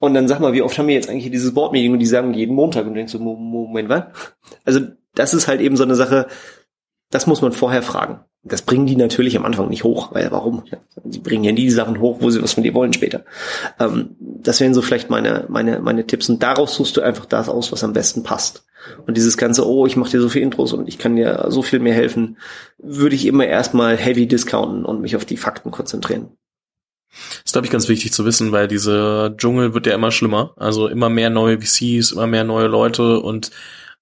Und 0.00 0.14
dann 0.14 0.26
sag 0.26 0.40
mal, 0.40 0.54
wie 0.54 0.62
oft 0.62 0.76
haben 0.78 0.88
wir 0.88 0.94
jetzt 0.94 1.10
eigentlich 1.10 1.30
dieses 1.30 1.52
Board-Meeting 1.52 1.92
und 1.92 1.98
die 1.98 2.06
sagen 2.06 2.32
jeden 2.32 2.54
Montag 2.54 2.84
und 2.84 2.94
du 2.94 2.94
denkst 2.94 3.12
so, 3.12 3.18
Moment, 3.18 3.90
was? 3.90 4.04
Also 4.64 4.80
das 5.14 5.34
ist 5.34 5.46
halt 5.46 5.60
eben 5.60 5.76
so 5.76 5.84
eine 5.84 5.94
Sache, 5.94 6.26
das 7.10 7.26
muss 7.26 7.42
man 7.42 7.52
vorher 7.52 7.82
fragen. 7.82 8.20
Das 8.42 8.62
bringen 8.62 8.86
die 8.86 8.96
natürlich 8.96 9.36
am 9.36 9.44
Anfang 9.44 9.68
nicht 9.68 9.84
hoch, 9.84 10.14
weil 10.14 10.30
warum? 10.30 10.62
Die 11.04 11.18
bringen 11.18 11.44
ja 11.44 11.52
nie 11.52 11.64
die 11.64 11.70
Sachen 11.70 12.00
hoch, 12.00 12.16
wo 12.20 12.30
sie 12.30 12.42
was 12.42 12.54
von 12.54 12.62
dir 12.62 12.72
wollen 12.72 12.94
später. 12.94 13.24
Ähm, 13.78 14.16
das 14.18 14.60
wären 14.60 14.72
so 14.72 14.80
vielleicht 14.80 15.10
meine, 15.10 15.44
meine, 15.48 15.80
meine 15.80 16.06
Tipps. 16.06 16.30
Und 16.30 16.42
daraus 16.42 16.74
suchst 16.74 16.96
du 16.96 17.02
einfach 17.02 17.26
das 17.26 17.50
aus, 17.50 17.70
was 17.70 17.84
am 17.84 17.92
besten 17.92 18.22
passt. 18.22 18.64
Und 19.06 19.18
dieses 19.18 19.36
ganze, 19.36 19.68
oh, 19.68 19.84
ich 19.84 19.96
mache 19.96 20.12
dir 20.12 20.22
so 20.22 20.30
viel 20.30 20.40
Intros 20.40 20.72
und 20.72 20.88
ich 20.88 20.96
kann 20.96 21.16
dir 21.16 21.44
so 21.48 21.60
viel 21.60 21.80
mehr 21.80 21.92
helfen, 21.92 22.38
würde 22.78 23.14
ich 23.14 23.26
immer 23.26 23.44
erstmal 23.44 23.98
heavy 23.98 24.26
discounten 24.26 24.86
und 24.86 25.02
mich 25.02 25.16
auf 25.16 25.26
die 25.26 25.36
Fakten 25.36 25.70
konzentrieren. 25.70 26.30
Das 27.10 27.42
ist, 27.46 27.52
glaube 27.52 27.66
ich, 27.66 27.72
ganz 27.72 27.88
wichtig 27.88 28.12
zu 28.12 28.24
wissen, 28.24 28.52
weil 28.52 28.68
diese 28.68 29.34
Dschungel 29.36 29.74
wird 29.74 29.86
ja 29.86 29.94
immer 29.94 30.10
schlimmer. 30.10 30.54
Also 30.56 30.88
immer 30.88 31.08
mehr 31.08 31.30
neue 31.30 31.60
VCs, 31.60 32.12
immer 32.12 32.26
mehr 32.26 32.44
neue 32.44 32.68
Leute 32.68 33.20
und 33.20 33.50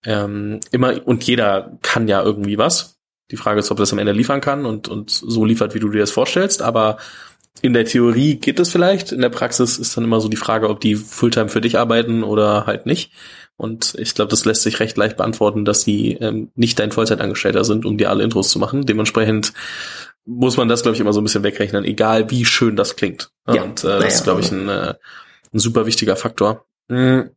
ähm, 0.04 0.60
immer 0.70 1.06
und 1.06 1.24
jeder 1.24 1.78
kann 1.82 2.08
ja 2.08 2.22
irgendwie 2.22 2.58
was. 2.58 2.98
Die 3.30 3.36
Frage 3.36 3.60
ist, 3.60 3.70
ob 3.70 3.78
das 3.78 3.92
am 3.92 3.98
Ende 3.98 4.12
liefern 4.12 4.40
kann 4.40 4.64
und, 4.64 4.88
und 4.88 5.10
so 5.10 5.44
liefert, 5.44 5.74
wie 5.74 5.80
du 5.80 5.90
dir 5.90 6.00
das 6.00 6.10
vorstellst. 6.10 6.62
Aber 6.62 6.98
in 7.60 7.72
der 7.72 7.84
Theorie 7.84 8.36
geht 8.36 8.60
es 8.60 8.70
vielleicht. 8.70 9.12
In 9.12 9.20
der 9.20 9.28
Praxis 9.28 9.78
ist 9.78 9.96
dann 9.96 10.04
immer 10.04 10.20
so 10.20 10.28
die 10.28 10.36
Frage, 10.36 10.68
ob 10.68 10.80
die 10.80 10.96
Fulltime 10.96 11.48
für 11.48 11.60
dich 11.60 11.78
arbeiten 11.78 12.22
oder 12.22 12.66
halt 12.66 12.86
nicht. 12.86 13.12
Und 13.56 13.96
ich 13.98 14.14
glaube, 14.14 14.30
das 14.30 14.44
lässt 14.44 14.62
sich 14.62 14.78
recht 14.78 14.96
leicht 14.96 15.16
beantworten, 15.16 15.64
dass 15.64 15.82
sie 15.82 16.12
ähm, 16.20 16.52
nicht 16.54 16.78
dein 16.78 16.92
Vollzeitangestellter 16.92 17.64
sind, 17.64 17.84
um 17.84 17.98
dir 17.98 18.08
alle 18.08 18.22
Intros 18.22 18.50
zu 18.50 18.60
machen. 18.60 18.86
Dementsprechend 18.86 19.52
muss 20.28 20.58
man 20.58 20.68
das, 20.68 20.82
glaube 20.82 20.94
ich, 20.94 21.00
immer 21.00 21.14
so 21.14 21.20
ein 21.20 21.24
bisschen 21.24 21.42
wegrechnen, 21.42 21.84
egal 21.84 22.30
wie 22.30 22.44
schön 22.44 22.76
das 22.76 22.96
klingt. 22.96 23.30
Ja, 23.48 23.62
und 23.62 23.82
äh, 23.82 23.98
das 24.00 24.16
ist, 24.16 24.24
glaube 24.24 24.42
ich, 24.42 24.52
ein, 24.52 24.68
äh, 24.68 24.94
ein 25.54 25.58
super 25.58 25.86
wichtiger 25.86 26.16
Faktor. 26.16 26.66
Mhm. 26.88 27.30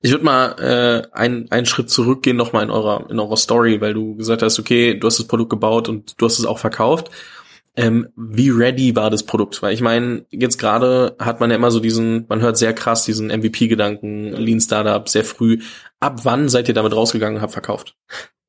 Ich 0.00 0.12
würde 0.12 0.24
mal 0.24 0.54
äh, 0.60 1.16
einen, 1.16 1.50
einen 1.50 1.66
Schritt 1.66 1.90
zurückgehen 1.90 2.36
nochmal 2.36 2.62
in 2.62 2.70
eurer, 2.70 3.10
in 3.10 3.18
eurer 3.18 3.36
Story, 3.36 3.80
weil 3.80 3.94
du 3.94 4.14
gesagt 4.14 4.42
hast, 4.42 4.60
okay, 4.60 4.94
du 4.94 5.06
hast 5.08 5.18
das 5.18 5.26
Produkt 5.26 5.50
gebaut 5.50 5.88
und 5.88 6.20
du 6.20 6.26
hast 6.26 6.38
es 6.38 6.46
auch 6.46 6.58
verkauft. 6.60 7.10
Ähm, 7.74 8.08
wie 8.16 8.50
ready 8.50 8.94
war 8.94 9.10
das 9.10 9.24
Produkt? 9.24 9.60
Weil 9.60 9.74
ich 9.74 9.80
meine, 9.80 10.24
jetzt 10.30 10.58
gerade 10.58 11.16
hat 11.18 11.40
man 11.40 11.50
ja 11.50 11.56
immer 11.56 11.72
so 11.72 11.80
diesen, 11.80 12.26
man 12.28 12.40
hört 12.40 12.56
sehr 12.56 12.74
krass 12.74 13.04
diesen 13.04 13.28
MVP-Gedanken, 13.28 14.32
Lean 14.34 14.60
Startup, 14.60 15.06
sehr 15.08 15.24
früh. 15.24 15.58
Ab 15.98 16.20
wann 16.22 16.48
seid 16.48 16.68
ihr 16.68 16.74
damit 16.74 16.94
rausgegangen 16.94 17.36
und 17.36 17.42
habt 17.42 17.52
verkauft? 17.52 17.96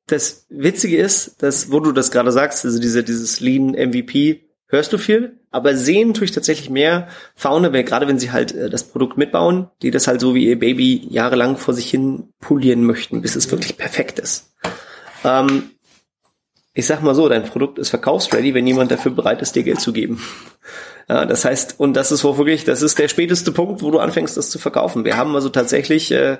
Das 0.08 0.45
Witzige 0.49 0.97
ist, 0.97 1.41
dass, 1.43 1.72
wo 1.72 1.80
du 1.80 1.91
das 1.91 2.12
gerade 2.12 2.32
sagst, 2.32 2.66
also 2.66 2.80
diese, 2.80 3.03
dieses 3.03 3.39
Lean 3.39 3.72
MVP, 3.72 4.47
hörst 4.68 4.91
du 4.93 4.97
viel, 4.97 5.39
aber 5.51 5.76
sehen 5.76 6.14
tue 6.14 6.26
ich 6.26 6.32
tatsächlich 6.32 6.70
mehr 6.70 7.08
Faune, 7.36 7.72
weil 7.74 7.84
gerade 7.84 8.08
wenn 8.08 8.20
sie 8.20 8.32
halt 8.32 8.53
äh, 8.53 8.70
das 8.70 8.84
Produkt 8.84 9.18
mitbauen, 9.18 9.70
die 9.82 9.91
das 9.91 10.08
halt 10.08 10.22
so 10.22 10.36
wie 10.36 10.45
ihr 10.47 10.60
Baby 10.60 11.08
jahrelang 11.10 11.58
vor 11.58 11.74
sich 11.74 11.89
hin 11.89 12.34
polieren 12.39 12.84
möchten, 12.84 13.22
bis 13.22 13.36
es 13.36 13.49
wirklich 13.49 13.78
perfekt 13.78 14.20
ist. 14.20 14.53
Ähm, 15.24 15.72
ich 16.74 16.86
sag 16.86 17.01
mal 17.01 17.16
so, 17.16 17.28
dein 17.28 17.43
Produkt 17.43 17.80
ist 17.80 17.89
verkaufsready, 17.89 18.53
wenn 18.53 18.68
jemand 18.68 18.91
dafür 18.91 19.12
bereit 19.12 19.41
ist, 19.41 19.55
dir 19.55 19.64
Geld 19.64 19.82
zu 19.82 19.93
geben. 19.93 20.22
Ja, 21.10 21.26
das 21.26 21.45
heißt, 21.45 21.80
und 21.80 21.93
das 21.93 22.12
ist 22.12 22.26
wirklich, 22.26 22.66
das 22.66 22.82
ist 22.82 22.99
der 22.99 23.08
späteste 23.08 23.53
Punkt, 23.53 23.82
wo 23.82 23.91
du 23.91 23.99
anfängst, 23.99 24.36
das 24.36 24.49
zu 24.49 24.60
verkaufen. 24.60 25.05
Wir 25.05 25.16
haben 25.16 25.34
also 25.36 25.47
tatsächlich 25.47 26.12
äh, 26.12 26.38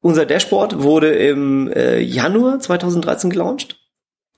unser 0.00 0.26
Dashboard 0.26 0.82
wurde 0.82 1.14
im 1.14 1.70
äh, 1.72 2.00
Januar 2.00 2.58
2013 2.58 3.30
gelauncht 3.30 3.78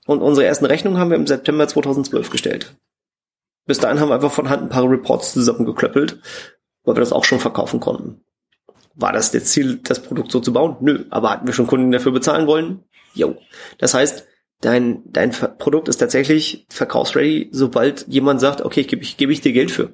und 0.05 0.21
unsere 0.21 0.45
ersten 0.45 0.65
Rechnungen 0.65 0.99
haben 0.99 1.09
wir 1.09 1.17
im 1.17 1.27
September 1.27 1.67
2012 1.67 2.29
gestellt. 2.29 2.75
Bis 3.65 3.79
dahin 3.79 3.99
haben 3.99 4.09
wir 4.09 4.15
einfach 4.15 4.31
von 4.31 4.49
Hand 4.49 4.63
ein 4.63 4.69
paar 4.69 4.89
Reports 4.89 5.33
zusammengeklöppelt, 5.33 6.19
weil 6.83 6.95
wir 6.95 6.99
das 6.99 7.13
auch 7.13 7.23
schon 7.23 7.39
verkaufen 7.39 7.79
konnten. 7.79 8.21
War 8.95 9.13
das 9.13 9.31
das 9.31 9.45
Ziel, 9.45 9.79
das 9.83 10.01
Produkt 10.01 10.31
so 10.31 10.39
zu 10.39 10.53
bauen? 10.53 10.77
Nö. 10.81 11.05
Aber 11.09 11.31
hatten 11.31 11.47
wir 11.47 11.53
schon 11.53 11.67
Kunden, 11.67 11.89
die 11.89 11.97
dafür 11.97 12.11
bezahlen 12.11 12.45
wollen? 12.45 12.83
Jo. 13.13 13.37
Das 13.77 13.93
heißt, 13.93 14.27
dein, 14.61 15.01
dein 15.05 15.31
Produkt 15.31 15.87
ist 15.87 15.97
tatsächlich 15.97 16.67
verkaufsready, 16.69 17.49
sobald 17.51 18.07
jemand 18.07 18.39
sagt, 18.41 18.61
okay, 18.61 18.83
gebe 18.83 19.01
ich, 19.01 19.17
gebe 19.17 19.31
ich 19.31 19.41
dir 19.41 19.53
Geld 19.53 19.71
für. 19.71 19.93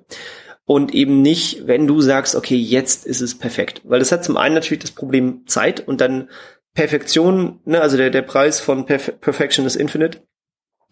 Und 0.69 0.93
eben 0.93 1.23
nicht, 1.23 1.65
wenn 1.65 1.87
du 1.87 1.99
sagst, 1.99 2.35
okay, 2.35 2.55
jetzt 2.55 3.07
ist 3.07 3.21
es 3.21 3.35
perfekt. 3.35 3.81
Weil 3.85 3.97
das 3.97 4.11
hat 4.11 4.23
zum 4.23 4.37
einen 4.37 4.53
natürlich 4.53 4.83
das 4.83 4.91
Problem 4.91 5.41
Zeit 5.47 5.87
und 5.87 5.99
dann 5.99 6.29
Perfektion, 6.75 7.59
ne, 7.65 7.81
also 7.81 7.97
der, 7.97 8.11
der 8.11 8.21
Preis 8.21 8.59
von 8.59 8.85
Perf 8.85 9.19
Perfection 9.19 9.65
is 9.65 9.75
Infinite. 9.75 10.19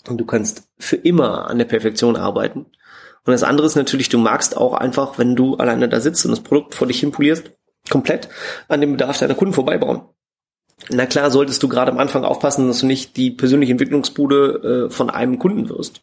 Und 0.07 0.17
du 0.17 0.25
kannst 0.25 0.67
für 0.79 0.95
immer 0.95 1.47
an 1.47 1.59
der 1.59 1.65
Perfektion 1.65 2.15
arbeiten. 2.15 2.61
Und 2.61 3.33
das 3.33 3.43
andere 3.43 3.67
ist 3.67 3.75
natürlich, 3.75 4.09
du 4.09 4.17
magst 4.17 4.57
auch 4.57 4.73
einfach, 4.73 5.19
wenn 5.19 5.35
du 5.35 5.57
alleine 5.57 5.87
da 5.87 5.99
sitzt 5.99 6.25
und 6.25 6.31
das 6.31 6.41
Produkt 6.41 6.73
vor 6.73 6.87
dich 6.87 7.01
hinpolierst, 7.01 7.51
komplett 7.87 8.29
an 8.69 8.81
dem 8.81 8.93
Bedarf 8.93 9.19
deiner 9.19 9.35
Kunden 9.35 9.53
vorbeibauen. 9.53 10.01
Na 10.89 11.05
klar, 11.05 11.29
solltest 11.29 11.61
du 11.61 11.67
gerade 11.67 11.91
am 11.91 11.99
Anfang 11.99 12.23
aufpassen, 12.23 12.67
dass 12.67 12.79
du 12.79 12.87
nicht 12.87 13.15
die 13.15 13.29
persönliche 13.29 13.73
Entwicklungsbude 13.73 14.87
äh, 14.87 14.89
von 14.89 15.11
einem 15.11 15.37
Kunden 15.37 15.69
wirst. 15.69 16.01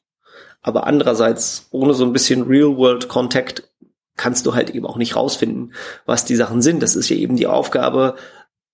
Aber 0.64 0.86
andererseits, 0.86 1.68
ohne 1.70 1.92
so 1.92 2.04
ein 2.04 2.14
bisschen 2.14 2.42
Real-World-Contact, 2.42 3.70
kannst 4.16 4.46
du 4.46 4.54
halt 4.54 4.70
eben 4.70 4.86
auch 4.86 4.96
nicht 4.96 5.14
rausfinden, 5.14 5.74
was 6.06 6.24
die 6.24 6.36
Sachen 6.36 6.62
sind. 6.62 6.82
Das 6.82 6.96
ist 6.96 7.10
ja 7.10 7.16
eben 7.16 7.36
die 7.36 7.46
Aufgabe 7.46 8.16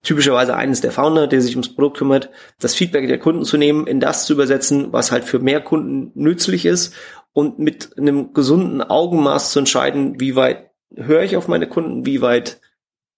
typischerweise 0.02 0.54
eines 0.54 0.80
der 0.80 0.92
Founder, 0.92 1.26
der 1.26 1.42
sich 1.42 1.56
ums 1.56 1.74
Produkt 1.74 1.98
kümmert, 1.98 2.30
das 2.60 2.74
Feedback 2.74 3.08
der 3.08 3.18
Kunden 3.18 3.44
zu 3.44 3.58
nehmen, 3.58 3.86
in 3.86 4.00
das 4.00 4.24
zu 4.24 4.32
übersetzen, 4.32 4.92
was 4.92 5.10
halt 5.10 5.24
für 5.24 5.40
mehr 5.40 5.60
Kunden 5.60 6.12
nützlich 6.14 6.64
ist 6.64 6.94
und 7.32 7.58
mit 7.58 7.98
einem 7.98 8.32
gesunden 8.32 8.82
Augenmaß 8.82 9.50
zu 9.50 9.58
entscheiden, 9.58 10.20
wie 10.20 10.36
weit 10.36 10.70
höre 10.94 11.22
ich 11.22 11.36
auf 11.36 11.48
meine 11.48 11.68
Kunden, 11.68 12.06
wie 12.06 12.22
weit 12.22 12.60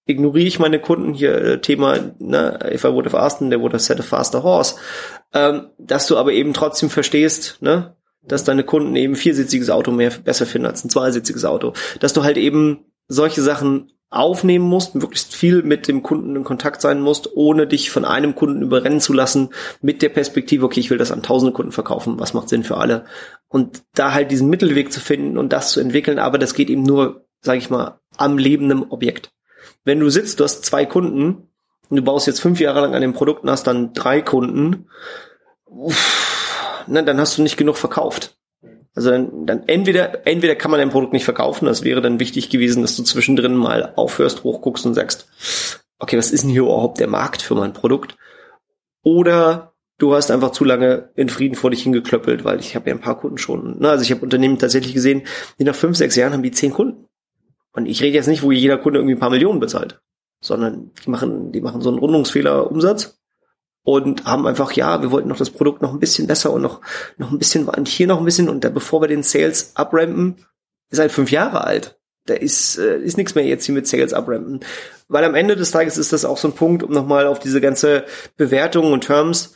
ignoriere 0.06 0.48
ich 0.48 0.58
meine 0.58 0.80
Kunden 0.80 1.14
hier 1.14 1.34
äh, 1.36 1.60
Thema, 1.60 2.14
ne, 2.18 2.58
if 2.72 2.84
I 2.84 2.88
would 2.88 3.06
have 3.06 3.18
asked 3.18 3.38
them, 3.38 3.50
they 3.50 3.60
would 3.60 3.72
have 3.72 3.82
set 3.82 4.00
a 4.00 4.02
faster 4.02 4.42
horse, 4.42 4.74
ähm, 5.32 5.68
dass 5.78 6.08
du 6.08 6.16
aber 6.16 6.32
eben 6.32 6.52
trotzdem 6.52 6.90
verstehst, 6.90 7.58
ne, 7.60 7.94
dass 8.22 8.44
deine 8.44 8.64
Kunden 8.64 8.96
eben 8.96 9.16
viersitziges 9.16 9.70
Auto 9.70 9.90
mehr 9.90 10.10
besser 10.10 10.46
finden 10.46 10.66
als 10.66 10.84
ein 10.84 10.90
zweisitziges 10.90 11.44
Auto, 11.44 11.72
dass 12.00 12.12
du 12.12 12.22
halt 12.22 12.36
eben 12.36 12.86
solche 13.08 13.42
Sachen 13.42 13.92
aufnehmen 14.12 14.66
musst, 14.66 14.94
möglichst 14.94 15.34
viel 15.34 15.62
mit 15.62 15.88
dem 15.88 16.02
Kunden 16.02 16.36
in 16.36 16.44
Kontakt 16.44 16.82
sein 16.82 17.00
musst, 17.00 17.34
ohne 17.34 17.66
dich 17.66 17.90
von 17.90 18.04
einem 18.04 18.34
Kunden 18.34 18.60
überrennen 18.60 19.00
zu 19.00 19.14
lassen, 19.14 19.50
mit 19.80 20.02
der 20.02 20.10
Perspektive, 20.10 20.66
okay, 20.66 20.80
ich 20.80 20.90
will 20.90 20.98
das 20.98 21.10
an 21.12 21.22
tausende 21.22 21.54
Kunden 21.54 21.72
verkaufen, 21.72 22.20
was 22.20 22.34
macht 22.34 22.50
Sinn 22.50 22.62
für 22.62 22.76
alle? 22.76 23.06
Und 23.48 23.82
da 23.94 24.12
halt 24.12 24.30
diesen 24.30 24.50
Mittelweg 24.50 24.92
zu 24.92 25.00
finden 25.00 25.38
und 25.38 25.52
das 25.52 25.72
zu 25.72 25.80
entwickeln, 25.80 26.18
aber 26.18 26.38
das 26.38 26.52
geht 26.52 26.68
eben 26.68 26.82
nur, 26.82 27.24
sage 27.40 27.58
ich 27.58 27.70
mal, 27.70 28.00
am 28.18 28.36
lebenden 28.36 28.84
Objekt. 28.90 29.32
Wenn 29.84 30.00
du 30.00 30.10
sitzt, 30.10 30.40
du 30.40 30.44
hast 30.44 30.64
zwei 30.64 30.84
Kunden 30.84 31.48
und 31.88 31.96
du 31.96 32.02
baust 32.02 32.26
jetzt 32.26 32.40
fünf 32.40 32.60
Jahre 32.60 32.82
lang 32.82 32.94
an 32.94 33.02
dem 33.02 33.14
Produkt 33.14 33.44
und 33.44 33.50
hast 33.50 33.66
dann 33.66 33.94
drei 33.94 34.20
Kunden, 34.20 34.88
uff, 35.64 36.41
ne, 36.86 37.04
dann 37.04 37.18
hast 37.18 37.38
du 37.38 37.42
nicht 37.42 37.56
genug 37.56 37.76
verkauft. 37.76 38.36
Also 38.94 39.10
dann, 39.10 39.46
dann 39.46 39.62
entweder, 39.68 40.26
entweder 40.26 40.54
kann 40.54 40.70
man 40.70 40.78
dein 40.78 40.90
Produkt 40.90 41.12
nicht 41.12 41.24
verkaufen, 41.24 41.64
das 41.64 41.82
wäre 41.82 42.02
dann 42.02 42.20
wichtig 42.20 42.50
gewesen, 42.50 42.82
dass 42.82 42.96
du 42.96 43.02
zwischendrin 43.02 43.54
mal 43.54 43.94
aufhörst, 43.96 44.44
hochguckst 44.44 44.84
und 44.84 44.94
sagst, 44.94 45.28
okay, 45.98 46.18
was 46.18 46.30
ist 46.30 46.44
denn 46.44 46.50
hier 46.50 46.62
überhaupt 46.62 47.00
der 47.00 47.06
Markt 47.06 47.40
für 47.40 47.54
mein 47.54 47.72
Produkt? 47.72 48.16
Oder 49.02 49.72
du 49.98 50.14
hast 50.14 50.30
einfach 50.30 50.50
zu 50.50 50.64
lange 50.64 51.10
in 51.14 51.28
Frieden 51.28 51.54
vor 51.54 51.70
dich 51.70 51.84
hingeklöppelt, 51.84 52.44
weil 52.44 52.60
ich 52.60 52.74
habe 52.74 52.90
ja 52.90 52.96
ein 52.96 53.00
paar 53.00 53.18
Kunden 53.18 53.38
schon. 53.38 53.78
Ne? 53.78 53.88
Also 53.88 54.02
ich 54.02 54.10
habe 54.10 54.22
Unternehmen 54.22 54.58
tatsächlich 54.58 54.92
gesehen, 54.92 55.22
die 55.58 55.64
nach 55.64 55.74
fünf, 55.74 55.96
sechs 55.96 56.16
Jahren 56.16 56.32
haben 56.32 56.42
die 56.42 56.50
zehn 56.50 56.72
Kunden. 56.72 57.06
Und 57.72 57.86
ich 57.86 58.02
rede 58.02 58.16
jetzt 58.16 58.26
nicht, 58.26 58.42
wo 58.42 58.52
jeder 58.52 58.76
Kunde 58.76 58.98
irgendwie 58.98 59.14
ein 59.14 59.20
paar 59.20 59.30
Millionen 59.30 59.60
bezahlt, 59.60 60.02
sondern 60.40 60.90
die 61.04 61.08
machen, 61.08 61.52
die 61.52 61.62
machen 61.62 61.80
so 61.80 61.88
einen 61.88 61.98
Rundungsfehler 61.98 62.70
Umsatz 62.70 63.21
und 63.84 64.24
haben 64.24 64.46
einfach, 64.46 64.72
ja, 64.72 65.02
wir 65.02 65.10
wollten 65.10 65.28
noch 65.28 65.36
das 65.36 65.50
Produkt 65.50 65.82
noch 65.82 65.92
ein 65.92 66.00
bisschen 66.00 66.26
besser 66.26 66.52
und 66.52 66.62
noch, 66.62 66.80
noch 67.16 67.30
ein 67.30 67.38
bisschen, 67.38 67.68
und 67.68 67.88
hier 67.88 68.06
noch 68.06 68.18
ein 68.18 68.24
bisschen 68.24 68.48
und 68.48 68.64
da, 68.64 68.70
bevor 68.70 69.00
wir 69.00 69.08
den 69.08 69.22
Sales 69.22 69.72
abrampen, 69.74 70.46
ist 70.90 70.98
halt 70.98 71.12
fünf 71.12 71.30
Jahre 71.30 71.64
alt. 71.64 71.98
Da 72.26 72.34
ist, 72.34 72.78
äh, 72.78 72.98
ist 72.98 73.16
nichts 73.16 73.34
mehr 73.34 73.44
jetzt 73.44 73.64
hier 73.64 73.74
mit 73.74 73.88
Sales 73.88 74.12
abrampen. 74.12 74.60
Weil 75.08 75.24
am 75.24 75.34
Ende 75.34 75.56
des 75.56 75.72
Tages 75.72 75.98
ist 75.98 76.12
das 76.12 76.24
auch 76.24 76.38
so 76.38 76.48
ein 76.48 76.54
Punkt, 76.54 76.84
um 76.84 76.92
nochmal 76.92 77.26
auf 77.26 77.40
diese 77.40 77.60
ganze 77.60 78.04
Bewertung 78.36 78.92
und 78.92 79.04
Terms. 79.04 79.54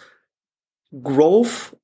Growth 1.02 1.76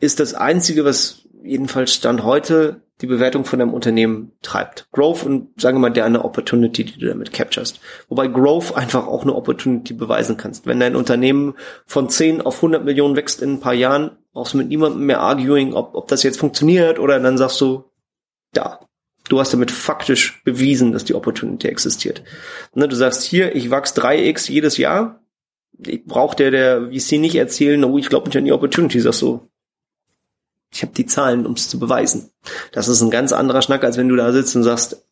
ist 0.00 0.20
das 0.20 0.34
einzige, 0.34 0.84
was 0.84 1.26
jedenfalls 1.42 1.94
Stand 1.94 2.24
heute 2.24 2.82
die 3.00 3.06
Bewertung 3.06 3.44
von 3.44 3.60
einem 3.60 3.72
Unternehmen 3.72 4.32
treibt. 4.42 4.88
Growth 4.92 5.24
und 5.24 5.60
sagen 5.60 5.76
wir 5.76 5.82
mal, 5.82 5.90
der 5.90 6.04
eine 6.04 6.24
Opportunity, 6.24 6.84
die 6.84 6.98
du 6.98 7.06
damit 7.06 7.32
capturest. 7.32 7.80
Wobei 8.08 8.26
Growth 8.26 8.76
einfach 8.76 9.06
auch 9.06 9.22
eine 9.22 9.34
Opportunity 9.34 9.94
beweisen 9.94 10.36
kannst. 10.36 10.66
Wenn 10.66 10.80
dein 10.80 10.96
Unternehmen 10.96 11.54
von 11.86 12.08
10 12.08 12.40
auf 12.40 12.56
100 12.56 12.84
Millionen 12.84 13.16
wächst 13.16 13.40
in 13.40 13.54
ein 13.54 13.60
paar 13.60 13.74
Jahren, 13.74 14.12
brauchst 14.32 14.54
du 14.54 14.58
mit 14.58 14.68
niemandem 14.68 15.06
mehr 15.06 15.20
arguing, 15.20 15.74
ob, 15.74 15.94
ob 15.94 16.08
das 16.08 16.22
jetzt 16.22 16.38
funktioniert 16.38 16.98
oder 16.98 17.20
dann 17.20 17.38
sagst 17.38 17.60
du, 17.60 17.84
ja, 18.54 18.80
du 19.28 19.38
hast 19.38 19.52
damit 19.52 19.70
faktisch 19.70 20.42
bewiesen, 20.44 20.92
dass 20.92 21.04
die 21.04 21.14
Opportunity 21.14 21.68
existiert. 21.68 22.22
Ne, 22.74 22.88
du 22.88 22.96
sagst 22.96 23.22
hier, 23.22 23.54
ich 23.54 23.70
wachse 23.70 24.00
3x 24.00 24.50
jedes 24.50 24.76
Jahr. 24.76 25.22
Ich 25.78 26.04
brauche 26.04 26.34
der, 26.34 26.50
der 26.50 26.90
VC 26.90 27.20
nicht 27.20 27.36
erzählen, 27.36 27.84
oh, 27.84 27.98
ich 27.98 28.08
glaube 28.08 28.26
nicht 28.26 28.36
an 28.36 28.44
die 28.44 28.52
Opportunity, 28.52 28.98
sagst 28.98 29.22
du, 29.22 29.48
ich 30.70 30.82
habe 30.82 30.92
die 30.92 31.06
Zahlen, 31.06 31.46
um 31.46 31.52
es 31.54 31.68
zu 31.68 31.78
beweisen. 31.78 32.30
Das 32.72 32.88
ist 32.88 33.00
ein 33.00 33.10
ganz 33.10 33.32
anderer 33.32 33.62
Schnack, 33.62 33.84
als 33.84 33.96
wenn 33.96 34.08
du 34.08 34.16
da 34.16 34.32
sitzt 34.32 34.54
und 34.56 34.64
sagst, 34.64 35.04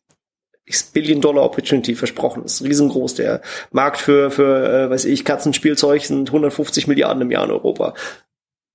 Billion 0.93 1.21
Dollar 1.21 1.43
Opportunity 1.43 1.95
versprochen. 1.95 2.43
Das 2.43 2.55
ist 2.55 2.63
riesengroß. 2.63 3.15
Der 3.15 3.41
Markt 3.71 3.99
für, 3.99 4.29
für 4.31 4.85
äh, 4.85 4.89
weiß 4.89 5.05
ich, 5.05 5.23
Katzenspielzeug 5.23 6.03
sind 6.03 6.29
150 6.29 6.87
Milliarden 6.87 7.21
im 7.21 7.31
Jahr 7.31 7.45
in 7.45 7.51
Europa. 7.51 7.93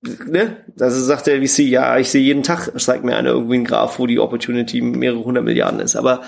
Ne? 0.01 0.57
Also 0.79 0.99
sagt 0.99 1.27
der 1.27 1.41
VC, 1.41 1.59
ja, 1.59 1.97
ich 1.97 2.09
sehe 2.09 2.23
jeden 2.23 2.43
Tag, 2.43 2.71
zeigt 2.79 3.03
mir 3.03 3.15
einer 3.15 3.29
irgendwie 3.29 3.55
einen 3.55 3.65
Graph, 3.65 3.99
wo 3.99 4.07
die 4.07 4.19
Opportunity 4.19 4.81
mehrere 4.81 5.23
hundert 5.23 5.43
Milliarden 5.43 5.79
ist. 5.79 5.95
Aber 5.95 6.23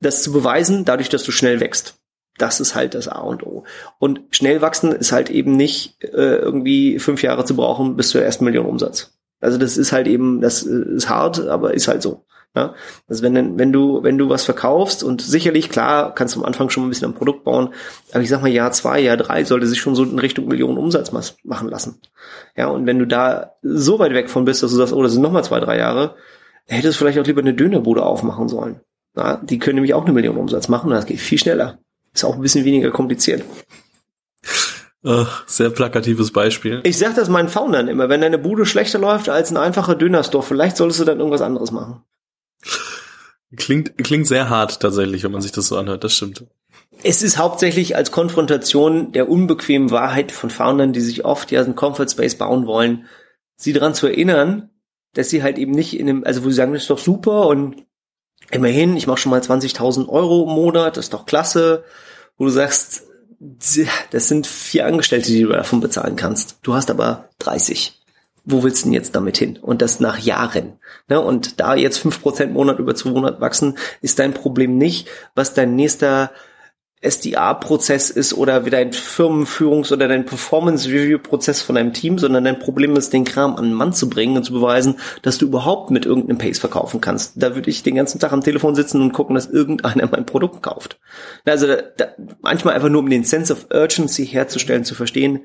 das 0.00 0.22
zu 0.22 0.32
beweisen, 0.32 0.84
dadurch, 0.84 1.08
dass 1.08 1.24
du 1.24 1.32
schnell 1.32 1.60
wächst, 1.60 1.96
das 2.38 2.60
ist 2.60 2.74
halt 2.74 2.94
das 2.94 3.08
A 3.08 3.18
und 3.18 3.44
O. 3.44 3.64
Und 3.98 4.22
schnell 4.30 4.62
wachsen 4.62 4.92
ist 4.92 5.12
halt 5.12 5.28
eben 5.28 5.56
nicht 5.56 6.02
äh, 6.02 6.36
irgendwie 6.36 6.98
fünf 6.98 7.22
Jahre 7.22 7.44
zu 7.44 7.54
brauchen 7.54 7.96
bis 7.96 8.08
zur 8.08 8.22
ersten 8.22 8.44
Million 8.44 8.64
Umsatz. 8.64 9.19
Also 9.40 9.58
das 9.58 9.76
ist 9.76 9.92
halt 9.92 10.06
eben, 10.06 10.40
das 10.40 10.62
ist 10.62 11.08
hart, 11.08 11.46
aber 11.46 11.74
ist 11.74 11.88
halt 11.88 12.02
so. 12.02 12.24
Ja? 12.54 12.74
Also 13.08 13.22
wenn, 13.22 13.58
wenn 13.58 13.72
du, 13.72 14.02
wenn 14.02 14.18
du 14.18 14.28
was 14.28 14.44
verkaufst 14.44 15.02
und 15.02 15.22
sicherlich, 15.22 15.70
klar, 15.70 16.14
kannst 16.14 16.34
du 16.34 16.40
am 16.40 16.46
Anfang 16.46 16.68
schon 16.70 16.84
ein 16.84 16.88
bisschen 16.88 17.06
am 17.06 17.14
Produkt 17.14 17.44
bauen, 17.44 17.70
aber 18.12 18.22
ich 18.22 18.28
sag 18.28 18.42
mal, 18.42 18.48
Jahr 18.48 18.72
zwei, 18.72 19.00
Jahr 19.00 19.16
drei 19.16 19.44
sollte 19.44 19.66
sich 19.66 19.80
schon 19.80 19.94
so 19.94 20.04
in 20.04 20.18
Richtung 20.18 20.48
Millionen 20.48 20.78
Umsatz 20.78 21.12
machen 21.12 21.68
lassen. 21.68 22.00
Ja, 22.56 22.68
und 22.68 22.86
wenn 22.86 22.98
du 22.98 23.06
da 23.06 23.52
so 23.62 23.98
weit 23.98 24.14
weg 24.14 24.30
von 24.30 24.44
bist, 24.44 24.62
dass 24.62 24.70
du 24.70 24.76
sagst, 24.76 24.92
oh, 24.92 25.02
das 25.02 25.12
sind 25.12 25.22
nochmal 25.22 25.44
zwei, 25.44 25.60
drei 25.60 25.78
Jahre, 25.78 26.16
hättest 26.66 26.94
du 26.94 27.04
vielleicht 27.04 27.18
auch 27.18 27.26
lieber 27.26 27.40
eine 27.40 27.54
Dönerbude 27.54 28.02
aufmachen 28.02 28.48
sollen. 28.48 28.80
Ja, 29.16 29.40
die 29.42 29.58
können 29.58 29.76
nämlich 29.76 29.94
auch 29.94 30.04
eine 30.04 30.12
Million 30.12 30.36
Umsatz 30.36 30.68
machen, 30.68 30.90
das 30.90 31.06
geht 31.06 31.20
viel 31.20 31.38
schneller. 31.38 31.78
Ist 32.12 32.24
auch 32.24 32.34
ein 32.34 32.42
bisschen 32.42 32.64
weniger 32.64 32.90
kompliziert. 32.90 33.44
Ach, 35.02 35.48
sehr 35.48 35.70
plakatives 35.70 36.30
Beispiel. 36.30 36.80
Ich 36.84 36.98
sag 36.98 37.14
das 37.14 37.28
meinen 37.28 37.48
Foundern 37.48 37.88
immer, 37.88 38.08
wenn 38.08 38.20
deine 38.20 38.38
Bude 38.38 38.66
schlechter 38.66 38.98
läuft 38.98 39.28
als 39.28 39.50
ein 39.50 39.56
einfacher 39.56 39.94
Dönerstore, 39.94 40.42
vielleicht 40.42 40.76
solltest 40.76 41.00
du 41.00 41.04
dann 41.04 41.18
irgendwas 41.18 41.40
anderes 41.40 41.70
machen. 41.70 42.02
Klingt, 43.56 43.96
klingt 43.98 44.26
sehr 44.26 44.50
hart 44.50 44.80
tatsächlich, 44.80 45.24
wenn 45.24 45.32
man 45.32 45.40
sich 45.40 45.52
das 45.52 45.68
so 45.68 45.76
anhört, 45.76 46.04
das 46.04 46.14
stimmt. 46.14 46.44
Es 47.02 47.22
ist 47.22 47.38
hauptsächlich 47.38 47.96
als 47.96 48.12
Konfrontation 48.12 49.12
der 49.12 49.30
unbequemen 49.30 49.90
Wahrheit 49.90 50.32
von 50.32 50.50
Foundern, 50.50 50.92
die 50.92 51.00
sich 51.00 51.24
oft 51.24 51.50
ja 51.50 51.62
einen 51.62 51.74
Comfort 51.74 52.08
Space 52.10 52.36
bauen 52.36 52.66
wollen, 52.66 53.06
sie 53.56 53.72
daran 53.72 53.94
zu 53.94 54.06
erinnern, 54.06 54.70
dass 55.14 55.30
sie 55.30 55.42
halt 55.42 55.58
eben 55.58 55.72
nicht 55.72 55.98
in 55.98 56.08
einem, 56.08 56.24
also 56.24 56.44
wo 56.44 56.50
sie 56.50 56.56
sagen, 56.56 56.74
das 56.74 56.82
ist 56.82 56.90
doch 56.90 56.98
super 56.98 57.46
und 57.46 57.86
immerhin, 58.50 58.96
ich 58.96 59.06
mache 59.06 59.18
schon 59.18 59.30
mal 59.30 59.40
20.000 59.40 60.08
Euro 60.08 60.44
im 60.44 60.54
Monat, 60.54 60.98
das 60.98 61.06
ist 61.06 61.14
doch 61.14 61.24
klasse, 61.24 61.84
wo 62.36 62.44
du 62.44 62.50
sagst, 62.50 63.09
das 63.40 64.28
sind 64.28 64.46
vier 64.46 64.86
Angestellte, 64.86 65.28
die 65.28 65.42
du 65.42 65.48
davon 65.48 65.80
bezahlen 65.80 66.16
kannst. 66.16 66.58
Du 66.62 66.74
hast 66.74 66.90
aber 66.90 67.30
30 67.38 68.00
wo 68.44 68.62
willst 68.62 68.82
du 68.82 68.84
denn 68.86 68.94
jetzt 68.94 69.14
damit 69.14 69.36
hin? 69.36 69.58
Und 69.60 69.82
das 69.82 70.00
nach 70.00 70.18
Jahren. 70.18 70.78
Ne? 71.08 71.20
Und 71.20 71.60
da 71.60 71.74
jetzt 71.74 71.98
fünf 71.98 72.20
Prozent 72.22 72.52
Monat 72.52 72.78
über 72.78 72.94
200 72.94 73.40
wachsen, 73.40 73.76
ist 74.00 74.18
dein 74.18 74.34
Problem 74.34 74.78
nicht, 74.78 75.08
was 75.34 75.54
dein 75.54 75.76
nächster 75.76 76.30
SDA-Prozess 77.02 78.10
ist 78.10 78.34
oder 78.34 78.66
wie 78.66 78.70
dein 78.70 78.92
Firmenführungs- 78.92 79.90
oder 79.90 80.06
dein 80.06 80.26
Performance-Review-Prozess 80.26 81.62
von 81.62 81.76
deinem 81.76 81.94
Team, 81.94 82.18
sondern 82.18 82.44
dein 82.44 82.58
Problem 82.58 82.94
ist, 82.94 83.14
den 83.14 83.24
Kram 83.24 83.56
an 83.56 83.64
den 83.64 83.74
Mann 83.74 83.94
zu 83.94 84.10
bringen 84.10 84.36
und 84.36 84.44
zu 84.44 84.52
beweisen, 84.52 84.98
dass 85.22 85.38
du 85.38 85.46
überhaupt 85.46 85.90
mit 85.90 86.04
irgendeinem 86.04 86.36
Pace 86.36 86.58
verkaufen 86.58 87.00
kannst. 87.00 87.42
Da 87.42 87.54
würde 87.54 87.70
ich 87.70 87.82
den 87.82 87.94
ganzen 87.94 88.18
Tag 88.18 88.32
am 88.32 88.42
Telefon 88.42 88.74
sitzen 88.74 89.00
und 89.00 89.12
gucken, 89.12 89.34
dass 89.34 89.46
irgendeiner 89.46 90.08
mein 90.10 90.26
Produkt 90.26 90.62
kauft. 90.62 91.00
Also 91.46 91.66
da, 91.66 91.76
da, 91.96 92.08
manchmal 92.42 92.74
einfach 92.74 92.90
nur 92.90 93.00
um 93.00 93.08
den 93.08 93.24
Sense 93.24 93.50
of 93.50 93.68
Urgency 93.72 94.26
herzustellen, 94.26 94.84
zu 94.84 94.94
verstehen, 94.94 95.40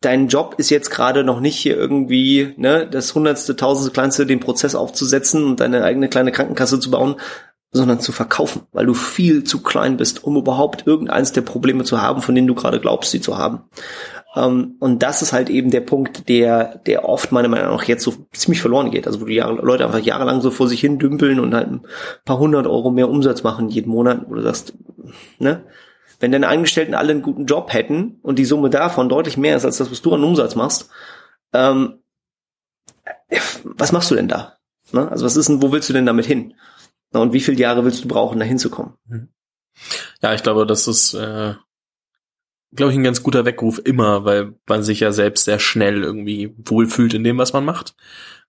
dein 0.00 0.28
Job 0.28 0.54
ist 0.58 0.70
jetzt 0.70 0.90
gerade 0.90 1.24
noch 1.24 1.40
nicht 1.40 1.56
hier 1.56 1.76
irgendwie 1.76 2.54
ne, 2.56 2.86
das 2.88 3.14
hundertste, 3.14 3.56
tausendste, 3.56 3.92
kleinste 3.92 4.26
den 4.26 4.40
Prozess 4.40 4.74
aufzusetzen 4.74 5.44
und 5.44 5.60
deine 5.60 5.82
eigene 5.82 6.08
kleine 6.08 6.30
Krankenkasse 6.32 6.78
zu 6.78 6.90
bauen, 6.90 7.16
sondern 7.76 8.00
zu 8.00 8.12
verkaufen, 8.12 8.62
weil 8.72 8.86
du 8.86 8.94
viel 8.94 9.44
zu 9.44 9.62
klein 9.62 9.96
bist, 9.96 10.24
um 10.24 10.36
überhaupt 10.36 10.86
irgendeins 10.86 11.32
der 11.32 11.42
Probleme 11.42 11.84
zu 11.84 12.00
haben, 12.00 12.22
von 12.22 12.34
denen 12.34 12.46
du 12.46 12.54
gerade 12.54 12.80
glaubst, 12.80 13.10
sie 13.10 13.20
zu 13.20 13.38
haben. 13.38 13.64
Um, 14.34 14.42
ähm, 14.42 14.76
und 14.80 15.02
das 15.02 15.22
ist 15.22 15.32
halt 15.32 15.48
eben 15.48 15.70
der 15.70 15.80
Punkt, 15.80 16.28
der, 16.28 16.78
der 16.86 17.08
oft 17.08 17.32
meiner 17.32 17.48
Meinung 17.48 17.70
nach 17.70 17.84
jetzt 17.84 18.04
so 18.04 18.14
ziemlich 18.32 18.60
verloren 18.60 18.90
geht. 18.90 19.06
Also 19.06 19.20
wo 19.22 19.24
die 19.24 19.38
Leute 19.38 19.86
einfach 19.86 19.98
jahrelang 19.98 20.42
so 20.42 20.50
vor 20.50 20.68
sich 20.68 20.80
hin 20.80 20.98
dümpeln 20.98 21.40
und 21.40 21.54
halt 21.54 21.68
ein 21.68 21.86
paar 22.26 22.38
hundert 22.38 22.66
Euro 22.66 22.90
mehr 22.90 23.08
Umsatz 23.08 23.42
machen 23.42 23.70
jeden 23.70 23.90
Monat, 23.90 24.26
wo 24.28 24.34
du 24.34 24.42
sagst, 24.42 24.74
ne, 25.38 25.64
wenn 26.20 26.32
deine 26.32 26.48
Angestellten 26.48 26.94
alle 26.94 27.12
einen 27.12 27.22
guten 27.22 27.46
Job 27.46 27.72
hätten 27.72 28.18
und 28.22 28.38
die 28.38 28.44
Summe 28.44 28.68
davon 28.68 29.08
deutlich 29.08 29.36
mehr 29.36 29.56
ist 29.56 29.64
als 29.64 29.78
das, 29.78 29.90
was 29.90 30.02
du 30.02 30.12
an 30.14 30.24
Umsatz 30.24 30.54
machst, 30.54 30.90
ähm, 31.52 32.00
was 33.64 33.92
machst 33.92 34.10
du 34.10 34.14
denn 34.14 34.28
da? 34.28 34.58
Ne? 34.92 35.10
Also 35.10 35.24
was 35.24 35.36
ist 35.36 35.48
denn, 35.48 35.62
wo 35.62 35.72
willst 35.72 35.88
du 35.88 35.92
denn 35.92 36.06
damit 36.06 36.26
hin? 36.26 36.54
Na, 37.12 37.20
und 37.20 37.32
wie 37.32 37.40
viele 37.40 37.58
Jahre 37.58 37.84
willst 37.84 38.04
du 38.04 38.08
brauchen, 38.08 38.38
da 38.38 38.44
hinzukommen? 38.44 38.94
Mhm. 39.06 39.28
Ja, 40.22 40.34
ich 40.34 40.42
glaube, 40.42 40.66
das 40.66 40.88
ist, 40.88 41.14
äh, 41.14 41.54
glaube 42.74 42.92
ich, 42.92 42.98
ein 42.98 43.04
ganz 43.04 43.22
guter 43.22 43.44
Weckruf 43.44 43.80
immer, 43.84 44.24
weil 44.24 44.54
man 44.66 44.82
sich 44.82 45.00
ja 45.00 45.12
selbst 45.12 45.44
sehr 45.44 45.58
schnell 45.58 46.02
irgendwie 46.02 46.54
wohlfühlt 46.58 47.14
in 47.14 47.24
dem, 47.24 47.38
was 47.38 47.52
man 47.52 47.64
macht 47.64 47.94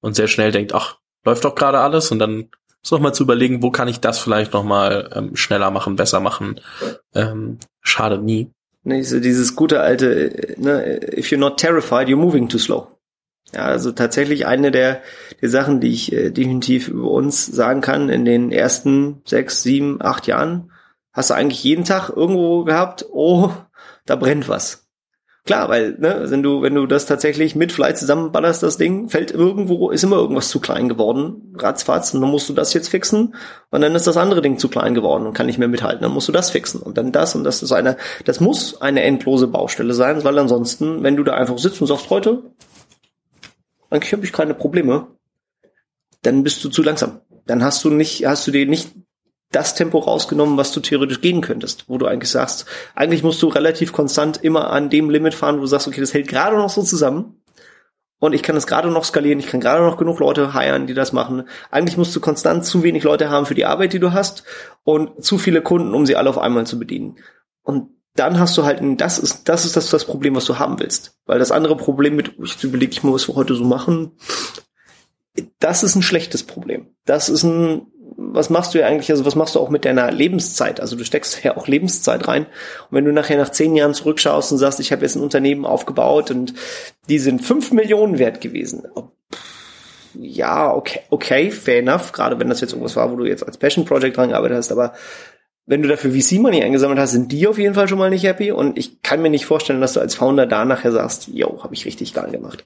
und 0.02 0.16
sehr 0.16 0.28
schnell 0.28 0.52
denkt, 0.52 0.74
ach, 0.74 1.00
läuft 1.26 1.46
doch 1.46 1.56
gerade 1.56 1.80
alles 1.80 2.12
und 2.12 2.20
dann 2.20 2.50
ist 2.84 2.92
noch 2.92 3.00
mal 3.00 3.14
zu 3.14 3.24
überlegen, 3.24 3.62
wo 3.62 3.72
kann 3.72 3.88
ich 3.88 4.00
das 4.00 4.20
vielleicht 4.20 4.54
noch 4.54 4.64
mal 4.64 5.10
ähm, 5.14 5.36
schneller 5.36 5.72
machen, 5.72 5.96
besser 5.96 6.20
machen. 6.20 6.62
Ähm, 7.14 7.58
schadet 7.82 8.24
nie. 8.24 8.52
Nee, 8.84 9.02
so 9.02 9.20
dieses 9.20 9.56
gute 9.56 9.82
alte, 9.82 10.56
ne, 10.58 11.02
if 11.18 11.28
you're 11.28 11.38
not 11.38 11.60
terrified, 11.60 12.08
you're 12.08 12.16
moving 12.16 12.48
too 12.48 12.58
slow. 12.58 12.97
Ja, 13.54 13.66
also 13.66 13.92
tatsächlich 13.92 14.46
eine 14.46 14.72
der, 14.72 15.02
der 15.42 15.50
Sachen, 15.50 15.80
die 15.80 15.94
ich 15.94 16.12
äh, 16.12 16.32
definitiv 16.32 16.90
über 16.90 17.10
uns 17.10 17.46
sagen 17.46 17.82
kann, 17.82 18.10
in 18.10 18.26
den 18.26 18.52
ersten 18.52 19.22
sechs, 19.26 19.64
sieben, 19.64 20.02
acht 20.02 20.28
Jahren. 20.28 20.72
Hast 21.14 21.30
du 21.30 21.34
eigentlich 21.34 21.64
jeden 21.64 21.86
Tag 21.86 22.10
irgendwo 22.10 22.66
gehabt, 22.66 23.06
oh, 23.12 23.52
da 24.06 24.16
brennt 24.16 24.50
was. 24.50 24.88
Klar, 25.48 25.70
weil, 25.70 25.96
ne, 25.98 26.26
wenn 26.26 26.44
du, 26.44 26.62
wenn 26.62 26.76
du 26.76 26.86
das 26.88 27.06
tatsächlich 27.06 27.56
mit 27.56 27.72
Flight 27.72 27.98
zusammenballerst, 27.98 28.62
das 28.64 28.78
Ding, 28.78 29.08
fällt 29.08 29.32
irgendwo, 29.32 29.92
ist 29.92 30.04
immer 30.04 30.18
irgendwas 30.18 30.50
zu 30.50 30.60
klein 30.60 30.90
geworden, 30.90 31.56
ratzfatz, 31.58 32.14
und 32.14 32.20
dann 32.20 32.30
musst 32.30 32.50
du 32.50 32.54
das 32.54 32.74
jetzt 32.74 32.90
fixen, 32.90 33.34
und 33.72 33.82
dann 33.82 33.96
ist 33.96 34.08
das 34.08 34.18
andere 34.18 34.42
Ding 34.42 34.58
zu 34.58 34.68
klein 34.68 34.94
geworden 34.94 35.26
und 35.26 35.34
kann 35.34 35.46
nicht 35.46 35.58
mehr 35.58 35.70
mithalten, 35.70 36.02
dann 36.02 36.12
musst 36.12 36.28
du 36.28 36.34
das 36.34 36.52
fixen, 36.52 36.82
und 36.82 36.98
dann 36.98 37.14
das, 37.14 37.34
und 37.34 37.46
das 37.46 37.64
ist 37.64 37.72
eine, 37.72 37.96
das 38.26 38.42
muss 38.42 38.82
eine 38.82 39.04
endlose 39.04 39.48
Baustelle 39.48 39.94
sein, 39.94 40.26
weil 40.26 40.38
ansonsten, 40.38 41.02
wenn 41.02 41.16
du 41.16 41.24
da 41.24 41.36
einfach 41.36 41.58
sitzt 41.58 41.80
und 41.80 41.88
sagst, 41.88 42.10
heute, 42.10 42.44
eigentlich 43.90 44.14
habe 44.14 44.26
ich 44.26 44.34
keine 44.34 44.54
Probleme, 44.54 45.08
dann 46.22 46.44
bist 46.44 46.64
du 46.64 46.70
zu 46.70 46.84
langsam. 46.84 47.22
Dann 47.46 47.64
hast 47.64 47.84
du 47.84 47.90
nicht, 47.90 48.26
hast 48.26 48.48
du 48.48 48.52
dir 48.52 48.66
nicht 48.66 48.92
das 49.52 49.76
Tempo 49.76 50.00
rausgenommen, 50.00 50.58
was 50.58 50.72
du 50.74 50.82
theoretisch 50.82 51.22
gehen 51.22 51.42
könntest, 51.42 51.86
wo 51.88 51.98
du 51.98 52.06
eigentlich 52.06 52.32
sagst, 52.32 52.66
eigentlich 52.96 53.24
musst 53.24 53.42
du 53.42 53.48
relativ 53.48 53.94
konstant 53.94 54.44
immer 54.44 54.72
an 54.72 54.90
dem 54.90 55.10
Limit 55.10 55.34
fahren, 55.34 55.58
wo 55.58 55.62
du 55.62 55.68
sagst, 55.68 55.88
okay, 55.88 56.02
das 56.02 56.14
hält 56.14 56.28
gerade 56.28 56.58
noch 56.58 56.70
so 56.70 56.84
zusammen 56.84 57.42
und 58.20 58.34
ich 58.34 58.44
kann 58.44 58.56
das 58.56 58.68
gerade 58.68 58.90
noch 58.90 59.06
skalieren, 59.06 59.40
ich 59.40 59.48
kann 59.48 59.62
gerade 59.62 59.86
noch 59.86 59.98
genug 59.98 60.20
Leute 60.20 60.54
heiern, 60.54 60.88
die 60.88 60.94
das 60.94 61.14
machen. 61.14 61.48
Eigentlich 61.72 61.98
musst 61.98 62.16
du 62.16 62.20
konstant 62.20 62.66
zu 62.66 62.84
wenig 62.84 63.04
Leute 63.04 63.30
haben 63.30 63.46
für 63.46 63.56
die 63.56 63.66
Arbeit, 63.66 63.94
die 63.94 64.00
du 64.00 64.12
hast 64.12 64.44
und 64.84 65.24
zu 65.24 65.38
viele 65.38 65.62
Kunden, 65.62 65.94
um 65.94 66.06
sie 66.06 66.16
alle 66.16 66.30
auf 66.30 66.38
einmal 66.38 66.66
zu 66.66 66.80
bedienen. 66.80 67.18
Und 67.64 67.92
dann 68.20 68.40
hast 68.40 68.58
du 68.58 68.66
halt, 68.66 68.82
das 69.00 69.18
ist, 69.20 69.48
das 69.50 69.66
ist 69.66 69.76
das, 69.76 69.90
das 69.90 70.06
Problem, 70.06 70.36
was 70.36 70.46
du 70.46 70.60
haben 70.60 70.80
willst. 70.80 71.18
Weil 71.26 71.40
das 71.40 71.52
andere 71.52 71.78
Problem 71.78 72.16
mit, 72.16 72.34
ich 72.44 72.64
überlege 72.64 72.92
ich 72.92 73.04
mal, 73.04 73.14
was 73.14 73.28
wir 73.28 73.36
heute 73.36 73.56
so 73.56 73.64
machen, 73.64 74.12
das 75.60 75.84
ist 75.84 75.96
ein 75.96 76.02
schlechtes 76.02 76.44
Problem. 76.44 76.88
Das 77.06 77.30
ist 77.30 77.44
ein 77.44 77.88
was 78.18 78.50
machst 78.50 78.74
du 78.74 78.80
ja 78.80 78.88
eigentlich, 78.88 79.12
also 79.12 79.26
was 79.26 79.36
machst 79.36 79.56
du 79.56 79.60
auch 79.60 79.70
mit 79.70 79.86
deiner 79.86 80.12
Lebenszeit? 80.12 80.80
Also 80.80 80.96
du 80.96 81.06
steckst 81.06 81.44
ja 81.44 81.56
auch 81.56 81.68
Lebenszeit 81.68 82.28
rein. 82.28 82.46
Und 82.46 82.98
wenn 82.98 83.06
du 83.06 83.14
nachher 83.14 83.38
nach 83.38 83.52
zehn 83.52 83.76
Jahren 83.76 83.94
zurückschaust 83.94 84.52
und 84.52 84.58
sagst, 84.58 84.80
ich 84.80 84.92
habe 84.92 85.04
jetzt 85.04 85.16
ein 85.16 85.22
Unternehmen 85.22 85.66
aufgebaut 85.66 86.32
und 86.32 86.54
die 87.10 87.20
sind 87.20 87.44
fünf 87.44 87.72
Millionen 87.72 88.18
wert 88.18 88.42
gewesen. 88.42 88.84
Ja, 90.16 90.74
okay, 90.74 91.02
okay, 91.12 91.52
fair 91.52 91.80
enough. 91.80 92.12
Gerade 92.12 92.40
wenn 92.40 92.50
das 92.50 92.60
jetzt 92.60 92.72
irgendwas 92.72 92.96
war, 92.96 93.12
wo 93.12 93.16
du 93.16 93.26
jetzt 93.26 93.46
als 93.46 93.58
Passion 93.58 93.86
Project 93.86 94.18
dran 94.18 94.30
gearbeitet 94.30 94.58
hast, 94.58 94.72
aber 94.72 94.94
wenn 95.68 95.84
du 95.84 95.88
dafür 95.88 96.12
VC-Money 96.12 96.64
eingesammelt 96.64 97.00
hast, 97.00 97.12
sind 97.12 97.32
die 97.32 97.48
auf 97.48 97.60
jeden 97.60 97.76
Fall 97.76 97.88
schon 97.88 98.00
mal 98.00 98.10
nicht 98.10 98.24
happy. 98.24 98.52
Und 98.52 98.78
ich 98.78 99.02
kann 99.04 99.22
mir 99.22 99.30
nicht 99.30 99.46
vorstellen, 99.46 99.82
dass 99.82 99.94
du 99.94 100.00
als 100.00 100.16
Founder 100.16 100.48
da 100.48 100.66
nachher 100.66 100.92
sagst, 100.92 101.28
yo, 101.28 101.64
habe 101.64 101.76
ich 101.76 101.86
richtig 101.86 102.14
geil 102.14 102.32
gemacht. 102.32 102.66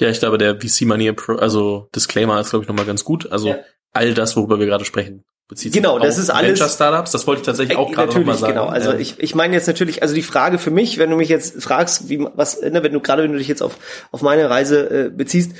Ja, 0.00 0.08
ich 0.08 0.20
glaube, 0.20 0.38
der 0.38 0.60
VC-Money, 0.60 1.12
also 1.38 1.88
Disclaimer 1.94 2.40
ist, 2.40 2.50
glaube 2.50 2.64
ich, 2.64 2.68
nochmal 2.68 2.86
ganz 2.86 3.04
gut. 3.04 3.30
Also 3.30 3.48
ja 3.48 3.58
all 3.96 4.14
das, 4.14 4.36
worüber 4.36 4.58
wir 4.58 4.66
gerade 4.66 4.84
sprechen. 4.84 5.24
Bezieht 5.48 5.72
genau, 5.72 6.00
das 6.00 6.18
ist 6.18 6.28
alles. 6.28 6.58
Venture 6.58 6.68
Startups, 6.68 7.12
das 7.12 7.26
wollte 7.26 7.40
ich 7.42 7.46
tatsächlich 7.46 7.78
auch 7.78 7.90
gerade 7.92 8.12
nochmal 8.18 8.36
sagen. 8.36 8.54
Genau, 8.54 8.66
also 8.66 8.92
ich, 8.94 9.20
ich 9.20 9.36
meine 9.36 9.54
jetzt 9.54 9.68
natürlich, 9.68 10.02
also 10.02 10.12
die 10.12 10.22
Frage 10.22 10.58
für 10.58 10.72
mich, 10.72 10.98
wenn 10.98 11.08
du 11.08 11.16
mich 11.16 11.28
jetzt 11.28 11.62
fragst, 11.62 12.08
wie 12.08 12.26
was, 12.34 12.60
ne, 12.60 12.82
wenn 12.82 12.92
du 12.92 13.00
gerade 13.00 13.22
wenn 13.22 13.32
du 13.32 13.38
dich 13.38 13.46
jetzt 13.46 13.62
auf 13.62 13.78
auf 14.10 14.22
meine 14.22 14.50
Reise 14.50 15.06
äh, 15.06 15.08
beziehst, 15.08 15.52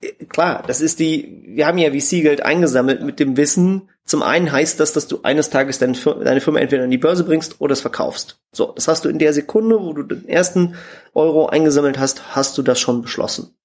äh, 0.00 0.12
klar, 0.26 0.62
das 0.68 0.80
ist 0.80 1.00
die, 1.00 1.42
wir 1.48 1.66
haben 1.66 1.76
ja 1.76 1.90
VC-Geld 1.90 2.42
eingesammelt 2.42 3.02
mit 3.02 3.18
dem 3.18 3.36
Wissen, 3.36 3.90
zum 4.06 4.22
einen 4.22 4.52
heißt 4.52 4.78
das, 4.78 4.92
dass 4.92 5.08
du 5.08 5.20
eines 5.22 5.50
Tages 5.50 5.78
deine 5.80 5.94
Firma, 5.94 6.60
entweder 6.60 6.84
an 6.84 6.90
die 6.90 6.96
Börse 6.96 7.24
bringst 7.24 7.60
oder 7.60 7.72
es 7.72 7.80
verkaufst. 7.80 8.40
So, 8.52 8.72
das 8.72 8.86
hast 8.86 9.04
du 9.04 9.08
in 9.08 9.18
der 9.18 9.32
Sekunde, 9.32 9.82
wo 9.82 9.92
du 9.92 10.04
den 10.04 10.28
ersten 10.28 10.76
Euro 11.12 11.46
eingesammelt 11.46 11.98
hast, 11.98 12.36
hast 12.36 12.56
du 12.56 12.62
das 12.62 12.78
schon 12.78 13.02
beschlossen. 13.02 13.56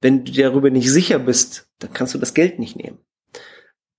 Wenn 0.00 0.24
du 0.24 0.32
darüber 0.32 0.70
nicht 0.70 0.90
sicher 0.90 1.20
bist, 1.20 1.68
dann 1.78 1.92
kannst 1.92 2.14
du 2.14 2.18
das 2.18 2.34
Geld 2.34 2.58
nicht 2.58 2.76
nehmen. 2.76 2.98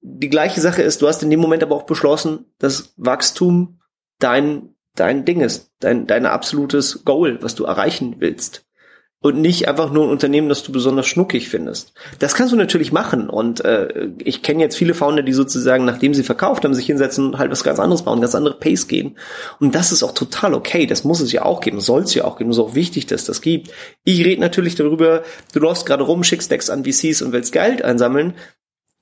die 0.02 0.30
gleiche 0.30 0.62
Sache 0.62 0.84
ist, 0.84 1.02
du 1.02 1.08
hast 1.08 1.24
in 1.24 1.30
dem 1.30 1.40
Moment 1.40 1.64
aber 1.64 1.76
auch 1.76 1.86
beschlossen, 1.86 2.46
dass 2.60 2.94
Wachstum 2.98 3.80
dein, 4.20 4.76
dein 4.96 5.26
Ding 5.26 5.42
ist, 5.42 5.72
dein, 5.80 6.06
dein 6.06 6.26
absolutes 6.26 7.06
Goal, 7.06 7.42
was 7.42 7.56
du 7.56 7.64
erreichen 7.64 8.16
willst 8.20 8.67
und 9.20 9.42
nicht 9.42 9.68
einfach 9.68 9.92
nur 9.92 10.06
ein 10.06 10.12
Unternehmen, 10.12 10.48
das 10.48 10.64
du 10.64 10.72
besonders 10.72 11.08
schnuckig 11.08 11.50
findest. 11.50 11.94
Das 12.20 12.36
kannst 12.36 12.54
du 12.54 12.58
natürlich 12.58 12.92
machen 12.92 13.30
und 13.30 13.66
äh, 13.66 14.10
ich 14.20 14.44
kenne 14.44 14.62
jetzt 14.62 14.78
viele 14.78 14.94
Founder, 14.94 15.24
die 15.24 15.34
sozusagen, 15.34 15.86
nachdem 15.86 16.14
sie 16.14 16.24
verkauft 16.24 16.64
haben, 16.64 16.76
sich 16.76 16.86
hinsetzen 16.86 17.26
und 17.26 17.38
halt 17.40 17.52
was 17.52 17.64
ganz 17.64 17.80
anderes 17.80 18.04
bauen, 18.04 18.22
ganz 18.22 18.36
andere 18.36 18.60
Pace 18.60 18.88
gehen 18.88 19.18
und 19.60 19.74
das 19.74 19.92
ist 19.92 20.04
auch 20.04 20.14
total 20.14 20.54
okay, 20.54 20.86
das 20.86 21.04
muss 21.04 21.20
es 21.20 21.32
ja 21.32 21.44
auch 21.44 21.62
geben, 21.62 21.82
soll 21.82 22.04
es 22.04 22.14
ja 22.14 22.26
auch 22.26 22.38
geben, 22.38 22.52
ist 22.52 22.60
auch 22.60 22.76
wichtig, 22.76 23.08
dass 23.08 23.26
das 23.26 23.42
gibt. 23.42 23.72
Ich 24.04 24.24
rede 24.24 24.40
natürlich 24.40 24.76
darüber, 24.76 25.24
du 25.54 25.60
läufst 25.60 25.86
gerade 25.86 26.04
rum, 26.04 26.24
schickst 26.24 26.52
Decks 26.52 26.70
an 26.70 26.86
VCs 26.86 27.24
und 27.24 27.32
willst 27.32 27.54
Geld 27.54 27.82
einsammeln, 27.82 28.36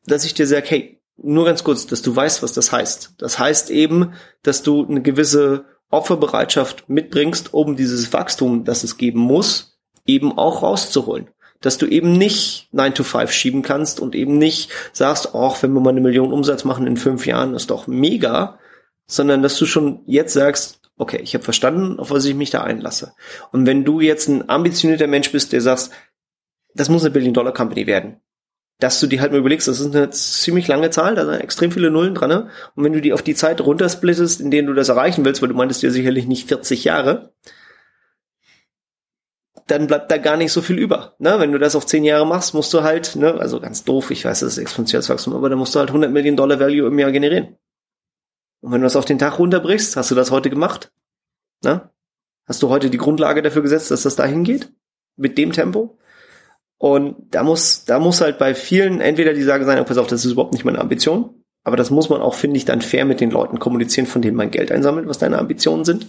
dass 0.06 0.24
ich 0.24 0.34
dir 0.34 0.48
sage, 0.48 0.66
hey, 0.68 1.02
nur 1.18 1.46
ganz 1.46 1.64
kurz, 1.64 1.88
dass 1.88 2.02
du 2.02 2.16
weißt, 2.16 2.44
was 2.44 2.54
das 2.54 2.72
heißt. 2.72 3.16
Das 3.18 3.40
heißt 3.40 3.70
eben, 3.70 4.14
dass 4.44 4.64
du 4.64 4.86
eine 4.86 5.02
gewisse 5.02 5.66
Opferbereitschaft 5.90 6.90
mitbringst, 6.90 7.54
um 7.54 7.76
dieses 7.76 8.12
Wachstum, 8.12 8.66
das 8.66 8.84
es 8.84 8.98
geben 8.98 9.20
muss, 9.20 9.75
eben 10.06 10.38
auch 10.38 10.64
rauszuholen. 10.64 11.30
Dass 11.62 11.78
du 11.78 11.88
eben 11.88 12.14
nicht 12.14 12.68
9 12.74 12.94
to 12.94 13.04
5 13.04 13.32
schieben 13.32 13.62
kannst 13.62 14.00
und 14.00 14.14
eben 14.14 14.38
nicht 14.38 14.70
sagst, 14.94 15.34
ach, 15.34 15.62
wenn 15.64 15.74
wir 15.74 15.82
mal 15.82 15.90
eine 15.90 16.02
Million 16.02 16.32
Umsatz 16.32 16.64
machen 16.64 16.86
in 16.86 16.98
fünf 16.98 17.26
Jahren, 17.26 17.56
ist 17.56 17.72
doch 17.72 17.88
mega, 17.88 18.60
sondern 19.08 19.42
dass 19.42 19.58
du 19.58 19.66
schon 19.66 20.02
jetzt 20.06 20.34
sagst, 20.34 20.80
okay, 20.98 21.20
ich 21.22 21.34
habe 21.34 21.44
verstanden, 21.44 22.00
auf 22.00 22.12
was 22.12 22.26
ich 22.26 22.36
mich 22.36 22.52
da 22.52 22.62
einlasse. 22.62 23.14
Und 23.52 23.66
wenn 23.66 23.84
du 23.84 24.00
jetzt 24.00 24.28
ein 24.28 24.50
ambitionierter 24.50 25.08
Mensch 25.08 25.32
bist, 25.32 25.54
der 25.54 25.62
sagst, 25.62 25.92
das 26.74 26.90
muss 26.90 27.04
eine 27.04 27.12
Billion-Dollar-Company 27.12 27.88
werden, 27.88 28.18
dass 28.80 29.00
du 29.00 29.08
dir 29.08 29.22
halt 29.22 29.32
mal 29.32 29.38
überlegst, 29.40 29.68
das 29.68 29.80
ist 29.80 29.96
eine 29.96 30.10
ziemlich 30.10 30.68
lange 30.68 30.90
Zahl, 30.90 31.16
da 31.16 31.26
sind 31.26 31.40
extrem 31.40 31.72
viele 31.72 31.90
Nullen 31.90 32.14
dran, 32.14 32.30
ne? 32.30 32.50
Und 32.76 32.84
wenn 32.84 32.94
du 32.94 33.02
die 33.02 33.14
auf 33.14 33.22
die 33.22 33.36
Zeit 33.36 33.62
runtersplittest, 33.62 34.42
in 34.42 34.52
denen 34.52 34.68
du 34.68 34.74
das 34.74 34.90
erreichen 34.90 35.24
willst, 35.24 35.42
weil 35.42 35.50
du 35.50 35.56
meintest 35.56 35.82
ja 35.82 35.90
sicherlich 35.90 36.28
nicht 36.28 36.48
40 36.48 36.84
Jahre, 36.84 37.34
dann 39.68 39.88
bleibt 39.88 40.12
da 40.12 40.18
gar 40.18 40.38
nicht 40.38 40.52
so 40.52 40.62
viel 40.62 40.78
über. 40.78 41.16
Ne? 41.18 41.40
Wenn 41.40 41.52
du 41.52 41.58
das 41.58 41.76
auf 41.76 41.86
zehn 41.86 42.04
Jahre 42.04 42.28
machst, 42.28 42.54
musst 42.54 42.74
du 42.74 42.84
halt, 42.84 43.16
ne, 43.16 43.34
also 43.36 43.60
ganz 43.60 43.84
doof, 43.84 44.12
ich 44.12 44.24
weiß, 44.24 44.42
das 44.42 44.54
ist 44.54 44.58
exponentielles 44.60 45.10
Wachstum, 45.10 45.36
aber 45.36 45.50
dann 45.50 45.58
musst 45.58 45.74
du 45.74 45.80
halt 45.80 45.90
100 45.90 46.12
Millionen 46.12 46.38
Dollar 46.38 46.60
Value 46.60 46.88
im 46.88 47.00
Jahr 47.00 47.12
generieren. 47.12 47.58
Und 48.62 48.72
wenn 48.72 48.82
du 48.82 48.86
das 48.86 48.96
auf 48.96 49.06
den 49.06 49.20
Tag 49.20 49.40
runterbrichst, 49.40 49.96
hast 49.98 50.12
du 50.12 50.16
das 50.16 50.32
heute 50.32 50.50
gemacht? 50.50 50.92
Ne? 51.64 51.90
Hast 52.48 52.62
du 52.62 52.70
heute 52.70 52.90
die 52.90 52.98
Grundlage 52.98 53.42
dafür 53.42 53.64
gesetzt, 53.64 53.90
dass 53.90 54.04
das 54.04 54.16
dahin 54.16 54.44
geht? 54.44 54.72
Mit 55.16 55.38
dem 55.38 55.52
Tempo? 55.52 55.98
Und 56.78 57.16
da 57.32 57.44
muss, 57.44 57.86
da 57.86 58.00
muss 58.00 58.22
halt 58.22 58.38
bei 58.38 58.54
vielen 58.54 59.02
entweder 59.02 59.34
die 59.34 59.44
sagen 59.44 59.66
sein, 59.66 59.80
oh, 59.80 59.84
pass 59.84 59.98
auf, 59.98 60.08
das 60.08 60.26
ist 60.26 60.34
überhaupt 60.34 60.54
nicht 60.54 60.66
meine 60.66 60.80
Ambition. 60.80 61.44
Aber 61.64 61.78
das 61.78 61.90
muss 61.90 62.10
man 62.10 62.22
auch, 62.22 62.36
finde 62.36 62.58
ich, 62.58 62.66
dann 62.66 62.82
fair 62.82 63.06
mit 63.06 63.20
den 63.20 63.32
Leuten 63.32 63.58
kommunizieren, 63.58 64.06
von 64.06 64.22
denen 64.22 64.38
man 64.38 64.52
Geld 64.52 64.72
einsammelt, 64.72 65.08
was 65.08 65.18
deine 65.18 65.40
Ambitionen 65.40 65.84
sind. 65.86 66.08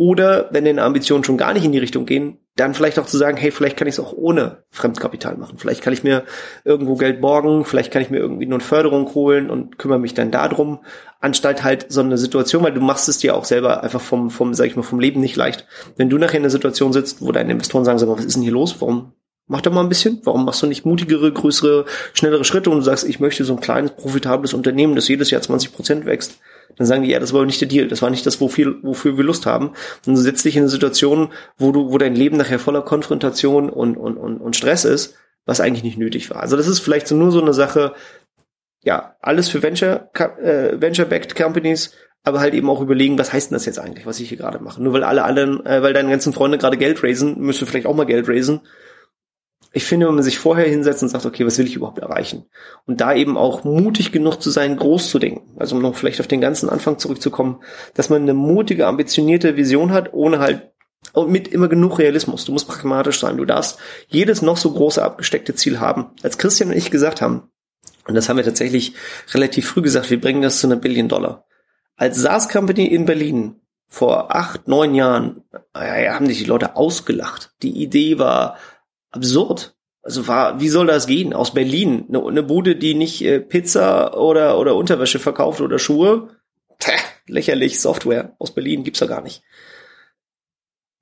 Oder 0.00 0.48
wenn 0.50 0.64
deine 0.64 0.82
Ambitionen 0.82 1.24
schon 1.24 1.36
gar 1.36 1.52
nicht 1.52 1.66
in 1.66 1.72
die 1.72 1.78
Richtung 1.78 2.06
gehen, 2.06 2.38
dann 2.56 2.72
vielleicht 2.72 2.98
auch 2.98 3.04
zu 3.04 3.18
sagen, 3.18 3.36
hey, 3.36 3.50
vielleicht 3.50 3.76
kann 3.76 3.86
ich 3.86 3.96
es 3.96 4.00
auch 4.00 4.14
ohne 4.14 4.64
Fremdkapital 4.70 5.36
machen. 5.36 5.58
Vielleicht 5.58 5.82
kann 5.82 5.92
ich 5.92 6.02
mir 6.02 6.24
irgendwo 6.64 6.94
Geld 6.94 7.20
borgen, 7.20 7.66
vielleicht 7.66 7.92
kann 7.92 8.00
ich 8.00 8.08
mir 8.08 8.16
irgendwie 8.16 8.46
nur 8.46 8.60
eine 8.60 8.66
Förderung 8.66 9.14
holen 9.14 9.50
und 9.50 9.78
kümmere 9.78 9.98
mich 9.98 10.14
dann 10.14 10.30
darum, 10.30 10.78
anstatt 11.20 11.64
halt 11.64 11.92
so 11.92 12.00
eine 12.00 12.16
Situation, 12.16 12.62
weil 12.62 12.72
du 12.72 12.80
machst 12.80 13.10
es 13.10 13.18
dir 13.18 13.36
auch 13.36 13.44
selber 13.44 13.82
einfach 13.82 14.00
vom, 14.00 14.30
vom, 14.30 14.54
sag 14.54 14.68
ich 14.68 14.74
mal, 14.74 14.82
vom 14.84 15.00
Leben 15.00 15.20
nicht 15.20 15.36
leicht. 15.36 15.66
Wenn 15.96 16.08
du 16.08 16.16
nachher 16.16 16.38
in 16.38 16.44
einer 16.44 16.48
Situation 16.50 16.94
sitzt, 16.94 17.20
wo 17.20 17.30
deine 17.30 17.52
Investoren 17.52 17.84
sagen, 17.84 17.98
sag 17.98 18.08
mal, 18.08 18.16
was 18.16 18.24
ist 18.24 18.36
denn 18.36 18.42
hier 18.42 18.52
los? 18.52 18.80
Warum 18.80 19.12
Mach 19.48 19.60
doch 19.60 19.72
mal 19.72 19.82
ein 19.82 19.88
bisschen. 19.88 20.20
Warum 20.22 20.44
machst 20.44 20.62
du 20.62 20.66
nicht 20.68 20.86
mutigere, 20.86 21.32
größere, 21.32 21.84
schnellere 22.14 22.44
Schritte 22.44 22.70
und 22.70 22.76
du 22.76 22.82
sagst, 22.82 23.04
ich 23.04 23.18
möchte 23.18 23.44
so 23.44 23.52
ein 23.52 23.60
kleines, 23.60 23.90
profitables 23.90 24.54
Unternehmen, 24.54 24.94
das 24.94 25.08
jedes 25.08 25.30
Jahr 25.30 25.42
20 25.42 25.74
Prozent 25.74 26.06
wächst? 26.06 26.38
Dann 26.76 26.86
sagen 26.86 27.02
die, 27.02 27.10
ja, 27.10 27.18
das 27.18 27.32
war 27.32 27.44
nicht 27.44 27.60
der 27.60 27.68
Deal. 27.68 27.88
Das 27.88 28.02
war 28.02 28.10
nicht 28.10 28.26
das, 28.26 28.40
wofür, 28.40 28.76
wofür 28.82 29.16
wir 29.16 29.24
Lust 29.24 29.46
haben. 29.46 29.72
Und 30.06 30.14
du 30.14 30.16
setzt 30.16 30.44
dich 30.44 30.56
in 30.56 30.62
eine 30.62 30.70
Situation, 30.70 31.30
wo 31.58 31.72
du, 31.72 31.90
wo 31.90 31.98
dein 31.98 32.14
Leben 32.14 32.36
nachher 32.36 32.58
voller 32.58 32.82
Konfrontation 32.82 33.70
und, 33.70 33.96
und, 33.96 34.16
und, 34.16 34.38
und 34.38 34.56
Stress 34.56 34.84
ist, 34.84 35.14
was 35.46 35.60
eigentlich 35.60 35.84
nicht 35.84 35.98
nötig 35.98 36.30
war. 36.30 36.40
Also 36.40 36.56
das 36.56 36.68
ist 36.68 36.80
vielleicht 36.80 37.08
so 37.08 37.16
nur 37.16 37.32
so 37.32 37.40
eine 37.40 37.54
Sache, 37.54 37.94
ja, 38.82 39.16
alles 39.20 39.48
für 39.48 39.62
Venture, 39.62 40.10
äh, 40.14 40.80
Venture-backed 40.80 41.34
Companies, 41.34 41.92
aber 42.22 42.40
halt 42.40 42.54
eben 42.54 42.68
auch 42.68 42.80
überlegen, 42.80 43.18
was 43.18 43.32
heißt 43.32 43.50
denn 43.50 43.56
das 43.56 43.66
jetzt 43.66 43.78
eigentlich, 43.78 44.06
was 44.06 44.20
ich 44.20 44.28
hier 44.28 44.38
gerade 44.38 44.58
mache? 44.58 44.82
Nur 44.82 44.92
weil 44.92 45.04
alle 45.04 45.24
anderen, 45.24 45.64
äh, 45.64 45.82
weil 45.82 45.92
deine 45.92 46.10
ganzen 46.10 46.32
Freunde 46.32 46.58
gerade 46.58 46.76
Geld 46.76 47.02
raisen, 47.02 47.38
müsst 47.40 47.60
du 47.60 47.66
vielleicht 47.66 47.86
auch 47.86 47.94
mal 47.94 48.04
Geld 48.04 48.28
raisen 48.28 48.60
ich 49.72 49.84
finde, 49.84 50.08
wenn 50.08 50.14
man 50.14 50.24
sich 50.24 50.38
vorher 50.38 50.68
hinsetzt 50.68 51.02
und 51.02 51.10
sagt, 51.10 51.26
okay, 51.26 51.46
was 51.46 51.58
will 51.58 51.66
ich 51.66 51.76
überhaupt 51.76 51.98
erreichen? 51.98 52.46
Und 52.86 53.00
da 53.00 53.14
eben 53.14 53.36
auch 53.36 53.62
mutig 53.62 54.10
genug 54.10 54.42
zu 54.42 54.50
sein, 54.50 54.76
groß 54.76 55.10
zu 55.10 55.18
denken. 55.18 55.56
Also 55.58 55.76
um 55.76 55.82
noch 55.82 55.94
vielleicht 55.94 56.20
auf 56.20 56.26
den 56.26 56.40
ganzen 56.40 56.68
Anfang 56.68 56.98
zurückzukommen, 56.98 57.60
dass 57.94 58.10
man 58.10 58.22
eine 58.22 58.34
mutige, 58.34 58.86
ambitionierte 58.86 59.56
Vision 59.56 59.92
hat, 59.92 60.12
ohne 60.12 60.40
halt 60.40 60.72
und 61.12 61.30
mit 61.30 61.48
immer 61.48 61.68
genug 61.68 61.98
Realismus. 61.98 62.44
Du 62.44 62.52
musst 62.52 62.68
pragmatisch 62.68 63.20
sein. 63.20 63.36
Du 63.36 63.44
darfst 63.44 63.78
jedes 64.08 64.42
noch 64.42 64.56
so 64.56 64.70
große 64.72 65.02
abgesteckte 65.02 65.54
Ziel 65.54 65.80
haben. 65.80 66.10
Als 66.22 66.36
Christian 66.36 66.70
und 66.70 66.76
ich 66.76 66.90
gesagt 66.90 67.20
haben, 67.20 67.50
und 68.06 68.14
das 68.14 68.28
haben 68.28 68.36
wir 68.36 68.44
tatsächlich 68.44 68.94
relativ 69.32 69.68
früh 69.68 69.82
gesagt, 69.82 70.10
wir 70.10 70.20
bringen 70.20 70.42
das 70.42 70.60
zu 70.60 70.66
einer 70.66 70.76
Billion 70.76 71.08
Dollar. 71.08 71.46
Als 71.96 72.18
SaaS 72.18 72.48
Company 72.48 72.86
in 72.86 73.04
Berlin 73.04 73.60
vor 73.86 74.34
acht, 74.34 74.68
neun 74.68 74.94
Jahren, 74.94 75.42
äh, 75.74 76.08
haben 76.08 76.26
sich 76.26 76.38
die 76.38 76.44
Leute 76.44 76.76
ausgelacht. 76.76 77.52
Die 77.62 77.82
Idee 77.82 78.18
war 78.18 78.56
absurd. 79.10 79.74
Also 80.02 80.26
war, 80.26 80.60
wie 80.60 80.68
soll 80.68 80.86
das 80.86 81.06
gehen? 81.06 81.34
Aus 81.34 81.52
Berlin, 81.52 82.06
eine, 82.08 82.24
eine 82.24 82.42
Bude, 82.42 82.76
die 82.76 82.94
nicht 82.94 83.22
äh, 83.22 83.38
Pizza 83.40 84.18
oder 84.18 84.58
oder 84.58 84.74
Unterwäsche 84.74 85.18
verkauft 85.18 85.60
oder 85.60 85.78
Schuhe, 85.78 86.30
Tja, 86.80 86.94
lächerlich. 87.26 87.78
Software 87.80 88.34
aus 88.38 88.52
Berlin 88.52 88.82
gibt's 88.82 89.00
ja 89.00 89.06
gar 89.06 89.22
nicht. 89.22 89.42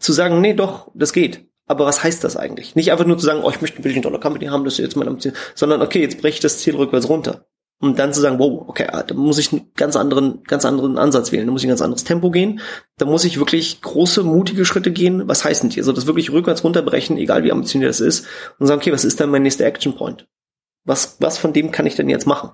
Zu 0.00 0.12
sagen, 0.12 0.40
nee, 0.40 0.54
doch, 0.54 0.90
das 0.94 1.12
geht. 1.12 1.46
Aber 1.66 1.86
was 1.86 2.02
heißt 2.02 2.24
das 2.24 2.36
eigentlich? 2.36 2.74
Nicht 2.74 2.92
einfach 2.92 3.06
nur 3.06 3.18
zu 3.18 3.26
sagen, 3.26 3.42
oh, 3.42 3.50
ich 3.50 3.60
möchte 3.60 3.78
ein 3.78 3.82
Billion 3.82 4.02
Dollar 4.02 4.20
Company 4.20 4.46
haben, 4.46 4.64
das 4.64 4.74
ist 4.74 4.78
jetzt 4.78 4.96
mein 4.96 5.20
Ziel, 5.20 5.34
sondern 5.54 5.82
okay, 5.82 6.00
jetzt 6.00 6.20
breche 6.20 6.34
ich 6.34 6.40
das 6.40 6.58
Ziel 6.58 6.76
rückwärts 6.76 7.08
runter. 7.08 7.46
Und 7.80 8.00
dann 8.00 8.12
zu 8.12 8.20
sagen, 8.20 8.40
wow, 8.40 8.64
okay, 8.66 8.88
ah, 8.90 9.04
da 9.04 9.14
muss 9.14 9.38
ich 9.38 9.52
einen 9.52 9.70
ganz 9.76 9.94
anderen, 9.94 10.42
ganz 10.42 10.64
anderen 10.64 10.98
Ansatz 10.98 11.30
wählen, 11.30 11.46
da 11.46 11.52
muss 11.52 11.62
ich 11.62 11.68
ein 11.68 11.70
ganz 11.70 11.82
anderes 11.82 12.02
Tempo 12.02 12.30
gehen, 12.30 12.60
da 12.96 13.06
muss 13.06 13.24
ich 13.24 13.38
wirklich 13.38 13.80
große, 13.80 14.24
mutige 14.24 14.64
Schritte 14.64 14.90
gehen. 14.90 15.28
Was 15.28 15.44
heißt 15.44 15.62
denn 15.62 15.70
hier? 15.70 15.82
Also 15.82 15.92
das 15.92 16.06
wirklich 16.06 16.32
rückwärts 16.32 16.64
runterbrechen, 16.64 17.16
egal 17.18 17.44
wie 17.44 17.52
ambitioniert 17.52 17.90
das 17.90 18.00
ist, 18.00 18.26
und 18.58 18.66
sagen, 18.66 18.80
okay, 18.80 18.92
was 18.92 19.04
ist 19.04 19.20
dann 19.20 19.30
mein 19.30 19.42
nächster 19.42 19.64
Action 19.64 19.94
Point? 19.94 20.26
Was, 20.84 21.18
was 21.20 21.38
von 21.38 21.52
dem 21.52 21.70
kann 21.70 21.86
ich 21.86 21.94
denn 21.94 22.08
jetzt 22.08 22.26
machen? 22.26 22.50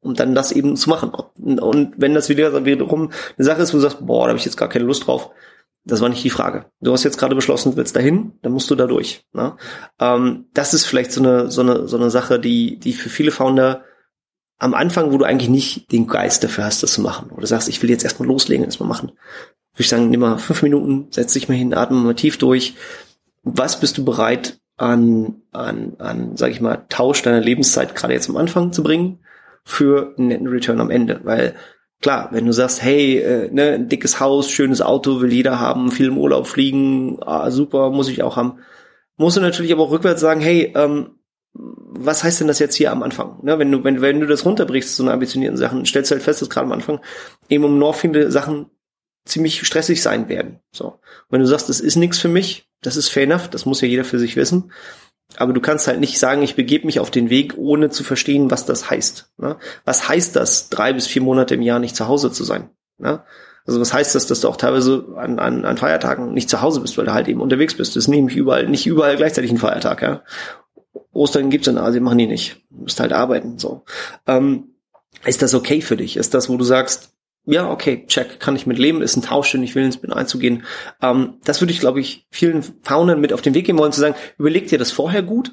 Um 0.00 0.14
dann 0.14 0.34
das 0.34 0.52
eben 0.52 0.76
zu 0.76 0.90
machen. 0.90 1.10
Und 1.10 1.94
wenn 1.96 2.14
das 2.14 2.28
wieder 2.28 2.64
wiederum 2.66 3.10
eine 3.36 3.44
Sache 3.44 3.62
ist, 3.62 3.72
wo 3.72 3.78
du 3.78 3.82
sagst, 3.82 4.06
boah, 4.06 4.24
da 4.24 4.28
habe 4.28 4.38
ich 4.38 4.44
jetzt 4.44 4.56
gar 4.56 4.68
keine 4.68 4.84
Lust 4.84 5.06
drauf, 5.06 5.30
das 5.84 6.02
war 6.02 6.10
nicht 6.10 6.22
die 6.22 6.30
Frage. 6.30 6.66
Du 6.80 6.92
hast 6.92 7.04
jetzt 7.04 7.16
gerade 7.16 7.34
beschlossen, 7.34 7.70
du 7.70 7.76
willst 7.78 7.96
dahin, 7.96 8.32
dann 8.42 8.52
musst 8.52 8.70
du 8.70 8.74
da 8.74 8.86
durch. 8.86 9.24
Ne? 9.32 9.56
Ähm, 9.98 10.44
das 10.52 10.74
ist 10.74 10.84
vielleicht 10.84 11.12
so 11.12 11.22
eine, 11.22 11.50
so 11.50 11.62
eine, 11.62 11.88
so 11.88 11.96
eine 11.96 12.10
Sache, 12.10 12.38
die, 12.38 12.78
die 12.78 12.92
für 12.92 13.08
viele 13.08 13.30
Founder 13.30 13.84
am 14.58 14.74
Anfang, 14.74 15.12
wo 15.12 15.18
du 15.18 15.24
eigentlich 15.24 15.48
nicht 15.48 15.92
den 15.92 16.06
Geist 16.06 16.42
dafür 16.42 16.64
hast, 16.64 16.82
das 16.82 16.92
zu 16.92 17.00
machen, 17.00 17.30
oder 17.30 17.46
sagst, 17.46 17.68
ich 17.68 17.82
will 17.82 17.90
jetzt 17.90 18.04
erstmal 18.04 18.28
loslegen, 18.28 18.64
erstmal 18.64 18.88
machen, 18.88 19.10
würde 19.10 19.84
ich 19.84 19.88
sagen, 19.88 20.10
nimm 20.10 20.20
mal 20.20 20.38
fünf 20.38 20.62
Minuten, 20.62 21.06
setz 21.10 21.32
dich 21.32 21.48
mal 21.48 21.54
hin, 21.54 21.74
atme 21.74 21.98
mal 21.98 22.14
tief 22.14 22.38
durch. 22.38 22.74
Was 23.44 23.78
bist 23.78 23.96
du 23.96 24.04
bereit 24.04 24.58
an, 24.76 25.42
an, 25.52 25.94
an, 25.98 26.36
sag 26.36 26.50
ich 26.50 26.60
mal, 26.60 26.84
Tausch 26.88 27.22
deiner 27.22 27.40
Lebenszeit 27.40 27.94
gerade 27.94 28.14
jetzt 28.14 28.28
am 28.28 28.36
Anfang 28.36 28.72
zu 28.72 28.82
bringen 28.82 29.20
für 29.64 30.14
einen 30.18 30.28
netten 30.28 30.48
Return 30.48 30.80
am 30.80 30.90
Ende? 30.90 31.20
Weil 31.22 31.54
klar, 32.00 32.28
wenn 32.32 32.46
du 32.46 32.52
sagst, 32.52 32.82
hey, 32.82 33.18
äh, 33.18 33.50
ne, 33.52 33.74
ein 33.74 33.88
dickes 33.88 34.18
Haus, 34.18 34.50
schönes 34.50 34.82
Auto 34.82 35.20
will 35.20 35.32
jeder 35.32 35.60
haben, 35.60 35.92
viel 35.92 36.08
im 36.08 36.18
Urlaub 36.18 36.48
fliegen, 36.48 37.18
ah, 37.24 37.50
super, 37.52 37.90
muss 37.90 38.08
ich 38.08 38.24
auch 38.24 38.36
haben, 38.36 38.58
musst 39.16 39.36
du 39.36 39.40
natürlich 39.40 39.72
aber 39.72 39.82
auch 39.82 39.92
rückwärts 39.92 40.20
sagen, 40.20 40.40
hey, 40.40 40.72
ähm, 40.74 41.17
was 41.54 42.22
heißt 42.22 42.40
denn 42.40 42.48
das 42.48 42.58
jetzt 42.58 42.76
hier 42.76 42.92
am 42.92 43.02
Anfang? 43.02 43.38
Ne, 43.42 43.58
wenn 43.58 43.72
du, 43.72 43.82
wenn, 43.84 44.00
wenn 44.00 44.20
du 44.20 44.26
das 44.26 44.44
runterbrichst, 44.44 44.94
so 44.94 45.02
eine 45.02 45.12
ambitionierten 45.12 45.56
Sachen, 45.56 45.84
stellst 45.86 46.10
du 46.10 46.14
halt 46.14 46.22
fest, 46.22 46.42
dass 46.42 46.50
gerade 46.50 46.66
am 46.66 46.72
Anfang 46.72 47.00
eben 47.48 47.64
um 47.64 47.78
noch 47.78 47.94
viele 47.94 48.30
Sachen 48.30 48.66
ziemlich 49.24 49.66
stressig 49.66 50.02
sein 50.02 50.28
werden. 50.28 50.60
So. 50.72 51.00
Wenn 51.28 51.40
du 51.40 51.46
sagst, 51.46 51.68
das 51.68 51.80
ist 51.80 51.96
nichts 51.96 52.18
für 52.18 52.28
mich, 52.28 52.68
das 52.82 52.96
ist 52.96 53.08
fair 53.08 53.24
enough, 53.24 53.48
das 53.48 53.66
muss 53.66 53.80
ja 53.80 53.88
jeder 53.88 54.04
für 54.04 54.18
sich 54.18 54.36
wissen. 54.36 54.72
Aber 55.36 55.52
du 55.52 55.60
kannst 55.60 55.86
halt 55.86 56.00
nicht 56.00 56.18
sagen, 56.18 56.42
ich 56.42 56.54
begebe 56.54 56.86
mich 56.86 57.00
auf 57.00 57.10
den 57.10 57.28
Weg, 57.28 57.54
ohne 57.58 57.90
zu 57.90 58.02
verstehen, 58.02 58.50
was 58.50 58.64
das 58.64 58.88
heißt. 58.88 59.32
Ne? 59.36 59.56
Was 59.84 60.08
heißt 60.08 60.34
das, 60.36 60.70
drei 60.70 60.94
bis 60.94 61.06
vier 61.06 61.20
Monate 61.20 61.54
im 61.54 61.62
Jahr 61.62 61.80
nicht 61.80 61.96
zu 61.96 62.08
Hause 62.08 62.32
zu 62.32 62.44
sein? 62.44 62.70
Ne? 62.96 63.22
Also 63.66 63.80
was 63.80 63.92
heißt 63.92 64.14
das, 64.14 64.26
dass 64.26 64.40
du 64.40 64.48
auch 64.48 64.56
teilweise 64.56 65.04
an, 65.16 65.38
an, 65.38 65.66
an 65.66 65.76
Feiertagen 65.76 66.32
nicht 66.32 66.48
zu 66.48 66.62
Hause 66.62 66.80
bist, 66.80 66.96
weil 66.96 67.04
du 67.04 67.12
halt 67.12 67.28
eben 67.28 67.42
unterwegs 67.42 67.76
bist. 67.76 67.94
Das 67.94 68.04
ist 68.04 68.08
nämlich 68.08 68.36
überall, 68.36 68.66
nicht 68.66 68.86
überall 68.86 69.16
gleichzeitig 69.16 69.50
ein 69.50 69.58
Feiertag, 69.58 70.00
ja. 70.00 70.22
Ostern 71.18 71.50
gibt's 71.50 71.68
in 71.68 71.78
Asien, 71.78 72.04
machen 72.04 72.18
die 72.18 72.26
nicht. 72.26 72.62
Du 72.70 72.82
musst 72.82 73.00
halt 73.00 73.12
arbeiten. 73.12 73.58
So. 73.58 73.84
Ähm, 74.26 74.74
ist 75.24 75.42
das 75.42 75.54
okay 75.54 75.80
für 75.80 75.96
dich? 75.96 76.16
Ist 76.16 76.34
das, 76.34 76.48
wo 76.48 76.56
du 76.56 76.64
sagst, 76.64 77.12
ja, 77.44 77.70
okay, 77.70 78.04
check, 78.06 78.40
kann 78.40 78.56
ich 78.56 78.66
mit 78.66 78.78
leben, 78.78 79.00
ist 79.00 79.16
ein 79.16 79.22
Tausch, 79.22 79.52
den 79.52 79.62
ich 79.62 79.74
will, 79.74 79.84
ins 79.84 79.96
Bin 79.96 80.12
einzugehen. 80.12 80.64
Ähm, 81.00 81.34
das 81.44 81.60
würde 81.60 81.72
ich, 81.72 81.80
glaube 81.80 82.00
ich, 82.00 82.26
vielen 82.30 82.62
Foundern 82.82 83.20
mit 83.20 83.32
auf 83.32 83.40
den 83.40 83.54
Weg 83.54 83.66
geben 83.66 83.78
wollen, 83.78 83.92
zu 83.92 84.00
sagen, 84.00 84.16
überleg 84.36 84.68
dir 84.68 84.78
das 84.78 84.92
vorher 84.92 85.22
gut 85.22 85.52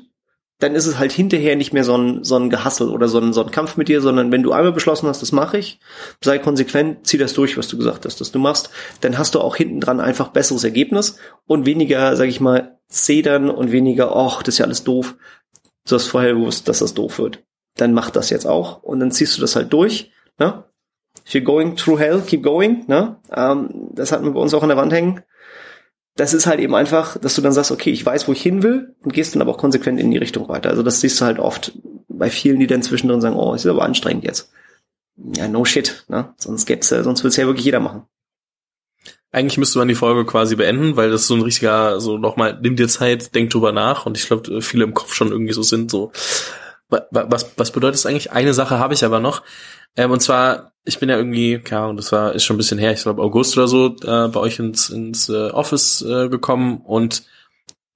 dann 0.60 0.74
ist 0.76 0.86
es 0.86 0.98
halt 0.98 1.12
hinterher 1.12 1.56
nicht 1.56 1.74
mehr 1.74 1.84
so 1.84 1.98
ein, 1.98 2.24
so 2.24 2.38
ein 2.38 2.50
Gehassel 2.50 2.90
oder 2.90 3.08
so 3.08 3.20
ein, 3.20 3.34
so 3.34 3.44
ein 3.44 3.52
Kampf 3.52 3.76
mit 3.76 3.90
dir, 3.90 4.00
sondern 4.00 4.32
wenn 4.32 4.44
du 4.44 4.54
einmal 4.54 4.72
beschlossen 4.72 5.08
hast, 5.08 5.22
das 5.22 5.32
mache 5.32 5.58
ich, 5.58 5.80
sei 6.24 6.40
konsequent, 6.40 7.06
zieh 7.06 7.18
das 7.18 7.34
durch, 7.34 7.58
was 7.58 7.68
du 7.68 7.78
gesagt 7.78 8.06
hast, 8.06 8.22
dass 8.22 8.32
du 8.32 8.40
machst, 8.40 8.70
dann 9.02 9.18
hast 9.18 9.36
du 9.36 9.42
auch 9.42 9.58
hinten 9.58 9.82
dran 9.82 10.00
einfach 10.00 10.30
besseres 10.30 10.64
Ergebnis 10.64 11.18
und 11.46 11.66
weniger, 11.66 12.16
sag 12.16 12.30
ich 12.30 12.40
mal, 12.40 12.80
Zedern 12.88 13.50
und 13.50 13.72
weniger, 13.72 14.16
ach, 14.16 14.44
das 14.44 14.56
ist 14.56 14.60
ja 14.60 14.66
alles 14.66 14.84
doof. 14.84 15.16
Du 15.88 15.96
hast 15.96 16.08
vorher 16.08 16.34
gewusst, 16.34 16.68
dass 16.68 16.80
das 16.80 16.94
doof 16.94 17.20
wird. 17.20 17.44
Dann 17.76 17.94
mach 17.94 18.10
das 18.10 18.30
jetzt 18.30 18.46
auch 18.46 18.84
und 18.84 19.00
dann 19.00 19.12
ziehst 19.12 19.38
du 19.38 19.42
das 19.42 19.56
halt 19.56 19.72
durch. 19.74 20.12
Ne? 20.40 20.64
If 21.28 21.34
you're 21.34 21.42
going 21.42 21.76
through 21.76 22.00
hell, 22.00 22.22
keep 22.26 22.44
going. 22.44 22.86
Ne? 22.88 23.18
Ähm, 23.36 23.90
das 23.92 24.12
hatten 24.12 24.26
wir 24.26 24.32
bei 24.32 24.40
uns 24.40 24.54
auch 24.54 24.64
an 24.64 24.70
der 24.70 24.78
Wand 24.78 24.94
hängen 24.94 25.24
das 26.16 26.34
ist 26.34 26.48
halt 26.48 26.60
eben 26.60 26.74
einfach, 26.76 27.18
dass 27.18 27.36
du 27.36 27.42
dann 27.42 27.52
sagst, 27.52 27.72
okay, 27.72 27.92
ich 27.92 28.06
weiß, 28.06 28.28
wo 28.28 28.32
ich 28.32 28.42
hin 28.42 28.64
will 28.64 28.96
und 29.04 29.14
gehst 29.14 29.36
dann 29.36 29.42
aber 29.42 29.52
auch 29.52 29.58
konsequent 29.58 30.00
in 30.00 30.12
die 30.12 30.18
Richtung 30.18 30.48
weiter. 30.48 30.70
Also 30.70 30.82
das 30.82 31.02
siehst 31.02 31.20
du 31.20 31.26
halt 31.26 31.40
oft 31.40 31.78
bei 32.08 32.30
vielen, 32.30 32.60
die 32.60 32.68
dann 32.68 32.82
zwischendrin 32.82 33.22
sagen, 33.22 33.36
oh, 33.36 33.54
ist 33.54 33.66
aber 33.66 33.84
anstrengend 33.84 34.24
jetzt. 34.24 34.52
Ja, 35.18 35.48
no 35.48 35.66
shit, 35.66 36.06
ne? 36.08 36.34
Sonst 36.38 36.66
gäb's, 36.66 36.90
sonst 36.90 37.24
will's 37.24 37.36
ja 37.36 37.46
wirklich 37.46 37.66
jeder 37.66 37.82
machen. 37.82 38.04
Eigentlich 39.36 39.58
müsste 39.58 39.80
man 39.80 39.90
die 39.90 39.96
Folge 39.96 40.24
quasi 40.24 40.56
beenden, 40.56 40.96
weil 40.96 41.12
das 41.12 41.28
so 41.28 41.36
ein 41.36 41.42
richtiger, 41.42 42.00
so 42.00 42.18
nochmal, 42.18 42.58
nimm 42.62 42.78
dir 42.78 42.88
Zeit, 42.88 43.36
denk 43.36 43.50
drüber 43.50 43.74
nach 43.74 44.06
und 44.06 44.18
ich 44.18 44.28
glaube, 44.28 44.62
viele 44.62 44.86
im 44.86 44.94
Kopf 44.94 45.14
schon 45.14 45.30
irgendwie 45.30 45.52
so 45.52 45.62
sind, 45.62 45.92
so, 45.92 46.14
was, 46.88 47.52
was 47.58 47.72
bedeutet 47.72 47.96
das 47.96 48.06
eigentlich? 48.06 48.32
Eine 48.32 48.54
Sache 48.54 48.80
habe 48.80 48.94
ich 48.94 49.04
aber 49.04 49.20
noch. 49.20 49.44
Ähm, 49.98 50.12
und 50.12 50.22
zwar, 50.22 50.72
ich 50.86 51.00
bin 51.00 51.10
ja 51.10 51.18
irgendwie, 51.18 51.60
ja, 51.70 51.86
und 51.86 51.98
das 51.98 52.14
war, 52.14 52.32
ist 52.34 52.46
schon 52.46 52.56
ein 52.56 52.60
bisschen 52.60 52.78
her, 52.78 52.94
ich 52.94 53.02
glaube 53.02 53.22
August 53.22 53.58
oder 53.58 53.68
so, 53.68 53.88
äh, 54.04 54.30
bei 54.30 54.40
euch 54.40 54.58
ins, 54.58 54.90
ins 54.90 55.28
äh, 55.28 55.50
Office 55.50 56.02
äh, 56.02 56.30
gekommen 56.30 56.78
und 56.78 57.24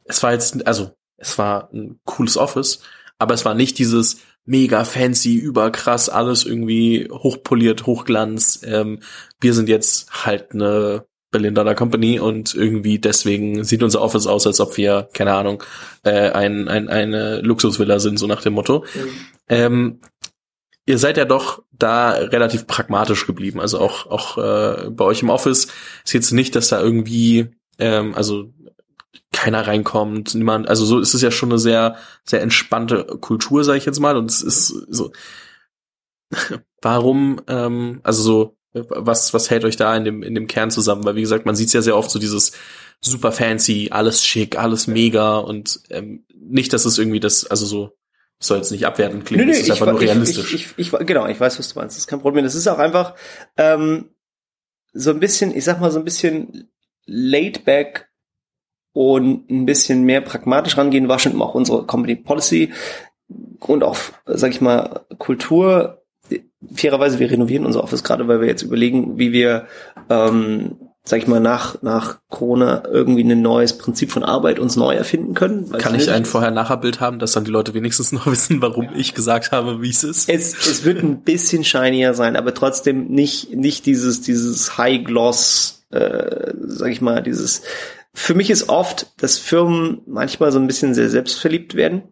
es 0.03 0.21
war 0.21 0.33
jetzt, 0.33 0.67
also, 0.67 0.91
es 1.15 1.37
war 1.37 1.69
ein 1.71 2.01
cooles 2.03 2.35
Office, 2.35 2.81
aber 3.17 3.33
es 3.33 3.45
war 3.45 3.53
nicht 3.53 3.77
dieses 3.77 4.17
mega 4.43 4.83
fancy, 4.83 5.35
überkrass, 5.35 6.09
alles 6.09 6.45
irgendwie 6.45 7.07
hochpoliert, 7.09 7.85
hochglanz. 7.85 8.59
Ähm, 8.65 8.99
wir 9.39 9.53
sind 9.53 9.69
jetzt 9.69 10.25
halt 10.25 10.51
eine 10.51 11.05
Berlin 11.31 11.55
Dollar 11.55 11.75
Company 11.75 12.19
und 12.19 12.55
irgendwie 12.55 12.99
deswegen 12.99 13.63
sieht 13.63 13.83
unser 13.83 14.01
Office 14.01 14.27
aus, 14.27 14.47
als 14.47 14.59
ob 14.59 14.77
wir, 14.77 15.09
keine 15.13 15.33
Ahnung, 15.33 15.63
äh, 16.03 16.31
ein, 16.31 16.67
ein, 16.67 16.89
eine 16.89 17.41
Luxusvilla 17.41 17.99
sind, 17.99 18.17
so 18.17 18.27
nach 18.27 18.41
dem 18.41 18.53
Motto. 18.53 18.85
Mhm. 18.95 19.09
Ähm, 19.47 19.99
ihr 20.85 20.97
seid 20.97 21.17
ja 21.17 21.25
doch 21.25 21.61
da 21.71 22.11
relativ 22.11 22.65
pragmatisch 22.65 23.27
geblieben. 23.27 23.59
Also 23.59 23.79
auch, 23.79 24.07
auch 24.07 24.37
äh, 24.37 24.89
bei 24.89 25.05
euch 25.05 25.21
im 25.21 25.29
Office 25.29 25.67
ist 26.03 26.13
jetzt 26.13 26.31
nicht, 26.31 26.55
dass 26.55 26.69
da 26.69 26.81
irgendwie, 26.81 27.51
ähm, 27.77 28.15
also 28.15 28.51
keiner 29.31 29.67
reinkommt, 29.67 30.33
niemand, 30.33 30.67
also 30.67 30.85
so 30.85 30.99
ist 30.99 31.13
es 31.13 31.21
ja 31.21 31.29
schon 31.29 31.49
eine 31.49 31.59
sehr, 31.59 31.97
sehr 32.23 32.41
entspannte 32.41 33.05
Kultur, 33.21 33.63
sage 33.63 33.77
ich 33.77 33.85
jetzt 33.85 33.99
mal. 33.99 34.17
Und 34.17 34.31
es 34.31 34.41
ist 34.41 34.67
so, 34.67 35.11
warum, 36.81 37.39
ähm, 37.47 38.01
also 38.03 38.23
so, 38.23 38.58
was, 38.73 39.33
was 39.33 39.49
hält 39.49 39.65
euch 39.65 39.77
da 39.77 39.95
in 39.95 40.05
dem, 40.05 40.23
in 40.23 40.35
dem 40.35 40.47
Kern 40.47 40.71
zusammen? 40.71 41.03
Weil 41.03 41.15
wie 41.15 41.21
gesagt, 41.21 41.45
man 41.45 41.55
sieht 41.55 41.73
ja 41.73 41.81
sehr 41.81 41.97
oft 41.97 42.11
so 42.11 42.19
dieses 42.19 42.53
super 43.01 43.31
fancy, 43.31 43.89
alles 43.91 44.23
schick, 44.23 44.57
alles 44.57 44.87
mega 44.87 45.37
und 45.37 45.81
ähm, 45.89 46.25
nicht, 46.35 46.73
dass 46.73 46.85
es 46.85 46.97
irgendwie 46.97 47.19
das, 47.19 47.45
also 47.45 47.65
so 47.65 47.97
soll 48.39 48.57
jetzt 48.57 48.71
nicht 48.71 48.85
abwertend 48.85 49.25
klingen, 49.25 49.45
nee, 49.45 49.51
nee, 49.51 49.57
das 49.57 49.67
ist 49.67 49.71
einfach 49.71 49.91
nur 49.91 49.99
realistisch. 49.99 50.53
Ich, 50.53 50.67
ich, 50.77 50.93
ich, 50.93 51.05
genau, 51.05 51.27
ich 51.27 51.39
weiß, 51.39 51.59
was 51.59 51.73
du 51.73 51.79
meinst. 51.79 51.97
Das 51.97 52.03
ist 52.03 52.07
kein 52.07 52.21
Problem. 52.21 52.45
Das 52.45 52.55
ist 52.55 52.67
auch 52.67 52.79
einfach 52.79 53.15
ähm, 53.57 54.11
so 54.93 55.11
ein 55.11 55.19
bisschen, 55.19 55.55
ich 55.55 55.65
sag 55.65 55.81
mal, 55.81 55.91
so 55.91 55.99
ein 55.99 56.05
bisschen 56.05 56.69
laid 57.05 57.65
back 57.65 58.09
und 58.93 59.49
ein 59.49 59.65
bisschen 59.65 60.03
mehr 60.03 60.21
pragmatisch 60.21 60.77
rangehen, 60.77 61.09
war 61.09 61.19
schon 61.19 61.39
auch 61.41 61.53
unsere 61.53 61.85
Company 61.85 62.15
Policy 62.15 62.71
und 63.59 63.83
auch, 63.83 63.97
sag 64.25 64.51
ich 64.51 64.61
mal, 64.61 65.05
Kultur. 65.17 65.98
Fairerweise, 66.73 67.19
wir 67.19 67.31
renovieren 67.31 67.65
unser 67.65 67.83
Office 67.83 68.03
gerade, 68.03 68.27
weil 68.27 68.41
wir 68.41 68.47
jetzt 68.47 68.63
überlegen, 68.63 69.17
wie 69.17 69.31
wir 69.31 69.67
ähm, 70.09 70.75
sag 71.09 71.19
ich 71.19 71.27
mal, 71.27 71.39
nach, 71.39 71.81
nach 71.81 72.19
Corona 72.29 72.83
irgendwie 72.85 73.23
ein 73.23 73.41
neues 73.41 73.77
Prinzip 73.77 74.11
von 74.11 74.23
Arbeit 74.23 74.59
uns 74.59 74.75
neu 74.75 74.93
erfinden 74.93 75.33
können. 75.33 75.71
Kann 75.71 75.95
ich 75.95 76.09
ein 76.11 76.25
Vorher-Nachher-Bild 76.25 76.99
haben, 76.99 77.17
dass 77.17 77.31
dann 77.31 77.45
die 77.45 77.51
Leute 77.51 77.73
wenigstens 77.73 78.11
noch 78.11 78.27
wissen, 78.31 78.61
warum 78.61 78.85
ja. 78.85 78.95
ich 78.95 79.15
gesagt 79.15 79.51
habe, 79.51 79.81
wie 79.81 79.89
es 79.89 80.03
ist? 80.03 80.29
Es, 80.29 80.53
es 80.53 80.85
wird 80.85 81.01
ein 81.03 81.21
bisschen 81.23 81.63
shinier 81.63 82.13
sein, 82.13 82.35
aber 82.35 82.53
trotzdem 82.53 83.07
nicht, 83.07 83.55
nicht 83.55 83.85
dieses, 83.87 84.21
dieses 84.21 84.77
High-Gloss, 84.77 85.87
äh, 85.89 86.53
sag 86.59 86.91
ich 86.91 87.01
mal, 87.01 87.23
dieses, 87.23 87.63
für 88.13 88.35
mich 88.35 88.51
ist 88.51 88.69
oft, 88.69 89.07
dass 89.21 89.39
Firmen 89.39 90.01
manchmal 90.05 90.51
so 90.51 90.59
ein 90.59 90.67
bisschen 90.67 90.93
sehr 90.93 91.09
selbstverliebt 91.09 91.73
werden. 91.73 92.03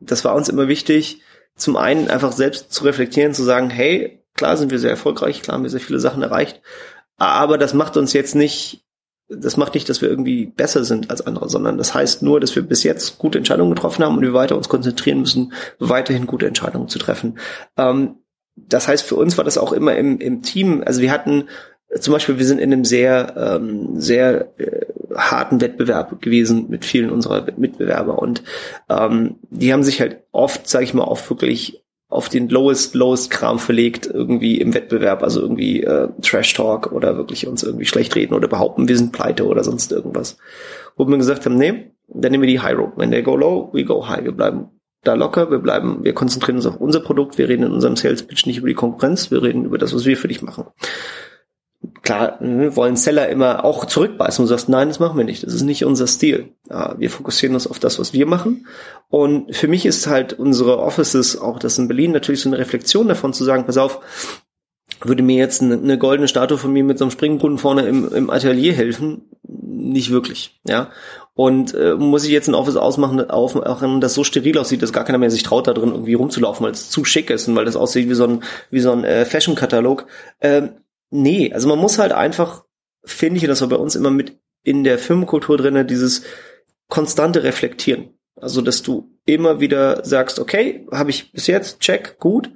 Das 0.00 0.24
war 0.24 0.34
uns 0.34 0.48
immer 0.48 0.68
wichtig, 0.68 1.20
zum 1.56 1.76
einen 1.76 2.08
einfach 2.08 2.32
selbst 2.32 2.72
zu 2.72 2.84
reflektieren, 2.84 3.34
zu 3.34 3.42
sagen, 3.42 3.70
hey, 3.70 4.22
klar 4.34 4.56
sind 4.56 4.70
wir 4.70 4.78
sehr 4.78 4.90
erfolgreich, 4.90 5.42
klar 5.42 5.56
haben 5.56 5.64
wir 5.64 5.70
sehr 5.70 5.80
viele 5.80 6.00
Sachen 6.00 6.22
erreicht, 6.22 6.60
aber 7.16 7.58
das 7.58 7.74
macht 7.74 7.96
uns 7.96 8.12
jetzt 8.12 8.34
nicht, 8.34 8.84
das 9.28 9.56
macht 9.56 9.74
nicht, 9.74 9.88
dass 9.88 10.02
wir 10.02 10.08
irgendwie 10.08 10.46
besser 10.46 10.84
sind 10.84 11.10
als 11.10 11.26
andere, 11.26 11.48
sondern 11.48 11.78
das 11.78 11.94
heißt 11.94 12.22
nur, 12.22 12.38
dass 12.38 12.54
wir 12.54 12.62
bis 12.62 12.82
jetzt 12.82 13.18
gute 13.18 13.38
Entscheidungen 13.38 13.74
getroffen 13.74 14.04
haben 14.04 14.16
und 14.16 14.22
wir 14.22 14.34
weiter 14.34 14.56
uns 14.56 14.68
konzentrieren 14.68 15.20
müssen, 15.20 15.52
weiterhin 15.78 16.26
gute 16.26 16.46
Entscheidungen 16.46 16.88
zu 16.88 16.98
treffen. 16.98 17.38
Ähm, 17.76 18.16
das 18.54 18.88
heißt, 18.88 19.04
für 19.04 19.16
uns 19.16 19.36
war 19.36 19.44
das 19.44 19.58
auch 19.58 19.72
immer 19.72 19.96
im, 19.96 20.18
im 20.18 20.42
Team, 20.42 20.82
also 20.84 21.00
wir 21.00 21.10
hatten 21.10 21.48
zum 22.00 22.12
Beispiel, 22.12 22.38
wir 22.38 22.46
sind 22.46 22.58
in 22.58 22.72
einem 22.72 22.84
sehr, 22.84 23.34
ähm, 23.36 24.00
sehr 24.00 24.52
äh, 24.58 24.86
harten 25.16 25.60
Wettbewerb 25.60 26.20
gewesen 26.20 26.66
mit 26.68 26.84
vielen 26.84 27.10
unserer 27.10 27.46
Mitbewerber 27.56 28.18
und 28.18 28.42
ähm, 28.88 29.36
die 29.50 29.72
haben 29.72 29.82
sich 29.82 30.00
halt 30.00 30.22
oft, 30.32 30.68
sage 30.68 30.84
ich 30.84 30.94
mal, 30.94 31.04
auch 31.04 31.30
wirklich 31.30 31.82
auf 32.08 32.28
den 32.28 32.48
lowest, 32.48 32.94
lowest 32.94 33.30
Kram 33.30 33.58
verlegt, 33.58 34.06
irgendwie 34.06 34.60
im 34.60 34.74
Wettbewerb, 34.74 35.22
also 35.22 35.40
irgendwie 35.40 35.82
äh, 35.82 36.08
Trash 36.22 36.54
Talk 36.54 36.92
oder 36.92 37.16
wirklich 37.16 37.46
uns 37.46 37.62
irgendwie 37.62 37.86
schlecht 37.86 38.14
reden 38.14 38.34
oder 38.34 38.46
behaupten, 38.46 38.88
wir 38.88 38.96
sind 38.96 39.12
pleite 39.12 39.46
oder 39.46 39.64
sonst 39.64 39.90
irgendwas. 39.90 40.38
Wo 40.96 41.06
wir 41.06 41.16
gesagt 41.16 41.44
haben, 41.44 41.56
nee, 41.56 41.90
dann 42.08 42.30
nehmen 42.30 42.42
wir 42.42 42.48
die 42.48 42.60
High 42.60 42.78
Road. 42.78 42.92
Wenn 42.96 43.10
der 43.10 43.22
go 43.22 43.36
low, 43.36 43.70
we 43.72 43.84
go 43.84 44.08
high. 44.08 44.22
Wir 44.22 44.32
bleiben 44.32 44.68
da 45.02 45.14
locker, 45.14 45.50
wir 45.50 45.58
bleiben, 45.58 46.04
wir 46.04 46.14
konzentrieren 46.14 46.56
uns 46.56 46.66
auf 46.66 46.80
unser 46.80 47.00
Produkt, 47.00 47.38
wir 47.38 47.48
reden 47.48 47.64
in 47.64 47.72
unserem 47.72 47.96
Sales 47.96 48.22
Pitch 48.22 48.46
nicht 48.46 48.58
über 48.58 48.68
die 48.68 48.74
Konkurrenz, 48.74 49.30
wir 49.30 49.42
reden 49.42 49.64
über 49.64 49.78
das, 49.78 49.94
was 49.94 50.04
wir 50.04 50.16
für 50.16 50.28
dich 50.28 50.42
machen 50.42 50.66
klar, 52.02 52.42
ne, 52.42 52.74
wollen 52.76 52.96
Seller 52.96 53.28
immer 53.28 53.64
auch 53.64 53.84
zurückbeißen 53.84 54.42
und 54.42 54.48
sagst, 54.48 54.68
nein, 54.68 54.88
das 54.88 55.00
machen 55.00 55.18
wir 55.18 55.24
nicht. 55.24 55.42
Das 55.42 55.54
ist 55.54 55.62
nicht 55.62 55.84
unser 55.84 56.06
Stil. 56.06 56.50
Wir 56.96 57.10
fokussieren 57.10 57.54
uns 57.54 57.66
auf 57.66 57.78
das, 57.78 57.98
was 57.98 58.12
wir 58.12 58.26
machen. 58.26 58.66
Und 59.08 59.54
für 59.54 59.68
mich 59.68 59.86
ist 59.86 60.06
halt 60.06 60.32
unsere 60.32 60.78
Offices, 60.78 61.38
auch 61.38 61.58
das 61.58 61.78
in 61.78 61.88
Berlin, 61.88 62.12
natürlich 62.12 62.40
so 62.40 62.48
eine 62.48 62.58
Reflexion 62.58 63.08
davon 63.08 63.32
zu 63.32 63.44
sagen, 63.44 63.66
pass 63.66 63.76
auf, 63.76 64.00
würde 65.02 65.22
mir 65.22 65.36
jetzt 65.36 65.62
eine, 65.62 65.98
goldene 65.98 66.28
Statue 66.28 66.58
von 66.58 66.72
mir 66.72 66.84
mit 66.84 66.98
so 66.98 67.04
einem 67.04 67.10
Springbrunnen 67.10 67.58
vorne 67.58 67.86
im, 67.86 68.12
im 68.12 68.30
Atelier 68.30 68.72
helfen? 68.72 69.28
Nicht 69.42 70.10
wirklich, 70.10 70.60
ja. 70.66 70.90
Und 71.34 71.74
äh, 71.74 71.94
muss 71.94 72.24
ich 72.24 72.30
jetzt 72.30 72.48
ein 72.48 72.54
Office 72.54 72.76
ausmachen, 72.76 73.30
auf, 73.30 73.56
auch 73.56 73.82
wenn 73.82 74.00
das 74.00 74.14
so 74.14 74.24
steril 74.24 74.56
aussieht, 74.56 74.82
dass 74.82 74.94
gar 74.94 75.04
keiner 75.04 75.18
mehr 75.18 75.30
sich 75.30 75.42
traut, 75.42 75.66
da 75.66 75.74
drin 75.74 75.90
irgendwie 75.90 76.14
rumzulaufen, 76.14 76.64
weil 76.64 76.72
es 76.72 76.88
zu 76.88 77.04
schick 77.04 77.28
ist 77.28 77.46
und 77.46 77.54
weil 77.56 77.66
das 77.66 77.76
aussieht 77.76 78.08
wie 78.08 78.14
so 78.14 78.24
ein, 78.24 78.42
wie 78.70 78.80
so 78.80 78.90
ein 78.90 79.04
äh, 79.04 79.26
Fashion-Katalog. 79.26 80.06
Äh, 80.40 80.68
Nee, 81.18 81.50
also 81.50 81.66
man 81.66 81.78
muss 81.78 81.98
halt 81.98 82.12
einfach, 82.12 82.64
finde 83.02 83.38
ich, 83.38 83.44
und 83.44 83.48
das 83.48 83.62
war 83.62 83.68
bei 83.68 83.76
uns 83.76 83.94
immer 83.94 84.10
mit 84.10 84.38
in 84.62 84.84
der 84.84 84.98
Firmenkultur 84.98 85.56
drinne, 85.56 85.86
dieses 85.86 86.24
konstante 86.88 87.42
Reflektieren. 87.42 88.10
Also, 88.38 88.60
dass 88.60 88.82
du 88.82 89.08
immer 89.24 89.58
wieder 89.58 90.04
sagst, 90.04 90.38
okay, 90.38 90.86
habe 90.92 91.08
ich 91.08 91.32
bis 91.32 91.46
jetzt, 91.46 91.80
check, 91.80 92.18
gut, 92.18 92.50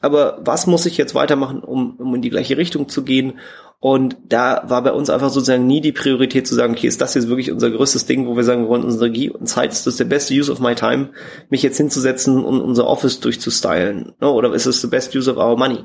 aber 0.00 0.38
was 0.40 0.66
muss 0.66 0.86
ich 0.86 0.96
jetzt 0.96 1.14
weitermachen, 1.14 1.60
um, 1.60 1.96
um 1.96 2.14
in 2.14 2.22
die 2.22 2.30
gleiche 2.30 2.56
Richtung 2.56 2.88
zu 2.88 3.04
gehen? 3.04 3.38
Und 3.80 4.16
da 4.26 4.62
war 4.66 4.82
bei 4.82 4.92
uns 4.92 5.10
einfach 5.10 5.28
sozusagen 5.28 5.66
nie 5.66 5.82
die 5.82 5.92
Priorität 5.92 6.46
zu 6.46 6.54
sagen, 6.54 6.72
okay, 6.72 6.86
ist 6.86 7.02
das 7.02 7.12
jetzt 7.14 7.28
wirklich 7.28 7.52
unser 7.52 7.70
größtes 7.70 8.06
Ding, 8.06 8.26
wo 8.26 8.34
wir 8.34 8.44
sagen, 8.44 8.62
wir 8.62 8.68
wollen 8.68 8.84
unsere 8.84 9.06
Energie 9.06 9.28
und 9.28 9.46
Zeit, 9.46 9.72
ist 9.72 9.86
das 9.86 9.96
der 9.96 10.04
beste 10.06 10.32
Use 10.32 10.50
of 10.50 10.60
my 10.60 10.74
time, 10.74 11.10
mich 11.50 11.62
jetzt 11.62 11.76
hinzusetzen 11.76 12.42
und 12.42 12.62
unser 12.62 12.86
Office 12.86 13.20
durchzustylen? 13.20 14.14
Ne? 14.20 14.30
Oder 14.30 14.54
ist 14.54 14.64
es 14.64 14.80
the 14.80 14.86
best 14.86 15.14
use 15.14 15.30
of 15.30 15.36
our 15.36 15.58
money? 15.58 15.84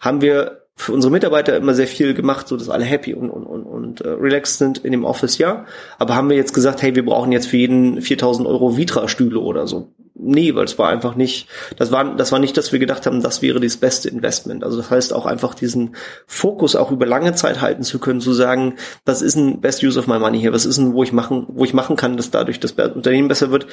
Haben 0.00 0.22
wir 0.22 0.60
für 0.80 0.94
unsere 0.94 1.12
Mitarbeiter 1.12 1.56
immer 1.56 1.74
sehr 1.74 1.86
viel 1.86 2.14
gemacht, 2.14 2.48
so 2.48 2.56
dass 2.56 2.70
alle 2.70 2.84
happy 2.84 3.12
und, 3.12 3.28
und, 3.28 3.44
und, 3.44 3.64
und 3.64 4.00
äh, 4.00 4.08
relaxed 4.08 4.58
sind 4.58 4.78
in 4.78 4.92
dem 4.92 5.04
Office, 5.04 5.36
ja. 5.36 5.66
Aber 5.98 6.14
haben 6.14 6.30
wir 6.30 6.36
jetzt 6.36 6.54
gesagt, 6.54 6.80
hey, 6.80 6.94
wir 6.94 7.04
brauchen 7.04 7.32
jetzt 7.32 7.48
für 7.48 7.58
jeden 7.58 8.00
4000 8.00 8.48
Euro 8.48 8.78
Vitra-Stühle 8.78 9.38
oder 9.38 9.66
so? 9.66 9.92
Nee, 10.14 10.54
weil 10.54 10.64
es 10.64 10.78
war 10.78 10.88
einfach 10.88 11.16
nicht, 11.16 11.48
das 11.76 11.92
war, 11.92 12.16
das 12.16 12.32
war 12.32 12.38
nicht, 12.38 12.56
dass 12.56 12.72
wir 12.72 12.78
gedacht 12.78 13.04
haben, 13.04 13.22
das 13.22 13.42
wäre 13.42 13.60
das 13.60 13.76
beste 13.76 14.08
Investment. 14.08 14.64
Also 14.64 14.78
das 14.78 14.90
heißt 14.90 15.12
auch 15.12 15.26
einfach 15.26 15.54
diesen 15.54 15.96
Fokus 16.26 16.76
auch 16.76 16.90
über 16.90 17.06
lange 17.06 17.34
Zeit 17.34 17.60
halten 17.60 17.82
zu 17.82 17.98
können, 17.98 18.20
zu 18.20 18.32
sagen, 18.32 18.76
was 19.04 19.22
ist 19.22 19.36
ein 19.36 19.60
Best 19.60 19.82
Use 19.82 19.98
of 19.98 20.06
my 20.06 20.18
money 20.18 20.40
hier? 20.40 20.52
Was 20.52 20.66
ist 20.66 20.78
ein, 20.78 20.94
wo 20.94 21.02
ich 21.02 21.12
machen, 21.12 21.46
wo 21.48 21.64
ich 21.64 21.74
machen 21.74 21.96
kann, 21.96 22.16
dass 22.16 22.30
dadurch 22.30 22.58
das 22.58 22.72
Unternehmen 22.72 23.28
besser 23.28 23.50
wird? 23.50 23.66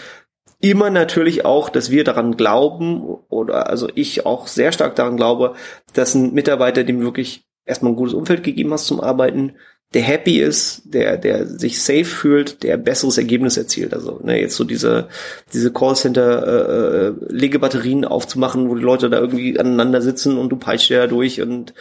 Immer 0.59 0.89
natürlich 0.89 1.45
auch, 1.45 1.69
dass 1.69 1.91
wir 1.91 2.03
daran 2.03 2.37
glauben 2.37 3.01
oder 3.29 3.69
also 3.69 3.89
ich 3.95 4.25
auch 4.25 4.47
sehr 4.47 4.71
stark 4.71 4.95
daran 4.95 5.17
glaube, 5.17 5.55
dass 5.93 6.15
ein 6.15 6.33
Mitarbeiter, 6.33 6.83
dem 6.83 7.01
wirklich 7.01 7.45
erstmal 7.65 7.91
ein 7.91 7.97
gutes 7.97 8.13
Umfeld 8.13 8.43
gegeben 8.43 8.73
hast 8.73 8.87
zum 8.87 9.01
Arbeiten, 9.01 9.53
der 9.93 10.01
happy 10.01 10.39
ist, 10.41 10.81
der, 10.85 11.17
der 11.17 11.47
sich 11.47 11.81
safe 11.81 12.03
fühlt, 12.05 12.63
der 12.63 12.75
besseres 12.75 13.17
Ergebnis 13.17 13.55
erzielt. 13.55 13.93
Also 13.93 14.19
ne, 14.21 14.39
jetzt 14.41 14.55
so 14.55 14.65
diese, 14.65 15.07
diese 15.53 15.71
Callcenter 15.71 16.45
äh, 16.45 17.07
äh, 17.07 17.13
Legebatterien 17.29 18.03
aufzumachen, 18.03 18.69
wo 18.69 18.75
die 18.75 18.83
Leute 18.83 19.09
da 19.09 19.17
irgendwie 19.19 19.57
aneinander 19.57 20.01
sitzen 20.01 20.37
und 20.37 20.49
du 20.49 20.57
peitscht 20.57 20.89
ja 20.89 21.07
durch 21.07 21.41
und 21.41 21.73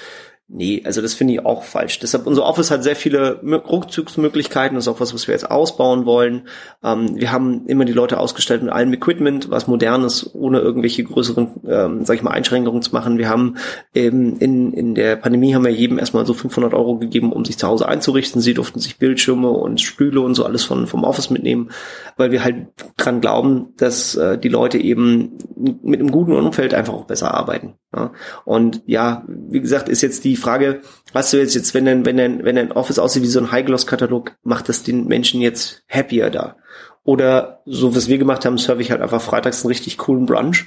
Nee, 0.48 0.82
also 0.84 1.02
das 1.02 1.14
finde 1.14 1.32
ich 1.32 1.44
auch 1.44 1.64
falsch. 1.64 1.98
Deshalb 1.98 2.24
unser 2.24 2.44
Office 2.44 2.70
hat 2.70 2.84
sehr 2.84 2.94
viele 2.94 3.40
Rückzugsmöglichkeiten, 3.42 4.76
das 4.76 4.84
ist 4.84 4.88
auch 4.88 5.00
was, 5.00 5.12
was 5.12 5.26
wir 5.26 5.34
jetzt 5.34 5.50
ausbauen 5.50 6.06
wollen. 6.06 6.46
Ähm, 6.84 7.16
wir 7.16 7.32
haben 7.32 7.66
immer 7.66 7.84
die 7.84 7.92
Leute 7.92 8.20
ausgestellt 8.20 8.62
mit 8.62 8.72
allem 8.72 8.92
Equipment, 8.92 9.50
was 9.50 9.66
modernes, 9.66 10.32
ohne 10.36 10.60
irgendwelche 10.60 11.02
größeren, 11.02 11.48
ähm, 11.66 12.04
sag 12.04 12.14
ich 12.14 12.22
mal, 12.22 12.30
Einschränkungen 12.30 12.80
zu 12.80 12.92
machen. 12.92 13.18
Wir 13.18 13.28
haben 13.28 13.56
ähm, 13.92 14.36
in, 14.38 14.72
in 14.72 14.94
der 14.94 15.16
Pandemie 15.16 15.52
haben 15.52 15.64
wir 15.64 15.72
jedem 15.72 15.98
erstmal 15.98 16.24
so 16.26 16.32
500 16.32 16.74
Euro 16.74 16.96
gegeben, 16.96 17.32
um 17.32 17.44
sich 17.44 17.58
zu 17.58 17.66
Hause 17.66 17.88
einzurichten. 17.88 18.40
Sie 18.40 18.54
durften 18.54 18.78
sich 18.78 18.98
Bildschirme 18.98 19.50
und 19.50 19.80
Stühle 19.80 20.20
und 20.20 20.36
so 20.36 20.44
alles 20.44 20.62
von, 20.62 20.86
vom 20.86 21.02
Office 21.02 21.28
mitnehmen, 21.28 21.70
weil 22.16 22.30
wir 22.30 22.44
halt 22.44 22.68
dran 22.96 23.20
glauben, 23.20 23.74
dass 23.78 24.14
äh, 24.14 24.38
die 24.38 24.48
Leute 24.48 24.78
eben 24.78 25.38
mit 25.56 25.98
einem 25.98 26.12
guten 26.12 26.30
Umfeld 26.30 26.72
einfach 26.72 26.94
auch 26.94 27.06
besser 27.06 27.34
arbeiten. 27.34 27.74
Ja? 27.92 28.12
Und 28.44 28.82
ja, 28.86 29.24
wie 29.26 29.60
gesagt, 29.60 29.88
ist 29.88 30.02
jetzt 30.02 30.24
die 30.24 30.35
die 30.36 30.42
Frage, 30.42 30.82
was 31.12 31.30
du 31.30 31.38
jetzt 31.38 31.54
jetzt, 31.54 31.74
wenn 31.74 31.88
ein, 31.88 32.04
wenn 32.04 32.20
ein, 32.20 32.44
wenn 32.44 32.58
ein 32.58 32.72
Office 32.72 32.98
aussieht 32.98 33.22
wie 33.22 33.28
so 33.28 33.40
ein 33.40 33.50
High-Gloss-Katalog, 33.50 34.36
macht 34.42 34.68
das 34.68 34.82
den 34.82 35.06
Menschen 35.06 35.40
jetzt 35.40 35.82
happier 35.88 36.30
da? 36.30 36.56
Oder 37.04 37.62
so, 37.66 37.94
was 37.94 38.08
wir 38.08 38.18
gemacht 38.18 38.44
haben, 38.44 38.58
serve 38.58 38.82
ich 38.82 38.90
halt 38.90 39.00
einfach 39.00 39.22
freitags 39.22 39.62
einen 39.62 39.68
richtig 39.68 39.96
coolen 39.96 40.26
Brunch, 40.26 40.66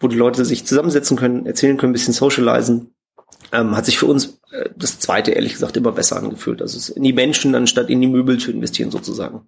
wo 0.00 0.08
die 0.08 0.16
Leute 0.16 0.44
sich 0.44 0.64
zusammensetzen 0.64 1.16
können, 1.16 1.46
erzählen 1.46 1.76
können, 1.76 1.90
ein 1.90 1.94
bisschen 1.94 2.14
socialisen. 2.14 2.94
Ähm, 3.52 3.76
hat 3.76 3.84
sich 3.84 3.98
für 3.98 4.06
uns 4.06 4.40
äh, 4.50 4.70
das 4.76 4.98
zweite, 4.98 5.32
ehrlich 5.32 5.52
gesagt, 5.52 5.76
immer 5.76 5.92
besser 5.92 6.16
angefühlt. 6.16 6.62
Also 6.62 6.92
in 6.94 7.02
die 7.02 7.12
Menschen, 7.12 7.54
anstatt 7.54 7.90
in 7.90 8.00
die 8.00 8.06
Möbel 8.06 8.38
zu 8.38 8.50
investieren, 8.50 8.90
sozusagen. 8.90 9.42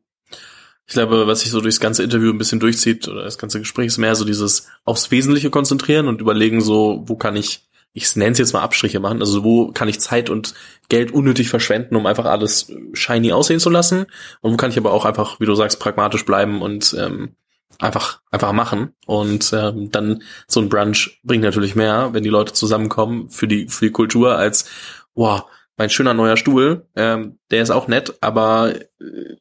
Ich 0.87 0.93
glaube, 0.93 1.27
was 1.27 1.41
sich 1.41 1.51
so 1.51 1.61
durchs 1.61 1.81
ganze 1.81 2.05
Interview 2.05 2.31
ein 2.31 2.39
bisschen 2.39 2.61
durchzieht, 2.61 3.09
oder 3.09 3.25
das 3.25 3.39
ganze 3.39 3.59
Gespräch, 3.59 3.87
ist 3.87 3.99
mehr 3.99 4.15
so 4.15 4.25
dieses 4.25 4.69
aufs 4.85 5.11
Wesentliche 5.11 5.51
konzentrieren 5.51 6.07
und 6.07 6.21
überlegen 6.21 6.61
so, 6.61 7.03
wo 7.07 7.17
kann 7.17 7.35
ich 7.35 7.67
ich 7.97 8.15
nenne 8.15 8.33
es 8.33 8.39
jetzt 8.39 8.53
mal 8.53 8.61
Abstriche 8.61 9.01
machen. 9.01 9.21
Also 9.21 9.43
wo 9.43 9.73
kann 9.73 9.89
ich 9.89 10.01
Zeit 10.01 10.29
und 10.29 10.53
Geld 10.91 11.13
unnötig 11.13 11.49
verschwenden, 11.49 11.97
um 11.97 12.05
einfach 12.05 12.27
alles 12.27 12.71
shiny 12.93 13.33
aussehen 13.33 13.59
zu 13.59 13.71
lassen? 13.71 14.05
Und 14.43 14.53
wo 14.53 14.57
kann 14.59 14.71
ich 14.71 14.77
aber 14.77 14.93
auch 14.93 15.07
einfach, 15.07 15.41
wie 15.41 15.47
du 15.47 15.55
sagst, 15.55 15.81
pragmatisch 15.81 16.27
bleiben 16.27 16.61
und 16.61 16.95
ähm, 16.99 17.37
einfach 17.79 18.21
einfach 18.31 18.53
machen. 18.53 18.93
Und 19.07 19.51
ähm, 19.55 19.91
dann 19.91 20.23
so 20.47 20.61
ein 20.61 20.69
Brunch 20.69 21.21
bringt 21.25 21.43
natürlich 21.43 21.75
mehr, 21.75 22.11
wenn 22.13 22.23
die 22.23 22.29
Leute 22.29 22.53
zusammenkommen 22.53 23.31
für 23.31 23.49
die 23.49 23.67
für 23.69 23.87
die 23.87 23.93
Kultur 23.93 24.37
als 24.37 24.69
wow, 25.15 25.47
mein 25.79 25.89
schöner 25.89 26.13
neuer 26.13 26.37
Stuhl, 26.37 26.87
ähm, 26.97 27.39
der 27.51 27.63
ist 27.63 27.71
auch 27.71 27.89
nett, 27.89 28.19
aber 28.21 28.75
äh, 29.01 29.37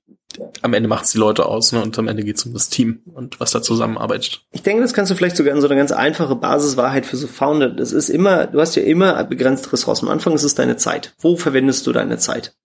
am 0.61 0.73
Ende 0.73 0.89
macht 0.89 1.05
es 1.05 1.11
die 1.11 1.17
Leute 1.17 1.45
aus 1.45 1.71
ne? 1.71 1.81
und 1.81 1.97
am 1.97 2.07
Ende 2.07 2.23
geht 2.23 2.37
es 2.37 2.45
um 2.45 2.53
das 2.53 2.69
Team 2.69 3.01
und 3.13 3.39
was 3.39 3.51
da 3.51 3.61
zusammenarbeitet. 3.61 4.45
Ich 4.51 4.63
denke, 4.63 4.81
das 4.81 4.93
kannst 4.93 5.11
du 5.11 5.15
vielleicht 5.15 5.37
sogar 5.37 5.53
in 5.53 5.61
so 5.61 5.67
eine 5.67 5.75
ganz 5.75 5.91
einfache 5.91 6.35
Basiswahrheit 6.35 7.05
für 7.05 7.17
so 7.17 7.27
Founder. 7.27 7.69
Das 7.69 7.91
ist 7.91 8.09
immer, 8.09 8.47
du 8.47 8.59
hast 8.59 8.75
ja 8.75 8.83
immer 8.83 9.23
begrenzte 9.23 9.71
Ressourcen. 9.73 10.07
Am 10.07 10.11
Anfang 10.11 10.33
ist 10.33 10.43
es 10.43 10.55
deine 10.55 10.77
Zeit. 10.77 11.13
Wo 11.19 11.37
verwendest 11.37 11.85
du 11.87 11.91
deine 11.91 12.17
Zeit? 12.17 12.55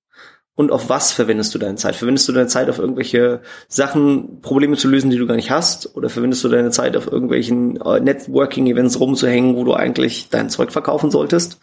Und 0.57 0.73
auf 0.73 0.91
was 0.91 1.13
verwendest 1.13 1.55
du 1.55 1.59
deine 1.59 1.77
Zeit? 1.77 1.97
Verwendest 1.97 2.29
du 2.29 2.33
deine 2.33 2.49
Zeit 2.49 2.69
auf 2.69 2.79
irgendwelche 2.79 3.41
Sachen, 3.69 4.41
Probleme 4.43 4.77
zu 4.77 4.89
lösen, 4.89 5.11
die 5.11 5.17
du 5.17 5.27
gar 5.27 5.37
nicht 5.37 5.51
hast? 5.51 5.97
Oder 5.97 6.11
verwendest 6.11 6.45
du 6.45 6.49
deine 6.49 6.71
Zeit 6.71 6.97
auf 6.97 7.11
irgendwelchen 7.11 7.81
äh, 7.81 8.01
Networking-Events 8.01 9.01
rumzuhängen, 9.01 9.57
wo 9.57 9.65
du 9.65 9.73
eigentlich 9.73 10.29
dein 10.29 10.51
Zeug 10.51 10.71
verkaufen 10.71 11.11
solltest? 11.11 11.61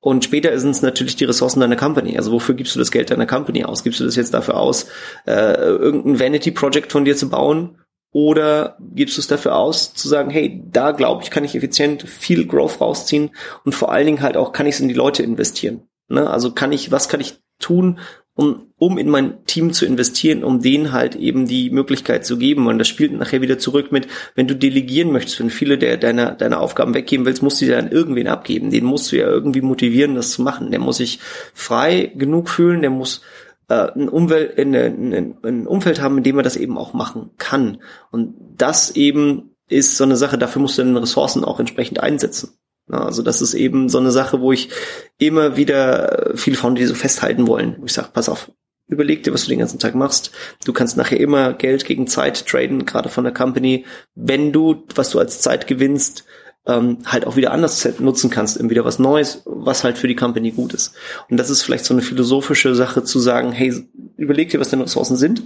Und 0.00 0.24
später 0.24 0.58
sind 0.58 0.70
es 0.70 0.80
natürlich 0.80 1.16
die 1.16 1.26
Ressourcen 1.26 1.60
deiner 1.60 1.76
Company. 1.76 2.16
Also 2.16 2.32
wofür 2.32 2.54
gibst 2.54 2.74
du 2.74 2.78
das 2.78 2.90
Geld 2.90 3.10
deiner 3.10 3.26
Company 3.26 3.64
aus? 3.64 3.84
Gibst 3.84 4.00
du 4.00 4.04
das 4.04 4.16
jetzt 4.16 4.32
dafür 4.32 4.56
aus, 4.56 4.86
äh, 5.26 5.54
irgendein 5.54 6.18
Vanity-Project 6.18 6.90
von 6.90 7.04
dir 7.04 7.16
zu 7.16 7.28
bauen? 7.28 7.76
Oder 8.12 8.78
gibst 8.80 9.18
du 9.18 9.20
es 9.20 9.26
dafür 9.26 9.56
aus, 9.56 9.92
zu 9.92 10.08
sagen, 10.08 10.30
hey, 10.30 10.62
da 10.70 10.92
glaube 10.92 11.22
ich, 11.22 11.30
kann 11.30 11.44
ich 11.44 11.54
effizient 11.54 12.08
viel 12.08 12.46
Growth 12.46 12.80
rausziehen 12.80 13.30
und 13.66 13.74
vor 13.74 13.92
allen 13.92 14.06
Dingen 14.06 14.22
halt 14.22 14.38
auch, 14.38 14.52
kann 14.52 14.66
ich 14.66 14.76
es 14.76 14.80
in 14.80 14.88
die 14.88 14.94
Leute 14.94 15.22
investieren? 15.22 15.82
Ne? 16.08 16.28
Also 16.28 16.52
kann 16.52 16.72
ich, 16.72 16.90
was 16.90 17.10
kann 17.10 17.20
ich 17.20 17.38
tun, 17.58 17.98
um, 18.38 18.68
um 18.78 18.98
in 18.98 19.08
mein 19.08 19.44
Team 19.46 19.72
zu 19.72 19.84
investieren, 19.84 20.44
um 20.44 20.62
denen 20.62 20.92
halt 20.92 21.16
eben 21.16 21.48
die 21.48 21.70
Möglichkeit 21.70 22.24
zu 22.24 22.38
geben. 22.38 22.68
Und 22.68 22.78
das 22.78 22.86
spielt 22.86 23.12
nachher 23.12 23.42
wieder 23.42 23.58
zurück 23.58 23.90
mit, 23.90 24.06
wenn 24.36 24.46
du 24.46 24.54
delegieren 24.54 25.10
möchtest, 25.10 25.40
wenn 25.40 25.50
viele 25.50 25.76
der, 25.76 25.96
deiner, 25.96 26.36
deiner 26.36 26.60
Aufgaben 26.60 26.94
weggeben 26.94 27.26
willst, 27.26 27.42
musst 27.42 27.60
du 27.60 27.64
dir 27.64 27.74
dann 27.74 27.90
irgendwen 27.90 28.28
abgeben. 28.28 28.70
Den 28.70 28.84
musst 28.84 29.10
du 29.10 29.16
ja 29.16 29.26
irgendwie 29.26 29.60
motivieren, 29.60 30.14
das 30.14 30.30
zu 30.30 30.42
machen. 30.42 30.70
Der 30.70 30.78
muss 30.78 30.98
sich 30.98 31.18
frei 31.52 32.12
genug 32.14 32.48
fühlen, 32.48 32.80
der 32.80 32.90
muss 32.90 33.22
äh, 33.66 33.90
ein, 33.96 34.08
Umwelt, 34.08 34.56
ein, 34.56 34.72
ein, 34.72 35.34
ein 35.42 35.66
Umfeld 35.66 36.00
haben, 36.00 36.18
in 36.18 36.22
dem 36.22 36.36
er 36.36 36.44
das 36.44 36.56
eben 36.56 36.78
auch 36.78 36.92
machen 36.92 37.30
kann. 37.38 37.78
Und 38.12 38.36
das 38.56 38.94
eben 38.94 39.56
ist 39.66 39.96
so 39.96 40.04
eine 40.04 40.16
Sache, 40.16 40.38
dafür 40.38 40.62
musst 40.62 40.78
du 40.78 40.84
deine 40.84 41.02
Ressourcen 41.02 41.44
auch 41.44 41.58
entsprechend 41.58 41.98
einsetzen. 41.98 42.56
Also 42.90 43.22
das 43.22 43.42
ist 43.42 43.54
eben 43.54 43.88
so 43.88 43.98
eine 43.98 44.10
Sache, 44.10 44.40
wo 44.40 44.52
ich 44.52 44.70
immer 45.18 45.56
wieder 45.56 46.32
viele 46.34 46.56
Frauen, 46.56 46.74
die 46.74 46.86
so 46.86 46.94
festhalten 46.94 47.46
wollen, 47.46 47.76
wo 47.78 47.86
ich 47.86 47.92
sage, 47.92 48.08
pass 48.12 48.28
auf, 48.28 48.50
überleg 48.88 49.22
dir, 49.22 49.32
was 49.32 49.44
du 49.44 49.50
den 49.50 49.58
ganzen 49.58 49.78
Tag 49.78 49.94
machst. 49.94 50.32
Du 50.64 50.72
kannst 50.72 50.96
nachher 50.96 51.20
immer 51.20 51.52
Geld 51.52 51.84
gegen 51.84 52.06
Zeit 52.06 52.46
traden, 52.46 52.86
gerade 52.86 53.08
von 53.08 53.24
der 53.24 53.34
Company, 53.34 53.84
wenn 54.14 54.52
du, 54.52 54.84
was 54.94 55.10
du 55.10 55.18
als 55.18 55.40
Zeit 55.40 55.66
gewinnst, 55.66 56.24
ähm, 56.66 56.98
halt 57.06 57.26
auch 57.26 57.36
wieder 57.36 57.52
anders 57.52 57.88
nutzen 57.98 58.30
kannst, 58.30 58.58
eben 58.58 58.70
wieder 58.70 58.84
was 58.84 58.98
Neues, 58.98 59.42
was 59.44 59.84
halt 59.84 59.98
für 59.98 60.08
die 60.08 60.16
Company 60.16 60.50
gut 60.50 60.74
ist. 60.74 60.94
Und 61.30 61.38
das 61.38 61.50
ist 61.50 61.62
vielleicht 61.62 61.84
so 61.84 61.94
eine 61.94 62.02
philosophische 62.02 62.74
Sache 62.74 63.04
zu 63.04 63.18
sagen, 63.18 63.52
hey, 63.52 63.86
überleg 64.16 64.50
dir, 64.50 64.60
was 64.60 64.70
deine 64.70 64.84
Ressourcen 64.84 65.16
sind 65.16 65.42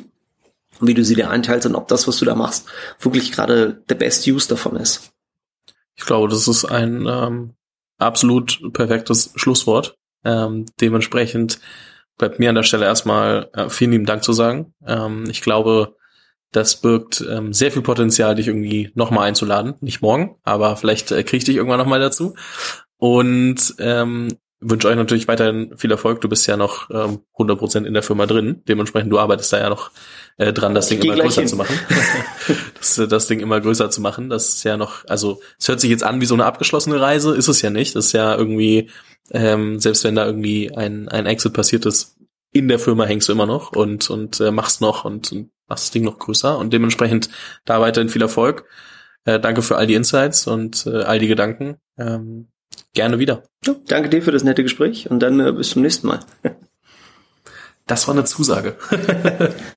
und 0.81 0.89
wie 0.89 0.94
du 0.94 1.05
sie 1.05 1.14
dir 1.14 1.31
einteilst 1.31 1.66
und 1.66 1.77
ob 1.77 1.89
das, 1.89 2.09
was 2.09 2.19
du 2.19 2.24
da 2.24 2.35
machst, 2.35 2.66
wirklich 3.01 3.32
gerade 3.32 3.82
der 3.89 3.94
best 3.94 4.27
use 4.27 4.48
davon 4.48 4.77
ist. 4.77 5.12
Ich 5.94 6.05
glaube, 6.05 6.28
das 6.28 6.48
ist 6.48 6.64
ein 6.64 7.06
ähm, 7.06 7.55
absolut 7.98 8.73
perfektes 8.73 9.32
Schlusswort. 9.36 9.97
Ähm, 10.24 10.66
dementsprechend 10.81 11.60
bleibt 12.19 12.39
mir 12.39 12.48
an 12.48 12.55
der 12.55 12.62
Stelle 12.62 12.85
erstmal 12.85 13.51
äh, 13.55 13.69
vielen 13.69 13.93
lieben 13.93 14.06
Dank 14.06 14.23
zu 14.23 14.32
sagen. 14.32 14.74
Ähm, 14.86 15.24
ich 15.28 15.40
glaube, 15.40 15.97
das 16.52 16.81
birgt 16.81 17.24
ähm, 17.28 17.52
sehr 17.52 17.73
viel 17.73 17.82
Potenzial, 17.82 18.35
dich 18.35 18.47
irgendwie 18.47 18.93
nochmal 18.94 19.27
einzuladen. 19.27 19.74
Nicht 19.81 20.02
morgen, 20.02 20.36
aber 20.43 20.77
vielleicht 20.77 21.10
äh, 21.10 21.23
kriege 21.24 21.39
ich 21.39 21.44
dich 21.44 21.56
irgendwann 21.56 21.78
nochmal 21.78 22.01
dazu. 22.01 22.35
Und 22.98 23.74
ähm, 23.78 24.28
wünsche 24.62 24.89
euch 24.89 24.97
natürlich 24.97 25.28
weiterhin 25.28 25.76
viel 25.76 25.90
Erfolg. 25.90 26.20
Du 26.20 26.28
bist 26.28 26.47
ja 26.47 26.56
noch 26.56 26.89
ähm, 26.90 27.20
100% 27.36 27.84
in 27.84 27.94
der 27.94 28.02
Firma 28.02 28.26
drin. 28.26 28.62
Dementsprechend, 28.68 29.12
du 29.12 29.18
arbeitest 29.18 29.52
da 29.52 29.59
ja 29.59 29.68
noch 29.68 29.90
äh, 30.39 30.52
dran, 30.52 30.74
das 30.74 30.89
Ding 30.89 31.02
immer 31.02 31.16
größer 31.16 31.43
hin. 31.43 31.48
zu 31.48 31.56
machen. 31.56 31.78
das, 32.78 32.98
äh, 32.98 33.09
das 33.09 33.26
Ding 33.26 33.40
immer 33.40 33.60
größer 33.60 33.90
zu 33.90 34.01
machen. 34.01 34.30
Das 34.30 34.48
ist 34.48 34.64
ja 34.64 34.76
noch, 34.76 35.05
also 35.09 35.40
es 35.59 35.68
hört 35.68 35.80
sich 35.80 35.90
jetzt 35.90 36.05
an 36.05 36.20
wie 36.20 36.26
so 36.26 36.34
eine 36.34 36.44
abgeschlossene 36.44 37.01
Reise, 37.01 37.34
ist 37.34 37.48
es 37.48 37.60
ja 37.62 37.70
nicht. 37.70 37.97
Das 37.97 38.06
ist 38.06 38.12
ja 38.12 38.36
irgendwie, 38.36 38.90
ähm, 39.30 39.80
selbst 39.80 40.05
wenn 40.05 40.14
da 40.14 40.24
irgendwie 40.24 40.74
ein, 40.74 41.09
ein 41.09 41.26
Exit 41.26 41.52
passiert 41.52 41.84
ist, 41.84 42.16
in 42.52 42.68
der 42.68 42.78
Firma 42.78 43.05
hängst 43.05 43.28
du 43.28 43.32
immer 43.32 43.47
noch 43.47 43.72
und, 43.72 44.10
und 44.10 44.40
äh, 44.40 44.51
machst 44.51 44.80
noch 44.80 45.05
und, 45.05 45.32
und 45.32 45.51
machst 45.68 45.84
das 45.84 45.90
Ding 45.90 46.05
noch 46.05 46.18
größer. 46.18 46.59
Und 46.59 46.72
dementsprechend 46.72 47.30
da 47.64 47.80
weiterhin 47.80 48.10
viel 48.10 48.22
Erfolg. 48.22 48.66
Äh, 49.24 49.40
danke 49.40 49.62
für 49.62 49.76
all 49.76 49.86
die 49.86 49.94
Insights 49.94 50.47
und 50.47 50.86
äh, 50.86 51.02
all 51.02 51.18
die 51.18 51.28
Gedanken. 51.28 51.76
Ähm, 51.98 52.51
Gerne 52.94 53.19
wieder. 53.19 53.43
Ja, 53.64 53.74
danke 53.86 54.10
dir 54.10 54.23
für 54.23 54.32
das 54.32 54.44
nette 54.44 54.62
Gespräch 54.62 55.10
und 55.10 55.20
dann 55.20 55.40
äh, 55.40 55.52
bis 55.52 55.70
zum 55.70 55.82
nächsten 55.82 56.06
Mal. 56.06 56.20
Das 57.86 58.06
war 58.06 58.14
eine 58.14 58.24
Zusage. 58.24 58.77